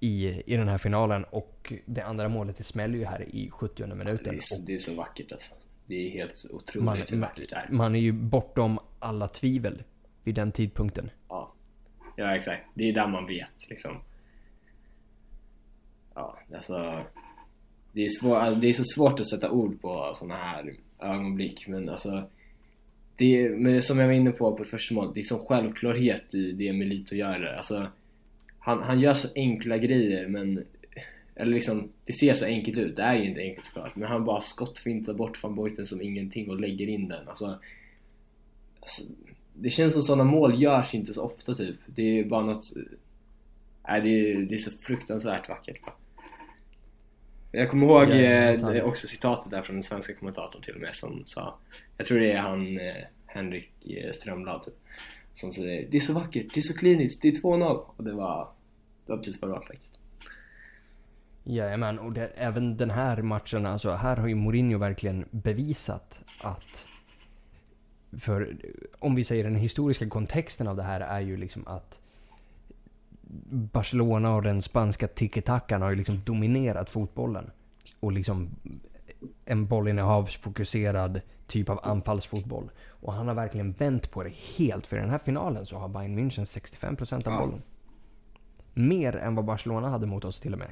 i, 0.01 0.43
i 0.47 0.57
den 0.57 0.69
här 0.69 0.79
finalen 0.79 1.25
och 1.25 1.73
det 1.87 2.03
andra 2.03 2.29
målet 2.29 2.57
det 2.57 2.65
smäller 2.65 2.99
ju 2.99 3.05
här 3.05 3.35
i 3.35 3.51
70 3.51 3.87
minuten. 3.87 4.19
Det 4.25 4.37
är, 4.37 4.41
så, 4.41 4.63
det 4.67 4.75
är 4.75 4.79
så 4.79 4.95
vackert 4.95 5.33
alltså. 5.33 5.55
Det 5.89 6.07
är 6.07 6.11
helt 6.11 6.47
otroligt 6.51 7.11
man, 7.11 7.21
vackert 7.21 7.51
det 7.51 7.57
är. 7.57 7.67
Man 7.71 7.95
är 7.95 8.01
ju 8.01 8.13
bortom 8.13 8.79
alla 8.99 9.29
tvivel 9.29 9.83
vid 10.25 10.35
den 10.35 10.53
tidpunkten. 10.53 11.11
Ja, 11.29 11.53
ja 12.17 12.37
exakt. 12.37 12.63
Det 12.75 12.89
är 12.89 12.93
där 12.93 13.07
man 13.07 13.27
vet 13.27 13.71
liksom. 13.71 13.97
Ja, 16.15 16.39
alltså. 16.55 17.05
Det 17.93 18.05
är, 18.05 18.09
svår, 18.09 18.37
alltså, 18.37 18.61
det 18.61 18.69
är 18.69 18.73
så 18.73 18.85
svårt 18.85 19.21
att 19.21 19.29
sätta 19.29 19.51
ord 19.51 19.81
på 19.81 20.13
sådana 20.15 20.35
här 20.35 20.75
ögonblick 20.99 21.69
men 21.69 21.89
alltså 21.89 22.29
det 23.17 23.43
är, 23.43 23.51
men 23.51 23.83
som 23.83 23.99
jag 23.99 24.07
var 24.07 24.15
inne 24.15 24.31
på 24.31 24.57
på 24.57 24.65
första 24.65 24.95
målet, 24.95 25.15
det 25.15 25.21
är 25.21 25.23
sån 25.23 25.47
självklarhet 25.47 26.35
i 26.35 26.53
det 26.53 26.73
Melito 26.73 27.15
gör. 27.15 27.55
Alltså, 27.57 27.87
han, 28.59 28.83
han 28.83 29.01
gör 29.01 29.15
så 29.15 29.29
enkla 29.35 29.79
grejer 29.79 30.29
men 30.29 30.65
eller 31.39 31.53
liksom, 31.53 31.89
det 32.05 32.13
ser 32.13 32.35
så 32.35 32.45
enkelt 32.45 32.79
ut, 32.79 32.97
det 32.97 33.03
är 33.03 33.17
ju 33.17 33.29
inte 33.29 33.41
enkelt 33.41 33.67
såklart. 33.67 33.97
Men 33.97 34.09
han 34.09 34.25
bara 34.25 34.41
skottfintar 34.41 35.15
bort 35.15 35.43
van 35.43 35.55
Boyten 35.55 35.87
som 35.87 36.03
ingenting 36.03 36.51
och 36.51 36.61
lägger 36.61 36.89
in 36.89 37.09
den. 37.09 37.29
Alltså, 37.29 37.59
alltså 38.81 39.03
det 39.55 39.71
känns 39.71 39.93
som 39.93 40.03
sådana 40.03 40.25
mål 40.25 40.63
görs 40.63 40.95
inte 40.95 41.15
så 41.15 41.23
ofta 41.23 41.55
typ. 41.55 41.77
Det 41.87 42.03
är 42.03 42.25
bara 42.25 42.45
något 42.45 42.65
nej 43.89 44.01
det 44.01 44.09
är, 44.09 44.37
det 44.37 44.55
är 44.55 44.59
så 44.59 44.71
fruktansvärt 44.71 45.49
vackert. 45.49 45.81
Jag 47.53 47.71
kommer 47.71 47.87
ihåg 47.87 48.09
ja, 48.11 48.75
eh, 48.75 48.85
också 48.85 49.07
citatet 49.07 49.51
där 49.51 49.63
från 49.63 49.77
den 49.77 49.83
svenska 49.83 50.15
kommentatorn 50.15 50.63
till 50.63 50.75
och 50.75 50.81
med 50.81 50.97
som 50.97 51.23
sa 51.27 51.59
Jag 51.97 52.07
tror 52.07 52.19
det 52.19 52.33
är 52.33 52.39
han 52.39 52.79
eh, 52.79 53.05
Henrik 53.27 53.71
eh, 53.87 54.13
Strömblad 54.13 54.65
typ 54.65 54.75
Som 55.35 55.53
säger 55.53 55.89
Det 55.91 55.97
är 55.97 56.01
så 56.01 56.13
vackert, 56.13 56.55
det 56.55 56.61
är 56.61 56.63
så 56.63 56.75
kliniskt, 56.75 57.23
det 57.23 57.29
är 57.29 57.33
2-0 57.33 57.85
och 57.97 58.05
det 58.05 58.13
var 58.13 58.49
Det 59.07 59.13
var 59.13 59.19
precis 59.19 59.43
vad 59.43 59.51
det 59.51 59.55
var 59.55 59.67
faktiskt 59.67 59.98
Jajamän, 61.51 61.99
och 61.99 62.13
det, 62.13 62.27
även 62.27 62.77
den 62.77 62.91
här 62.91 63.23
matchen, 63.23 63.67
alltså 63.67 63.91
här 63.91 64.17
har 64.17 64.29
ju 64.29 64.35
Mourinho 64.35 64.79
verkligen 64.79 65.25
bevisat 65.31 66.21
att 66.41 66.87
för 68.19 68.57
om 68.99 69.15
vi 69.15 69.25
säger 69.25 69.45
den 69.45 69.57
historiska 69.57 70.09
kontexten 70.09 70.69
av 70.69 70.77
det 70.77 70.83
här 70.83 71.01
är 71.01 71.21
ju 71.21 71.37
liksom 71.37 71.69
att 71.69 72.01
Barcelona 73.51 74.35
och 74.35 74.43
den 74.43 74.63
spanska 74.63 75.09
tiki-takan 75.09 75.83
har 75.83 75.91
ju 75.91 75.97
liksom 75.97 76.23
dominerat 76.25 76.91
fotbollen. 76.91 77.51
Och 78.01 78.13
liksom 78.13 78.51
en 79.45 79.67
bollinnehavsfokuserad 79.67 81.21
typ 81.47 81.69
av 81.69 81.81
anfallsfotboll. 81.83 82.71
Och 82.89 83.13
han 83.13 83.29
har 83.29 83.35
verkligen 83.35 83.73
vänt 83.73 84.11
på 84.11 84.23
det 84.23 84.33
helt. 84.57 84.87
För 84.87 84.97
i 84.97 85.01
den 85.01 85.11
här 85.11 85.19
finalen 85.19 85.67
så 85.67 85.77
har 85.77 85.89
Bayern 85.89 86.19
München 86.19 86.45
65% 86.45 87.29
av 87.29 87.39
bollen. 87.41 87.63
Mer 88.75 89.17
än 89.17 89.35
vad 89.35 89.45
Barcelona 89.45 89.89
hade 89.89 90.07
mot 90.07 90.25
oss 90.25 90.41
till 90.41 90.53
och 90.53 90.59
med. 90.59 90.71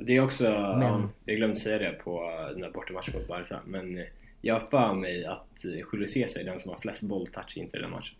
Det 0.00 0.16
är 0.16 0.24
också, 0.24 0.44
men... 0.78 0.82
ja, 0.82 1.08
jag 1.24 1.36
glömde 1.36 1.56
säga 1.56 1.78
det 1.78 1.92
på 1.92 2.20
den 2.54 2.62
här 2.62 2.70
bortamatchen 2.70 3.14
mot 3.14 3.28
Barca, 3.28 3.60
men 3.66 4.04
jag 4.40 4.54
har 4.54 4.60
för 4.60 4.94
mig 4.94 5.24
att 5.24 5.64
Julio 5.64 6.06
Cesar 6.06 6.40
är 6.40 6.44
den 6.44 6.60
som 6.60 6.72
har 6.72 6.78
flest 6.78 7.02
bolltouch 7.02 7.56
inte 7.56 7.76
i 7.76 7.80
den 7.80 7.90
matchen. 7.90 8.14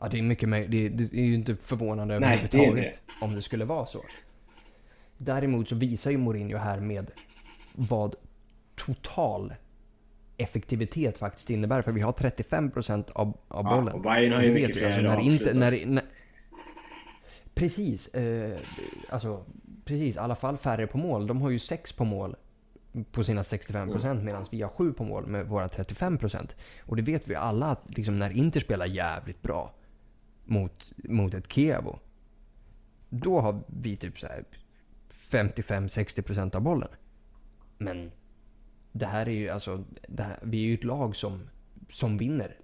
Ja, 0.00 0.08
det 0.08 0.18
är 0.18 0.22
mycket 0.22 0.48
möjligt. 0.48 0.70
Det, 0.70 1.04
det, 1.04 1.20
är 1.20 1.24
ju 1.24 1.34
inte 1.34 1.56
förvånande 1.56 2.18
Nej, 2.18 2.28
överhuvudtaget 2.28 2.76
det 2.76 2.82
det. 2.82 3.24
om 3.24 3.34
det 3.34 3.42
skulle 3.42 3.64
vara 3.64 3.86
så. 3.86 4.04
Däremot 5.18 5.68
så 5.68 5.74
visar 5.74 6.10
ju 6.10 6.16
Mourinho 6.16 6.58
här 6.58 6.80
med 6.80 7.10
vad 7.72 8.14
total 8.74 9.54
effektivitet 10.36 11.18
faktiskt 11.18 11.50
innebär. 11.50 11.82
För 11.82 11.92
vi 11.92 12.00
har 12.00 12.12
35% 12.12 13.10
av, 13.12 13.38
av 13.48 13.64
bollen. 13.64 13.86
Ja, 13.86 13.92
och 13.92 14.00
Bayern 14.00 14.32
har 14.32 14.42
ju 14.42 14.54
mycket 14.54 14.76
fler 14.76 14.86
alltså, 14.86 15.02
när 15.02 15.20
inte, 15.20 15.54
när, 15.54 15.86
när, 15.86 16.04
Precis. 17.54 18.08
Eh, 18.08 18.58
alltså, 19.08 19.44
precis. 19.84 20.16
I 20.16 20.18
alla 20.18 20.34
fall 20.34 20.56
färre 20.56 20.86
på 20.86 20.98
mål. 20.98 21.26
De 21.26 21.42
har 21.42 21.50
ju 21.50 21.58
6 21.58 21.92
på 21.92 22.04
mål 22.04 22.36
på 23.12 23.24
sina 23.24 23.42
65% 23.42 24.10
mm. 24.10 24.24
medan 24.24 24.46
vi 24.50 24.62
har 24.62 24.68
7 24.68 24.92
på 24.92 25.04
mål 25.04 25.26
med 25.26 25.46
våra 25.46 25.68
35%. 25.68 26.54
Och 26.80 26.96
det 26.96 27.02
vet 27.02 27.28
vi 27.28 27.34
alla 27.34 27.66
att 27.66 27.96
liksom, 27.96 28.18
när 28.18 28.30
Inter 28.30 28.60
spelar 28.60 28.86
jävligt 28.86 29.42
bra 29.42 29.74
mot, 30.44 30.92
mot 30.96 31.34
ett 31.34 31.52
Kievo. 31.52 31.98
Då 33.08 33.40
har 33.40 33.60
vi 33.66 33.96
typ 33.96 34.18
så 34.18 34.26
55-60% 35.30 36.56
av 36.56 36.62
bollen. 36.62 36.88
Men 37.78 38.10
det 38.92 39.06
här 39.06 39.26
är 39.26 39.32
ju 39.32 39.48
alltså, 39.48 39.84
här, 40.18 40.38
vi 40.42 40.58
är 40.58 40.66
ju 40.66 40.74
ett 40.74 40.84
lag 40.84 41.16
som, 41.16 41.48
som 41.90 42.18
vinner 42.18 42.56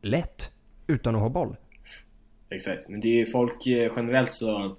lätt 0.00 0.50
utan 0.86 1.14
att 1.14 1.20
ha 1.20 1.28
boll. 1.28 1.56
Exakt, 2.50 2.88
men 2.88 3.00
det 3.00 3.08
är 3.08 3.16
ju 3.16 3.26
folk 3.26 3.66
eh, 3.66 3.92
generellt 3.96 4.34
så, 4.34 4.76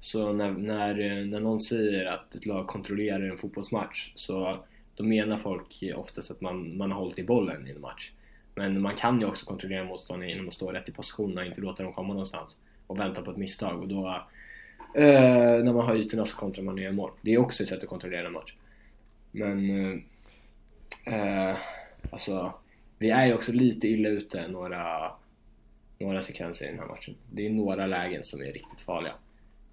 så 0.00 0.32
när, 0.32 0.50
när, 0.50 1.00
eh, 1.00 1.24
när 1.24 1.40
någon 1.40 1.60
säger 1.60 2.06
att 2.06 2.34
ett 2.34 2.46
lag 2.46 2.66
kontrollerar 2.66 3.20
en 3.20 3.38
fotbollsmatch 3.38 4.12
så 4.14 4.58
då 4.94 5.04
menar 5.04 5.36
folk 5.36 5.84
oftast 5.96 6.30
att 6.30 6.40
man, 6.40 6.76
man 6.76 6.92
har 6.92 7.00
hållit 7.00 7.18
i 7.18 7.24
bollen 7.24 7.66
i 7.66 7.70
en 7.70 7.80
match. 7.80 8.10
Men 8.54 8.80
man 8.80 8.96
kan 8.96 9.20
ju 9.20 9.26
också 9.26 9.46
kontrollera 9.46 9.84
motståndaren 9.84 10.30
genom 10.30 10.48
att 10.48 10.54
stå 10.54 10.72
rätt 10.72 10.88
i 10.88 10.92
positionerna 10.92 11.40
och 11.40 11.46
inte 11.46 11.60
låta 11.60 11.82
dem 11.82 11.92
komma 11.92 12.08
någonstans 12.08 12.56
och 12.86 13.00
vänta 13.00 13.22
på 13.22 13.30
ett 13.30 13.36
misstag 13.36 13.80
och 13.80 13.88
då 13.88 14.08
eh, 14.94 15.64
när 15.64 15.72
man 15.72 15.86
har 15.86 15.96
ytorna 15.96 16.26
så 16.26 16.36
kontrar 16.36 16.64
man 16.64 16.74
och 16.74 16.80
gör 16.80 16.92
mål. 16.92 17.10
Det 17.20 17.34
är 17.34 17.38
också 17.38 17.62
ett 17.62 17.68
sätt 17.68 17.82
att 17.82 17.88
kontrollera 17.88 18.26
en 18.26 18.32
match. 18.32 18.54
Men 19.30 19.70
eh, 21.04 21.50
eh, 21.50 21.56
alltså 22.10 22.52
vi 22.98 23.10
är 23.10 23.26
ju 23.26 23.34
också 23.34 23.52
lite 23.52 23.88
illa 23.88 24.08
ute 24.08 24.48
några, 24.48 25.12
några 25.98 26.22
sekvenser 26.22 26.66
i 26.66 26.68
den 26.68 26.78
här 26.78 26.86
matchen. 26.86 27.14
Det 27.30 27.46
är 27.46 27.50
några 27.50 27.86
lägen 27.86 28.24
som 28.24 28.40
är 28.40 28.52
riktigt 28.52 28.80
farliga. 28.80 29.12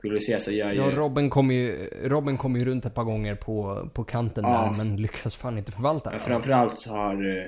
Julio 0.04 0.20
Cesar 0.20 0.52
gör 0.52 0.72
ju... 0.72 0.78
Ja, 0.78 0.92
Robin 0.92 1.30
kom 1.30 1.52
ju, 1.52 1.90
Robin 2.04 2.38
kom 2.38 2.56
ju 2.56 2.66
runt 2.66 2.86
ett 2.86 2.94
par 2.94 3.04
gånger 3.04 3.36
på, 3.36 3.90
på 3.94 4.04
kanten 4.04 4.44
ja. 4.44 4.50
där, 4.50 4.84
men 4.84 4.98
lyckas 5.02 5.36
fan 5.36 5.58
inte 5.58 5.72
förvalta 5.72 6.10
det. 6.10 6.16
Ja, 6.16 6.20
framförallt 6.20 6.80
så 6.80 6.92
har, 6.94 7.38
eh, 7.38 7.46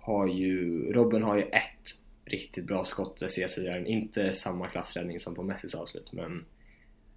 har 0.00 0.26
ju, 0.26 0.84
Robin 0.92 1.22
har 1.22 1.36
ju 1.36 1.42
ett 1.42 1.96
riktigt 2.24 2.64
bra 2.64 2.84
skott 2.84 3.20
där 3.20 3.28
Cesar 3.28 3.62
gör 3.62 3.88
inte 3.88 4.32
samma 4.32 4.68
klassräddning 4.68 5.20
som 5.20 5.34
på 5.34 5.42
Messis 5.42 5.74
avslut, 5.74 6.12
men 6.12 6.44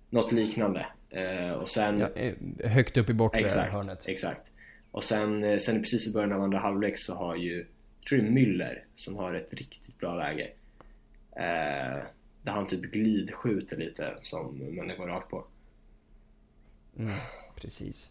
något 0.10 0.32
liknande. 0.32 0.86
Eh, 1.10 1.52
och 1.52 1.70
sen... 1.70 2.00
Ja, 2.00 2.10
eh, 2.10 2.34
högt 2.70 2.98
upp 2.98 3.10
i 3.10 3.14
bortre 3.14 3.40
exakt, 3.40 3.76
hörnet. 3.76 4.08
Exakt. 4.08 4.52
Och 4.92 5.04
sen, 5.04 5.60
sen 5.60 5.82
precis 5.82 6.08
i 6.08 6.14
början 6.14 6.32
av 6.32 6.42
andra 6.42 6.60
halvlek 6.60 6.98
så 6.98 7.16
har 7.16 7.36
ju, 7.36 7.66
tror 8.10 8.22
jag 8.22 8.30
Müller 8.30 8.78
som 8.96 9.16
har 9.16 9.34
ett 9.34 9.54
riktigt 9.54 10.00
bra 10.00 10.16
läge. 10.16 10.48
Där 12.44 12.52
han 12.52 12.68
typ 12.68 12.82
glidskjuter 12.82 13.78
lite 13.78 14.18
som 14.22 14.60
går 14.98 15.08
rakt 15.08 15.30
på. 15.30 15.46
Mm, 16.98 17.18
precis. 17.56 18.10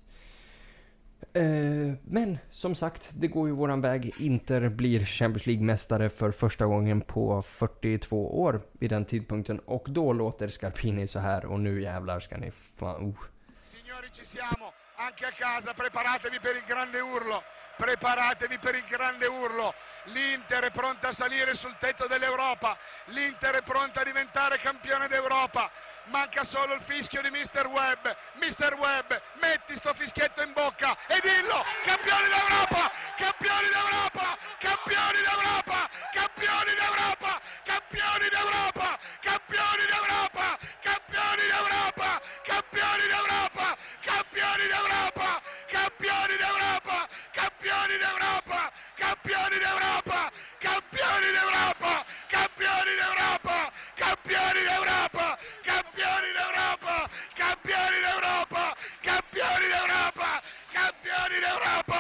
Eh, 1.33 1.95
men 2.05 2.39
som 2.51 2.75
sagt, 2.75 3.11
det 3.15 3.29
går 3.29 3.49
ju 3.49 3.55
våran 3.55 3.81
väg. 3.81 4.15
Inter 4.19 4.69
blir 4.69 5.05
Champions 5.05 5.47
League-mästare 5.47 6.09
för 6.09 6.31
första 6.31 6.67
gången 6.67 7.01
på 7.01 7.43
42 7.43 8.43
år 8.43 8.61
vid 8.73 8.91
den 8.91 9.05
tidpunkten. 9.05 9.59
Och 9.59 9.87
då 9.89 10.13
låter 10.13 10.49
Scarpini 10.49 11.07
så 11.07 11.19
här 11.19 11.45
och 11.45 11.61
nu 11.61 11.83
jävlar 11.83 12.21
ska 12.21 12.37
ni 12.37 12.51
fan... 12.51 13.17
Signori 13.65 14.09
ci 14.13 14.25
siamo, 14.27 14.73
anche 15.03 15.27
a 15.27 15.33
casa, 15.33 15.75
preparatevi 15.75 16.39
per 16.41 16.57
il 16.57 16.65
grande 16.65 17.01
urlo. 17.01 17.45
preparatevi 17.77 18.59
per 18.59 18.75
il 18.75 18.85
grande 18.85 19.27
urlo. 19.27 19.75
L'Inter 20.05 20.65
è 20.65 20.71
pronta 20.71 21.09
a 21.09 21.13
salire 21.13 21.55
sul 21.55 21.77
tetto 21.79 22.07
dell'Europa, 22.07 22.77
l'Inter 23.07 23.57
è 23.57 23.63
pronta 23.63 24.01
a 24.01 24.05
diventare 24.05 24.59
campione 24.59 25.09
d'Europa. 25.09 25.71
Manca 26.07 26.43
solo 26.43 26.75
il 26.75 26.81
fischio 26.81 27.23
di 27.23 27.31
Mr. 27.31 27.67
Webb. 27.67 28.07
Mr. 28.35 28.75
Webb, 28.75 29.13
metti 29.41 29.77
sto 29.77 29.95
fischietto 29.95 30.43
in 30.43 30.53
bocca 30.53 30.97
e 31.07 31.21
dillo: 31.21 31.65
campioni 31.85 32.29
d'Europa! 32.29 32.91
Campioni 33.17 33.69
d'Europa! 33.69 34.37
Campioni 34.59 35.23
d'Europa! 35.23 35.89
Campioni 36.13 36.75
d'Europa! 36.75 37.41
Campioni 37.65 38.29
d'Europa! 38.31 38.99
Campioni 39.21 39.87
d'Europa! 39.87 40.59
Campioni 40.81 41.47
d'Europa! 41.47 42.21
Campioni 42.43 43.07
d'Europa! 43.07 43.52
Campioni 44.01 44.67
d'Europa! 44.69 45.41
Campioni 45.69 46.37
d'Europa! 46.37 47.09
Campioni 47.33 47.97
d'Europa! 47.99 48.71
Campioni 48.97 49.59
d'Europa! 49.59 50.31
Campioni 50.59 51.29
d'Europa! 51.33 52.05
Campioni 52.29 52.95
d'Europa! 53.01 53.73
Campioni 53.95 54.63
d'Europa! 54.65 55.39
Campioni 55.63 56.33
d'Europa! 56.33 57.09
Campioni 57.33 57.99
d'Europa! 58.03 58.61
Campioni 59.01 59.69
d'Europa! 59.73 60.41
Campioni 60.71 61.39
d'Europa! 61.41 61.91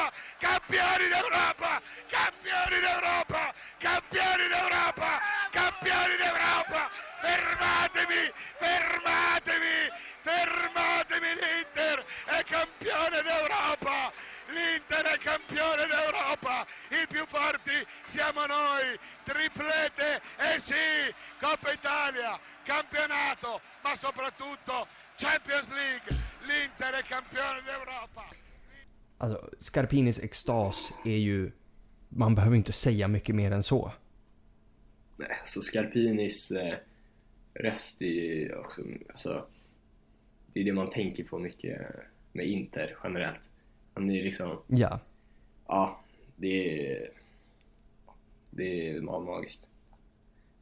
Campioni 0.40 1.08
d'Europa! 1.08 1.82
Campioni 2.10 2.80
d'Europa! 2.80 3.52
Campioni 3.78 4.48
d'Europa! 4.48 5.10
Campioni 5.52 6.16
d'Europa! 6.18 7.11
Fermatevi! 7.22 8.22
Fermatevi! 8.58 9.78
Fermatevi 10.20 11.30
l'Inter! 11.40 12.04
È 12.26 12.44
campione 12.44 13.22
d'Europa! 13.22 14.12
L'Inter 14.52 15.04
è 15.14 15.18
campione 15.18 15.86
d'Europa, 15.86 16.66
i 16.90 17.06
più 17.08 17.24
forti 17.26 17.72
siamo 18.06 18.44
noi, 18.44 18.98
triplete 19.24 20.20
e 20.36 20.60
sì, 20.60 21.08
Coppa 21.40 21.72
Italia, 21.72 22.38
campionato, 22.64 23.60
ma 23.82 23.96
soprattutto 23.96 24.86
Champions 25.16 25.70
League, 25.72 26.08
l'Inter 26.42 26.92
è 27.00 27.02
campione 27.04 27.62
d'Europa. 27.64 28.24
Alltså, 29.18 29.48
Scarpinis 29.58 30.18
extas 30.18 30.92
är 31.04 31.16
ju, 31.16 31.52
man 32.08 32.34
behöver 32.34 32.56
inte 32.56 32.72
säga 32.72 33.08
mycket 33.08 33.34
mer 33.34 33.52
än 33.52 33.62
så. 33.62 33.92
Nej, 35.16 35.38
alltså 35.40 35.62
Scarpinis 35.62 36.50
eh, 36.50 36.78
röst 37.54 38.02
är 38.02 38.06
ju 38.06 38.54
också, 38.54 38.82
alltså, 39.08 39.46
det 40.52 40.60
är 40.60 40.64
det 40.64 40.72
man 40.72 40.90
tänker 40.90 41.24
på 41.24 41.38
mycket 41.38 41.80
med 42.32 42.46
Inter 42.46 42.96
generellt. 43.04 43.50
Han 43.94 44.10
är 44.10 44.22
liksom... 44.22 44.58
Ja. 44.66 45.00
Ja, 45.66 46.00
det 46.36 46.86
är... 46.92 47.10
Det 48.50 48.90
är 48.90 49.00
magiskt. 49.00 49.68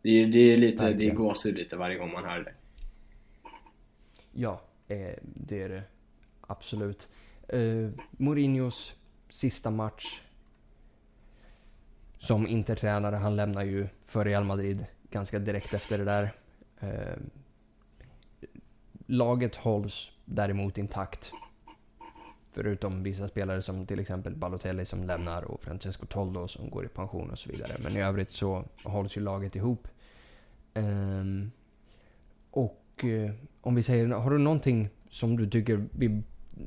Det 0.03 0.11
är, 0.11 0.27
det 0.27 0.39
är 0.39 0.57
lite, 0.57 0.85
Verkligen. 0.85 0.99
det 0.99 1.15
är 1.15 1.27
gåshud 1.27 1.55
lite 1.57 1.77
varje 1.77 1.99
gång 1.99 2.13
man 2.13 2.25
hör 2.25 2.41
det. 2.45 2.55
Ja, 4.33 4.61
eh, 4.89 5.15
det 5.23 5.63
är 5.63 5.69
det. 5.69 5.83
Absolut. 6.41 7.09
Eh, 7.49 7.91
Mourinhos 8.11 8.95
sista 9.29 9.71
match 9.71 10.21
som 12.19 12.47
Inter-tränare. 12.47 13.17
Han 13.17 13.37
lämnar 13.37 13.65
ju 13.65 13.87
för 14.07 14.25
Real 14.25 14.45
Madrid 14.45 14.87
ganska 15.11 15.39
direkt 15.39 15.75
efter 15.75 15.99
det 15.99 16.05
där. 16.05 16.33
Eh, 16.81 17.17
laget 19.07 19.57
hålls 19.57 20.11
däremot 20.25 20.79
intakt. 20.79 21.33
Förutom 22.53 23.03
vissa 23.03 23.29
spelare 23.29 23.63
som 23.63 23.87
till 23.87 23.99
exempel 23.99 24.35
Balotelli 24.35 24.85
som 24.85 25.05
lämnar 25.05 25.43
och 25.43 25.63
Francesco 25.63 26.07
Toldo 26.07 26.49
som 26.49 26.71
går 26.71 26.85
i 26.85 26.89
pension 26.89 27.31
och 27.31 27.39
så 27.39 27.51
vidare. 27.51 27.77
Men 27.83 27.97
i 27.97 28.01
övrigt 28.01 28.33
så 28.33 28.65
hålls 28.85 29.17
ju 29.17 29.21
laget 29.21 29.57
ihop. 29.57 29.89
Eh, 30.75 31.25
och 32.51 33.05
eh, 33.05 33.31
om 33.61 33.75
vi 33.75 33.83
säger, 33.83 34.09
har 34.09 34.31
du 34.31 34.39
någonting 34.39 34.89
som 35.11 35.37
du 35.37 35.51
tycker 35.51 35.87
vi 35.93 36.23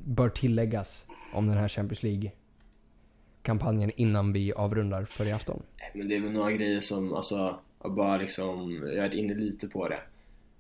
bör 0.06 0.30
tilläggas 0.30 1.06
om 1.34 1.48
den 1.48 1.58
här 1.58 1.68
Champions 1.68 2.04
League-kampanjen 2.04 3.92
innan 3.96 4.34
vi 4.34 4.54
avrundar 4.54 5.06
för 5.06 5.26
i 5.26 5.32
afton? 5.32 5.64
Men 5.94 6.10
det 6.10 6.16
är 6.16 6.22
väl 6.22 6.32
några 6.32 6.52
grejer 6.52 6.82
som, 6.82 7.14
alltså, 7.14 7.60
bara 7.90 8.18
liksom, 8.18 8.74
jag 8.74 8.90
har 8.90 8.98
varit 8.98 9.14
inne 9.14 9.34
lite 9.34 9.68
på 9.68 9.88
det. 9.88 10.00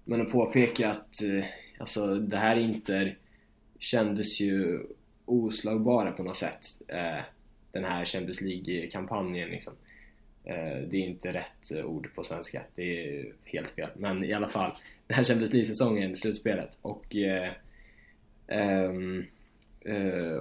Men 0.05 0.21
att 0.21 0.31
påpeka 0.31 0.89
att, 0.89 1.21
eh, 1.21 1.45
alltså 1.77 2.15
det 2.15 2.37
här 2.37 2.59
Inter 2.59 3.17
kändes 3.79 4.39
ju 4.39 4.79
oslagbara 5.25 6.11
på 6.11 6.23
något 6.23 6.37
sätt. 6.37 6.67
Eh, 6.87 7.21
den 7.71 7.83
här 7.83 8.05
Champions 8.05 8.41
League-kampanjen 8.41 9.49
liksom. 9.49 9.73
Eh, 10.43 10.77
det 10.89 10.97
är 10.97 11.07
inte 11.07 11.33
rätt 11.33 11.71
ord 11.85 12.09
på 12.15 12.23
svenska, 12.23 12.61
det 12.75 13.05
är 13.07 13.33
helt 13.43 13.69
fel. 13.69 13.89
Men 13.95 14.23
i 14.23 14.33
alla 14.33 14.47
fall, 14.47 14.71
den 15.07 15.17
här 15.17 15.23
Champions 15.23 15.53
League-säsongen, 15.53 16.15
slutspelet. 16.15 16.77
Och, 16.81 17.15
ehm, 18.47 19.25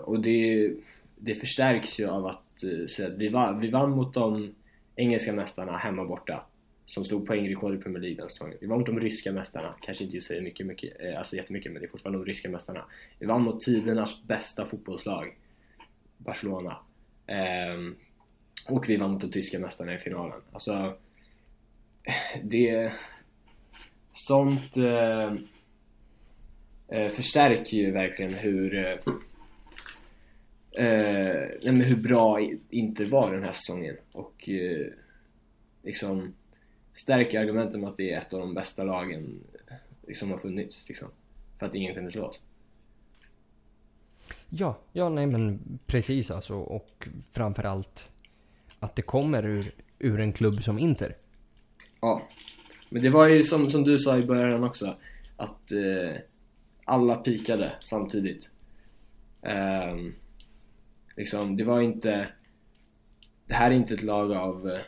och 0.02 0.20
det, 0.20 0.72
det 1.16 1.34
förstärks 1.34 2.00
ju 2.00 2.08
av 2.08 2.26
att, 2.26 2.64
att 3.00 3.12
vi, 3.16 3.28
vann, 3.28 3.60
vi 3.60 3.70
vann 3.70 3.90
mot 3.90 4.14
de 4.14 4.54
engelska 4.96 5.32
mästarna 5.32 5.76
hemma 5.76 6.04
borta 6.04 6.46
som 6.86 7.04
slog 7.04 7.26
poängrekord 7.26 7.74
i 7.74 7.78
Premier 7.78 8.00
League 8.00 8.16
den 8.16 8.28
säsongen. 8.28 8.58
Vi 8.60 8.66
vann 8.66 8.78
mot 8.78 8.86
de 8.86 9.00
ryska 9.00 9.32
mästarna, 9.32 9.74
kanske 9.80 10.04
inte 10.04 10.20
säger 10.20 10.42
mycket, 10.42 10.66
mycket, 10.66 11.00
eh, 11.00 11.18
alltså 11.18 11.36
jättemycket 11.36 11.72
men 11.72 11.82
det 11.82 11.86
är 11.86 11.90
fortfarande 11.90 12.18
de 12.18 12.24
ryska 12.24 12.48
mästarna. 12.50 12.84
Vi 13.18 13.26
vann 13.26 13.42
mot 13.42 13.60
tidernas 13.60 14.22
bästa 14.22 14.66
fotbollslag, 14.66 15.36
Barcelona. 16.16 16.76
Eh, 17.26 17.94
och 18.68 18.88
vi 18.88 18.96
vann 18.96 19.10
mot 19.10 19.20
de 19.20 19.30
tyska 19.30 19.58
mästarna 19.58 19.94
i 19.94 19.98
finalen. 19.98 20.40
Alltså, 20.52 20.96
det... 22.42 22.92
Sånt 24.14 24.76
eh, 24.76 25.32
eh, 26.88 27.08
förstärker 27.08 27.76
ju 27.76 27.90
verkligen 27.90 28.34
hur 28.34 28.74
eh, 28.74 28.98
eh, 30.86 31.72
hur 31.72 31.96
bra 31.96 32.40
Inter 32.70 33.04
var 33.04 33.34
den 33.34 33.44
här 33.44 33.52
säsongen 33.52 33.96
och 34.12 34.48
eh, 34.48 34.86
liksom 35.82 36.34
stärker 36.92 37.40
argumentet 37.40 37.74
om 37.74 37.84
att 37.84 37.96
det 37.96 38.12
är 38.12 38.18
ett 38.18 38.32
av 38.32 38.40
de 38.40 38.54
bästa 38.54 38.84
lagen 38.84 39.40
som 40.14 40.30
har 40.30 40.38
funnits 40.38 40.88
liksom. 40.88 41.08
För 41.58 41.66
att 41.66 41.74
ingen 41.74 41.94
kunde 41.94 42.10
slå 42.10 42.24
oss. 42.24 42.40
Ja, 44.48 44.78
ja 44.92 45.08
nej 45.08 45.26
men 45.26 45.60
precis 45.86 46.30
alltså 46.30 46.54
och 46.54 47.08
framförallt 47.32 48.10
att 48.80 48.96
det 48.96 49.02
kommer 49.02 49.46
ur, 49.46 49.74
ur 49.98 50.20
en 50.20 50.32
klubb 50.32 50.62
som 50.62 50.78
Inter. 50.78 51.16
Ja, 52.00 52.22
men 52.88 53.02
det 53.02 53.10
var 53.10 53.28
ju 53.28 53.42
som, 53.42 53.70
som 53.70 53.84
du 53.84 53.98
sa 53.98 54.18
i 54.18 54.22
början 54.22 54.64
också 54.64 54.96
att 55.36 55.72
eh, 55.72 56.20
alla 56.84 57.16
pikade 57.16 57.72
samtidigt. 57.80 58.50
Um, 59.42 60.14
liksom, 61.16 61.56
det 61.56 61.64
var 61.64 61.80
inte... 61.80 62.28
Det 63.46 63.54
här 63.54 63.70
är 63.70 63.74
inte 63.74 63.94
ett 63.94 64.02
lag 64.02 64.32
av 64.32 64.70
eh, 64.70 64.80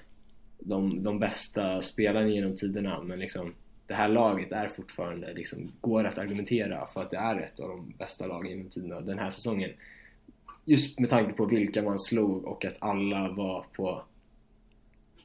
de, 0.65 1.03
de 1.03 1.19
bästa 1.19 1.83
spelarna 1.83 2.29
genom 2.29 2.55
tiderna 2.55 3.03
men 3.03 3.19
liksom 3.19 3.55
det 3.87 3.95
här 3.95 4.09
laget 4.09 4.53
är 4.53 4.69
fortfarande, 4.69 5.33
liksom, 5.33 5.73
går 5.81 6.05
att 6.05 6.19
argumentera 6.19 6.87
för 6.87 7.03
att 7.03 7.11
det 7.11 7.17
är 7.17 7.41
ett 7.41 7.61
av 7.61 7.69
de 7.69 7.95
bästa 7.99 8.27
lagen 8.27 8.51
genom 8.51 8.71
tiderna 8.71 9.01
den 9.01 9.19
här 9.19 9.31
säsongen. 9.31 9.71
Just 10.65 10.99
med 10.99 11.11
tanke 11.11 11.33
på 11.33 11.45
vilka 11.45 11.83
man 11.83 11.99
slog 11.99 12.45
och 12.45 12.65
att 12.65 12.77
alla 12.79 13.33
var 13.33 13.67
på, 13.77 14.03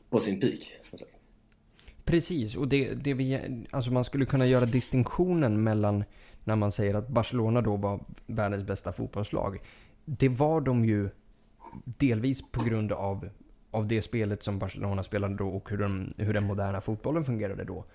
på 0.09 0.19
sin 0.19 0.39
peak. 0.39 0.73
Precis, 2.05 2.55
och 2.55 2.67
det, 2.67 2.93
det 2.93 3.13
vi, 3.13 3.39
alltså 3.69 3.91
man 3.91 4.05
skulle 4.05 4.25
kunna 4.25 4.45
göra 4.45 4.65
distinktionen 4.65 5.63
mellan 5.63 6.03
när 6.43 6.55
man 6.55 6.71
säger 6.71 6.93
att 6.93 7.07
Barcelona 7.07 7.61
då 7.61 7.75
var 7.75 7.99
världens 8.27 8.63
bästa 8.63 8.93
fotbollslag 8.93 9.59
det 10.17 10.29
var 10.29 10.61
de 10.61 10.85
ju 10.85 11.09
delvis 11.85 12.51
på 12.51 12.63
grund 12.63 12.91
av, 12.91 13.29
av 13.71 13.87
det 13.87 14.01
spelet 14.01 14.43
som 14.43 14.59
Barcelona 14.59 15.03
spelade 15.03 15.35
då 15.35 15.49
och 15.49 15.69
hur 15.69 15.77
den, 15.77 16.13
hur 16.17 16.33
den 16.33 16.43
moderna 16.43 16.81
fotbollen 16.81 17.25
fungerade 17.25 17.63
då. 17.63 17.85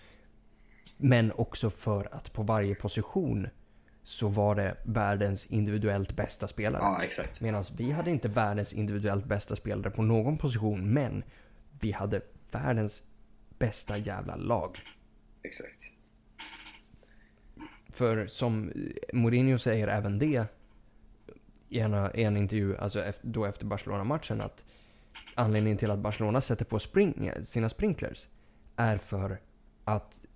Men 0.96 1.32
också 1.32 1.70
för 1.70 2.14
att 2.14 2.32
på 2.32 2.42
varje 2.42 2.74
position 2.74 3.48
så 4.02 4.28
var 4.28 4.54
det 4.54 4.76
världens 4.84 5.46
individuellt 5.46 6.16
bästa 6.16 6.48
spelare. 6.48 6.82
Ja, 6.82 7.02
exakt. 7.02 7.40
Medan 7.40 7.64
vi 7.76 7.90
hade 7.90 8.10
inte 8.10 8.28
världens 8.28 8.72
individuellt 8.72 9.24
bästa 9.24 9.56
spelare 9.56 9.90
på 9.90 10.02
någon 10.02 10.38
position, 10.38 10.92
men 10.92 11.24
vi 11.80 11.92
hade 11.92 12.20
världens 12.50 13.02
bästa 13.58 13.98
jävla 13.98 14.36
lag. 14.36 14.78
Exakt. 15.42 15.84
För 17.88 18.26
som 18.26 18.72
Mourinho 19.12 19.58
säger 19.58 19.88
även 19.88 20.18
det, 20.18 20.46
i 21.68 21.78
en, 21.78 21.94
i 22.14 22.22
en 22.22 22.36
intervju, 22.36 22.76
alltså 22.76 23.12
då 23.22 23.44
efter 23.44 23.66
Barcelona-matchen, 23.66 24.40
att 24.40 24.64
anledningen 25.34 25.78
till 25.78 25.90
att 25.90 25.98
Barcelona 25.98 26.40
sätter 26.40 26.64
på 26.64 26.78
spring, 26.78 27.30
sina 27.42 27.68
sprinklers 27.68 28.28
är 28.76 28.96
för 28.96 29.40
att 29.84 30.26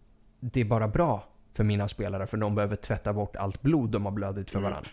det 0.41 0.61
är 0.61 0.65
bara 0.65 0.89
bra 0.89 1.29
för 1.53 1.65
mina 1.65 1.89
spelare, 1.89 2.27
för 2.27 2.37
de 2.37 2.55
behöver 2.55 2.77
tvätta 2.77 3.13
bort 3.13 3.37
allt 3.37 3.63
blod 3.63 3.91
de 3.91 4.05
har 4.05 4.13
blödit 4.13 4.51
för 4.51 4.59
mm. 4.59 4.71
varandra. 4.71 4.91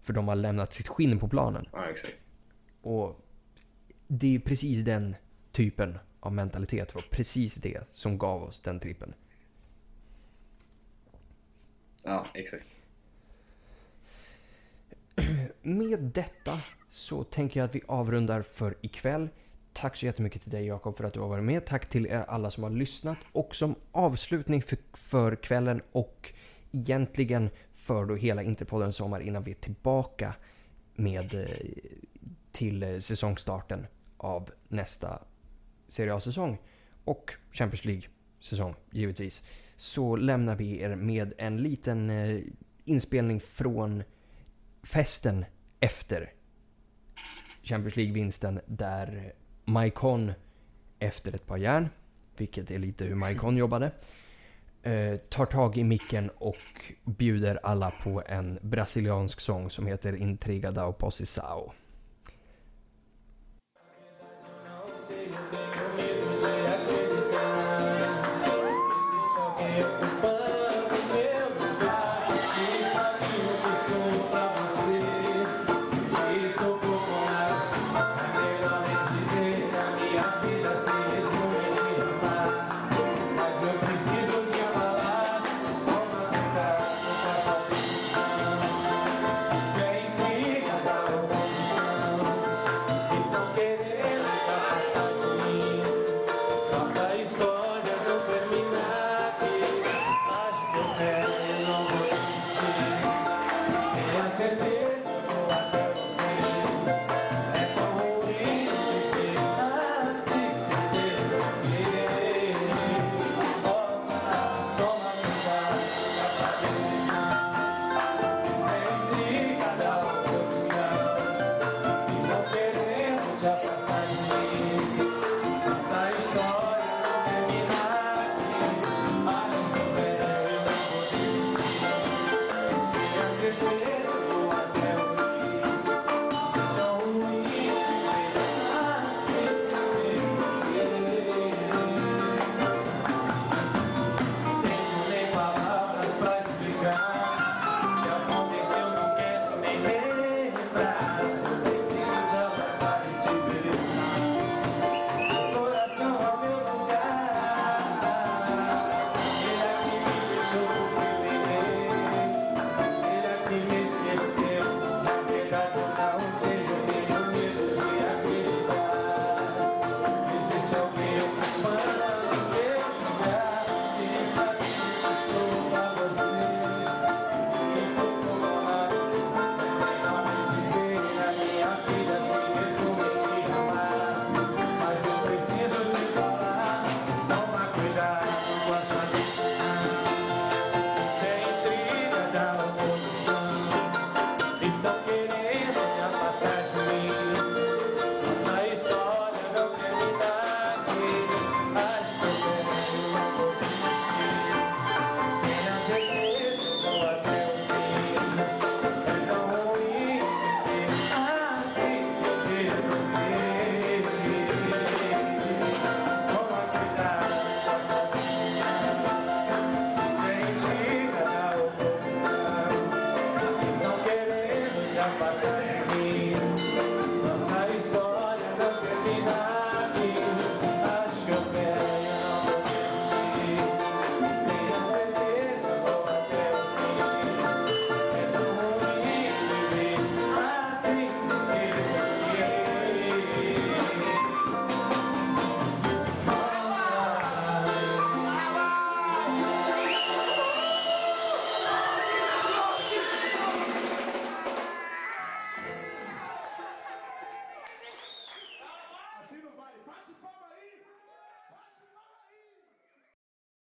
För 0.00 0.12
de 0.12 0.28
har 0.28 0.36
lämnat 0.36 0.72
sitt 0.72 0.88
skinn 0.88 1.18
på 1.18 1.28
planen. 1.28 1.68
Ja, 1.72 1.88
exakt. 1.88 2.16
Och 2.82 3.24
det 4.06 4.34
är 4.34 4.38
precis 4.38 4.84
den 4.84 5.16
typen 5.52 5.98
av 6.20 6.32
mentalitet, 6.32 6.94
var 6.94 7.02
precis 7.10 7.54
det 7.54 7.82
som 7.90 8.18
gav 8.18 8.42
oss 8.42 8.60
den 8.60 8.80
trippen. 8.80 9.14
Ja, 12.02 12.26
exakt 12.34 12.76
med 15.62 15.98
detta 16.00 16.62
så 16.90 17.24
tänker 17.24 17.60
jag 17.60 17.64
att 17.64 17.74
vi 17.74 17.82
avrundar 17.86 18.42
för 18.42 18.74
ikväll. 18.80 19.28
Tack 19.72 19.96
så 19.96 20.06
jättemycket 20.06 20.42
till 20.42 20.50
dig 20.50 20.66
Jakob 20.66 20.96
för 20.96 21.04
att 21.04 21.14
du 21.14 21.20
har 21.20 21.28
varit 21.28 21.44
med. 21.44 21.66
Tack 21.66 21.88
till 21.88 22.06
er 22.06 22.24
alla 22.28 22.50
som 22.50 22.62
har 22.62 22.70
lyssnat. 22.70 23.18
Och 23.32 23.54
som 23.54 23.74
avslutning 23.92 24.62
för, 24.62 24.78
för 24.92 25.36
kvällen 25.36 25.82
och 25.92 26.32
egentligen 26.72 27.50
för 27.74 28.04
då 28.04 28.14
hela 28.14 28.42
Interpodden 28.42 28.92
sommar 28.92 29.20
innan 29.20 29.44
vi 29.44 29.50
är 29.50 29.54
tillbaka 29.54 30.34
med 30.94 31.34
eh, 31.34 31.48
till 32.52 32.82
eh, 32.82 32.98
säsongstarten 32.98 33.86
av 34.16 34.50
nästa 34.68 35.22
Serie 35.88 36.14
A-säsong 36.14 36.58
och 37.04 37.32
Champions 37.52 37.84
League-säsong 37.84 38.74
givetvis. 38.90 39.42
Så 39.76 40.16
lämnar 40.16 40.56
vi 40.56 40.80
er 40.80 40.96
med 40.96 41.32
en 41.38 41.56
liten 41.56 42.10
eh, 42.10 42.40
inspelning 42.84 43.40
från 43.40 44.02
festen 44.82 45.44
efter 45.80 46.32
Champions 47.68 47.96
League-vinsten 47.96 48.60
där 48.66 49.32
Maikon 49.64 50.32
efter 50.98 51.34
ett 51.34 51.46
par 51.46 51.56
järn, 51.56 51.88
vilket 52.36 52.70
är 52.70 52.78
lite 52.78 53.04
hur 53.04 53.14
Maikon 53.14 53.56
jobbade, 53.56 53.90
eh, 54.82 55.16
tar 55.16 55.46
tag 55.46 55.76
i 55.76 55.84
micken 55.84 56.30
och 56.38 56.92
bjuder 57.04 57.60
alla 57.62 57.90
på 57.90 58.22
en 58.26 58.58
brasiliansk 58.62 59.40
sång 59.40 59.70
som 59.70 59.86
heter 59.86 60.16
Intriga 60.16 60.70
da 60.70 60.86
Opposição. 60.86 61.70